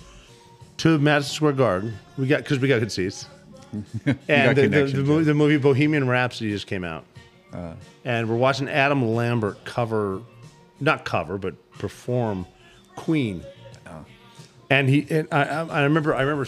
to 0.76 0.99
Madison 0.99 1.34
Square 1.34 1.55
Garden. 1.55 1.96
We 2.18 2.26
got 2.26 2.42
because 2.42 2.59
we 2.59 2.68
got 2.68 2.80
good 2.80 2.92
seats. 2.92 3.28
and 4.28 4.57
the, 4.59 4.68
the, 4.68 4.84
the, 4.84 5.03
movie, 5.03 5.24
the 5.24 5.34
movie 5.34 5.57
Bohemian 5.57 6.07
Rhapsody 6.07 6.51
just 6.51 6.66
came 6.66 6.84
out, 6.84 7.07
uh, 7.55 7.72
and 8.05 8.28
we're 8.28 8.36
watching 8.36 8.68
Adam 8.68 9.14
Lambert 9.14 9.64
cover, 9.64 10.20
not 10.80 11.07
cover, 11.07 11.38
but 11.38 11.55
perform 11.72 12.46
Queen. 12.94 13.42
Oh. 13.86 14.05
And 14.68 14.86
he 14.86 15.07
and 15.09 15.26
I, 15.32 15.44
I 15.62 15.82
remember 15.84 16.14
I 16.14 16.20
remember 16.20 16.46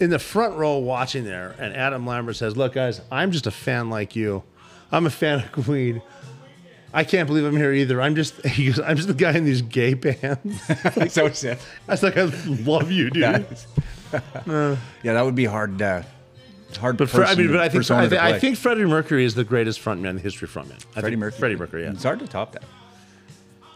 in 0.00 0.10
the 0.10 0.18
front 0.18 0.56
row 0.56 0.78
watching 0.78 1.24
there, 1.24 1.54
and 1.58 1.74
Adam 1.74 2.06
Lambert 2.06 2.36
says, 2.36 2.56
"Look, 2.56 2.74
guys, 2.74 3.00
I'm 3.10 3.30
just 3.32 3.46
a 3.46 3.50
fan 3.50 3.90
like 3.90 4.16
you. 4.16 4.42
I'm 4.90 5.06
a 5.06 5.10
fan 5.10 5.38
of 5.40 5.52
Queen." 5.52 6.02
I 6.94 7.04
can't 7.04 7.26
believe 7.26 7.44
I'm 7.46 7.56
here 7.56 7.72
either. 7.72 8.02
I'm 8.02 8.14
just 8.14 8.44
he 8.46 8.66
goes, 8.66 8.78
I'm 8.80 8.96
just 8.96 9.08
the 9.08 9.14
guy 9.14 9.34
in 9.36 9.44
these 9.46 9.62
gay 9.62 9.94
bands. 9.94 10.60
so 11.12 11.24
it's 11.26 11.42
it. 11.42 11.58
I 11.88 11.92
was 11.92 12.02
like, 12.02 12.16
I 12.18 12.24
love 12.64 12.90
you, 12.90 13.10
dude. 13.10 13.46
Uh, 14.46 14.76
yeah, 15.02 15.14
that 15.14 15.24
would 15.24 15.34
be 15.34 15.46
hard. 15.46 15.80
Uh, 15.80 16.02
hard. 16.78 16.98
but 16.98 17.08
Fre- 17.08 17.24
I 17.24 17.34
mean, 17.34 17.46
but 17.50 17.60
I 17.60 17.70
think 17.70 17.90
I, 17.90 18.08
thi- 18.10 18.18
I 18.18 18.38
think 18.38 18.58
Freddie 18.58 18.84
Mercury 18.84 19.24
is 19.24 19.34
the 19.34 19.42
greatest 19.42 19.80
frontman 19.82 20.10
in 20.10 20.16
the 20.16 20.20
history 20.22 20.44
of 20.44 20.52
frontman. 20.52 20.84
I 20.94 21.00
Freddie 21.00 21.08
think 21.12 21.20
Mercury. 21.20 21.38
Freddie 21.38 21.56
Mercury. 21.56 21.82
Yeah. 21.84 21.92
It's 21.92 22.02
hard 22.02 22.18
to 22.18 22.26
top 22.28 22.52
that. 22.52 22.64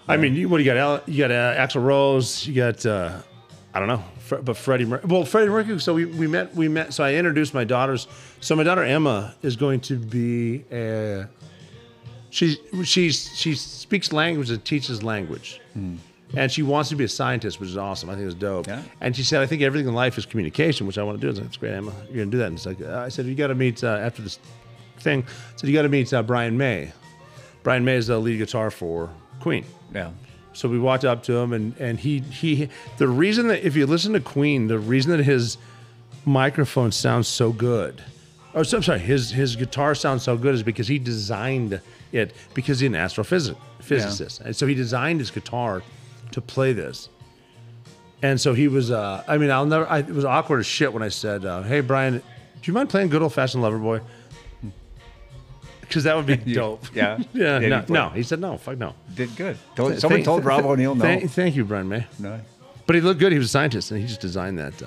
I 0.06 0.18
mean, 0.18 0.34
you, 0.34 0.50
what 0.50 0.58
do 0.58 0.64
you 0.64 0.74
got? 0.74 1.08
You 1.08 1.26
got 1.26 1.30
uh, 1.30 1.54
Axl 1.66 1.82
Rose. 1.82 2.46
You 2.46 2.52
got 2.54 2.84
uh, 2.84 3.18
I 3.72 3.78
don't 3.78 3.88
know, 3.88 4.04
but 4.28 4.56
Freddie. 4.56 4.84
Mer- 4.84 5.00
well, 5.04 5.24
Freddie 5.24 5.50
Mercury. 5.50 5.80
So 5.80 5.94
we, 5.94 6.04
we 6.04 6.26
met. 6.26 6.54
We 6.54 6.68
met. 6.68 6.92
So 6.94 7.04
I 7.04 7.14
introduced 7.14 7.54
my 7.54 7.64
daughters. 7.64 8.06
So 8.40 8.54
my 8.56 8.62
daughter 8.62 8.82
Emma 8.84 9.34
is 9.42 9.56
going 9.56 9.80
to 9.80 9.96
be 9.96 10.64
a. 10.72 11.26
She 12.30 12.56
she's 12.84 13.36
she 13.36 13.54
speaks 13.54 14.12
language 14.12 14.50
and 14.50 14.64
teaches 14.64 15.02
language. 15.02 15.60
And 16.34 16.50
she 16.50 16.62
wants 16.62 16.88
to 16.90 16.96
be 16.96 17.04
a 17.04 17.08
scientist, 17.08 17.60
which 17.60 17.68
is 17.68 17.76
awesome. 17.76 18.10
I 18.10 18.14
think 18.14 18.26
it's 18.26 18.34
dope. 18.34 18.66
Yeah. 18.66 18.82
And 19.00 19.14
she 19.14 19.22
said, 19.22 19.42
"I 19.42 19.46
think 19.46 19.62
everything 19.62 19.86
in 19.86 19.94
life 19.94 20.18
is 20.18 20.26
communication, 20.26 20.86
which 20.86 20.98
I 20.98 21.04
want 21.04 21.18
to 21.18 21.20
do." 21.20 21.28
I 21.28 21.30
was 21.30 21.38
like, 21.38 21.46
"That's 21.46 21.56
great, 21.56 21.72
Emma. 21.72 21.92
You're 22.08 22.24
gonna 22.24 22.30
do 22.32 22.38
that." 22.38 22.46
And 22.48 22.56
it's 22.56 22.66
like, 22.66 22.80
uh, 22.80 22.98
I 22.98 23.08
said, 23.10 23.26
"You 23.26 23.36
got 23.36 23.46
to 23.46 23.54
meet 23.54 23.84
uh, 23.84 23.88
after 24.02 24.22
this 24.22 24.40
thing." 24.98 25.22
I 25.22 25.56
said, 25.56 25.70
"You 25.70 25.74
got 25.74 25.82
to 25.82 25.88
meet 25.88 26.12
uh, 26.12 26.22
Brian 26.24 26.58
May." 26.58 26.92
Brian 27.62 27.84
May 27.84 27.94
is 27.96 28.08
the 28.08 28.18
lead 28.18 28.38
guitar 28.38 28.70
for 28.72 29.08
Queen. 29.40 29.64
Yeah. 29.94 30.10
So 30.56 30.68
we 30.68 30.78
walked 30.78 31.04
up 31.04 31.22
to 31.24 31.36
him, 31.36 31.52
and 31.52 31.76
and 31.78 32.00
he 32.00 32.20
he 32.20 32.68
the 32.96 33.08
reason 33.08 33.48
that 33.48 33.64
if 33.64 33.76
you 33.76 33.86
listen 33.86 34.14
to 34.14 34.20
Queen, 34.20 34.68
the 34.68 34.78
reason 34.78 35.16
that 35.16 35.22
his 35.22 35.58
microphone 36.24 36.92
sounds 36.92 37.28
so 37.28 37.52
good, 37.52 38.02
or 38.54 38.64
so, 38.64 38.78
I'm 38.78 38.82
sorry, 38.82 39.00
his 39.00 39.30
his 39.30 39.54
guitar 39.54 39.94
sounds 39.94 40.22
so 40.22 40.36
good 40.36 40.54
is 40.54 40.62
because 40.62 40.88
he 40.88 40.98
designed 40.98 41.80
it 42.10 42.32
because 42.54 42.80
he's 42.80 42.88
an 42.88 42.94
astrophysicist, 42.94 43.56
physicist, 43.80 44.40
and 44.40 44.56
so 44.56 44.66
he 44.66 44.74
designed 44.74 45.20
his 45.20 45.30
guitar 45.30 45.82
to 46.32 46.40
play 46.40 46.72
this. 46.72 47.10
And 48.22 48.40
so 48.40 48.54
he 48.54 48.66
was. 48.66 48.90
Uh, 48.90 49.22
I 49.28 49.36
mean, 49.36 49.50
I'll 49.50 49.66
never. 49.66 49.86
I, 49.86 49.98
it 49.98 50.08
was 50.08 50.24
awkward 50.24 50.60
as 50.60 50.66
shit 50.66 50.90
when 50.90 51.02
I 51.02 51.10
said, 51.10 51.44
uh, 51.44 51.62
"Hey, 51.62 51.80
Brian, 51.80 52.14
do 52.14 52.22
you 52.62 52.72
mind 52.72 52.88
playing 52.88 53.08
good 53.08 53.20
old 53.20 53.34
fashioned 53.34 53.62
Loverboy?" 53.62 54.00
Because 55.88 56.04
that 56.04 56.16
would 56.16 56.26
be 56.26 56.36
dope. 56.54 56.84
Yeah. 56.94 57.18
yeah. 57.32 57.58
Did 57.58 57.70
No, 57.70 57.82
play? 57.82 57.94
no, 57.94 58.08
he 58.10 58.22
said 58.22 58.40
no. 58.40 58.56
Fuck 58.58 58.78
no. 58.78 58.94
Did 59.14 59.34
good. 59.36 59.56
Told, 59.76 59.90
Th- 59.92 60.00
someone 60.00 60.18
thank- 60.18 60.24
told 60.24 60.44
Rob 60.44 60.60
th- 60.62 60.70
O'Neill 60.70 60.94
no. 60.94 61.20
Thank, 61.28 61.54
you, 61.56 61.64
Brian 61.64 61.88
May. 61.88 62.06
no. 62.18 62.40
But 62.86 62.94
he 62.96 63.02
looked 63.02 63.18
good. 63.20 63.32
He 63.32 63.38
was 63.38 63.48
a 63.48 63.50
scientist, 63.50 63.90
and 63.90 64.00
he 64.00 64.06
just 64.06 64.20
designed 64.20 64.58
that 64.58 64.80
uh, 64.82 64.86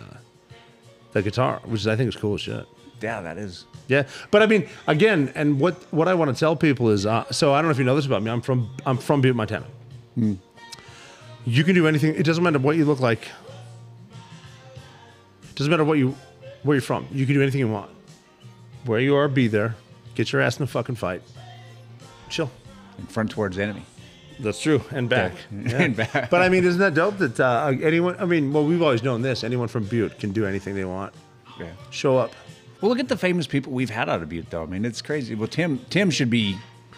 that 1.12 1.24
guitar, 1.24 1.60
which 1.66 1.86
I 1.86 1.96
think 1.98 2.08
is 2.10 2.16
cool 2.16 2.36
as 2.36 2.42
shit. 2.42 2.66
Yeah, 3.02 3.22
that 3.22 3.38
is. 3.38 3.66
Yeah, 3.88 4.04
but 4.32 4.42
I 4.42 4.46
mean, 4.46 4.70
again, 4.88 5.32
and 5.36 5.60
what 5.60 5.76
what 5.92 6.08
I 6.08 6.14
want 6.14 6.34
to 6.34 6.40
tell 6.40 6.56
people 6.56 6.90
is, 6.92 7.06
uh, 7.06 7.30
so 7.32 7.54
I 7.54 7.58
don't 7.58 7.66
know 7.66 7.72
if 7.72 7.78
you 7.78 7.84
know 7.84 7.96
this 7.98 8.06
about 8.06 8.24
me. 8.24 8.32
I'm 8.32 8.42
from 8.42 8.70
I'm 8.86 8.98
from 8.98 9.20
Butte, 9.22 9.36
Montana. 9.36 9.66
You 10.16 11.64
can 11.64 11.76
do 11.76 11.88
anything. 11.88 12.16
It 12.16 12.24
doesn't 12.24 12.44
matter 12.44 12.60
what 12.60 12.76
you 12.78 12.86
look 12.86 13.00
like. 13.02 13.24
It 15.44 15.56
doesn't 15.56 15.72
matter 15.72 15.84
what 15.84 15.98
you 15.98 16.16
where 16.64 16.76
you're 16.76 16.82
from. 16.82 17.08
You 17.12 17.26
can 17.26 17.36
do 17.36 17.42
anything 17.42 17.60
you 17.60 17.68
want. 17.68 17.90
Where 18.86 19.00
you 19.00 19.16
are, 19.16 19.28
be 19.28 19.48
there. 19.48 19.76
Get 20.20 20.34
your 20.34 20.42
ass 20.42 20.58
in 20.58 20.64
a 20.64 20.68
fucking 20.68 20.96
fight. 20.96 21.22
Chill. 22.28 22.52
And 22.98 23.10
front 23.10 23.32
towards 23.32 23.58
enemy. 23.58 23.84
That's 24.38 24.62
true, 24.62 24.82
and 24.92 25.08
back, 25.08 25.32
Yeah. 25.52 25.82
And 25.82 25.96
back. 25.96 26.30
But 26.30 26.42
I 26.42 26.50
mean, 26.50 26.66
isn't 26.66 26.82
that 26.82 26.94
dope 26.94 27.20
that 27.20 27.40
uh, 27.40 27.72
anyone? 27.82 28.18
I 28.20 28.26
mean, 28.26 28.52
well, 28.52 28.66
we've 28.66 28.82
always 28.82 29.02
known 29.02 29.22
this. 29.22 29.46
Anyone 29.46 29.70
from 29.70 29.86
Butte 29.86 30.20
can 30.20 30.34
do 30.34 30.46
anything 30.46 30.76
they 30.76 30.84
want. 30.84 31.14
Yeah. 31.58 31.68
Show 31.90 32.18
up. 32.18 32.34
Well, 32.82 32.90
look 32.90 33.00
at 33.00 33.08
the 33.08 33.16
famous 33.16 33.48
people 33.48 33.72
we've 33.72 33.90
had 33.90 34.10
out 34.10 34.22
of 34.22 34.28
Butte, 34.28 34.50
though. 34.50 34.64
I 34.64 34.66
mean, 34.66 34.84
it's 34.84 35.02
crazy. 35.02 35.36
Well, 35.36 35.48
Tim, 35.48 35.80
Tim 35.90 36.12
should 36.12 36.30
be. 36.30 36.58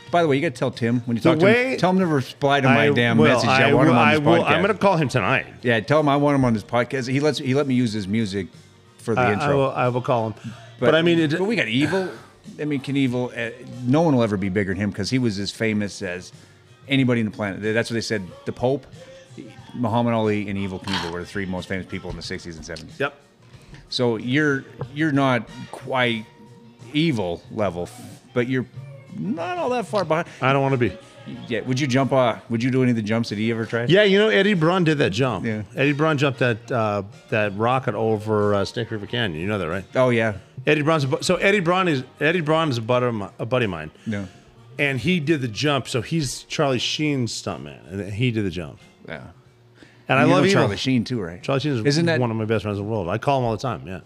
By 0.09 0.23
the 0.23 0.27
way, 0.27 0.35
you 0.37 0.41
got 0.41 0.55
to 0.55 0.59
tell 0.59 0.71
Tim 0.71 1.01
when 1.01 1.15
you 1.15 1.21
The 1.21 1.29
talk 1.29 1.39
to 1.41 1.53
him. 1.53 1.77
Tell 1.77 1.91
him 1.91 1.99
to 1.99 2.07
reply 2.07 2.59
to 2.61 2.67
my 2.67 2.87
I 2.87 2.91
damn 2.91 3.19
will, 3.19 3.25
message. 3.27 3.47
I, 3.49 3.69
I 3.69 3.73
want 3.73 3.87
him 3.89 3.93
will- 3.95 4.01
on 4.01 4.07
I 4.07 4.15
this 4.15 4.25
will- 4.25 4.33
podcast. 4.33 4.45
I'm 4.47 4.61
going 4.63 4.73
to 4.73 4.79
call 4.81 4.97
him 4.97 5.09
tonight. 5.09 5.45
Yeah, 5.61 5.79
tell 5.81 5.99
him 5.99 6.09
I 6.09 6.17
want 6.17 6.33
him 6.33 6.43
on 6.45 6.53
this 6.55 6.63
podcast. 6.63 7.07
He 7.07 7.19
lets 7.19 7.37
he 7.37 7.53
let 7.53 7.67
me 7.67 7.75
use 7.75 7.93
his 7.93 8.07
music 8.07 8.47
for 8.97 9.13
the 9.13 9.21
I, 9.21 9.25
I 9.29 9.33
intro. 9.33 9.57
will. 9.57 9.71
I 9.71 9.87
will 9.89 10.01
call 10.01 10.31
him. 10.31 10.51
But, 10.79 10.95
I 10.95 11.03
mean, 11.03 11.19
it, 11.19 11.29
but 11.31 11.43
we 11.43 11.55
got 11.55 11.67
Evel. 11.67 12.11
I 12.59 12.65
mean, 12.65 12.81
Knievel, 12.81 13.37
uh, 13.37 13.67
no 13.83 14.01
one 14.01 14.15
will 14.15 14.23
ever 14.23 14.37
be 14.37 14.49
bigger 14.49 14.73
than 14.73 14.81
him 14.81 14.89
because 14.89 15.09
he 15.09 15.19
was 15.19 15.39
as 15.39 15.51
famous 15.51 16.01
as 16.01 16.31
anybody 16.87 17.21
in 17.21 17.25
the 17.25 17.31
planet. 17.31 17.61
That's 17.61 17.89
what 17.89 17.95
they 17.95 18.01
said. 18.01 18.23
The 18.45 18.51
Pope, 18.51 18.85
Muhammad 19.73 20.13
Ali, 20.13 20.49
and 20.49 20.57
Evel 20.57 20.83
Knievel 20.83 21.11
were 21.11 21.21
the 21.21 21.25
three 21.25 21.45
most 21.45 21.67
famous 21.67 21.85
people 21.85 22.09
in 22.09 22.15
the 22.15 22.21
60s 22.21 22.55
and 22.55 22.79
70s. 22.79 22.99
Yep. 22.99 23.15
So 23.89 24.17
you're 24.17 24.65
you're 24.93 25.11
not 25.11 25.49
quite 25.71 26.25
Evel 26.93 27.41
level, 27.51 27.89
but 28.33 28.47
you're 28.47 28.65
not 29.17 29.57
all 29.57 29.69
that 29.69 29.85
far 29.85 30.05
behind. 30.05 30.27
I 30.41 30.53
don't 30.53 30.61
want 30.61 30.73
to 30.73 30.77
be. 30.77 30.97
Yeah. 31.47 31.61
Would 31.61 31.79
you 31.79 31.87
jump? 31.87 32.11
Uh, 32.13 32.37
would 32.49 32.61
you 32.63 32.71
do 32.71 32.81
any 32.81 32.91
of 32.91 32.95
the 32.95 33.01
jumps 33.01 33.29
that 33.29 33.37
he 33.37 33.51
ever 33.51 33.65
tried? 33.65 33.89
Yeah, 33.89 34.03
you 34.03 34.17
know 34.17 34.29
Eddie 34.29 34.53
Braun 34.53 34.83
did 34.83 34.97
that 34.99 35.11
jump. 35.11 35.45
Yeah. 35.45 35.63
Eddie 35.75 35.93
Braun 35.93 36.17
jumped 36.17 36.39
that 36.39 36.71
uh, 36.71 37.03
that 37.29 37.55
rocket 37.57 37.95
over 37.95 38.53
uh, 38.55 38.65
Snake 38.65 38.91
River 38.91 39.05
Canyon. 39.07 39.39
You 39.41 39.47
know 39.47 39.57
that, 39.57 39.67
right? 39.69 39.85
Oh 39.95 40.09
yeah. 40.09 40.37
Eddie 40.67 40.81
Braun's 40.83 41.05
a, 41.05 41.23
so 41.23 41.35
Eddie 41.37 41.59
Braun 41.59 41.87
is 41.87 42.03
Eddie 42.19 42.41
Braun 42.41 42.69
is 42.69 42.77
a, 42.77 42.81
buddy 42.81 43.05
of 43.07 43.15
mi- 43.15 43.27
a 43.39 43.45
buddy 43.45 43.65
of 43.65 43.71
mine. 43.71 43.91
No. 44.05 44.27
And 44.79 44.99
he 44.99 45.19
did 45.19 45.41
the 45.41 45.47
jump. 45.47 45.87
So 45.87 46.01
he's 46.01 46.43
Charlie 46.43 46.79
Sheen's 46.79 47.31
stuntman, 47.33 47.91
and 47.91 48.13
he 48.13 48.31
did 48.31 48.45
the 48.45 48.49
jump. 48.49 48.79
Yeah. 49.07 49.27
And 50.07 50.19
I 50.19 50.23
love. 50.23 50.47
Charlie 50.49 50.77
Sheen 50.77 51.03
too, 51.03 51.21
right? 51.21 51.41
Charlie 51.41 51.59
Sheen 51.61 51.73
is 51.73 51.85
Isn't 51.85 52.05
that- 52.07 52.19
one 52.19 52.31
of 52.31 52.37
my 52.37 52.45
best 52.45 52.63
friends 52.63 52.77
in 52.79 52.85
the 52.85 52.89
world. 52.91 53.07
I 53.09 53.17
call 53.17 53.39
him 53.39 53.45
all 53.45 53.51
the 53.51 53.57
time. 53.61 53.87
Yeah. 53.87 54.01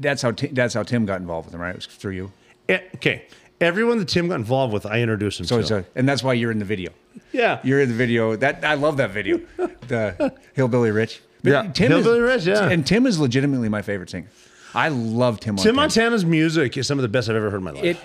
That's 0.00 0.22
how 0.22 0.30
Ti- 0.30 0.48
that's 0.48 0.74
how 0.74 0.82
Tim 0.84 1.06
got 1.06 1.20
involved 1.20 1.46
with 1.46 1.54
him, 1.54 1.60
right? 1.60 1.70
It 1.70 1.76
was 1.76 1.86
through 1.86 2.12
you. 2.12 2.32
Eh, 2.68 2.78
okay. 2.96 3.26
Everyone 3.60 3.98
that 3.98 4.08
Tim 4.08 4.28
got 4.28 4.36
involved 4.36 4.72
with, 4.72 4.86
I 4.86 5.00
introduced 5.00 5.40
him 5.40 5.46
So, 5.46 5.60
to. 5.60 5.66
so 5.66 5.84
and 5.96 6.08
that's 6.08 6.22
why 6.22 6.32
you're 6.34 6.50
in 6.52 6.58
the 6.60 6.64
video. 6.64 6.90
yeah. 7.32 7.58
You're 7.64 7.80
in 7.80 7.88
the 7.88 7.94
video. 7.94 8.36
That 8.36 8.64
I 8.64 8.74
love 8.74 8.96
that 8.98 9.10
video. 9.10 9.40
the 9.88 10.32
Hillbilly 10.54 10.90
Rich. 10.92 11.22
Yeah, 11.42 11.70
Hillbilly 11.74 12.20
Rich, 12.20 12.46
yeah. 12.46 12.68
And 12.68 12.86
Tim 12.86 13.06
is 13.06 13.18
legitimately 13.18 13.68
my 13.68 13.82
favorite 13.82 14.10
singer. 14.10 14.28
I 14.74 14.88
love 14.88 15.40
Tim. 15.40 15.56
Tim 15.56 15.76
Montana's 15.76 16.24
music 16.24 16.76
is 16.76 16.86
some 16.86 16.98
of 16.98 17.02
the 17.02 17.08
best 17.08 17.28
I've 17.28 17.36
ever 17.36 17.50
heard 17.50 17.58
in 17.58 17.64
my 17.64 17.70
life. 17.70 17.84
It, 17.84 17.96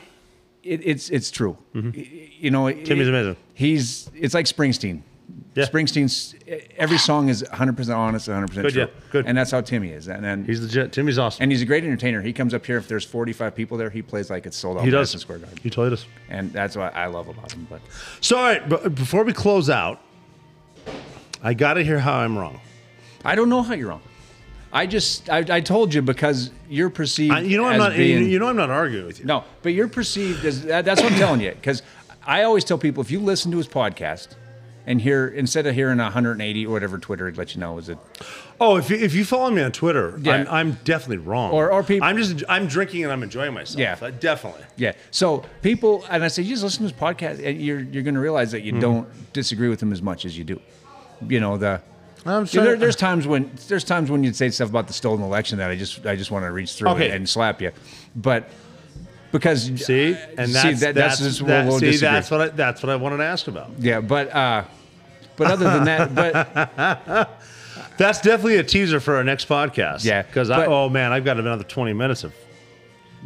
it 0.64 0.82
it's 0.86 1.10
it's 1.10 1.30
true. 1.30 1.58
Y- 1.76 2.30
You 2.40 2.52
know, 2.52 2.68
it- 2.68 2.84
Mm-hmm. 2.86 2.92
Amazing. 3.10 3.36
He's 3.54 4.10
it's 4.16 4.34
like 4.34 4.46
Springsteen. 4.46 5.02
Yeah. 5.56 5.66
Springsteen's 5.66 6.34
every 6.78 6.98
song 6.98 7.30
is 7.30 7.44
100 7.44 7.78
percent 7.78 7.96
honest, 7.98 8.28
100 8.28 8.48
percent 8.48 8.64
Good, 8.66 8.74
true. 8.74 8.82
yeah, 8.82 9.10
good. 9.12 9.26
And 9.28 9.38
that's 9.38 9.52
how 9.52 9.62
Timmy 9.62 9.90
is. 9.90 10.08
And, 10.08 10.26
and 10.26 10.46
he's 10.46 10.62
legit. 10.62 10.92
Timmy's 10.92 11.20
awesome. 11.20 11.44
and 11.44 11.52
he's 11.52 11.62
a 11.62 11.66
great 11.66 11.84
entertainer. 11.84 12.22
He 12.22 12.34
comes 12.34 12.54
up 12.54 12.66
here 12.66 12.78
if 12.78 12.88
there's 12.88 13.06
45 13.06 13.56
people 13.56 13.78
there, 13.78 13.90
he 13.90 14.02
plays 14.02 14.30
like 14.30 14.46
it's 14.46 14.58
sold 14.58 14.78
out. 14.78 14.84
He 14.86 14.90
does. 14.90 15.00
Madison 15.10 15.20
Square 15.20 15.38
Garden. 15.40 15.60
He 15.62 15.70
totally 15.70 15.92
does. 15.92 16.06
And 16.30 16.52
that's 16.52 16.76
what 16.76 16.96
I 16.96 17.06
love 17.06 17.28
about 17.28 17.52
him. 17.52 17.68
But 17.70 17.82
So, 18.22 18.38
all 18.38 18.44
right, 18.44 18.68
but 18.68 18.96
before 18.96 19.24
we 19.24 19.34
close 19.34 19.70
out, 19.70 20.00
I 21.44 21.54
got 21.54 21.74
to 21.76 21.84
hear 21.84 22.00
how 22.00 22.14
I'm 22.20 22.38
wrong. 22.38 22.60
I 23.26 23.36
don't 23.36 23.50
know 23.50 23.62
how 23.62 23.74
you're 23.74 23.90
wrong. 23.90 24.02
I 24.72 24.88
just 24.88 25.30
I, 25.30 25.46
I 25.50 25.62
told 25.62 25.94
you 25.94 26.02
because 26.02 26.50
you're 26.68 26.90
perceived. 26.90 27.34
I, 27.34 27.42
you 27.42 27.58
know, 27.58 27.66
I'm 27.66 27.74
as 27.74 27.78
not. 27.78 27.96
Being, 27.96 28.28
you 28.28 28.40
know, 28.40 28.48
I'm 28.48 28.56
not 28.56 28.72
arguing 28.72 29.06
with 29.06 29.20
you. 29.20 29.26
No, 29.26 29.44
but 29.62 29.70
you're 29.74 29.88
perceived 29.88 30.44
as 30.46 30.64
that, 30.64 30.84
that's 30.84 31.00
what 31.00 31.12
I'm 31.12 31.18
telling 31.20 31.42
you. 31.42 31.52
Because 31.52 31.84
I 32.26 32.42
always 32.44 32.64
tell 32.64 32.80
people 32.80 33.02
if 33.04 33.12
you 33.12 33.20
listen 33.20 33.52
to 33.52 33.58
his 33.58 33.68
podcast 33.68 34.30
and 34.86 35.02
here 35.02 35.28
instead 35.28 35.66
of 35.66 35.74
hearing 35.76 35.98
180 35.98 36.66
or 36.66 36.72
whatever 36.72 36.98
Twitter 36.98 37.26
would 37.26 37.38
let 37.38 37.54
you 37.56 37.62
know 37.62 37.78
is 37.78 37.90
it 37.90 37.98
Oh, 38.62 38.78
if 38.78 38.90
you, 38.90 38.96
if 38.98 39.14
you 39.14 39.26
follow 39.26 39.50
me 39.50 39.62
on 39.62 39.72
Twitter, 39.72 40.18
Yeah. 40.22 40.34
I'm, 40.34 40.48
I'm 40.48 40.72
definitely 40.86 41.18
wrong. 41.18 41.52
Or- 41.52 41.72
or 41.72 41.84
people- 41.84 42.08
I'm 42.08 42.18
just 42.18 42.44
I'm 42.48 42.68
drinking 42.68 43.04
and 43.04 43.12
I'm 43.12 43.24
enjoying 43.24 43.54
myself. 43.54 43.80
Yeah. 43.80 43.98
Uh, 44.02 44.12
definitely. 44.12 44.64
yeah. 44.78 44.94
So 45.12 45.44
people 45.62 46.06
and 46.10 46.24
I 46.24 46.28
say 46.28 46.44
you 46.44 46.50
just 46.52 46.64
listen 46.64 46.88
to 46.88 46.94
this 46.94 47.00
podcast 47.02 47.44
and 47.46 47.60
you're 47.62 47.80
you're 47.82 48.04
going 48.04 48.16
to 48.16 48.22
realize 48.22 48.52
that 48.52 48.62
you 48.62 48.72
Mm-hmm. 48.74 48.82
don't 48.82 49.34
disagree 49.34 49.70
with 49.70 49.80
them 49.80 49.92
as 49.92 50.02
much 50.02 50.26
as 50.26 50.38
you 50.38 50.44
do. 50.44 50.60
You 51.28 51.40
know 51.40 51.58
the. 51.58 51.82
I'm 52.26 52.48
sorry. 52.48 52.68
there, 52.68 52.76
there's 52.78 52.96
times 52.96 53.28
when 53.28 53.52
there's 53.68 53.84
times 53.84 54.10
when 54.10 54.24
you'd 54.24 54.36
say 54.36 54.50
stuff 54.50 54.70
about 54.70 54.88
the 54.88 54.94
stolen 54.94 55.22
election 55.22 55.58
that 55.58 55.70
I 55.70 55.76
just 55.76 56.06
I 56.06 56.16
just 56.16 56.32
want 56.32 56.44
to 56.46 56.52
reach 56.52 56.74
through 56.74 56.90
Okay. 56.92 57.06
and, 57.08 57.14
and 57.16 57.30
slap 57.30 57.62
you, 57.62 57.72
but 58.16 58.50
because 59.34 59.64
See, 59.86 60.16
and 60.38 60.54
that's 60.54 60.62
see, 60.62 60.74
that, 60.86 60.96
that's, 60.96 61.20
that's 61.20 61.40
that- 61.40 61.68
we'll 61.68 61.80
see, 61.80 61.88
disagree. 61.92 62.14
that's 62.14 62.32
what 62.32 62.40
I, 62.42 62.48
that's 62.50 62.82
what 62.82 62.90
I 62.90 62.96
wanted 62.96 63.18
to 63.18 63.26
ask 63.26 63.48
about. 63.50 63.72
yeah, 63.80 64.00
but 64.00 64.34
uh, 64.34 64.64
but 65.36 65.52
other 65.52 65.66
than 65.66 65.84
that, 65.86 66.16
but 66.16 67.30
That's 67.98 68.22
definitely 68.22 68.58
a 68.58 68.64
teaser 68.64 69.00
for 69.00 69.16
our 69.18 69.24
next 69.24 69.48
podcast. 69.48 70.04
Yeah, 70.06 70.22
because 70.24 70.50
I 70.50 70.66
oh 70.66 70.90
man, 70.90 71.12
I've 71.12 71.26
got 71.26 71.38
another 71.38 71.64
20 71.64 71.94
minutes 71.94 72.24
of. 72.24 72.34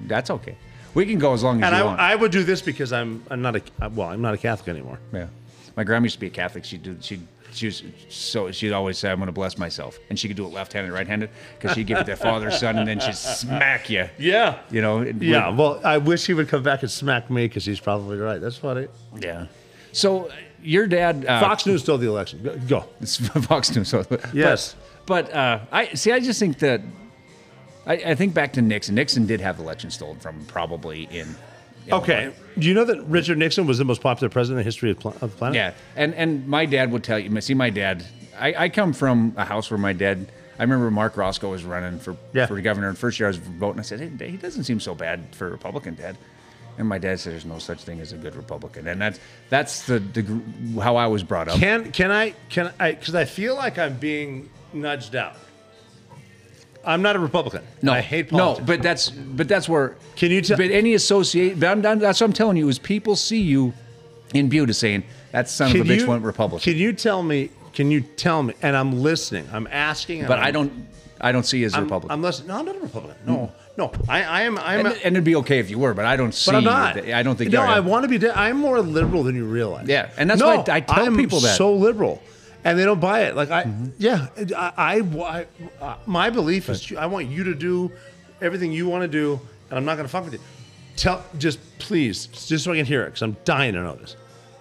that's 0.08 0.30
okay. 0.30 0.56
We 0.94 1.06
can 1.06 1.20
go 1.20 1.34
as 1.34 1.44
long 1.44 1.62
as 1.64 1.68
And 1.68 1.76
you 1.78 1.84
I, 1.84 1.86
want. 1.86 2.00
I 2.00 2.16
would 2.16 2.32
do 2.32 2.44
this 2.44 2.62
because 2.62 2.92
I'm 2.92 3.24
I'm 3.30 3.42
not 3.42 3.56
a 3.56 3.62
well 3.90 4.10
I'm 4.10 4.22
not 4.22 4.34
a 4.34 4.38
Catholic 4.38 4.68
anymore. 4.70 5.00
yeah, 5.14 5.28
my 5.76 5.84
grandma 5.84 6.06
used 6.06 6.16
to 6.16 6.20
be 6.20 6.28
a 6.28 6.32
Catholic. 6.32 6.66
She 6.66 6.78
do 6.78 6.98
she. 7.02 7.20
She 7.58 7.66
was 7.68 7.84
so 8.10 8.52
she'd 8.52 8.72
always 8.72 8.98
say, 8.98 9.10
"I'm 9.12 9.18
going 9.18 9.28
to 9.28 9.32
bless 9.32 9.58
myself," 9.58 10.00
and 10.10 10.18
she 10.20 10.28
could 10.28 10.38
do 10.38 10.46
it 10.46 10.54
left-handed, 10.54 10.92
right-handed, 10.92 11.30
because 11.60 11.76
she'd 11.76 11.88
give 11.88 11.98
it 11.98 12.06
to 12.06 12.16
father, 12.16 12.52
son, 12.52 12.78
and 12.78 12.88
then 12.88 13.00
she'd 13.00 13.16
smack 13.16 13.90
you. 13.90 14.08
Yeah. 14.18 14.60
You 14.70 14.82
know. 14.82 15.02
Yeah. 15.02 15.50
Well, 15.50 15.82
I 15.84 15.98
wish 15.98 16.26
he 16.28 16.34
would 16.34 16.48
come 16.48 16.64
back 16.64 16.82
and 16.84 16.92
smack 16.92 17.30
me 17.30 17.46
because 17.48 17.66
he's 17.66 17.80
probably 17.80 18.18
right. 18.18 18.40
That's 18.40 18.58
funny. 18.58 18.88
Yeah. 19.20 19.48
So 19.92 20.30
your 20.62 20.88
dad, 20.88 21.26
uh, 21.26 21.40
Fox 21.40 21.66
News 21.66 21.82
stole 21.84 21.98
the 21.98 22.08
election. 22.08 22.42
Go. 22.44 22.58
go. 22.68 22.86
It's 23.02 23.18
Fox 23.48 23.76
News. 23.76 23.88
So, 23.90 24.04
but- 24.10 24.34
Yes. 24.34 24.76
But, 25.06 25.34
uh, 25.34 25.60
I 25.72 25.94
see. 25.94 26.12
I 26.12 26.20
just 26.20 26.38
think 26.40 26.60
that 26.60 26.82
I, 27.86 27.94
I 27.94 28.16
think 28.16 28.34
back 28.34 28.52
to 28.54 28.62
Nixon. 28.62 28.96
Nixon 28.96 29.26
did 29.26 29.40
have 29.40 29.58
the 29.58 29.64
election 29.64 29.90
stolen 29.90 30.20
from 30.20 30.36
him, 30.40 30.46
probably 30.46 31.08
in. 31.12 31.34
Okay. 31.92 32.32
Do 32.58 32.68
you 32.68 32.74
know 32.74 32.86
that 32.86 33.02
Richard 33.04 33.38
Nixon 33.38 33.68
was 33.68 33.78
the 33.78 33.86
most 33.86 34.02
popular 34.02 34.30
president 34.30 34.60
in 34.60 34.64
the 34.64 34.68
history 34.68 34.92
of, 34.92 35.00
pla- 35.00 35.14
of 35.22 35.32
the 35.32 35.38
planet? 35.38 35.56
Yeah, 35.56 35.74
and 35.96 36.14
and 36.16 36.48
my 36.48 36.66
dad 36.66 36.92
would 36.92 37.04
tell 37.04 37.20
you. 37.20 37.40
See, 37.42 37.54
my 37.54 37.70
dad. 37.70 38.04
I, 38.40 38.54
I 38.66 38.70
come 38.70 38.94
from 38.94 39.34
a 39.38 39.46
house 39.46 39.70
where 39.72 39.78
my 39.78 39.94
dad. 39.94 40.32
I 40.60 40.64
remember 40.64 40.90
Marc 40.90 41.14
Racicot 41.16 41.50
was 41.52 41.64
running 41.64 42.00
for 42.00 42.16
Yeah. 42.34 42.46
for 42.48 42.60
governor. 42.62 42.90
And 42.90 42.98
first 42.98 43.20
year 43.20 43.28
I 43.28 43.30
was 43.30 43.38
voting. 43.38 43.80
I 43.80 43.84
said, 43.84 44.00
"Hey, 44.00 44.30
he 44.30 44.38
doesn't 44.38 44.64
seem 44.64 44.80
so 44.80 44.96
bad 44.96 45.36
for 45.36 45.48
a 45.48 45.52
Republican, 45.52 45.96
Dad." 45.96 46.18
And 46.80 46.88
my 46.88 46.98
dad 46.98 47.20
said, 47.20 47.34
"There's 47.34 47.46
no 47.46 47.60
such 47.60 47.84
thing 47.84 48.00
as 48.02 48.12
a 48.14 48.18
good 48.18 48.36
Republican," 48.36 48.88
and 48.88 49.00
that's 49.02 49.20
that's 49.50 49.86
the, 49.86 50.00
the 50.00 50.22
gr- 50.24 50.82
how 50.82 50.96
I 50.96 51.08
was 51.08 51.24
brought 51.24 51.48
up. 51.48 51.58
Can 51.60 51.92
can 51.92 52.12
I 52.12 52.34
can 52.50 52.72
I 52.80 52.92
because 52.94 53.16
I 53.16 53.26
feel 53.26 53.56
like 53.56 53.78
I'm 53.78 53.98
being 53.98 54.50
nudged 54.74 55.16
out. 55.16 55.36
I'm 56.88 57.02
not 57.02 57.16
a 57.16 57.20
Republican. 57.20 57.64
No, 57.82 57.92
I 57.92 58.02
hate 58.02 58.30
politics. 58.30 58.60
no, 58.60 58.66
but 58.66 58.82
that's 58.82 59.10
but 59.10 59.48
that's 59.48 59.68
where. 59.68 59.96
Can 60.16 60.32
you 60.32 60.42
tell- 60.42 60.58
But 60.58 60.72
any 60.72 60.94
associate, 60.94 61.60
but 61.60 61.68
I'm, 61.68 61.82
that's 61.82 62.22
what 62.22 62.28
I'm 62.28 62.34
telling 62.34 62.58
you 62.58 62.70
is 62.70 62.80
people 62.80 63.16
see 63.16 63.42
you 63.42 63.74
in 64.34 64.52
as 64.70 64.78
saying 64.78 65.04
that 65.32 65.50
son 65.50 65.70
of 65.70 65.82
a 65.82 65.84
bitch 65.84 66.08
went 66.08 66.24
Republican. 66.24 66.64
Can 66.72 66.82
you 66.82 66.94
tell 66.94 67.22
me? 67.22 67.52
Can 67.74 67.92
you 67.92 68.02
tell 68.02 68.42
me? 68.42 68.54
And 68.62 68.76
I'm 68.76 69.02
listening. 69.02 69.48
I'm 69.52 69.68
asking. 69.70 70.26
but 70.26 70.40
I'm- 70.40 70.48
I 70.48 70.52
don't, 70.52 70.88
I 71.20 71.32
don't 71.32 71.46
see 71.46 71.60
you 71.60 71.66
as 71.66 71.74
a 71.74 71.78
I'm, 71.78 71.84
Republican. 71.84 72.12
I'm 72.12 72.22
listening. 72.22 72.48
No, 72.48 72.60
I'm 72.60 72.66
not 72.66 72.76
a 72.78 72.80
Republican. 72.80 73.18
No, 73.26 73.34
mm. 73.36 73.52
no. 73.78 73.92
I, 74.08 74.24
I 74.24 74.42
am. 74.44 74.58
I'm. 74.58 74.80
and, 74.80 74.88
a, 74.88 75.06
and 75.06 75.16
it'd 75.16 75.24
be 75.24 75.36
okay 75.38 75.60
if 75.60 75.70
you 75.70 75.80
were, 75.80 75.94
but 75.94 76.06
I 76.06 76.16
don't 76.16 76.34
see. 76.34 76.52
but 76.52 76.58
I'm 76.58 76.64
not. 76.64 76.96
that- 76.96 77.14
I 77.14 77.22
don't 77.22 77.36
think. 77.36 77.52
No, 77.52 77.64
you 77.64 77.68
are. 77.68 77.76
I 77.76 77.80
want 77.82 78.10
to 78.10 78.20
be. 78.20 78.30
I'm 78.30 78.58
more 78.58 78.80
liberal 78.82 79.24
than 79.24 79.36
you 79.36 79.46
realize. 79.46 79.88
Yeah, 79.88 80.10
and 80.18 80.30
that's 80.30 80.40
no, 80.40 80.48
why 80.48 80.66
I 80.70 80.80
tell 80.80 81.06
I'm 81.06 81.18
people 81.18 81.42
that. 81.42 81.58
So 81.58 81.74
liberal, 81.74 82.22
and 82.68 82.78
they 82.78 82.84
don't 82.86 83.00
buy 83.00 83.22
it. 83.24 83.36
Like 83.36 83.50
I, 83.50 83.66
yeah, 83.98 84.28
I, 84.56 84.74
I, 84.78 85.00
I- 85.00 85.46
uh, 85.82 85.98
my 86.06 86.30
belief 86.30 86.70
is 86.70 86.92
I 86.98 87.06
want 87.06 87.28
you 87.28 87.46
to 87.46 87.56
do 87.56 87.92
everything 88.42 88.72
you 88.74 88.88
want 88.90 89.04
to 89.04 89.08
do, 89.08 89.40
and 89.70 89.78
I'm 89.80 89.86
not 89.86 89.96
going 89.96 90.06
to 90.06 90.12
fuck 90.12 90.26
with 90.26 90.34
you. 90.34 90.40
Tell, 90.98 91.24
just 91.38 91.60
please, 91.80 92.28
just 92.28 92.64
so 92.66 92.72
I 92.74 92.76
can 92.78 92.86
hear 92.86 93.04
it, 93.04 93.08
because 93.08 93.22
I'm 93.22 93.38
dying 93.46 93.74
to 93.74 93.82
know 93.82 93.96
this. 93.96 94.16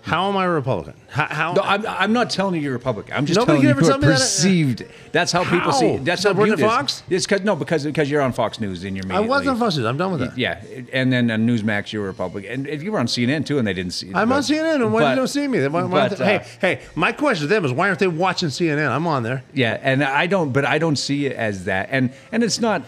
How 0.06 0.28
am 0.28 0.36
I 0.36 0.44
a 0.44 0.48
Republican? 0.50 0.94
How? 1.08 1.26
how 1.26 1.52
No, 1.54 1.62
I'm, 1.62 1.84
I'm 1.84 2.12
not 2.12 2.30
telling 2.30 2.54
you 2.54 2.60
you're 2.60 2.72
Republican. 2.74 3.12
I'm 3.16 3.26
just 3.26 3.36
Nobody 3.36 3.58
telling 3.58 3.62
you 3.62 3.74
can 3.74 3.78
ever 3.78 3.80
you're 3.80 3.90
tell 3.90 3.98
me 3.98 4.06
that. 4.06 4.20
perceived. 4.20 4.84
That's 5.10 5.32
how, 5.32 5.42
people 5.42 5.72
see. 5.72 5.86
It. 5.86 6.04
That's 6.04 6.22
So 6.22 6.32
how 6.32 6.44
Butte 6.44 6.52
at 6.52 6.58
is. 6.60 6.64
Fox? 6.64 7.02
It's 7.10 7.26
because 7.26 7.42
no, 7.42 7.56
because 7.56 7.84
because 7.84 8.08
you're 8.08 8.22
on 8.22 8.32
Fox 8.32 8.60
News 8.60 8.84
and 8.84 8.96
you're. 8.96 9.12
I 9.12 9.18
wasn't 9.18 9.58
Fox 9.58 9.76
News. 9.76 9.84
I'm 9.84 9.96
done 9.96 10.12
with 10.12 10.20
that. 10.20 10.38
Yeah, 10.38 10.62
and 10.92 11.12
then 11.12 11.28
on 11.32 11.44
Newsmax 11.44 11.92
you 11.92 11.98
were 11.98 12.06
Republican, 12.06 12.52
and 12.52 12.66
if 12.68 12.84
you 12.84 12.92
were 12.92 13.00
on 13.00 13.06
CNN 13.06 13.44
too, 13.46 13.58
and 13.58 13.66
they 13.66 13.74
didn't 13.74 13.94
see. 13.94 14.12
I'm 14.14 14.30
on 14.30 14.42
CNN, 14.42 14.76
and 14.76 14.92
why 14.92 15.00
but- 15.00 15.08
they 15.10 15.14
don't 15.16 15.22
you 15.24 15.26
see 15.26 15.48
me? 15.48 15.66
Why, 15.66 15.82
why 15.82 15.90
but, 15.90 15.98
aren't 16.00 16.18
they- 16.18 16.36
uh, 16.36 16.38
hey, 16.60 16.76
hey, 16.76 16.82
my 16.94 17.10
question 17.10 17.48
to 17.48 17.52
them 17.52 17.64
is 17.64 17.72
why 17.72 17.88
aren't 17.88 17.98
they 17.98 18.06
watching 18.06 18.48
CNN? 18.50 18.88
I'm 18.88 19.08
on 19.08 19.24
there. 19.24 19.42
Yeah, 19.54 19.76
and 19.82 20.04
I 20.04 20.28
don't, 20.28 20.52
but 20.52 20.64
I 20.64 20.78
don't 20.78 20.96
see 20.96 21.26
it 21.26 21.32
as 21.32 21.64
that, 21.64 21.88
and 21.90 22.12
and 22.30 22.44
it's 22.44 22.60
not. 22.60 22.82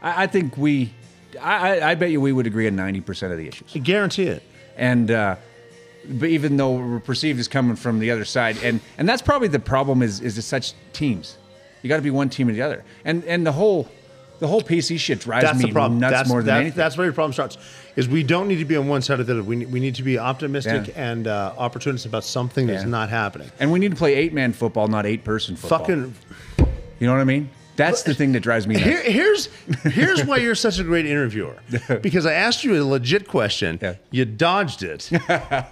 I, 0.00 0.22
I 0.22 0.26
think 0.28 0.56
we, 0.56 0.92
I, 1.42 1.78
I- 1.80 1.90
I 1.90 1.94
bet 1.96 2.10
you 2.12 2.20
we 2.20 2.30
would 2.32 2.46
agree 2.46 2.68
on 2.68 2.76
ninety 2.76 3.00
percent 3.00 3.32
of 3.32 3.38
the 3.38 3.48
issues, 3.48 3.72
I 3.74 3.80
guarantee 3.80 4.28
it. 4.28 4.44
and 4.76 5.10
uh, 5.10 5.36
but 6.08 6.28
even 6.28 6.56
though 6.56 6.72
we're 6.72 7.00
perceived 7.00 7.38
as 7.40 7.48
coming 7.48 7.76
from 7.76 7.98
the 7.98 8.10
other 8.10 8.24
side, 8.24 8.56
and 8.62 8.80
and 8.98 9.08
that's 9.08 9.22
probably 9.22 9.48
the 9.48 9.58
problem 9.60 10.02
is 10.02 10.20
is 10.20 10.42
such 10.44 10.72
teams. 10.92 11.36
You 11.82 11.88
got 11.88 11.96
to 11.96 12.02
be 12.02 12.10
one 12.10 12.28
team 12.28 12.48
or 12.48 12.52
the 12.52 12.62
other, 12.62 12.84
and 13.04 13.24
and 13.24 13.46
the 13.46 13.52
whole 13.52 13.88
the 14.38 14.46
whole 14.46 14.60
PC 14.60 14.98
shit 14.98 15.20
drives 15.20 15.44
That's 15.44 15.58
me 15.58 15.66
the 15.66 15.72
problem. 15.72 15.98
nuts 15.98 16.12
that's, 16.12 16.28
more 16.28 16.40
than 16.40 16.46
that- 16.54 16.60
anything. 16.60 16.76
That's 16.76 16.96
where 16.98 17.06
your 17.06 17.14
problem 17.14 17.32
starts. 17.32 17.56
Is 17.96 18.06
we 18.06 18.22
don't 18.22 18.48
need 18.48 18.58
to 18.58 18.66
be 18.66 18.76
on 18.76 18.86
one 18.88 19.00
side 19.00 19.18
or 19.18 19.24
the 19.24 19.32
other. 19.32 19.42
We, 19.42 19.64
we 19.64 19.80
need 19.80 19.94
to 19.94 20.02
be 20.02 20.18
optimistic 20.18 20.88
Yeah. 20.88 21.10
and 21.10 21.26
uh, 21.26 21.54
opportunistic 21.58 22.04
about 22.06 22.24
something 22.24 22.66
that's 22.66 22.84
not 22.84 23.08
happening. 23.08 23.50
and 23.58 23.72
we 23.72 23.78
need 23.78 23.92
to 23.92 23.96
play 23.96 24.14
eight 24.14 24.34
man 24.34 24.52
football, 24.52 24.88
not 24.88 25.06
eight 25.06 25.24
person 25.24 25.56
football. 25.56 25.78
Fucking. 25.78 26.14
you 27.00 27.06
know 27.06 27.14
what 27.14 27.20
I 27.20 27.24
mean? 27.24 27.48
That's 27.76 28.02
the 28.02 28.14
thing 28.14 28.32
that 28.32 28.40
drives 28.40 28.66
me 28.66 28.74
nuts. 28.74 28.86
Here, 28.86 29.02
here's 29.02 29.46
here's 29.84 30.24
why 30.24 30.38
you're 30.38 30.54
such 30.54 30.78
a 30.78 30.84
great 30.84 31.06
interviewer. 31.06 31.56
Because 32.02 32.26
I 32.26 32.32
asked 32.32 32.64
you 32.64 32.80
a 32.80 32.84
legit 32.84 33.28
question, 33.28 33.78
Yeah. 33.82 33.94
you 34.10 34.24
dodged 34.24 34.82
it, 34.82 35.10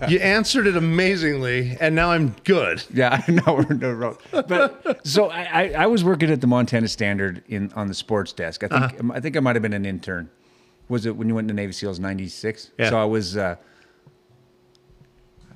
you 0.09 0.19
answered 0.21 0.67
it 0.67 0.77
amazingly, 0.77 1.77
and 1.81 1.95
now 1.95 2.11
I'm 2.13 2.35
good. 2.45 2.83
Yeah, 2.93 3.23
I 3.29 3.31
know 3.31 3.55
we're 3.55 3.65
the 3.77 3.95
road. 3.95 4.19
But 4.31 5.01
so 5.07 5.31
I, 5.31 5.43
I, 5.43 5.73
I 5.85 5.87
was 5.87 6.05
working 6.05 6.31
at 6.31 6.41
the 6.41 6.47
Montana 6.47 6.89
Standard 6.89 7.43
in 7.49 7.73
on 7.75 7.89
the 7.89 7.95
sports 7.95 8.33
desk. 8.33 8.63
I 8.65 8.69
think 8.69 8.83
Uh-huh. 9.01 9.13
I 9.15 9.21
think 9.21 9.37
I 9.37 9.41
might 9.41 9.57
have 9.57 9.63
been 9.63 9.73
an 9.73 9.87
intern, 9.87 10.29
was 10.89 11.07
it 11.07 11.17
when 11.17 11.29
you 11.29 11.35
went 11.35 11.49
to 11.49 11.55
Navy 11.55 11.73
SEALs 11.73 11.99
'96? 11.99 12.71
Yeah. 12.79 12.91
So 12.91 12.99
I 13.01 13.05
was 13.05 13.37
uh, 13.37 13.57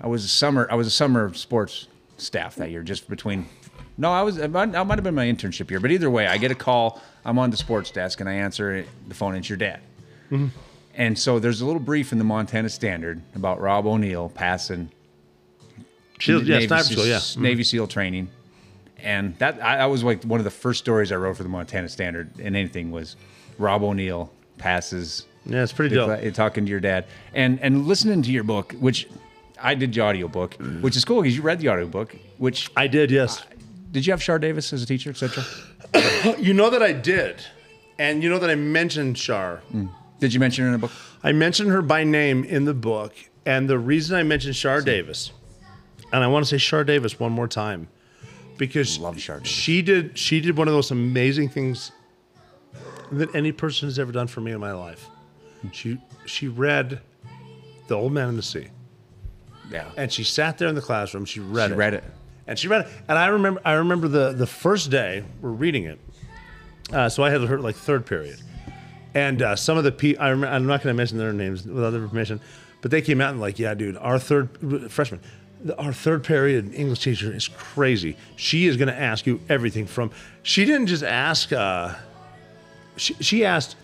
I 0.01 0.07
was 0.07 0.25
a 0.25 0.29
summer 0.29 0.67
I 0.71 0.75
was 0.75 0.87
a 0.87 0.91
summer 0.91 1.33
sports 1.35 1.89
staff 2.17 2.57
that 2.57 2.71
year, 2.71 2.83
just 2.83 3.09
between. 3.09 3.47
No, 4.01 4.13
I 4.13 4.23
was. 4.23 4.39
It 4.39 4.51
might, 4.53 4.71
that 4.73 4.87
might 4.87 4.97
have 4.97 5.05
been 5.05 5.15
my 5.17 5.27
internship 5.27 5.71
year, 5.71 5.81
but 5.81 5.91
either 5.91 6.09
way, 6.09 6.27
I 6.29 6.39
get 6.39 6.51
a 6.53 6.55
call. 6.55 7.03
I'm 7.25 7.39
on 7.39 7.51
the 7.51 7.57
sports 7.57 7.91
desk 7.91 8.21
and 8.21 8.29
I 8.29 8.35
answer 8.35 8.73
it, 8.77 8.89
the 9.09 9.15
phone. 9.15 9.35
It's 9.35 9.49
your 9.51 9.59
dad. 9.59 9.81
Mhm. 10.31 10.51
And 10.95 11.19
so 11.19 11.39
there's 11.39 11.61
a 11.61 11.67
little 11.67 11.81
brief 11.81 12.13
in 12.13 12.19
the 12.19 12.25
Montana 12.25 12.69
Standard 12.69 13.21
about 13.35 13.61
Rob 13.61 13.87
O'Neill 13.87 14.29
passing 14.31 14.91
Shield- 16.19 16.47
yeah, 16.47 16.59
Navy 16.59 16.67
sniper 16.67 17.07
yeah. 17.07 17.17
Mhm. 17.17 17.37
Navy 17.39 17.63
SEAL 17.65 17.87
training, 17.89 18.29
and 19.03 19.37
that 19.39 19.63
I, 19.63 19.77
that 19.79 19.87
was 19.87 20.03
like 20.03 20.25
one 20.25 20.41
of 20.41 20.45
the 20.45 20.51
first 20.51 20.81
stories 20.81 21.13
I 21.13 21.17
wrote 21.17 21.37
for 21.37 21.43
the 21.45 21.49
Montana 21.49 21.89
Standard. 21.89 22.31
And 22.43 22.57
anything 22.57 22.91
was 22.91 23.17
Rob 23.59 23.83
O'Neill 23.83 24.33
passes. 24.59 25.27
Yeah, 25.47 25.63
it's 25.63 25.73
pretty 25.73 25.95
dope. 25.95 26.35
talking 26.35 26.65
to 26.67 26.71
your 26.71 26.81
dad 26.81 27.05
and 27.35 27.59
and 27.61 27.87
listening 27.87 28.23
to 28.23 28.31
your 28.33 28.45
book, 28.45 28.75
which 28.81 29.09
I 29.61 29.75
did 29.75 29.93
the 29.93 30.01
audiobook, 30.03 30.55
which 30.81 30.97
is 30.97 31.05
cool 31.05 31.23
because 31.23 31.37
you 31.37 31.43
read 31.43 31.61
the 31.61 31.69
audiobook, 31.69 32.15
which 32.39 32.71
I 32.77 32.87
did. 32.87 33.11
Yes. 33.11 33.43
Did 33.91 34.07
you 34.07 34.13
have 34.13 34.23
Shar 34.23 34.39
Davis 34.39 34.73
as 34.73 34.83
a 34.83 34.87
teacher, 34.87 35.11
etc.? 35.11 35.45
you 36.39 36.53
know 36.55 36.71
that 36.71 36.83
I 36.83 36.93
did, 36.93 37.37
and 37.99 38.23
you 38.23 38.29
know 38.31 38.39
that 38.39 38.51
I 38.51 38.55
mentioned 38.55 39.19
Shar. 39.19 39.59
Hmm. 39.71 39.87
Did 40.21 40.35
you 40.35 40.41
mention 40.41 40.65
her 40.65 40.69
in 40.69 40.73
the 40.73 40.79
book? 40.79 40.91
I 41.23 41.33
mentioned 41.33 41.71
her 41.71 41.81
by 41.83 42.05
name 42.05 42.45
in 42.45 42.65
the 42.65 42.75
book, 42.75 43.15
and 43.47 43.69
the 43.69 43.79
reason 43.79 44.17
I 44.17 44.23
mentioned 44.25 44.57
Shar 44.57 44.81
Davis, 44.83 45.33
and 46.13 46.23
I 46.25 46.27
want 46.27 46.45
to 46.45 46.49
say 46.49 46.59
Shar 46.59 46.85
Davis 46.85 47.19
one 47.21 47.33
more 47.33 47.49
time, 47.49 47.89
because 48.57 48.99
Love 48.99 49.19
Shar 49.21 49.37
Davis. 49.37 49.49
she 49.49 49.81
did 49.83 50.19
she 50.19 50.41
did 50.41 50.57
one 50.57 50.67
of 50.69 50.75
those 50.75 50.91
amazing 50.91 51.49
things 51.49 51.93
that 53.13 53.35
any 53.35 53.53
person 53.53 53.89
has 53.89 53.99
ever 53.99 54.13
done 54.13 54.27
for 54.27 54.41
me 54.41 54.53
in 54.53 54.61
my 54.61 54.73
life. 54.73 55.09
Hmm. 55.63 55.69
She 55.73 55.99
she 56.27 56.49
read 56.49 57.01
The 57.87 57.95
Old 57.95 58.13
Man 58.13 58.29
and 58.29 58.37
the 58.39 58.43
Sea, 58.43 58.67
Yeah. 59.71 59.89
and 59.97 60.13
she 60.13 60.25
sat 60.25 60.59
there 60.59 60.69
in 60.69 60.75
the 60.75 60.83
classroom. 60.83 61.25
She 61.25 61.41
read 61.41 61.69
She 61.69 61.75
it. 61.75 61.77
read 61.77 61.95
it. 61.95 62.05
And 62.49 62.59
she 62.59 62.67
read 62.67 62.87
it. 62.87 62.93
And 63.07 63.17
I 63.17 63.27
remember, 63.27 63.61
I 63.65 63.75
remember 63.75 64.09
the 64.09 64.33
the 64.33 64.47
first 64.47 64.91
day 64.91 65.23
we're 65.41 65.51
reading 65.51 65.85
it. 65.85 66.01
Uh, 66.93 67.09
so 67.09 67.23
I 67.23 67.31
had 67.31 67.43
her 67.43 67.61
like 67.61 67.77
third 67.77 68.07
period, 68.07 68.41
and 69.15 69.43
uh, 69.43 69.55
some 69.55 69.77
of 69.77 69.85
the 69.85 69.93
pe- 69.93 70.17
I 70.17 70.31
rem- 70.31 70.45
I'm 70.45 70.67
not 70.67 70.83
going 70.83 70.93
to 70.93 70.97
mention 70.97 71.19
their 71.19 71.35
names 71.35 71.67
without 71.67 71.91
their 71.91 72.09
permission, 72.09 72.41
but 72.81 72.91
they 72.91 73.03
came 73.03 73.21
out 73.21 73.31
and 73.31 73.41
like, 73.41 73.59
yeah, 73.59 73.75
dude, 73.75 73.99
our 73.99 74.19
third 74.19 74.91
freshman, 74.91 75.21
our 75.77 75.93
third 75.93 76.25
period 76.25 76.75
English 76.75 77.01
teacher 77.01 77.33
is 77.33 77.47
crazy. 77.47 78.17
She 78.37 78.67
is 78.67 78.79
going 78.79 78.89
to 78.89 78.99
ask 78.99 79.27
you 79.27 79.41
everything 79.51 79.87
from. 79.87 80.11
She 80.43 80.65
didn't 80.65 80.87
just 80.87 81.05
ask. 81.05 81.53
Uh, 81.53 81.95
she 82.97 83.15
she 83.21 83.45
asked. 83.45 83.77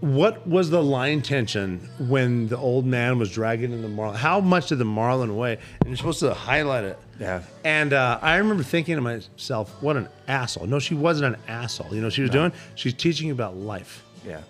What 0.00 0.46
was 0.46 0.70
the 0.70 0.82
line 0.82 1.20
tension 1.20 1.86
when 1.98 2.48
the 2.48 2.56
old 2.56 2.86
man 2.86 3.18
was 3.18 3.30
dragging 3.30 3.70
in 3.70 3.82
the 3.82 3.88
marlin? 3.88 4.16
How 4.16 4.40
much 4.40 4.68
did 4.68 4.78
the 4.78 4.86
marlin 4.86 5.36
weigh? 5.36 5.58
And 5.80 5.88
you're 5.88 5.96
supposed 5.98 6.20
to 6.20 6.32
highlight 6.32 6.84
it. 6.84 6.98
Yeah. 7.20 7.42
And 7.64 7.92
uh, 7.92 8.18
I 8.22 8.36
remember 8.36 8.62
thinking 8.62 8.96
to 8.96 9.02
myself, 9.02 9.70
what 9.82 9.96
an 9.96 10.08
asshole. 10.26 10.66
No, 10.66 10.78
she 10.78 10.94
wasn't 10.94 11.34
an 11.36 11.40
asshole. 11.46 11.94
You 11.94 12.00
know 12.00 12.06
what 12.06 12.14
she 12.14 12.22
was 12.22 12.30
doing? 12.30 12.50
She's 12.74 12.94
teaching 12.94 13.26
you 13.28 13.34
about 13.34 13.56
life. 13.56 14.02
Yeah. 14.26 14.40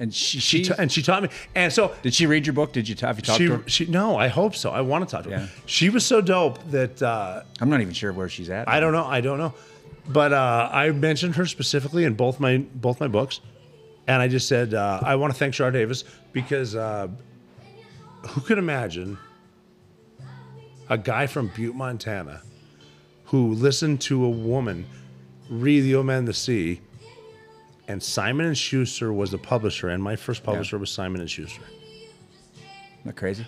And 0.00 0.12
she 0.12 0.40
She 0.40 0.64
she, 0.64 0.70
ta- 0.70 0.74
and 0.78 0.90
she 0.90 1.02
taught 1.02 1.22
me. 1.22 1.28
And 1.54 1.72
so 1.72 1.94
did 2.02 2.14
she 2.14 2.26
read 2.26 2.46
your 2.46 2.54
book? 2.54 2.72
Did 2.72 2.88
you 2.88 2.94
ta- 2.94 3.08
have 3.08 3.16
you 3.18 3.22
talked 3.22 3.38
she, 3.38 3.46
to 3.46 3.56
her? 3.58 3.68
she, 3.68 3.86
no, 3.86 4.16
I 4.16 4.28
hope 4.28 4.56
so. 4.56 4.70
I 4.70 4.80
want 4.80 5.08
to 5.08 5.14
talk 5.14 5.24
to 5.24 5.30
her. 5.30 5.36
Yeah. 5.36 5.46
She 5.66 5.90
was 5.90 6.04
so 6.04 6.20
dope 6.20 6.58
that 6.70 7.00
uh, 7.02 7.42
I'm 7.60 7.68
not 7.70 7.80
even 7.80 7.92
sure 7.94 8.12
where 8.12 8.28
she's 8.28 8.50
at. 8.50 8.66
I 8.68 8.80
don't 8.80 8.92
know. 8.92 9.04
I 9.04 9.20
don't 9.20 9.38
know. 9.38 9.54
But 10.08 10.32
uh, 10.32 10.68
I 10.72 10.90
mentioned 10.90 11.36
her 11.36 11.46
specifically 11.46 12.04
in 12.04 12.14
both 12.14 12.40
my 12.40 12.58
both 12.58 12.98
my 12.98 13.08
books, 13.08 13.40
and 14.06 14.20
I 14.20 14.28
just 14.28 14.48
said 14.48 14.74
uh, 14.74 15.00
I 15.02 15.16
want 15.16 15.32
to 15.32 15.38
thank 15.38 15.54
Shar 15.54 15.70
Davis 15.70 16.04
because 16.32 16.74
uh, 16.74 17.08
who 18.28 18.40
could 18.40 18.58
imagine 18.58 19.16
a 20.88 20.98
guy 20.98 21.26
from 21.26 21.48
Butte, 21.48 21.74
Montana, 21.74 22.42
who 23.26 23.54
listened 23.54 24.00
to 24.02 24.24
a 24.24 24.30
woman 24.30 24.86
read 25.50 25.82
The 25.82 25.94
Old 25.94 26.06
Man 26.06 26.18
and 26.18 26.28
the 26.28 26.34
Sea, 26.34 26.80
and 27.88 28.02
Simon 28.02 28.46
and 28.46 28.56
Schuster 28.56 29.12
was 29.12 29.30
the 29.30 29.38
publisher, 29.38 29.88
and 29.88 30.02
my 30.02 30.16
first 30.16 30.42
publisher 30.42 30.78
was 30.78 30.90
Simon 30.90 31.20
and 31.20 31.30
Schuster. 31.30 31.62
Isn't 31.62 33.04
that 33.04 33.16
crazy? 33.16 33.46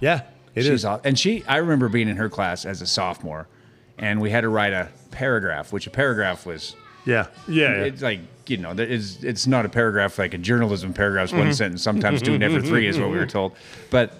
Yeah, 0.00 0.22
it 0.54 0.64
She's 0.64 0.84
is. 0.84 1.00
and 1.04 1.18
she, 1.18 1.44
I 1.46 1.58
remember 1.58 1.88
being 1.88 2.08
in 2.08 2.16
her 2.16 2.28
class 2.28 2.66
as 2.66 2.82
a 2.82 2.86
sophomore, 2.86 3.48
and 3.96 4.20
we 4.20 4.30
had 4.30 4.42
to 4.42 4.48
write 4.48 4.72
a 4.72 4.90
paragraph, 5.10 5.72
which 5.72 5.86
a 5.86 5.90
paragraph 5.90 6.44
was. 6.44 6.76
Yeah, 7.06 7.26
yeah, 7.48 7.70
yeah. 7.70 7.84
It's 7.84 8.02
like 8.02 8.20
you 8.46 8.58
know, 8.58 8.72
it's 8.76 9.22
it's 9.22 9.46
not 9.46 9.64
a 9.64 9.68
paragraph 9.68 10.18
like 10.18 10.34
a 10.34 10.38
journalism 10.38 10.92
paragraph, 10.92 11.24
it's 11.24 11.32
one 11.32 11.42
mm-hmm. 11.42 11.52
sentence. 11.52 11.82
Sometimes 11.82 12.20
two 12.20 12.38
never 12.38 12.60
three 12.60 12.86
is 12.86 12.98
what 12.98 13.10
we 13.10 13.16
were 13.16 13.22
mm-hmm. 13.22 13.30
told. 13.30 13.56
But 13.90 14.14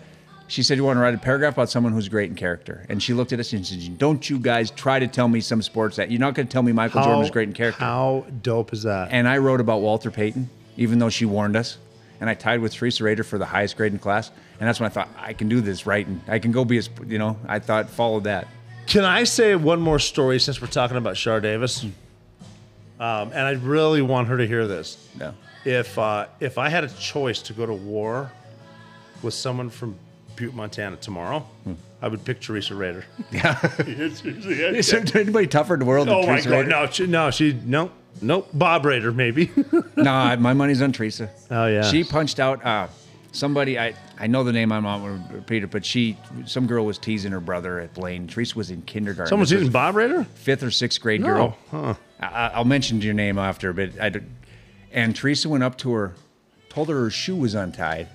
she 0.46 0.62
said, 0.62 0.76
"You 0.76 0.84
want 0.84 0.96
to 0.96 1.00
write 1.00 1.14
a 1.14 1.18
paragraph 1.18 1.54
about 1.54 1.70
someone 1.70 1.92
who's 1.92 2.08
great 2.08 2.30
in 2.30 2.36
character?" 2.36 2.84
And 2.88 3.02
she 3.02 3.14
looked 3.14 3.32
at 3.32 3.40
us 3.40 3.52
and 3.52 3.66
said, 3.66 3.98
"Don't 3.98 4.28
you 4.28 4.38
guys 4.38 4.70
try 4.70 4.98
to 4.98 5.06
tell 5.06 5.28
me 5.28 5.40
some 5.40 5.62
sports 5.62 5.96
that 5.96 6.10
you're 6.10 6.20
not 6.20 6.34
going 6.34 6.46
to 6.46 6.52
tell 6.52 6.62
me 6.62 6.72
Michael 6.72 7.02
Jordan 7.02 7.20
was 7.20 7.30
great 7.30 7.48
in 7.48 7.54
character." 7.54 7.80
How 7.84 8.26
dope 8.42 8.72
is 8.72 8.82
that? 8.82 9.08
And 9.10 9.28
I 9.28 9.38
wrote 9.38 9.60
about 9.60 9.80
Walter 9.80 10.10
Payton, 10.10 10.48
even 10.76 10.98
though 10.98 11.10
she 11.10 11.24
warned 11.24 11.56
us. 11.56 11.78
And 12.20 12.30
I 12.30 12.34
tied 12.34 12.60
with 12.60 12.72
Teresa 12.72 13.04
Rader 13.04 13.24
for 13.24 13.38
the 13.38 13.44
highest 13.44 13.76
grade 13.76 13.92
in 13.92 13.98
class. 13.98 14.30
And 14.60 14.68
that's 14.68 14.80
when 14.80 14.86
I 14.86 14.90
thought 14.90 15.08
I 15.18 15.32
can 15.32 15.48
do 15.48 15.60
this 15.60 15.84
right, 15.84 16.06
and 16.06 16.20
I 16.28 16.38
can 16.38 16.52
go 16.52 16.64
be 16.64 16.78
as 16.78 16.88
you 17.06 17.18
know. 17.18 17.36
I 17.46 17.58
thought 17.58 17.90
follow 17.90 18.20
that. 18.20 18.46
Can 18.86 19.04
I 19.04 19.24
say 19.24 19.54
one 19.56 19.80
more 19.80 19.98
story 19.98 20.38
since 20.38 20.60
we're 20.60 20.68
talking 20.68 20.96
about 20.96 21.16
Shar 21.16 21.40
Davis? 21.40 21.84
Um, 23.00 23.32
and 23.32 23.40
I 23.40 23.52
really 23.52 24.02
want 24.02 24.28
her 24.28 24.36
to 24.36 24.46
hear 24.46 24.66
this. 24.66 25.08
Yeah. 25.18 25.32
If 25.64 25.98
uh, 25.98 26.26
if 26.40 26.58
I 26.58 26.68
had 26.68 26.84
a 26.84 26.88
choice 26.88 27.42
to 27.42 27.52
go 27.52 27.66
to 27.66 27.72
war 27.72 28.30
with 29.22 29.34
someone 29.34 29.70
from 29.70 29.96
Butte, 30.36 30.54
Montana 30.54 30.96
tomorrow, 30.96 31.46
I 32.02 32.08
would 32.08 32.24
pick 32.24 32.40
Teresa 32.40 32.74
Rader. 32.74 33.04
Yeah. 33.32 33.58
Is 33.86 34.90
there 34.90 35.04
anybody 35.14 35.46
tougher 35.46 35.74
in 35.74 35.80
the 35.80 35.86
world 35.86 36.08
Oh 36.08 36.20
my 36.22 36.26
Teresa 36.34 36.48
God! 36.48 36.56
Rader? 36.56 36.68
No, 36.70 36.86
she, 36.90 37.06
no, 37.06 37.30
she, 37.30 37.52
no, 37.64 37.90
nope. 38.20 38.48
Bob 38.52 38.84
Rader, 38.84 39.12
maybe. 39.12 39.50
no, 39.96 40.36
my 40.36 40.52
money's 40.52 40.82
on 40.82 40.92
Teresa. 40.92 41.30
Oh 41.50 41.66
yeah. 41.66 41.82
She 41.82 42.04
punched 42.04 42.38
out 42.40 42.64
uh, 42.64 42.88
somebody. 43.32 43.78
I 43.78 43.94
I 44.18 44.26
know 44.26 44.44
the 44.44 44.52
name. 44.52 44.70
I'm 44.72 44.82
not 44.84 44.98
going 44.98 45.26
to 45.28 45.34
repeat 45.34 45.64
it, 45.64 45.70
but 45.70 45.84
she 45.84 46.16
some 46.46 46.66
girl 46.66 46.84
was 46.84 46.98
teasing 46.98 47.32
her 47.32 47.40
brother 47.40 47.80
at 47.80 47.94
Blaine. 47.94 48.26
Teresa 48.26 48.56
was 48.56 48.70
in 48.70 48.82
kindergarten. 48.82 49.28
Someone's 49.28 49.50
using 49.50 49.70
Bob 49.70 49.96
Rader. 49.96 50.24
fifth 50.34 50.62
or 50.62 50.70
sixth 50.70 51.00
grade 51.00 51.20
No, 51.20 51.26
girl. 51.26 51.58
huh. 51.70 51.94
I, 52.20 52.52
I'll 52.54 52.64
mention 52.64 53.00
your 53.02 53.14
name 53.14 53.38
after, 53.38 53.72
but 53.72 53.90
I. 54.00 54.12
And 54.92 55.16
Teresa 55.16 55.48
went 55.48 55.64
up 55.64 55.76
to 55.78 55.92
her, 55.92 56.14
told 56.68 56.88
her 56.88 56.94
her 57.00 57.10
shoe 57.10 57.34
was 57.34 57.54
untied, 57.56 58.06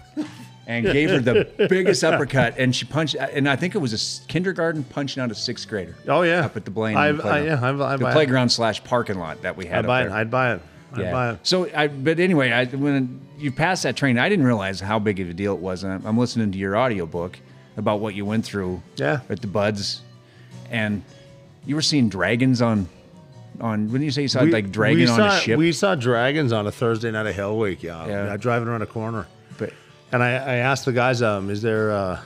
and 0.70 0.86
gave 0.86 1.10
her 1.10 1.20
the 1.20 1.68
biggest 1.68 2.04
uppercut. 2.04 2.54
And 2.58 2.74
she 2.76 2.86
punched. 2.86 3.16
And 3.16 3.50
I 3.50 3.56
think 3.56 3.74
it 3.76 3.80
was 3.80 4.22
a 4.24 4.28
kindergarten 4.28 4.84
punching 4.84 5.22
out 5.22 5.32
a 5.32 5.36
sixth 5.36 5.68
grader. 5.68 5.96
Oh 6.08 6.22
yeah. 6.22 6.46
Up 6.46 6.56
at 6.56 6.64
the 6.64 6.72
Blaine. 6.72 6.96
I've-. 6.96 7.26
I- 7.26 7.42
yeah, 7.42 7.54
I've- 7.56 7.82
I've- 7.82 8.04
the 8.04 8.10
I- 8.10 8.14
playground 8.14 8.50
slash 8.50 8.84
parking 8.84 9.18
lot 9.20 9.42
that 9.42 9.58
we 9.58 9.66
had. 9.66 9.80
I'd 9.80 9.86
up 9.86 9.88
buy 9.88 10.02
there. 10.04 10.10
it. 10.10 10.14
I'd 10.14 10.32
buy 10.32 10.54
it. 10.54 10.62
I'd 10.94 11.12
buy 11.12 11.32
it. 11.32 11.40
So 11.44 11.70
I, 11.76 11.88
but 11.88 12.20
anyway, 12.20 12.52
I, 12.52 12.66
when 12.66 13.22
you 13.38 13.52
passed 13.52 13.84
that 13.84 13.96
train, 13.96 14.18
I 14.18 14.28
didn't 14.30 14.46
realize 14.46 14.80
how 14.80 14.98
big 15.00 15.20
of 15.20 15.30
a 15.30 15.34
deal 15.34 15.54
it 15.54 15.60
was. 15.60 15.84
And 15.84 15.94
I'm, 15.94 16.06
I'm 16.06 16.18
listening 16.18 16.52
to 16.52 16.58
your 16.58 16.78
audiobook 16.78 17.38
about 17.78 18.00
what 18.00 18.14
you 18.16 18.26
went 18.26 18.46
through. 18.46 18.82
Yeah. 18.96 19.20
At 19.30 19.42
the 19.42 19.48
BUD/S, 19.48 20.02
and 20.72 21.04
you 21.66 21.76
were 21.76 21.82
seeing 21.82 22.10
dragons 22.10 22.62
on, 22.62 22.88
on. 23.62 23.92
When 23.92 24.02
you 24.02 24.12
say 24.12 24.24
you 24.24 24.28
saw 24.28 24.42
like 24.42 24.72
dragon 24.72 25.00
we 25.00 25.08
on 25.08 25.18
saw, 25.18 25.38
a 25.38 25.40
ship, 25.40 25.58
We 25.58 25.72
saw 25.72 25.96
dragons 25.96 26.52
on 26.52 26.66
a 26.68 26.72
Thursday 26.72 27.10
night 27.12 27.26
of 27.28 27.36
Hell 27.36 27.58
Week. 27.58 27.82
Yeah, 27.84 28.06
Yeah. 28.08 28.26
yeah. 28.26 28.38
driving 28.38 28.68
around 28.68 28.82
a 28.82 28.88
corner. 28.88 29.28
And 30.12 30.24
I, 30.24 30.30
I 30.32 30.56
asked 30.56 30.86
the 30.86 30.92
guys, 30.92 31.22
um, 31.22 31.50
is 31.50 31.62
there? 31.62 31.92
Uh, 31.92 32.20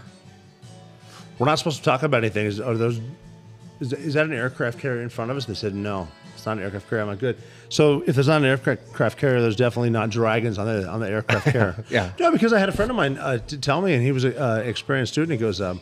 we're 1.38 1.48
not 1.48 1.60
supposed 1.60 1.80
to 1.80 1.84
talk 1.84 2.04
about 2.04 2.24
anything. 2.24 2.46
Is 2.46 2.60
are 2.60 2.76
those? 2.76 3.02
Is, 3.80 3.92
is 3.94 4.14
that 4.14 4.26
an 4.26 4.34
aircraft 4.34 4.80
carrier 4.80 5.02
in 5.02 5.10
front 5.10 5.32
of 5.32 5.38
us? 5.38 5.46
They 5.46 5.54
said 5.54 5.76
no. 5.76 6.08
It's 6.34 6.46
not 6.46 6.58
an 6.58 6.64
aircraft 6.64 6.90
carrier. 6.90 7.04
I'm 7.04 7.10
like, 7.10 7.20
good. 7.20 7.38
So 7.70 8.04
if 8.06 8.16
there's 8.16 8.28
not 8.28 8.42
an 8.42 8.46
aircraft 8.46 9.18
carrier, 9.18 9.42
there's 9.42 9.56
definitely 9.56 9.90
not 9.90 10.10
dragons 10.10 10.58
on 10.58 10.68
the 10.68 10.88
on 10.88 11.00
the 11.00 11.10
aircraft 11.10 11.48
carrier. 11.48 11.84
Yeah. 11.90 12.12
No, 12.20 12.32
because 12.32 12.54
I 12.54 12.60
had 12.60 12.70
a 12.70 12.72
friend 12.72 12.92
of 12.92 12.98
mine 12.98 13.18
uh, 13.18 13.40
to 13.40 13.58
tell 13.58 13.82
me, 13.82 13.94
and 13.94 14.04
he 14.04 14.12
was 14.12 14.24
an 14.24 14.38
uh, 14.38 14.62
experienced 14.66 15.14
student. 15.14 15.32
He 15.32 15.38
goes, 15.38 15.60
um, 15.60 15.80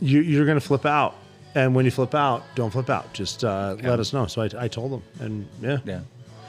you, 0.00 0.20
"You're 0.20 0.46
going 0.46 0.58
to 0.60 0.66
flip 0.66 0.86
out, 0.86 1.14
and 1.54 1.74
when 1.74 1.84
you 1.84 1.90
flip 1.90 2.14
out, 2.14 2.42
don't 2.54 2.70
flip 2.70 2.90
out. 2.90 3.12
Just 3.12 3.44
uh, 3.44 3.76
let 3.82 4.00
us 4.00 4.12
know." 4.12 4.26
So 4.26 4.42
I, 4.42 4.48
I 4.58 4.68
told 4.68 4.92
him, 4.92 5.02
and 5.20 5.48
yeah, 5.60 5.78
yeah, 5.84 6.00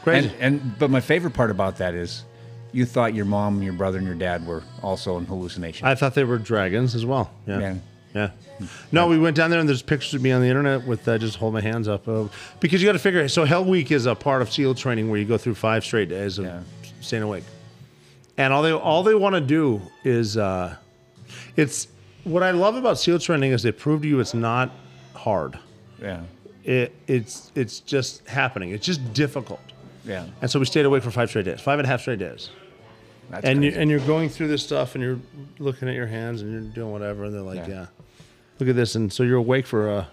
Crazy. 0.04 0.32
And, 0.40 0.62
and 0.62 0.80
but 0.80 0.90
my 0.90 1.02
favorite 1.02 1.34
part 1.34 1.52
about 1.52 1.78
that 1.78 1.94
is, 1.94 2.24
you 2.72 2.86
thought 2.86 3.14
your 3.14 3.26
mom, 3.26 3.56
and 3.56 3.64
your 3.64 3.74
brother, 3.74 3.98
and 3.98 4.08
your 4.08 4.16
dad 4.16 4.46
were 4.46 4.64
also 4.82 5.18
in 5.18 5.26
hallucination. 5.26 5.88
I 5.88 5.96
thought 5.96 6.16
they 6.16 6.24
were 6.24 6.38
dragons 6.38 6.96
as 6.96 7.06
well. 7.06 7.32
Yeah. 7.48 7.60
Yeah. 7.60 7.76
Yeah. 8.14 8.32
No, 8.92 9.08
we 9.08 9.20
went 9.20 9.36
down 9.38 9.52
there 9.52 9.60
and 9.60 9.70
there's 9.70 9.84
pictures 9.84 10.16
of 10.16 10.22
me 10.22 10.32
on 10.32 10.42
the 10.42 10.48
internet 10.48 10.86
with 10.86 11.08
uh, 11.08 11.18
just 11.18 11.38
hold 11.38 11.54
my 11.54 11.62
hands 11.62 11.88
up. 11.88 12.08
Uh, 12.08 12.26
because 12.60 12.82
you 12.82 12.88
got 12.88 12.94
to 12.94 13.00
figure 13.00 13.28
so 13.28 13.46
Hell 13.46 13.64
Week 13.64 13.92
is 13.92 14.06
a 14.08 14.16
part 14.16 14.42
of 14.42 14.52
SEAL 14.52 14.76
training 14.76 15.10
where 15.10 15.20
you 15.20 15.26
go 15.26 15.38
through 15.38 15.56
five 15.56 15.84
straight 15.86 16.10
days 16.10 16.40
of 16.40 16.66
staying 17.02 17.24
awake. 17.24 17.44
And 18.38 18.52
all 18.52 18.64
they 18.64 18.72
all 18.72 19.04
they 19.04 19.16
want 19.16 19.36
to 19.36 19.42
do 19.42 19.82
is 20.04 20.38
uh, 20.38 20.76
it's 21.56 21.88
what 22.24 22.42
I 22.42 22.52
love 22.52 22.76
about 22.76 22.98
SEAL 22.98 23.20
training 23.20 23.52
is 23.52 23.64
they 23.64 23.72
prove 23.72 24.02
to 24.02 24.08
you 24.08 24.20
it's 24.20 24.34
not 24.34 24.72
hard. 25.14 25.60
Yeah. 26.02 26.24
It 26.64 26.96
it's 27.08 27.52
it's 27.56 27.80
just 27.80 28.28
happening. 28.28 28.72
It's 28.72 28.86
just 28.86 29.14
difficult. 29.14 29.62
Yeah. 30.10 30.26
And 30.42 30.50
so 30.50 30.60
we 30.60 30.66
stayed 30.66 30.86
awake 30.86 31.04
for 31.04 31.12
five 31.12 31.30
straight 31.30 31.46
days, 31.46 31.62
five 31.62 31.80
and 31.80 31.86
a 31.86 31.90
half 31.90 32.02
straight 32.02 32.20
days. 32.20 32.50
That's 33.30 33.46
and 33.46 33.64
you 33.64 33.72
and 33.76 33.90
you're 33.92 34.00
going 34.00 34.28
through 34.30 34.48
this 34.48 34.64
stuff, 34.64 34.96
and 34.96 35.04
you're 35.04 35.20
looking 35.60 35.88
at 35.88 35.96
your 35.96 36.08
hands, 36.08 36.42
and 36.42 36.52
you're 36.52 36.62
doing 36.62 36.92
whatever, 36.92 37.26
and 37.26 37.34
they're 37.34 37.42
like, 37.42 37.68
Yeah. 37.68 37.68
"Yeah, 37.68 37.86
look 38.60 38.70
at 38.70 38.76
this," 38.76 38.96
and 38.96 39.14
so 39.14 39.22
you're 39.22 39.38
awake 39.38 39.68
for 39.68 39.90
uh, 39.90 40.06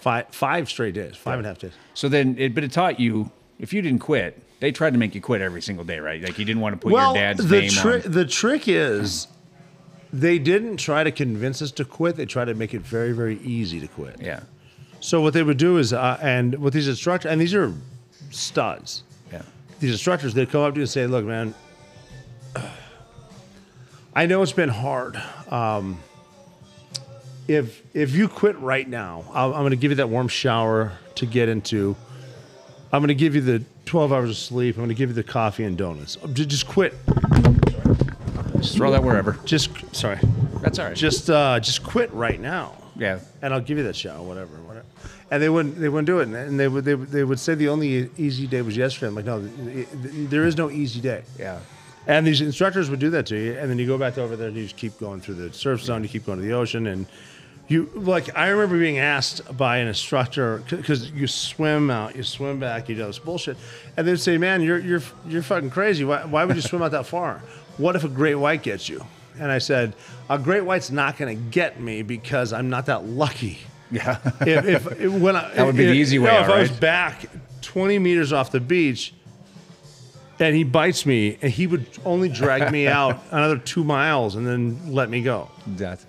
five 0.00 0.26
five 0.32 0.68
straight 0.68 0.94
days, 0.94 1.16
five 1.16 1.38
and 1.38 1.46
a 1.46 1.48
half 1.48 1.58
days. 1.58 1.72
So 1.94 2.08
then, 2.08 2.36
it, 2.38 2.54
but 2.54 2.64
it 2.64 2.72
taught 2.72 2.98
you 2.98 3.30
if 3.60 3.72
you 3.72 3.82
didn't 3.82 4.00
quit, 4.00 4.42
they 4.58 4.72
tried 4.72 4.94
to 4.94 4.98
make 4.98 5.14
you 5.14 5.20
quit 5.20 5.40
every 5.42 5.62
single 5.62 5.84
day, 5.84 6.00
right? 6.00 6.20
Like 6.20 6.38
you 6.38 6.44
didn't 6.44 6.62
want 6.62 6.72
to 6.74 6.78
put 6.78 6.92
well, 6.92 7.14
your 7.14 7.22
dad's 7.22 7.46
the 7.46 7.60
name 7.60 7.70
trick 7.70 8.06
on. 8.06 8.12
the 8.12 8.24
trick 8.24 8.66
is 8.66 9.28
they 10.12 10.38
didn't 10.38 10.78
try 10.78 11.04
to 11.04 11.12
convince 11.12 11.62
us 11.62 11.70
to 11.72 11.84
quit. 11.84 12.16
They 12.16 12.26
tried 12.26 12.46
to 12.46 12.54
make 12.54 12.74
it 12.74 12.80
very 12.80 13.12
very 13.12 13.38
easy 13.42 13.78
to 13.80 13.86
quit. 13.86 14.16
Yeah. 14.20 14.40
So 14.98 15.20
what 15.20 15.32
they 15.32 15.42
would 15.42 15.56
do 15.56 15.78
is, 15.78 15.92
uh, 15.92 16.18
and 16.20 16.56
with 16.56 16.74
these 16.74 16.88
instructors, 16.88 17.30
and 17.30 17.40
these 17.40 17.54
are 17.54 17.72
studs. 18.30 19.02
These 19.80 19.92
instructors, 19.92 20.34
they'd 20.34 20.50
come 20.50 20.62
up 20.62 20.74
to 20.74 20.78
you 20.78 20.82
and 20.82 20.90
say, 20.90 21.06
"Look, 21.06 21.24
man, 21.24 21.54
I 24.14 24.26
know 24.26 24.42
it's 24.42 24.52
been 24.52 24.68
hard. 24.68 25.20
Um, 25.50 26.00
if 27.48 27.82
if 27.94 28.14
you 28.14 28.28
quit 28.28 28.58
right 28.60 28.88
now, 28.88 29.24
I'll, 29.32 29.54
I'm 29.54 29.60
going 29.62 29.70
to 29.70 29.76
give 29.76 29.90
you 29.90 29.96
that 29.96 30.08
warm 30.08 30.28
shower 30.28 30.92
to 31.16 31.26
get 31.26 31.48
into. 31.48 31.96
I'm 32.92 33.00
going 33.00 33.08
to 33.08 33.14
give 33.14 33.34
you 33.34 33.40
the 33.40 33.64
12 33.86 34.12
hours 34.12 34.30
of 34.30 34.36
sleep. 34.36 34.76
I'm 34.76 34.80
going 34.80 34.88
to 34.88 34.94
give 34.94 35.10
you 35.10 35.14
the 35.14 35.22
coffee 35.22 35.64
and 35.64 35.76
donuts. 35.78 36.16
Just 36.32 36.66
quit. 36.66 36.94
Just 38.56 38.76
throw 38.76 38.90
that 38.90 39.02
wherever. 39.02 39.38
Just 39.44 39.70
sorry. 39.94 40.18
That's 40.60 40.78
all 40.78 40.86
right. 40.86 40.96
Just 40.96 41.30
uh, 41.30 41.58
just 41.60 41.82
quit 41.82 42.12
right 42.12 42.40
now. 42.40 42.76
Yeah. 42.96 43.20
And 43.42 43.54
I'll 43.54 43.60
give 43.60 43.78
you 43.78 43.84
that 43.84 43.96
shower, 43.96 44.22
whatever. 44.22 44.56
And 45.30 45.40
they 45.42 45.48
wouldn't 45.48 45.78
they 45.78 45.88
wouldn't 45.88 46.06
do 46.06 46.18
it, 46.20 46.28
and 46.28 46.58
they 46.58 46.66
would 46.66 46.84
they, 46.84 46.94
would- 46.96 47.10
they 47.10 47.22
would 47.24 47.38
say 47.38 47.54
the 47.54 47.68
only 47.68 48.10
easy 48.18 48.46
day 48.48 48.62
was 48.62 48.76
yesterday. 48.76 49.06
I'm 49.08 49.14
like, 49.14 49.24
no, 49.26 49.40
th- 49.40 49.86
there 50.28 50.44
is 50.44 50.56
no 50.56 50.70
easy 50.70 51.00
day. 51.00 51.22
Yeah. 51.38 51.60
And 52.06 52.26
these 52.26 52.40
instructors 52.40 52.90
would 52.90 52.98
do 52.98 53.10
that 53.10 53.26
to 53.26 53.36
you, 53.36 53.52
and 53.58 53.70
then 53.70 53.78
you 53.78 53.86
go 53.86 53.96
back 53.98 54.18
over 54.18 54.34
there 54.34 54.48
and 54.48 54.56
you 54.56 54.64
just 54.64 54.76
keep 54.76 54.98
going 54.98 55.20
through 55.20 55.34
the 55.34 55.52
surf 55.52 55.82
zone, 55.82 56.02
you 56.02 56.08
keep 56.08 56.26
going 56.26 56.38
to 56.40 56.44
the 56.44 56.52
ocean, 56.54 56.86
and 56.88 57.06
you 57.68 57.88
like. 57.94 58.36
I 58.36 58.48
remember 58.48 58.76
being 58.76 58.98
asked 58.98 59.56
by 59.56 59.76
an 59.76 59.86
instructor 59.86 60.64
because 60.68 61.12
you 61.12 61.28
swim 61.28 61.90
out, 61.90 62.16
you 62.16 62.24
swim 62.24 62.58
back, 62.58 62.88
you 62.88 62.96
do 62.96 63.04
this 63.06 63.20
bullshit, 63.20 63.56
and 63.96 64.08
they'd 64.08 64.18
say, 64.18 64.36
"Man, 64.36 64.62
you're 64.62 64.78
you're 64.80 65.02
you're 65.28 65.42
fucking 65.42 65.70
crazy. 65.70 66.02
Why, 66.04 66.24
why 66.24 66.44
would 66.44 66.56
you 66.56 66.62
swim 66.62 66.82
out 66.82 66.90
that 66.90 67.06
far? 67.06 67.40
What 67.76 67.94
if 67.94 68.02
a 68.02 68.08
great 68.08 68.34
white 68.34 68.64
gets 68.64 68.88
you?" 68.88 69.06
And 69.38 69.52
I 69.52 69.58
said, 69.58 69.94
"A 70.28 70.38
great 70.40 70.64
white's 70.64 70.90
not 70.90 71.16
going 71.18 71.36
to 71.38 71.44
get 71.50 71.80
me 71.80 72.02
because 72.02 72.52
I'm 72.52 72.68
not 72.68 72.86
that 72.86 73.04
lucky." 73.04 73.58
Yeah. 73.90 74.18
if, 74.40 74.64
if, 74.66 75.00
if- 75.00 75.12
when 75.12 75.36
I, 75.36 75.52
That 75.54 75.66
would 75.66 75.76
be 75.76 75.86
the 75.86 75.92
easy 75.92 76.14
you 76.16 76.22
way 76.22 76.30
know, 76.30 76.38
out, 76.38 76.44
if 76.44 76.50
I 76.50 76.60
was 76.60 76.70
back 76.70 77.26
20 77.62 77.98
meters 77.98 78.32
off 78.32 78.50
the 78.52 78.60
beach 78.60 79.12
and 80.38 80.54
he 80.56 80.64
bites 80.64 81.04
me 81.04 81.36
and 81.42 81.52
he 81.52 81.66
would 81.66 81.86
only 82.04 82.28
drag 82.28 82.72
me 82.72 82.86
out 83.00 83.20
another 83.30 83.58
two 83.58 83.84
miles 83.84 84.36
and 84.36 84.46
then 84.46 84.92
let 84.92 85.10
me 85.10 85.22
go. 85.22 85.50
That. 85.66 86.00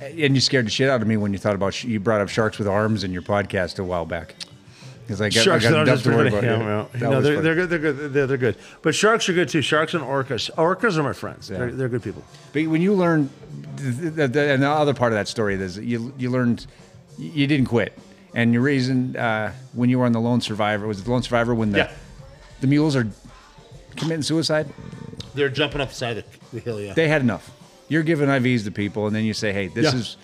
And 0.00 0.34
you 0.34 0.40
scared 0.40 0.64
the 0.66 0.70
shit 0.70 0.88
out 0.88 1.02
of 1.02 1.08
me 1.08 1.16
when 1.18 1.32
you 1.32 1.38
thought 1.38 1.54
about 1.54 1.74
sh- 1.74 1.84
you 1.84 2.00
brought 2.00 2.20
up 2.22 2.28
sharks 2.30 2.58
with 2.58 2.66
arms 2.68 3.04
in 3.04 3.12
your 3.12 3.20
podcast 3.22 3.78
a 3.78 3.84
while 3.84 4.06
back. 4.06 4.34
Because 5.02 5.20
I 5.20 5.28
got, 5.28 5.42
sharks 5.42 5.66
I 5.66 5.70
got 5.72 5.88
enough 5.88 6.02
to 6.04 6.10
worry 6.10 6.28
about. 6.28 6.44
yeah, 6.44 6.86
Yeah, 6.94 7.10
no, 7.10 7.20
they're, 7.20 7.40
they're 7.42 7.54
good. 7.56 7.68
They're 7.68 7.78
good. 7.80 8.12
They're, 8.14 8.26
they're 8.28 8.36
good. 8.38 8.56
But 8.80 8.94
sharks 8.94 9.28
are 9.28 9.32
good 9.34 9.48
too. 9.48 9.60
Sharks 9.60 9.92
and 9.92 10.02
orcas. 10.04 10.50
Orcas 10.54 10.96
are 10.96 11.02
my 11.02 11.12
friends. 11.12 11.48
They're, 11.48 11.72
they're 11.72 11.88
good 11.88 12.02
people. 12.04 12.22
But 12.52 12.66
when 12.68 12.80
you 12.80 12.94
learned, 12.94 13.28
th- 13.76 14.14
th- 14.14 14.32
th- 14.32 14.36
and 14.36 14.62
the 14.62 14.70
other 14.70 14.94
part 14.94 15.12
of 15.12 15.18
that 15.18 15.26
story 15.28 15.56
is 15.56 15.74
that 15.74 15.84
you 15.84 16.14
you 16.16 16.30
learned 16.30 16.66
you 17.20 17.46
didn't 17.46 17.66
quit, 17.66 17.96
and 18.34 18.52
your 18.52 18.62
reason 18.62 19.16
uh, 19.16 19.52
when 19.72 19.90
you 19.90 19.98
were 19.98 20.06
on 20.06 20.12
the 20.12 20.20
Lone 20.20 20.40
Survivor 20.40 20.86
was 20.86 21.00
it 21.00 21.04
the 21.04 21.10
Lone 21.10 21.22
Survivor 21.22 21.54
when 21.54 21.72
the 21.72 21.78
Yeah. 21.78 21.90
the 22.60 22.66
mules 22.66 22.96
are 22.96 23.06
committing 23.96 24.22
suicide. 24.22 24.66
They're 25.34 25.48
jumping 25.48 25.80
up 25.80 25.88
the 25.90 25.94
side 25.94 26.18
of 26.18 26.24
the, 26.52 26.60
hill. 26.60 26.80
Yeah. 26.80 26.94
They 26.94 27.08
had 27.08 27.22
enough. 27.22 27.50
You're 27.88 28.02
giving 28.02 28.28
IVs 28.28 28.64
to 28.64 28.70
people, 28.70 29.06
and 29.06 29.14
then 29.14 29.24
you 29.24 29.34
say, 29.34 29.52
"Hey, 29.52 29.68
this 29.68 29.92
Yeah. 29.92 30.00
is 30.00 30.16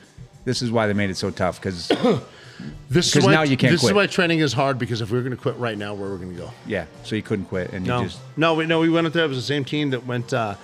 this 0.45 0.63
is 0.63 0.71
why 0.71 0.87
they 0.87 0.95
made 0.95 1.11
it 1.11 1.17
so 1.17 1.31
tough." 1.31 1.61
Because 1.61 1.89
this 2.91 3.15
is 3.15 3.25
why, 3.25 3.33
now 3.33 3.43
you 3.43 3.57
can't 3.57 3.73
This 3.73 3.81
quit. 3.81 3.91
is 3.93 3.95
why 3.95 4.07
training 4.07 4.39
is 4.41 4.53
hard 4.53 4.79
because 4.79 5.01
if 5.01 5.11
we 5.11 5.19
are 5.19 5.23
going 5.23 5.37
to 5.37 5.41
quit 5.41 5.57
right 5.57 5.77
now, 5.77 5.95
where 5.95 6.09
we're 6.11 6.17
going 6.17 6.33
to 6.35 6.39
go? 6.41 6.51
yeah, 6.67 6.87
so 7.05 7.15
you 7.17 7.23
couldn't 7.23 7.47
quit, 7.47 7.73
and 7.73 7.85
No, 7.87 7.99
you 8.01 8.07
just 8.07 8.21
no, 8.37 8.55
we, 8.55 8.67
no. 8.67 8.81
We 8.81 8.89
went 8.89 9.07
up 9.07 9.13
there. 9.13 9.25
It 9.25 9.29
was 9.29 9.37
the 9.39 9.43
same 9.43 9.65
team 9.65 9.91
that 9.91 10.07
went 10.07 10.33
uh, 10.33 10.55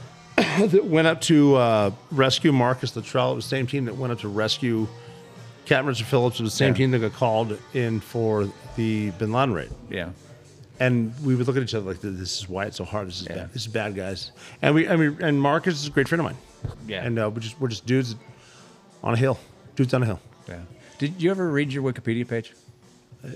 that 0.36 0.84
went 0.84 1.06
up 1.08 1.20
to 1.22 1.56
uh, 1.56 1.90
rescue 2.10 2.52
Marcus 2.52 2.94
Luttrell. 2.94 3.32
It 3.32 3.36
was 3.36 3.44
the 3.44 3.50
same 3.50 3.66
team 3.66 3.84
that 3.86 3.96
went 3.96 4.12
up 4.12 4.20
to 4.20 4.28
rescue 4.28 4.86
Captain 5.68 5.86
Richard 5.86 6.06
Phillips. 6.06 6.40
It 6.40 6.42
was 6.44 6.52
the 6.52 6.56
same 6.56 6.72
Yeah. 6.72 6.78
team 6.78 6.90
that 6.92 6.98
got 7.00 7.12
called 7.12 7.58
in 7.74 8.00
for 8.00 8.48
the 8.76 9.10
Bin 9.12 9.32
Laden 9.32 9.54
raid. 9.54 9.70
yeah. 9.90 10.10
And 10.80 11.12
we 11.24 11.34
would 11.34 11.46
look 11.48 11.56
at 11.56 11.62
each 11.64 11.74
other 11.74 11.86
like, 11.86 12.00
"This 12.00 12.38
is 12.40 12.48
why 12.48 12.66
it's 12.66 12.76
so 12.76 12.84
hard. 12.84 13.08
This 13.08 13.22
is 13.22 13.26
bad. 13.26 13.52
This 13.52 13.62
is 13.62 13.68
bad, 13.68 13.96
guys." 13.96 14.30
And 14.62 14.76
we, 14.76 14.88
I 14.88 14.94
mean, 14.94 15.16
and 15.20 15.40
Marcus 15.42 15.74
is 15.74 15.88
a 15.88 15.90
great 15.90 16.06
friend 16.08 16.20
of 16.20 16.24
mine. 16.26 16.36
Yeah. 16.86 17.04
And 17.04 17.18
uh, 17.18 17.28
we 17.34 17.40
just 17.40 17.60
we're 17.60 17.66
just 17.68 17.84
dudes 17.84 18.14
on 19.02 19.12
a 19.14 19.16
hill. 19.16 19.40
Dudes 19.74 19.92
on 19.92 20.04
a 20.04 20.06
hill. 20.06 20.20
Yeah. 20.48 20.60
Did 20.98 21.20
you 21.20 21.32
ever 21.32 21.50
read 21.50 21.72
your 21.72 21.82
Wikipedia 21.82 22.26
page? 22.28 22.52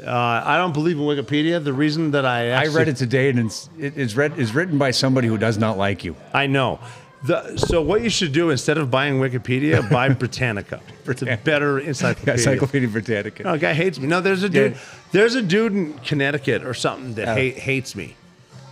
Uh, 0.07 0.43
I 0.45 0.57
don't 0.57 0.73
believe 0.73 0.97
in 0.99 1.03
Wikipedia. 1.03 1.63
The 1.63 1.73
reason 1.73 2.13
that 2.13 2.25
I 2.25 2.43
I 2.43 2.47
actually, 2.51 2.77
read 2.77 2.89
it 2.89 2.97
today, 2.97 3.29
and 3.31 3.41
it's 3.41 3.69
it's 3.77 4.15
read 4.15 4.39
is 4.39 4.55
written 4.55 4.79
by 4.79 4.93
somebody 4.93 5.27
who 5.27 5.37
does 5.37 5.59
not 5.59 5.77
like 5.77 6.05
you. 6.05 6.15
I 6.33 6.47
know. 6.47 6.79
The, 7.25 7.57
so 7.57 7.81
what 7.83 8.03
you 8.03 8.11
should 8.11 8.33
do 8.33 8.51
instead 8.51 8.79
of 8.79 8.91
buying 8.91 9.21
Wikipedia, 9.21 9.89
buy 9.89 10.09
Britannica. 10.23 10.81
It's 11.07 11.23
a 11.23 11.37
better 11.37 11.79
encyclopedia. 11.79 12.35
Encyclopedia 12.35 12.89
Britannica. 12.89 13.45
No, 13.45 13.57
guy 13.59 13.75
hates 13.75 13.99
me. 14.01 14.09
No, 14.09 14.21
there's 14.21 14.43
a 14.43 14.49
dude. 14.49 14.73
Yeah. 14.73 14.79
There's 15.13 15.35
a 15.37 15.43
dude 15.43 15.73
in 15.73 15.93
Connecticut 15.99 16.65
or 16.65 16.75
something 16.75 17.15
that 17.15 17.29
Oh. 17.29 17.35
hate, 17.35 17.59
hates 17.59 17.95
me, 17.95 18.17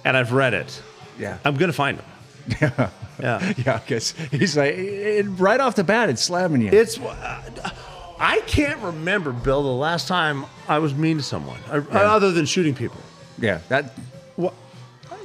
and 0.04 0.16
I've 0.16 0.32
read 0.32 0.54
it. 0.54 0.82
Yeah. 1.18 1.38
I'm 1.44 1.56
gonna 1.56 1.72
find 1.72 1.98
him. 1.98 2.06
Yeah. 2.60 2.90
Yeah. 3.20 3.52
Yeah, 3.64 3.78
because 3.78 4.12
he's 4.30 4.56
like 4.56 4.74
it, 4.74 5.24
right 5.38 5.60
off 5.60 5.76
the 5.76 5.84
bat, 5.84 6.08
it's 6.08 6.22
slamming 6.22 6.62
you. 6.62 6.70
It's. 6.72 6.98
Uh, 6.98 7.70
I 8.18 8.40
can't 8.46 8.80
remember, 8.80 9.30
Bill, 9.30 9.62
the 9.62 9.68
last 9.68 10.08
time 10.08 10.44
I 10.68 10.78
was 10.78 10.94
mean 10.94 11.18
to 11.18 11.22
someone, 11.22 11.58
I, 11.70 11.76
other 11.78 12.32
than 12.32 12.46
shooting 12.46 12.74
people. 12.74 13.00
yeah, 13.38 13.60
that 13.68 13.92
What? 14.36 14.54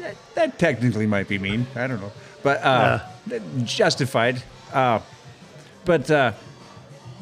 that, 0.01 0.15
that 0.35 0.59
technically 0.59 1.07
might 1.07 1.27
be 1.27 1.39
mean. 1.39 1.65
I 1.75 1.87
don't 1.87 1.99
know, 2.01 2.11
but 2.45 2.63
uh, 2.63 2.99
justified. 3.63 4.41
Uh, 4.71 4.99
but 5.83 6.09
uh, 6.11 6.31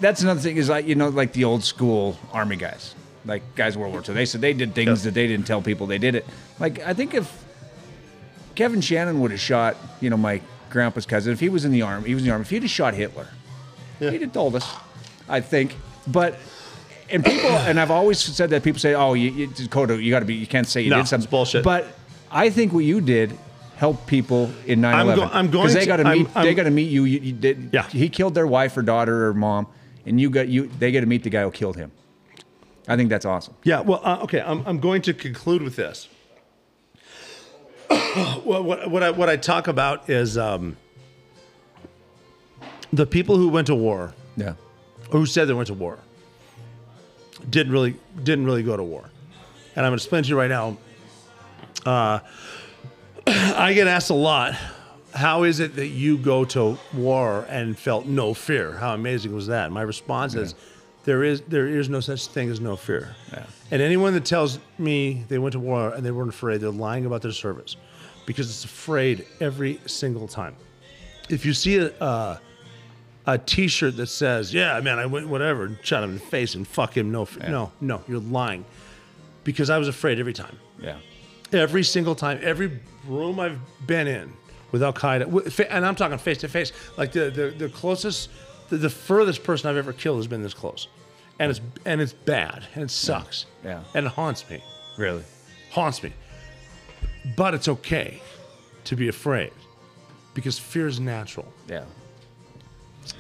that's 0.02 0.22
another 0.22 0.40
thing 0.42 0.58
is 0.58 0.68
like 0.70 0.86
you 0.86 0.96
know 0.96 1.10
like 1.10 1.32
the 1.34 1.46
old 1.46 1.64
school 1.64 2.18
army 2.34 2.58
guys, 2.58 2.94
like 3.26 3.42
guys 3.56 3.78
World 3.78 3.94
War 3.94 4.04
II. 4.08 4.14
They 4.14 4.26
said 4.26 4.42
they 4.42 4.54
did 4.54 4.76
things 4.76 4.90
Yeah. 5.00 5.06
that 5.06 5.14
they 5.14 5.28
didn't 5.28 5.48
tell 5.48 5.62
people 5.62 5.88
they 5.88 5.98
did 5.98 6.16
it. 6.16 6.26
Like 6.60 6.80
I 6.86 6.94
think 6.94 7.14
if 7.14 7.28
Kevin 8.56 8.82
Shannon 8.82 9.20
would 9.22 9.32
have 9.32 9.40
shot, 9.40 9.78
you 10.02 10.10
know, 10.10 10.18
my 10.18 10.42
grandpa's 10.70 11.06
cousin, 11.06 11.32
if 11.34 11.40
he 11.40 11.50
was 11.50 11.64
in 11.66 11.72
the 11.72 11.82
army, 11.82 12.08
he 12.10 12.14
was 12.16 12.24
in 12.24 12.28
the 12.28 12.32
army. 12.34 12.44
If 12.44 12.50
he'd 12.50 12.62
have 12.64 12.72
shot 12.72 12.94
Hitler, 12.94 13.28
he'd 14.00 14.22
have 14.22 14.34
told 14.34 14.56
us. 14.56 14.68
I 15.30 15.40
think, 15.42 15.76
but. 16.08 16.36
And 17.10 17.24
people, 17.24 17.50
and 17.50 17.80
I've 17.80 17.92
always 17.92 18.18
said 18.20 18.50
that 18.52 18.64
people 18.64 18.80
say, 18.80 18.96
"Oh, 18.96 19.14
you, 19.14 19.30
you 19.30 19.48
Dakota, 19.48 20.02
you 20.02 20.10
got 20.10 20.22
to 20.22 20.26
be, 20.26 20.34
you 20.36 20.48
can't 20.48 20.66
say 20.66 20.82
you 20.82 20.90
No, 20.90 20.98
did 20.98 21.08
something." 21.08 21.30
bullshit. 21.30 21.64
But 21.64 21.86
I 22.32 22.50
think 22.50 22.74
what 22.74 22.86
you 22.86 23.02
did 23.02 23.38
helped 23.84 24.08
people 24.08 24.50
in 24.66 24.80
9/11. 24.80 24.94
I'm 24.94 25.16
go- 25.18 25.30
I'm 25.34 25.52
going 25.52 25.74
they 25.74 25.82
to- 25.82 25.86
got 25.86 25.98
to 25.98 26.06
meet. 26.06 26.28
I'm- 26.38 26.56
got 26.56 26.64
to 26.64 26.72
meet 26.72 26.90
you. 26.90 27.04
You, 27.04 27.20
you 27.20 27.34
did. 27.34 27.70
Yeah. 27.74 27.86
He 27.90 28.08
killed 28.08 28.34
their 28.34 28.48
wife 28.48 28.78
or 28.78 28.82
daughter 28.82 29.28
or 29.28 29.34
mom, 29.34 29.68
and 30.06 30.22
you 30.22 30.30
got 30.30 30.48
you. 30.48 30.70
They 30.80 30.94
got 30.94 31.02
to 31.02 31.06
meet 31.06 31.24
the 31.24 31.30
guy 31.30 31.44
who 31.44 31.52
killed 31.52 31.76
him. 31.76 31.92
I 32.88 32.96
think 32.96 33.10
that's 33.10 33.26
awesome. 33.26 33.56
Yeah, 33.64 33.82
well, 33.82 34.00
uh, 34.02 34.20
okay. 34.24 34.40
I'm, 34.42 34.64
I'm 34.66 34.80
going 34.80 35.02
to 35.02 35.14
conclude 35.14 35.62
with 35.62 35.76
this. 35.76 36.08
well, 37.90 38.64
what, 38.64 38.90
what 38.90 39.04
I 39.04 39.12
what 39.12 39.28
I 39.28 39.36
talk 39.36 39.68
about 39.68 40.10
is 40.10 40.38
um, 40.38 40.78
the 42.94 43.06
people 43.06 43.36
who 43.36 43.50
went 43.50 43.68
to 43.68 43.76
war, 43.76 44.14
Yeah. 44.38 44.54
or 45.12 45.20
who 45.20 45.26
said 45.26 45.50
they 45.50 45.54
went 45.54 45.68
to 45.68 45.74
war, 45.74 46.00
didn't 47.50 47.74
really 47.74 47.96
didn't 48.24 48.46
really 48.46 48.64
go 48.64 48.78
to 48.78 48.84
war, 48.84 49.10
and 49.76 49.86
I'm 49.86 49.92
going 49.92 50.00
to 50.00 50.04
explain 50.04 50.24
to 50.24 50.30
you 50.30 50.38
right 50.38 50.50
now. 50.50 50.78
Uh, 51.86 52.20
I 53.28 53.74
get 53.74 53.88
asked 53.88 54.10
a 54.10 54.16
lot, 54.16 54.56
how 55.14 55.44
is 55.44 55.60
it 55.60 55.76
that 55.76 55.88
you 55.88 56.18
go 56.18 56.44
to 56.46 56.78
war 56.94 57.46
and 57.50 57.78
felt 57.78 58.06
no 58.06 58.34
fear? 58.34 58.74
How 58.74 58.94
amazing 58.94 59.34
was 59.34 59.48
that? 59.48 59.72
My 59.72 59.82
response 59.82 60.36
is, 60.36 60.56
there 61.06 61.24
is 61.24 61.42
there 61.42 61.68
is 61.68 61.90
no 61.90 62.00
such 62.00 62.28
thing 62.28 62.50
as 62.50 62.60
no 62.60 62.76
fear. 62.76 63.16
And 63.72 63.82
anyone 63.82 64.14
that 64.14 64.26
tells 64.26 64.60
me 64.78 65.26
they 65.28 65.38
went 65.38 65.54
to 65.54 65.60
war 65.60 65.94
and 65.94 66.06
they 66.06 66.12
weren't 66.12 66.30
afraid, 66.30 66.62
they're 66.62 66.70
lying 66.72 67.06
about 67.06 67.22
their 67.22 67.32
service, 67.32 67.76
because 68.26 68.50
it's 68.50 68.64
afraid 68.66 69.26
every 69.40 69.80
single 69.86 70.28
time. 70.28 70.56
If 71.30 71.46
you 71.46 71.54
see 71.54 71.78
a 71.78 71.88
uh, 72.00 72.38
a 73.26 73.38
T-shirt 73.38 73.98
that 73.98 74.08
says, 74.08 74.54
"Yeah, 74.54 74.80
man, 74.82 75.00
I 75.00 75.06
went 75.06 75.28
whatever," 75.28 75.66
and 75.66 75.78
shot 75.82 76.04
him 76.04 76.12
in 76.12 76.16
the 76.16 76.22
face 76.22 76.56
and 76.56 76.68
fuck 76.68 76.96
him, 76.98 77.12
no, 77.12 77.24
f 77.24 77.38
no, 77.50 77.72
no, 77.82 78.02
you're 78.08 78.20
lying, 78.20 78.66
because 79.44 79.70
I 79.70 79.78
was 79.78 79.88
afraid 79.88 80.20
every 80.20 80.34
time 80.34 80.58
Yeah. 80.82 80.98
Every 81.54 81.84
single 81.84 82.16
time, 82.16 82.40
every 82.42 82.80
room 83.08 83.40
I've 83.40 83.60
been 83.86 84.08
in 84.08 84.34
with 84.72 84.82
Al 84.84 84.94
Qaeda, 84.94 85.68
and 85.70 85.86
I'm 85.86 85.96
talking 85.96 86.18
face 86.18 86.40
to 86.40 86.48
face, 86.48 86.72
like 86.98 87.12
the, 87.12 87.30
the, 87.30 87.54
the 87.58 87.70
closest, 87.70 88.30
the, 88.70 88.78
the 88.78 88.90
furthest 88.90 89.44
person 89.44 89.70
I've 89.70 89.78
ever 89.78 89.94
killed 89.94 90.18
has 90.18 90.28
been 90.28 90.42
this 90.44 90.54
close. 90.54 90.88
And 91.40 91.50
it's, 91.52 91.62
and 91.86 92.02
it's 92.02 92.14
bad 92.14 92.64
and 92.76 92.84
it 92.84 92.92
sucks. 92.92 93.46
Yeah. 93.64 93.84
And 93.94 94.06
it 94.06 94.12
haunts 94.12 94.50
me. 94.50 94.64
Really. 94.98 95.24
Haunts 95.72 96.02
me. 96.04 96.14
But 97.36 97.54
it's 97.54 97.68
okay 97.68 98.22
to 98.86 98.96
be 98.96 99.08
afraid. 99.08 99.52
because 100.34 100.60
fear 100.60 100.88
is 100.88 101.00
natural. 101.00 101.52
Yeah. 101.68 101.86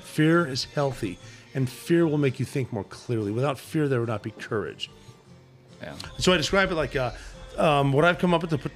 Fear 0.03 0.47
is 0.47 0.65
healthy, 0.65 1.17
and 1.53 1.69
fear 1.69 2.07
will 2.07 2.17
make 2.17 2.39
you 2.39 2.45
think 2.45 2.71
more 2.71 2.83
clearly. 2.85 3.31
Without 3.31 3.57
fear, 3.57 3.87
there 3.87 3.99
would 3.99 4.09
not 4.09 4.23
be 4.23 4.31
courage. 4.31 4.89
Yeah. 5.81 5.95
So 6.17 6.31
I 6.33 6.37
describe 6.37 6.71
it 6.71 6.75
like 6.75 6.95
uh, 6.95 7.11
um, 7.57 7.91
what 7.93 8.05
I've 8.05 8.19
come 8.19 8.33
up 8.33 8.41
with 8.41 8.51
to 8.51 8.57
put 8.57 8.71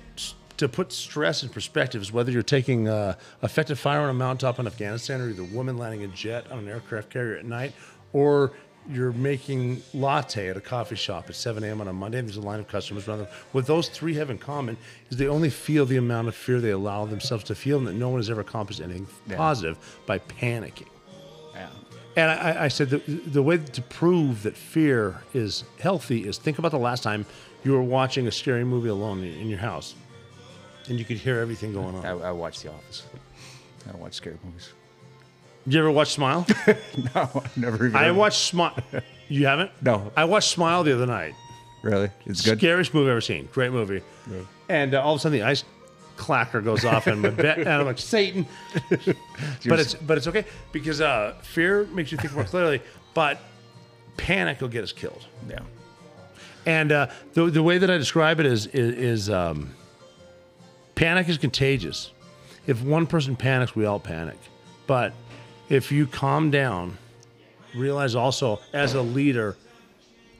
to 0.58 0.68
put 0.68 0.92
stress 0.92 1.44
in 1.44 1.50
perspective 1.50 2.02
is 2.02 2.12
whether 2.12 2.32
you're 2.32 2.42
taking 2.42 2.88
uh, 2.88 3.16
effective 3.44 3.78
fire 3.78 4.00
on 4.02 4.10
a 4.10 4.14
mountaintop 4.14 4.58
in 4.60 4.66
Afghanistan, 4.66 5.22
or 5.22 5.26
you're 5.26 5.36
the 5.36 5.44
woman 5.44 5.78
landing 5.78 6.04
a 6.04 6.08
jet 6.08 6.52
on 6.52 6.60
an 6.60 6.68
aircraft 6.68 7.12
carrier 7.12 7.38
at 7.38 7.46
night, 7.46 7.74
or 8.12 8.54
you're 8.90 9.12
making 9.12 9.84
latte 9.94 10.48
at 10.50 10.58
a 10.58 10.62
coffee 10.62 10.96
shop 10.96 11.26
at 11.30 11.36
7 11.36 11.64
a.m. 11.64 11.80
on 11.82 11.88
a 11.90 11.94
Monday, 11.94 12.18
and 12.18 12.28
there's 12.28 12.38
a 12.38 12.42
line 12.42 12.60
of 12.60 12.68
customers 12.68 13.08
around 13.08 13.20
them. 13.20 13.28
What 13.52 13.68
those 13.68 13.88
three 13.90 14.16
have 14.16 14.30
in 14.32 14.40
common 14.40 14.78
is 15.12 15.18
they 15.18 15.28
only 15.28 15.50
feel 15.52 15.86
the 15.86 15.98
amount 15.98 16.28
of 16.28 16.36
fear 16.36 16.60
they 16.60 16.72
allow 16.72 17.06
themselves 17.06 17.44
to 17.46 17.56
feel, 17.56 17.78
and 17.78 17.86
that 17.86 17.94
no 17.94 18.10
one 18.10 18.18
has 18.20 18.30
ever 18.30 18.42
accomplished 18.42 18.82
anything 18.82 19.06
Yeah. 19.28 19.38
positive 19.38 19.78
by 20.08 20.18
panicking. 20.20 20.88
Yeah. 21.54 21.68
And 22.16 22.32
I, 22.32 22.64
I 22.64 22.68
said 22.70 22.90
the, 22.90 22.98
the 23.00 23.44
way 23.44 23.58
to 23.60 23.82
prove 23.84 24.42
that 24.44 24.58
fear 24.58 25.22
is 25.36 25.66
healthy 25.80 26.26
is 26.28 26.40
think 26.40 26.58
about 26.58 26.72
the 26.72 26.80
last 26.80 27.04
time 27.04 27.28
you 27.64 27.72
were 27.74 27.84
watching 27.84 28.28
a 28.28 28.32
scary 28.32 28.64
movie 28.64 28.90
alone 28.90 29.24
in 29.24 29.50
your 29.50 29.60
house, 29.60 29.96
and 30.90 30.98
you 30.98 31.06
could 31.06 31.18
hear 31.18 31.40
everything 31.40 31.74
going 31.74 31.96
on. 31.96 32.06
I, 32.06 32.30
I 32.30 32.32
watch 32.32 32.62
The 32.62 32.72
Office. 32.72 33.06
I 33.88 33.92
don't 33.92 34.02
watch 34.02 34.14
scary 34.14 34.38
movies. 34.44 34.70
Did 35.66 35.74
you 35.74 35.80
ever 35.82 35.92
watch 35.92 36.14
Smile? 36.14 36.46
no, 37.16 37.30
I've 37.36 37.58
never 37.58 37.88
even. 37.88 37.96
I 37.96 38.12
watched 38.12 38.40
Smile. 38.40 38.78
You 39.28 39.48
haven't? 39.48 39.72
No. 39.82 40.12
I 40.16 40.24
watched 40.24 40.50
Smile 40.50 40.84
the 40.84 40.94
other 40.94 41.06
night. 41.06 41.34
Really? 41.82 42.10
It's 42.26 42.42
good. 42.42 42.58
Scariest 42.58 42.94
movie 42.94 43.08
I've 43.08 43.12
ever 43.12 43.22
seen. 43.22 43.50
Great 43.52 43.72
movie. 43.72 44.02
And 44.70 44.94
uh, 44.96 45.02
all 45.02 45.14
of 45.14 45.20
a 45.20 45.22
sudden 45.22 45.40
the 45.40 45.46
ice 45.46 45.64
clacker 46.18 46.64
goes 46.64 46.84
off 46.84 47.08
in 47.08 47.20
my 47.20 47.30
bed, 47.30 47.60
and 47.60 47.70
I'm 47.70 47.86
like 47.86 48.00
Satan. 48.00 48.46
but 48.90 49.80
it's 49.80 49.94
but 49.94 50.18
it's 50.18 50.28
okay 50.28 50.46
because 50.72 51.02
uh, 51.02 51.36
fear 51.42 51.86
makes 51.88 52.12
you 52.12 52.18
think 52.18 52.34
more 52.34 52.44
clearly, 52.44 52.82
but 53.14 53.40
panic 54.18 54.62
will 54.62 54.68
get 54.68 54.84
us 54.84 54.92
killed. 54.92 55.26
Yeah. 55.50 55.60
And 56.68 56.92
uh, 56.92 57.08
the 57.34 57.46
the 57.46 57.64
way 57.64 57.78
that 57.78 57.90
I 57.90 57.98
describe 57.98 58.42
it 58.42 58.46
is 58.46 58.68
is, 58.68 58.96
is 58.96 59.30
um, 59.30 59.74
panic 60.96 61.30
is 61.30 61.38
contagious. 61.38 62.12
If 62.68 62.84
one 62.84 63.08
person 63.08 63.38
panics, 63.38 63.74
we 63.74 63.86
all 63.86 64.02
panic. 64.02 64.38
But 64.86 65.14
if 65.70 65.94
you 65.94 66.06
calm 66.08 66.52
down, 66.52 66.98
realize 67.74 68.16
also 68.16 68.60
as 68.74 68.96
a 68.96 69.02
leader, 69.02 69.56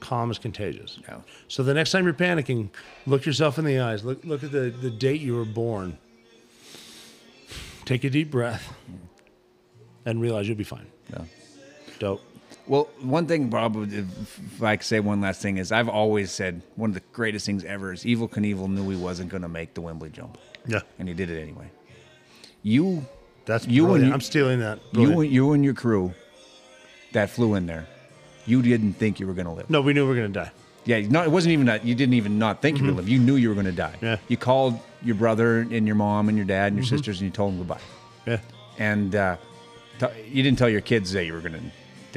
calm 0.02 0.30
is 0.30 0.38
contagious. 0.38 1.00
Yeah. 1.08 1.22
So 1.48 1.64
the 1.64 1.74
next 1.74 1.92
time 1.92 2.04
you're 2.04 2.14
panicking, 2.14 2.70
look 3.06 3.26
yourself 3.26 3.58
in 3.58 3.64
the 3.64 3.80
eyes. 3.80 4.04
Look 4.04 4.26
look 4.26 4.44
at 4.44 4.52
the, 4.52 4.70
the 4.70 4.92
date 4.92 5.22
you 5.22 5.34
were 5.34 5.46
born. 5.46 5.98
Take 7.86 8.04
a 8.04 8.10
deep 8.10 8.30
breath 8.30 8.74
and 10.06 10.20
realize 10.20 10.46
you'll 10.46 10.58
be 10.58 10.66
fine. 10.66 10.88
Yeah. 11.10 11.24
Dope. 12.00 12.22
Well, 12.68 12.90
one 13.02 13.28
thing, 13.28 13.50
Bob, 13.50 13.76
if 13.94 14.62
I 14.62 14.76
could 14.76 14.86
say 14.86 15.00
one 15.00 15.22
last 15.22 15.42
thing 15.42 15.58
is 15.58 15.72
I've 15.72 15.88
always 15.90 16.32
said 16.32 16.62
one 16.76 16.90
of 16.90 16.94
the 16.96 17.02
greatest 17.14 17.46
things 17.46 17.64
ever 17.64 17.94
is 17.94 18.04
Evel 18.04 18.30
Knievel 18.30 18.68
knew 18.70 18.90
he 18.90 18.98
wasn't 18.98 19.30
going 19.30 19.44
to 19.44 19.48
make 19.50 19.74
the 19.74 19.82
Wembley 19.82 20.10
jump, 20.10 20.38
Yeah. 20.66 20.82
and 21.00 21.08
he 21.08 21.14
did 21.14 21.30
it 21.30 21.42
anyway. 21.42 21.70
You, 22.64 23.06
That's 23.46 23.66
You 23.68 23.94
and 23.94 24.08
you- 24.08 24.14
I'm 24.14 24.20
stealing 24.22 24.60
that. 24.60 24.80
you, 24.92 25.08
Brilliant. 25.08 25.32
you 25.34 25.54
and 25.54 25.64
your 25.64 25.74
crew 25.74 26.14
that 27.14 27.30
flew 27.30 27.56
in 27.56 27.66
there, 27.68 27.88
you 28.46 28.62
didn't 28.62 28.94
think 28.94 29.20
you 29.22 29.28
were 29.28 29.34
going 29.34 29.48
to 29.48 29.54
live. 29.54 29.70
no, 29.70 29.80
we 29.82 29.94
knew 29.94 30.04
we 30.04 30.10
were 30.10 30.16
gonna 30.16 30.28
die. 30.28 30.52
Yeah, 30.84 31.00
no, 31.02 31.22
it 31.24 31.32
wasn't 31.32 31.52
even 31.54 31.66
that. 31.68 31.86
You 31.86 31.96
didn't 31.96 32.14
even 32.16 32.38
not 32.40 32.62
think 32.62 32.78
you 32.78 32.84
were 32.84 32.92
going 32.92 32.96
to 32.98 33.02
live. 33.04 33.10
You 33.10 33.20
knew 33.20 33.36
you 33.36 33.50
were 33.50 33.56
going 33.56 33.66
to 33.66 33.74
die. 33.74 33.92
Mm-hmm. 33.98 34.06
Yeah. 34.06 34.18
You 34.30 34.38
called 34.38 34.80
your 35.04 35.16
brother 35.16 35.60
and 35.60 35.86
your 35.86 35.98
mom 35.98 36.30
and 36.30 36.38
your 36.38 36.48
dad 36.48 36.68
and 36.68 36.78
your 36.78 36.86
sisters, 36.86 37.20
and 37.20 37.28
you 37.30 37.32
told 37.34 37.52
them 37.54 37.58
goodbye. 37.60 37.82
Yeah. 38.26 38.40
and 38.80 39.14
uh, 39.14 39.36
t- 40.00 40.06
you 40.32 40.44
didn't 40.44 40.58
tell 40.58 40.70
your 40.70 40.80
kids 40.82 41.12
that 41.12 41.26
you 41.26 41.34
were 41.34 41.42
gonna 41.42 41.60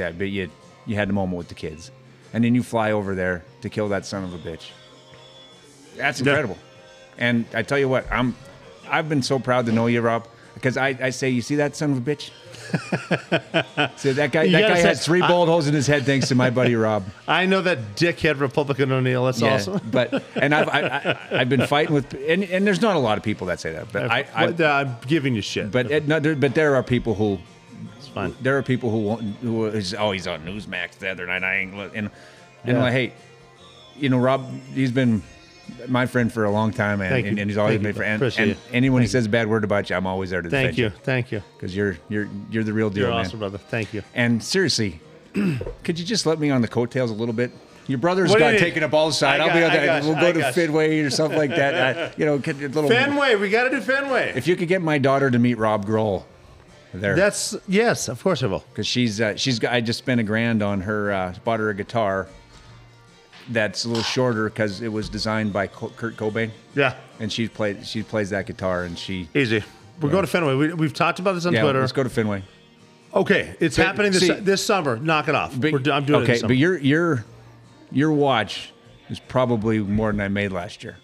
dad, 0.00 0.18
but 0.18 0.28
you 0.28 0.50
you 0.86 0.94
had 0.96 1.08
the 1.08 1.12
moment 1.12 1.36
with 1.38 1.48
the 1.48 1.54
kids, 1.54 1.90
and 2.32 2.42
then 2.44 2.54
you 2.54 2.62
fly 2.62 2.92
over 2.92 3.14
there 3.14 3.44
to 3.62 3.68
kill 3.68 3.88
that 3.90 4.04
son 4.06 4.24
of 4.24 4.32
a 4.34 4.38
bitch. 4.38 4.70
That's 5.96 6.20
Yeah. 6.20 6.28
incredible. 6.32 6.58
And 7.18 7.44
I 7.54 7.62
tell 7.62 7.78
you 7.78 7.88
what, 7.88 8.04
I'm 8.10 8.34
I've 8.88 9.08
been 9.08 9.22
so 9.22 9.38
proud 9.38 9.66
to 9.66 9.72
know 9.72 9.86
you, 9.86 10.00
Rob, 10.00 10.26
because 10.54 10.76
I, 10.76 10.88
I 11.00 11.10
say, 11.10 11.28
you 11.30 11.42
see 11.42 11.56
that 11.56 11.76
son 11.76 11.92
of 11.92 11.98
a 11.98 12.00
bitch. 12.00 12.30
so 13.96 14.12
that 14.12 14.30
guy 14.32 14.44
You 14.44 14.52
that 14.52 14.68
guy 14.68 14.74
say- 14.76 14.88
has 14.88 15.04
three 15.04 15.20
I- 15.22 15.28
bullet 15.28 15.46
holes 15.46 15.66
in 15.68 15.74
his 15.74 15.86
head 15.86 16.04
thanks 16.06 16.28
to 16.28 16.34
my 16.34 16.50
buddy 16.50 16.74
Rob. 16.76 17.04
I 17.28 17.46
know 17.46 17.60
that 17.62 17.78
dickhead 17.96 18.40
Republican 18.40 18.90
O'Neill. 18.92 19.24
That's 19.26 19.42
awesome. 19.42 19.80
but 19.90 20.22
and 20.36 20.54
I've 20.54 20.68
I, 20.68 20.80
I, 21.32 21.40
I've 21.40 21.48
been 21.48 21.66
fighting 21.66 21.94
with 21.94 22.14
and, 22.14 22.44
and 22.44 22.66
there's 22.66 22.80
not 22.80 22.96
a 22.96 22.98
lot 22.98 23.18
of 23.18 23.24
people 23.24 23.46
that 23.48 23.60
say 23.60 23.72
that, 23.72 23.92
but 23.92 24.10
I, 24.10 24.26
I 24.34 24.46
What- 24.46 24.60
uh, 24.60 24.66
I'm 24.86 24.96
giving 25.06 25.34
you 25.34 25.42
shit. 25.42 25.70
but 25.70 25.90
it, 25.90 26.06
no, 26.08 26.20
there, 26.20 26.34
but 26.36 26.54
there 26.54 26.74
are 26.76 26.82
people 26.82 27.14
who 27.14 27.38
fine. 28.10 28.34
there 28.42 28.56
are 28.58 28.62
people 28.62 28.90
who 28.90 28.98
won't, 29.00 29.22
who 29.36 29.66
is 29.66 29.94
oh 29.94 30.10
he's 30.12 30.26
on 30.26 30.44
Newsmax 30.44 30.98
the 30.98 31.08
other 31.10 31.26
night 31.26 31.42
I 31.44 31.56
ain't 31.58 31.74
and 31.74 31.92
and 31.94 32.10
Yeah. 32.64 32.82
like 32.82 32.92
hey 32.92 33.12
you 33.96 34.08
know 34.08 34.18
Rob 34.18 34.46
he's 34.74 34.92
been 34.92 35.22
my 35.88 36.04
friend 36.06 36.32
for 36.32 36.44
a 36.44 36.50
long 36.50 36.72
time 36.72 37.00
and, 37.00 37.10
Thank 37.10 37.26
and, 37.26 37.36
you. 37.36 37.42
and 37.42 37.50
he's 37.50 37.56
always 37.56 37.74
Thank 37.74 37.82
you, 37.82 37.88
made 37.88 37.96
for 37.96 38.02
and, 38.02 38.16
appreciate 38.16 38.42
and 38.42 38.50
it. 38.52 38.58
anyone 38.72 39.02
who 39.02 39.08
says 39.08 39.26
a 39.26 39.28
bad 39.28 39.46
word 39.48 39.62
about 39.64 39.88
you 39.88 39.96
I'm 39.96 40.06
always 40.06 40.30
there 40.30 40.42
to 40.42 40.50
Thank 40.50 40.74
defend 40.76 40.78
you. 40.94 41.00
Thank 41.04 41.32
you. 41.32 41.42
because 41.56 41.74
you're 41.76 41.96
you're 42.08 42.28
you're 42.50 42.64
the 42.64 42.72
real 42.72 42.90
deal 42.90 43.04
You're 43.04 43.10
man 43.12 43.26
awesome, 43.26 43.38
brother. 43.38 43.58
Thank 43.58 43.94
you. 43.94 44.02
and 44.14 44.42
seriously 44.42 45.00
could 45.84 45.98
you 45.98 46.04
just 46.04 46.26
let 46.26 46.38
me 46.40 46.50
on 46.50 46.60
the 46.62 46.68
coattails 46.68 47.10
a 47.10 47.14
little 47.14 47.34
bit 47.34 47.52
your 47.86 47.98
brother's 47.98 48.30
What 48.30 48.38
do 48.38 48.44
you 48.44 48.50
got 48.50 48.52
need? 48.54 48.60
taken 48.60 48.82
up 48.84 48.94
all 48.94 49.08
the 49.08 49.12
side. 49.12 49.40
I 49.40 49.46
I'll 49.48 49.54
be 49.54 49.60
got- 49.60 49.70
on 49.70 49.76
I 49.76 49.80
that. 49.80 49.86
got 49.86 50.02
you. 50.04 50.08
We'll 50.10 50.20
go 50.20 50.28
I 50.28 50.32
to 50.32 50.38
got 50.40 50.46
you. 50.56 50.62
Fenway 50.62 51.00
or 51.00 51.10
something 51.10 51.36
like 51.38 51.50
that. 51.50 51.96
Uh, 51.96 52.10
you 52.16 52.24
know, 52.24 52.38
get 52.38 52.56
a 52.60 52.68
little. 52.68 52.88
Fenway, 52.88 53.34
we 53.34 53.50
got 53.50 53.64
to 53.64 53.70
do 53.70 53.80
Fenway. 53.80 54.32
If 54.36 54.46
you 54.46 54.54
could 54.54 54.68
get 54.68 54.80
my 54.80 54.98
daughter 54.98 55.28
to 55.28 55.38
meet 55.40 55.54
Rob 55.58 55.84
Grohl, 55.86 56.22
there. 56.92 57.14
That's 57.16 57.56
yes, 57.68 58.08
of 58.08 58.22
course 58.22 58.42
I 58.42 58.46
will. 58.46 58.64
because 58.70 58.86
she's 58.86 59.20
uh, 59.20 59.36
she's 59.36 59.58
got. 59.58 59.72
I 59.72 59.80
just 59.80 59.98
spent 59.98 60.20
a 60.20 60.24
grand 60.24 60.62
on 60.62 60.80
her. 60.82 61.12
Uh, 61.12 61.34
bought 61.44 61.60
her 61.60 61.70
a 61.70 61.74
guitar. 61.74 62.26
That's 63.48 63.84
a 63.84 63.88
little 63.88 64.04
shorter 64.04 64.48
because 64.48 64.80
it 64.80 64.88
was 64.92 65.08
designed 65.08 65.52
by 65.52 65.66
Kurt 65.66 66.16
Cobain, 66.16 66.50
Yeah, 66.74 66.94
and 67.18 67.32
she 67.32 67.48
played. 67.48 67.84
She 67.86 68.02
plays 68.02 68.30
that 68.30 68.46
guitar, 68.46 68.84
and 68.84 68.96
she. 68.98 69.28
easy. 69.34 69.64
We're 70.00 70.10
going 70.10 70.24
to 70.24 70.30
Fenway. 70.30 70.54
We, 70.54 70.72
we've 70.74 70.94
talked 70.94 71.18
about 71.18 71.32
this 71.34 71.44
on 71.46 71.52
Yeah, 71.52 71.62
Twitter. 71.62 71.80
let's 71.80 71.92
go 71.92 72.02
to 72.02 72.08
Fenway. 72.08 72.42
Okay, 73.12 73.54
it's 73.60 73.76
But, 73.76 73.86
happening 73.86 74.12
this 74.12 74.20
see- 74.26 74.32
this 74.34 74.64
summer. 74.64 74.96
Knock 74.96 75.28
it 75.28 75.34
off. 75.34 75.58
But, 75.60 75.72
We're, 75.72 75.92
I'm 75.92 76.04
doing 76.04 76.22
it. 76.22 76.30
okay, 76.30 76.40
but 76.46 76.56
your 76.56 76.78
your 76.78 77.24
your 77.90 78.12
watch 78.12 78.72
is 79.08 79.18
probably 79.18 79.80
more 79.80 80.12
than 80.12 80.20
I 80.20 80.28
made 80.28 80.52
last 80.52 80.84
year. 80.84 80.96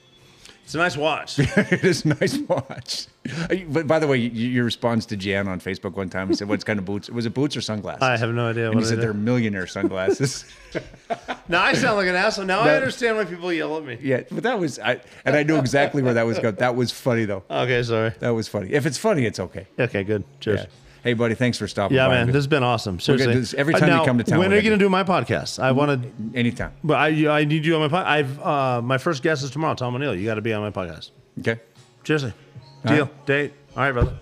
it's 0.63 0.75
a 0.75 0.79
nice 0.79 0.97
watch. 0.97 1.39
it 1.41 1.85
is 1.85 2.05
a 2.05 2.09
nice 2.09 2.39
watch. 2.39 3.07
But 3.69 3.87
by 3.87 3.99
the 3.99 4.07
way, 4.07 4.19
your 4.19 4.65
response 4.65 5.07
to 5.07 5.17
Jan 5.17 5.49
on 5.49 5.61
Facebook 5.61 5.93
one 5.95 6.09
time, 6.09 6.29
he 6.29 6.35
said, 6.35 6.49
"What 6.49 6.65
kind 6.65 6.79
of 6.79 6.85
boots? 6.85 7.09
Was 7.11 7.27
it 7.27 7.35
boots 7.35 7.57
or 7.57 7.61
sunglasses?" 7.61 8.03
I 8.03 8.17
have 8.17 8.31
no 8.35 8.51
idea. 8.51 8.67
And 8.67 8.75
what 8.75 8.85
he 8.85 8.89
said 8.91 9.01
they're 9.01 9.15
millionaire 9.15 9.67
sunglasses. 9.67 10.45
Now 11.49 11.63
I 11.63 11.75
sound 11.75 11.97
like 11.97 12.09
an 12.09 12.17
asshole. 12.17 12.45
Now 12.45 12.61
I 12.61 12.75
understand 12.75 13.17
why 13.17 13.25
people 13.25 13.53
yell 13.53 13.77
at 13.77 13.85
me. 13.85 13.99
yeah, 14.03 14.23
but 14.33 14.43
that 14.43 14.59
was 14.59 14.79
I, 14.81 15.01
and 15.25 15.37
I 15.37 15.45
knew 15.45 15.57
exactly 15.59 16.03
where 16.03 16.15
that 16.15 16.27
was 16.27 16.39
going. 16.41 16.57
That 16.57 16.75
was 16.75 16.91
funny 16.91 17.25
though. 17.25 17.45
Okay, 17.49 17.83
sorry. 17.85 18.13
That 18.19 18.31
was 18.31 18.49
funny. 18.49 18.73
If 18.73 18.85
it's 18.85 18.99
funny, 18.99 19.25
it's 19.25 19.39
okay. 19.39 19.67
Okay, 19.79 20.03
good. 20.03 20.25
Cheers. 20.41 20.61
Yeah. 20.63 20.67
Hey, 21.05 21.15
buddy, 21.15 21.37
thanks 21.37 21.57
for 21.57 21.69
stopping. 21.69 21.97
Yeah, 21.97 22.09
by. 22.09 22.15
man, 22.15 22.27
this 22.27 22.35
has 22.35 22.49
been 22.49 22.65
awesome. 22.65 22.99
Seriously, 22.99 23.57
every 23.57 23.75
Uh, 23.75 23.79
time 23.79 23.97
you 24.01 24.05
come 24.05 24.19
to 24.19 24.25
town, 24.25 24.41
When 24.41 24.51
we're 24.51 24.57
you 24.57 24.63
gonna 24.63 24.77
do 24.77 24.89
my 24.89 25.05
podcast? 25.05 25.63
I 25.63 25.71
want 25.71 26.03
to, 26.03 26.09
anytime. 26.37 26.73
but 26.83 26.95
I 26.95 27.41
I 27.41 27.45
need 27.45 27.65
you 27.65 27.77
on 27.77 27.89
my 27.89 27.97
podcast. 27.97 28.07
I've 28.07 28.41
uh, 28.43 28.83
my 28.83 28.99
first 28.99 29.23
guest 29.23 29.45
is 29.45 29.51
tomorrow. 29.53 29.75
Tom 29.77 29.95
O'Neill. 29.95 30.17
You 30.17 30.25
got 30.27 30.35
to 30.35 30.43
be 30.43 30.53
on 30.53 30.63
my 30.63 30.73
podcast. 30.73 31.13
Okay. 31.39 31.61
Seriously, 32.05 32.33
deal, 32.87 33.05
right. 33.07 33.27
date. 33.27 33.53
All 33.77 33.83
right, 33.83 33.93
brother. 33.93 34.13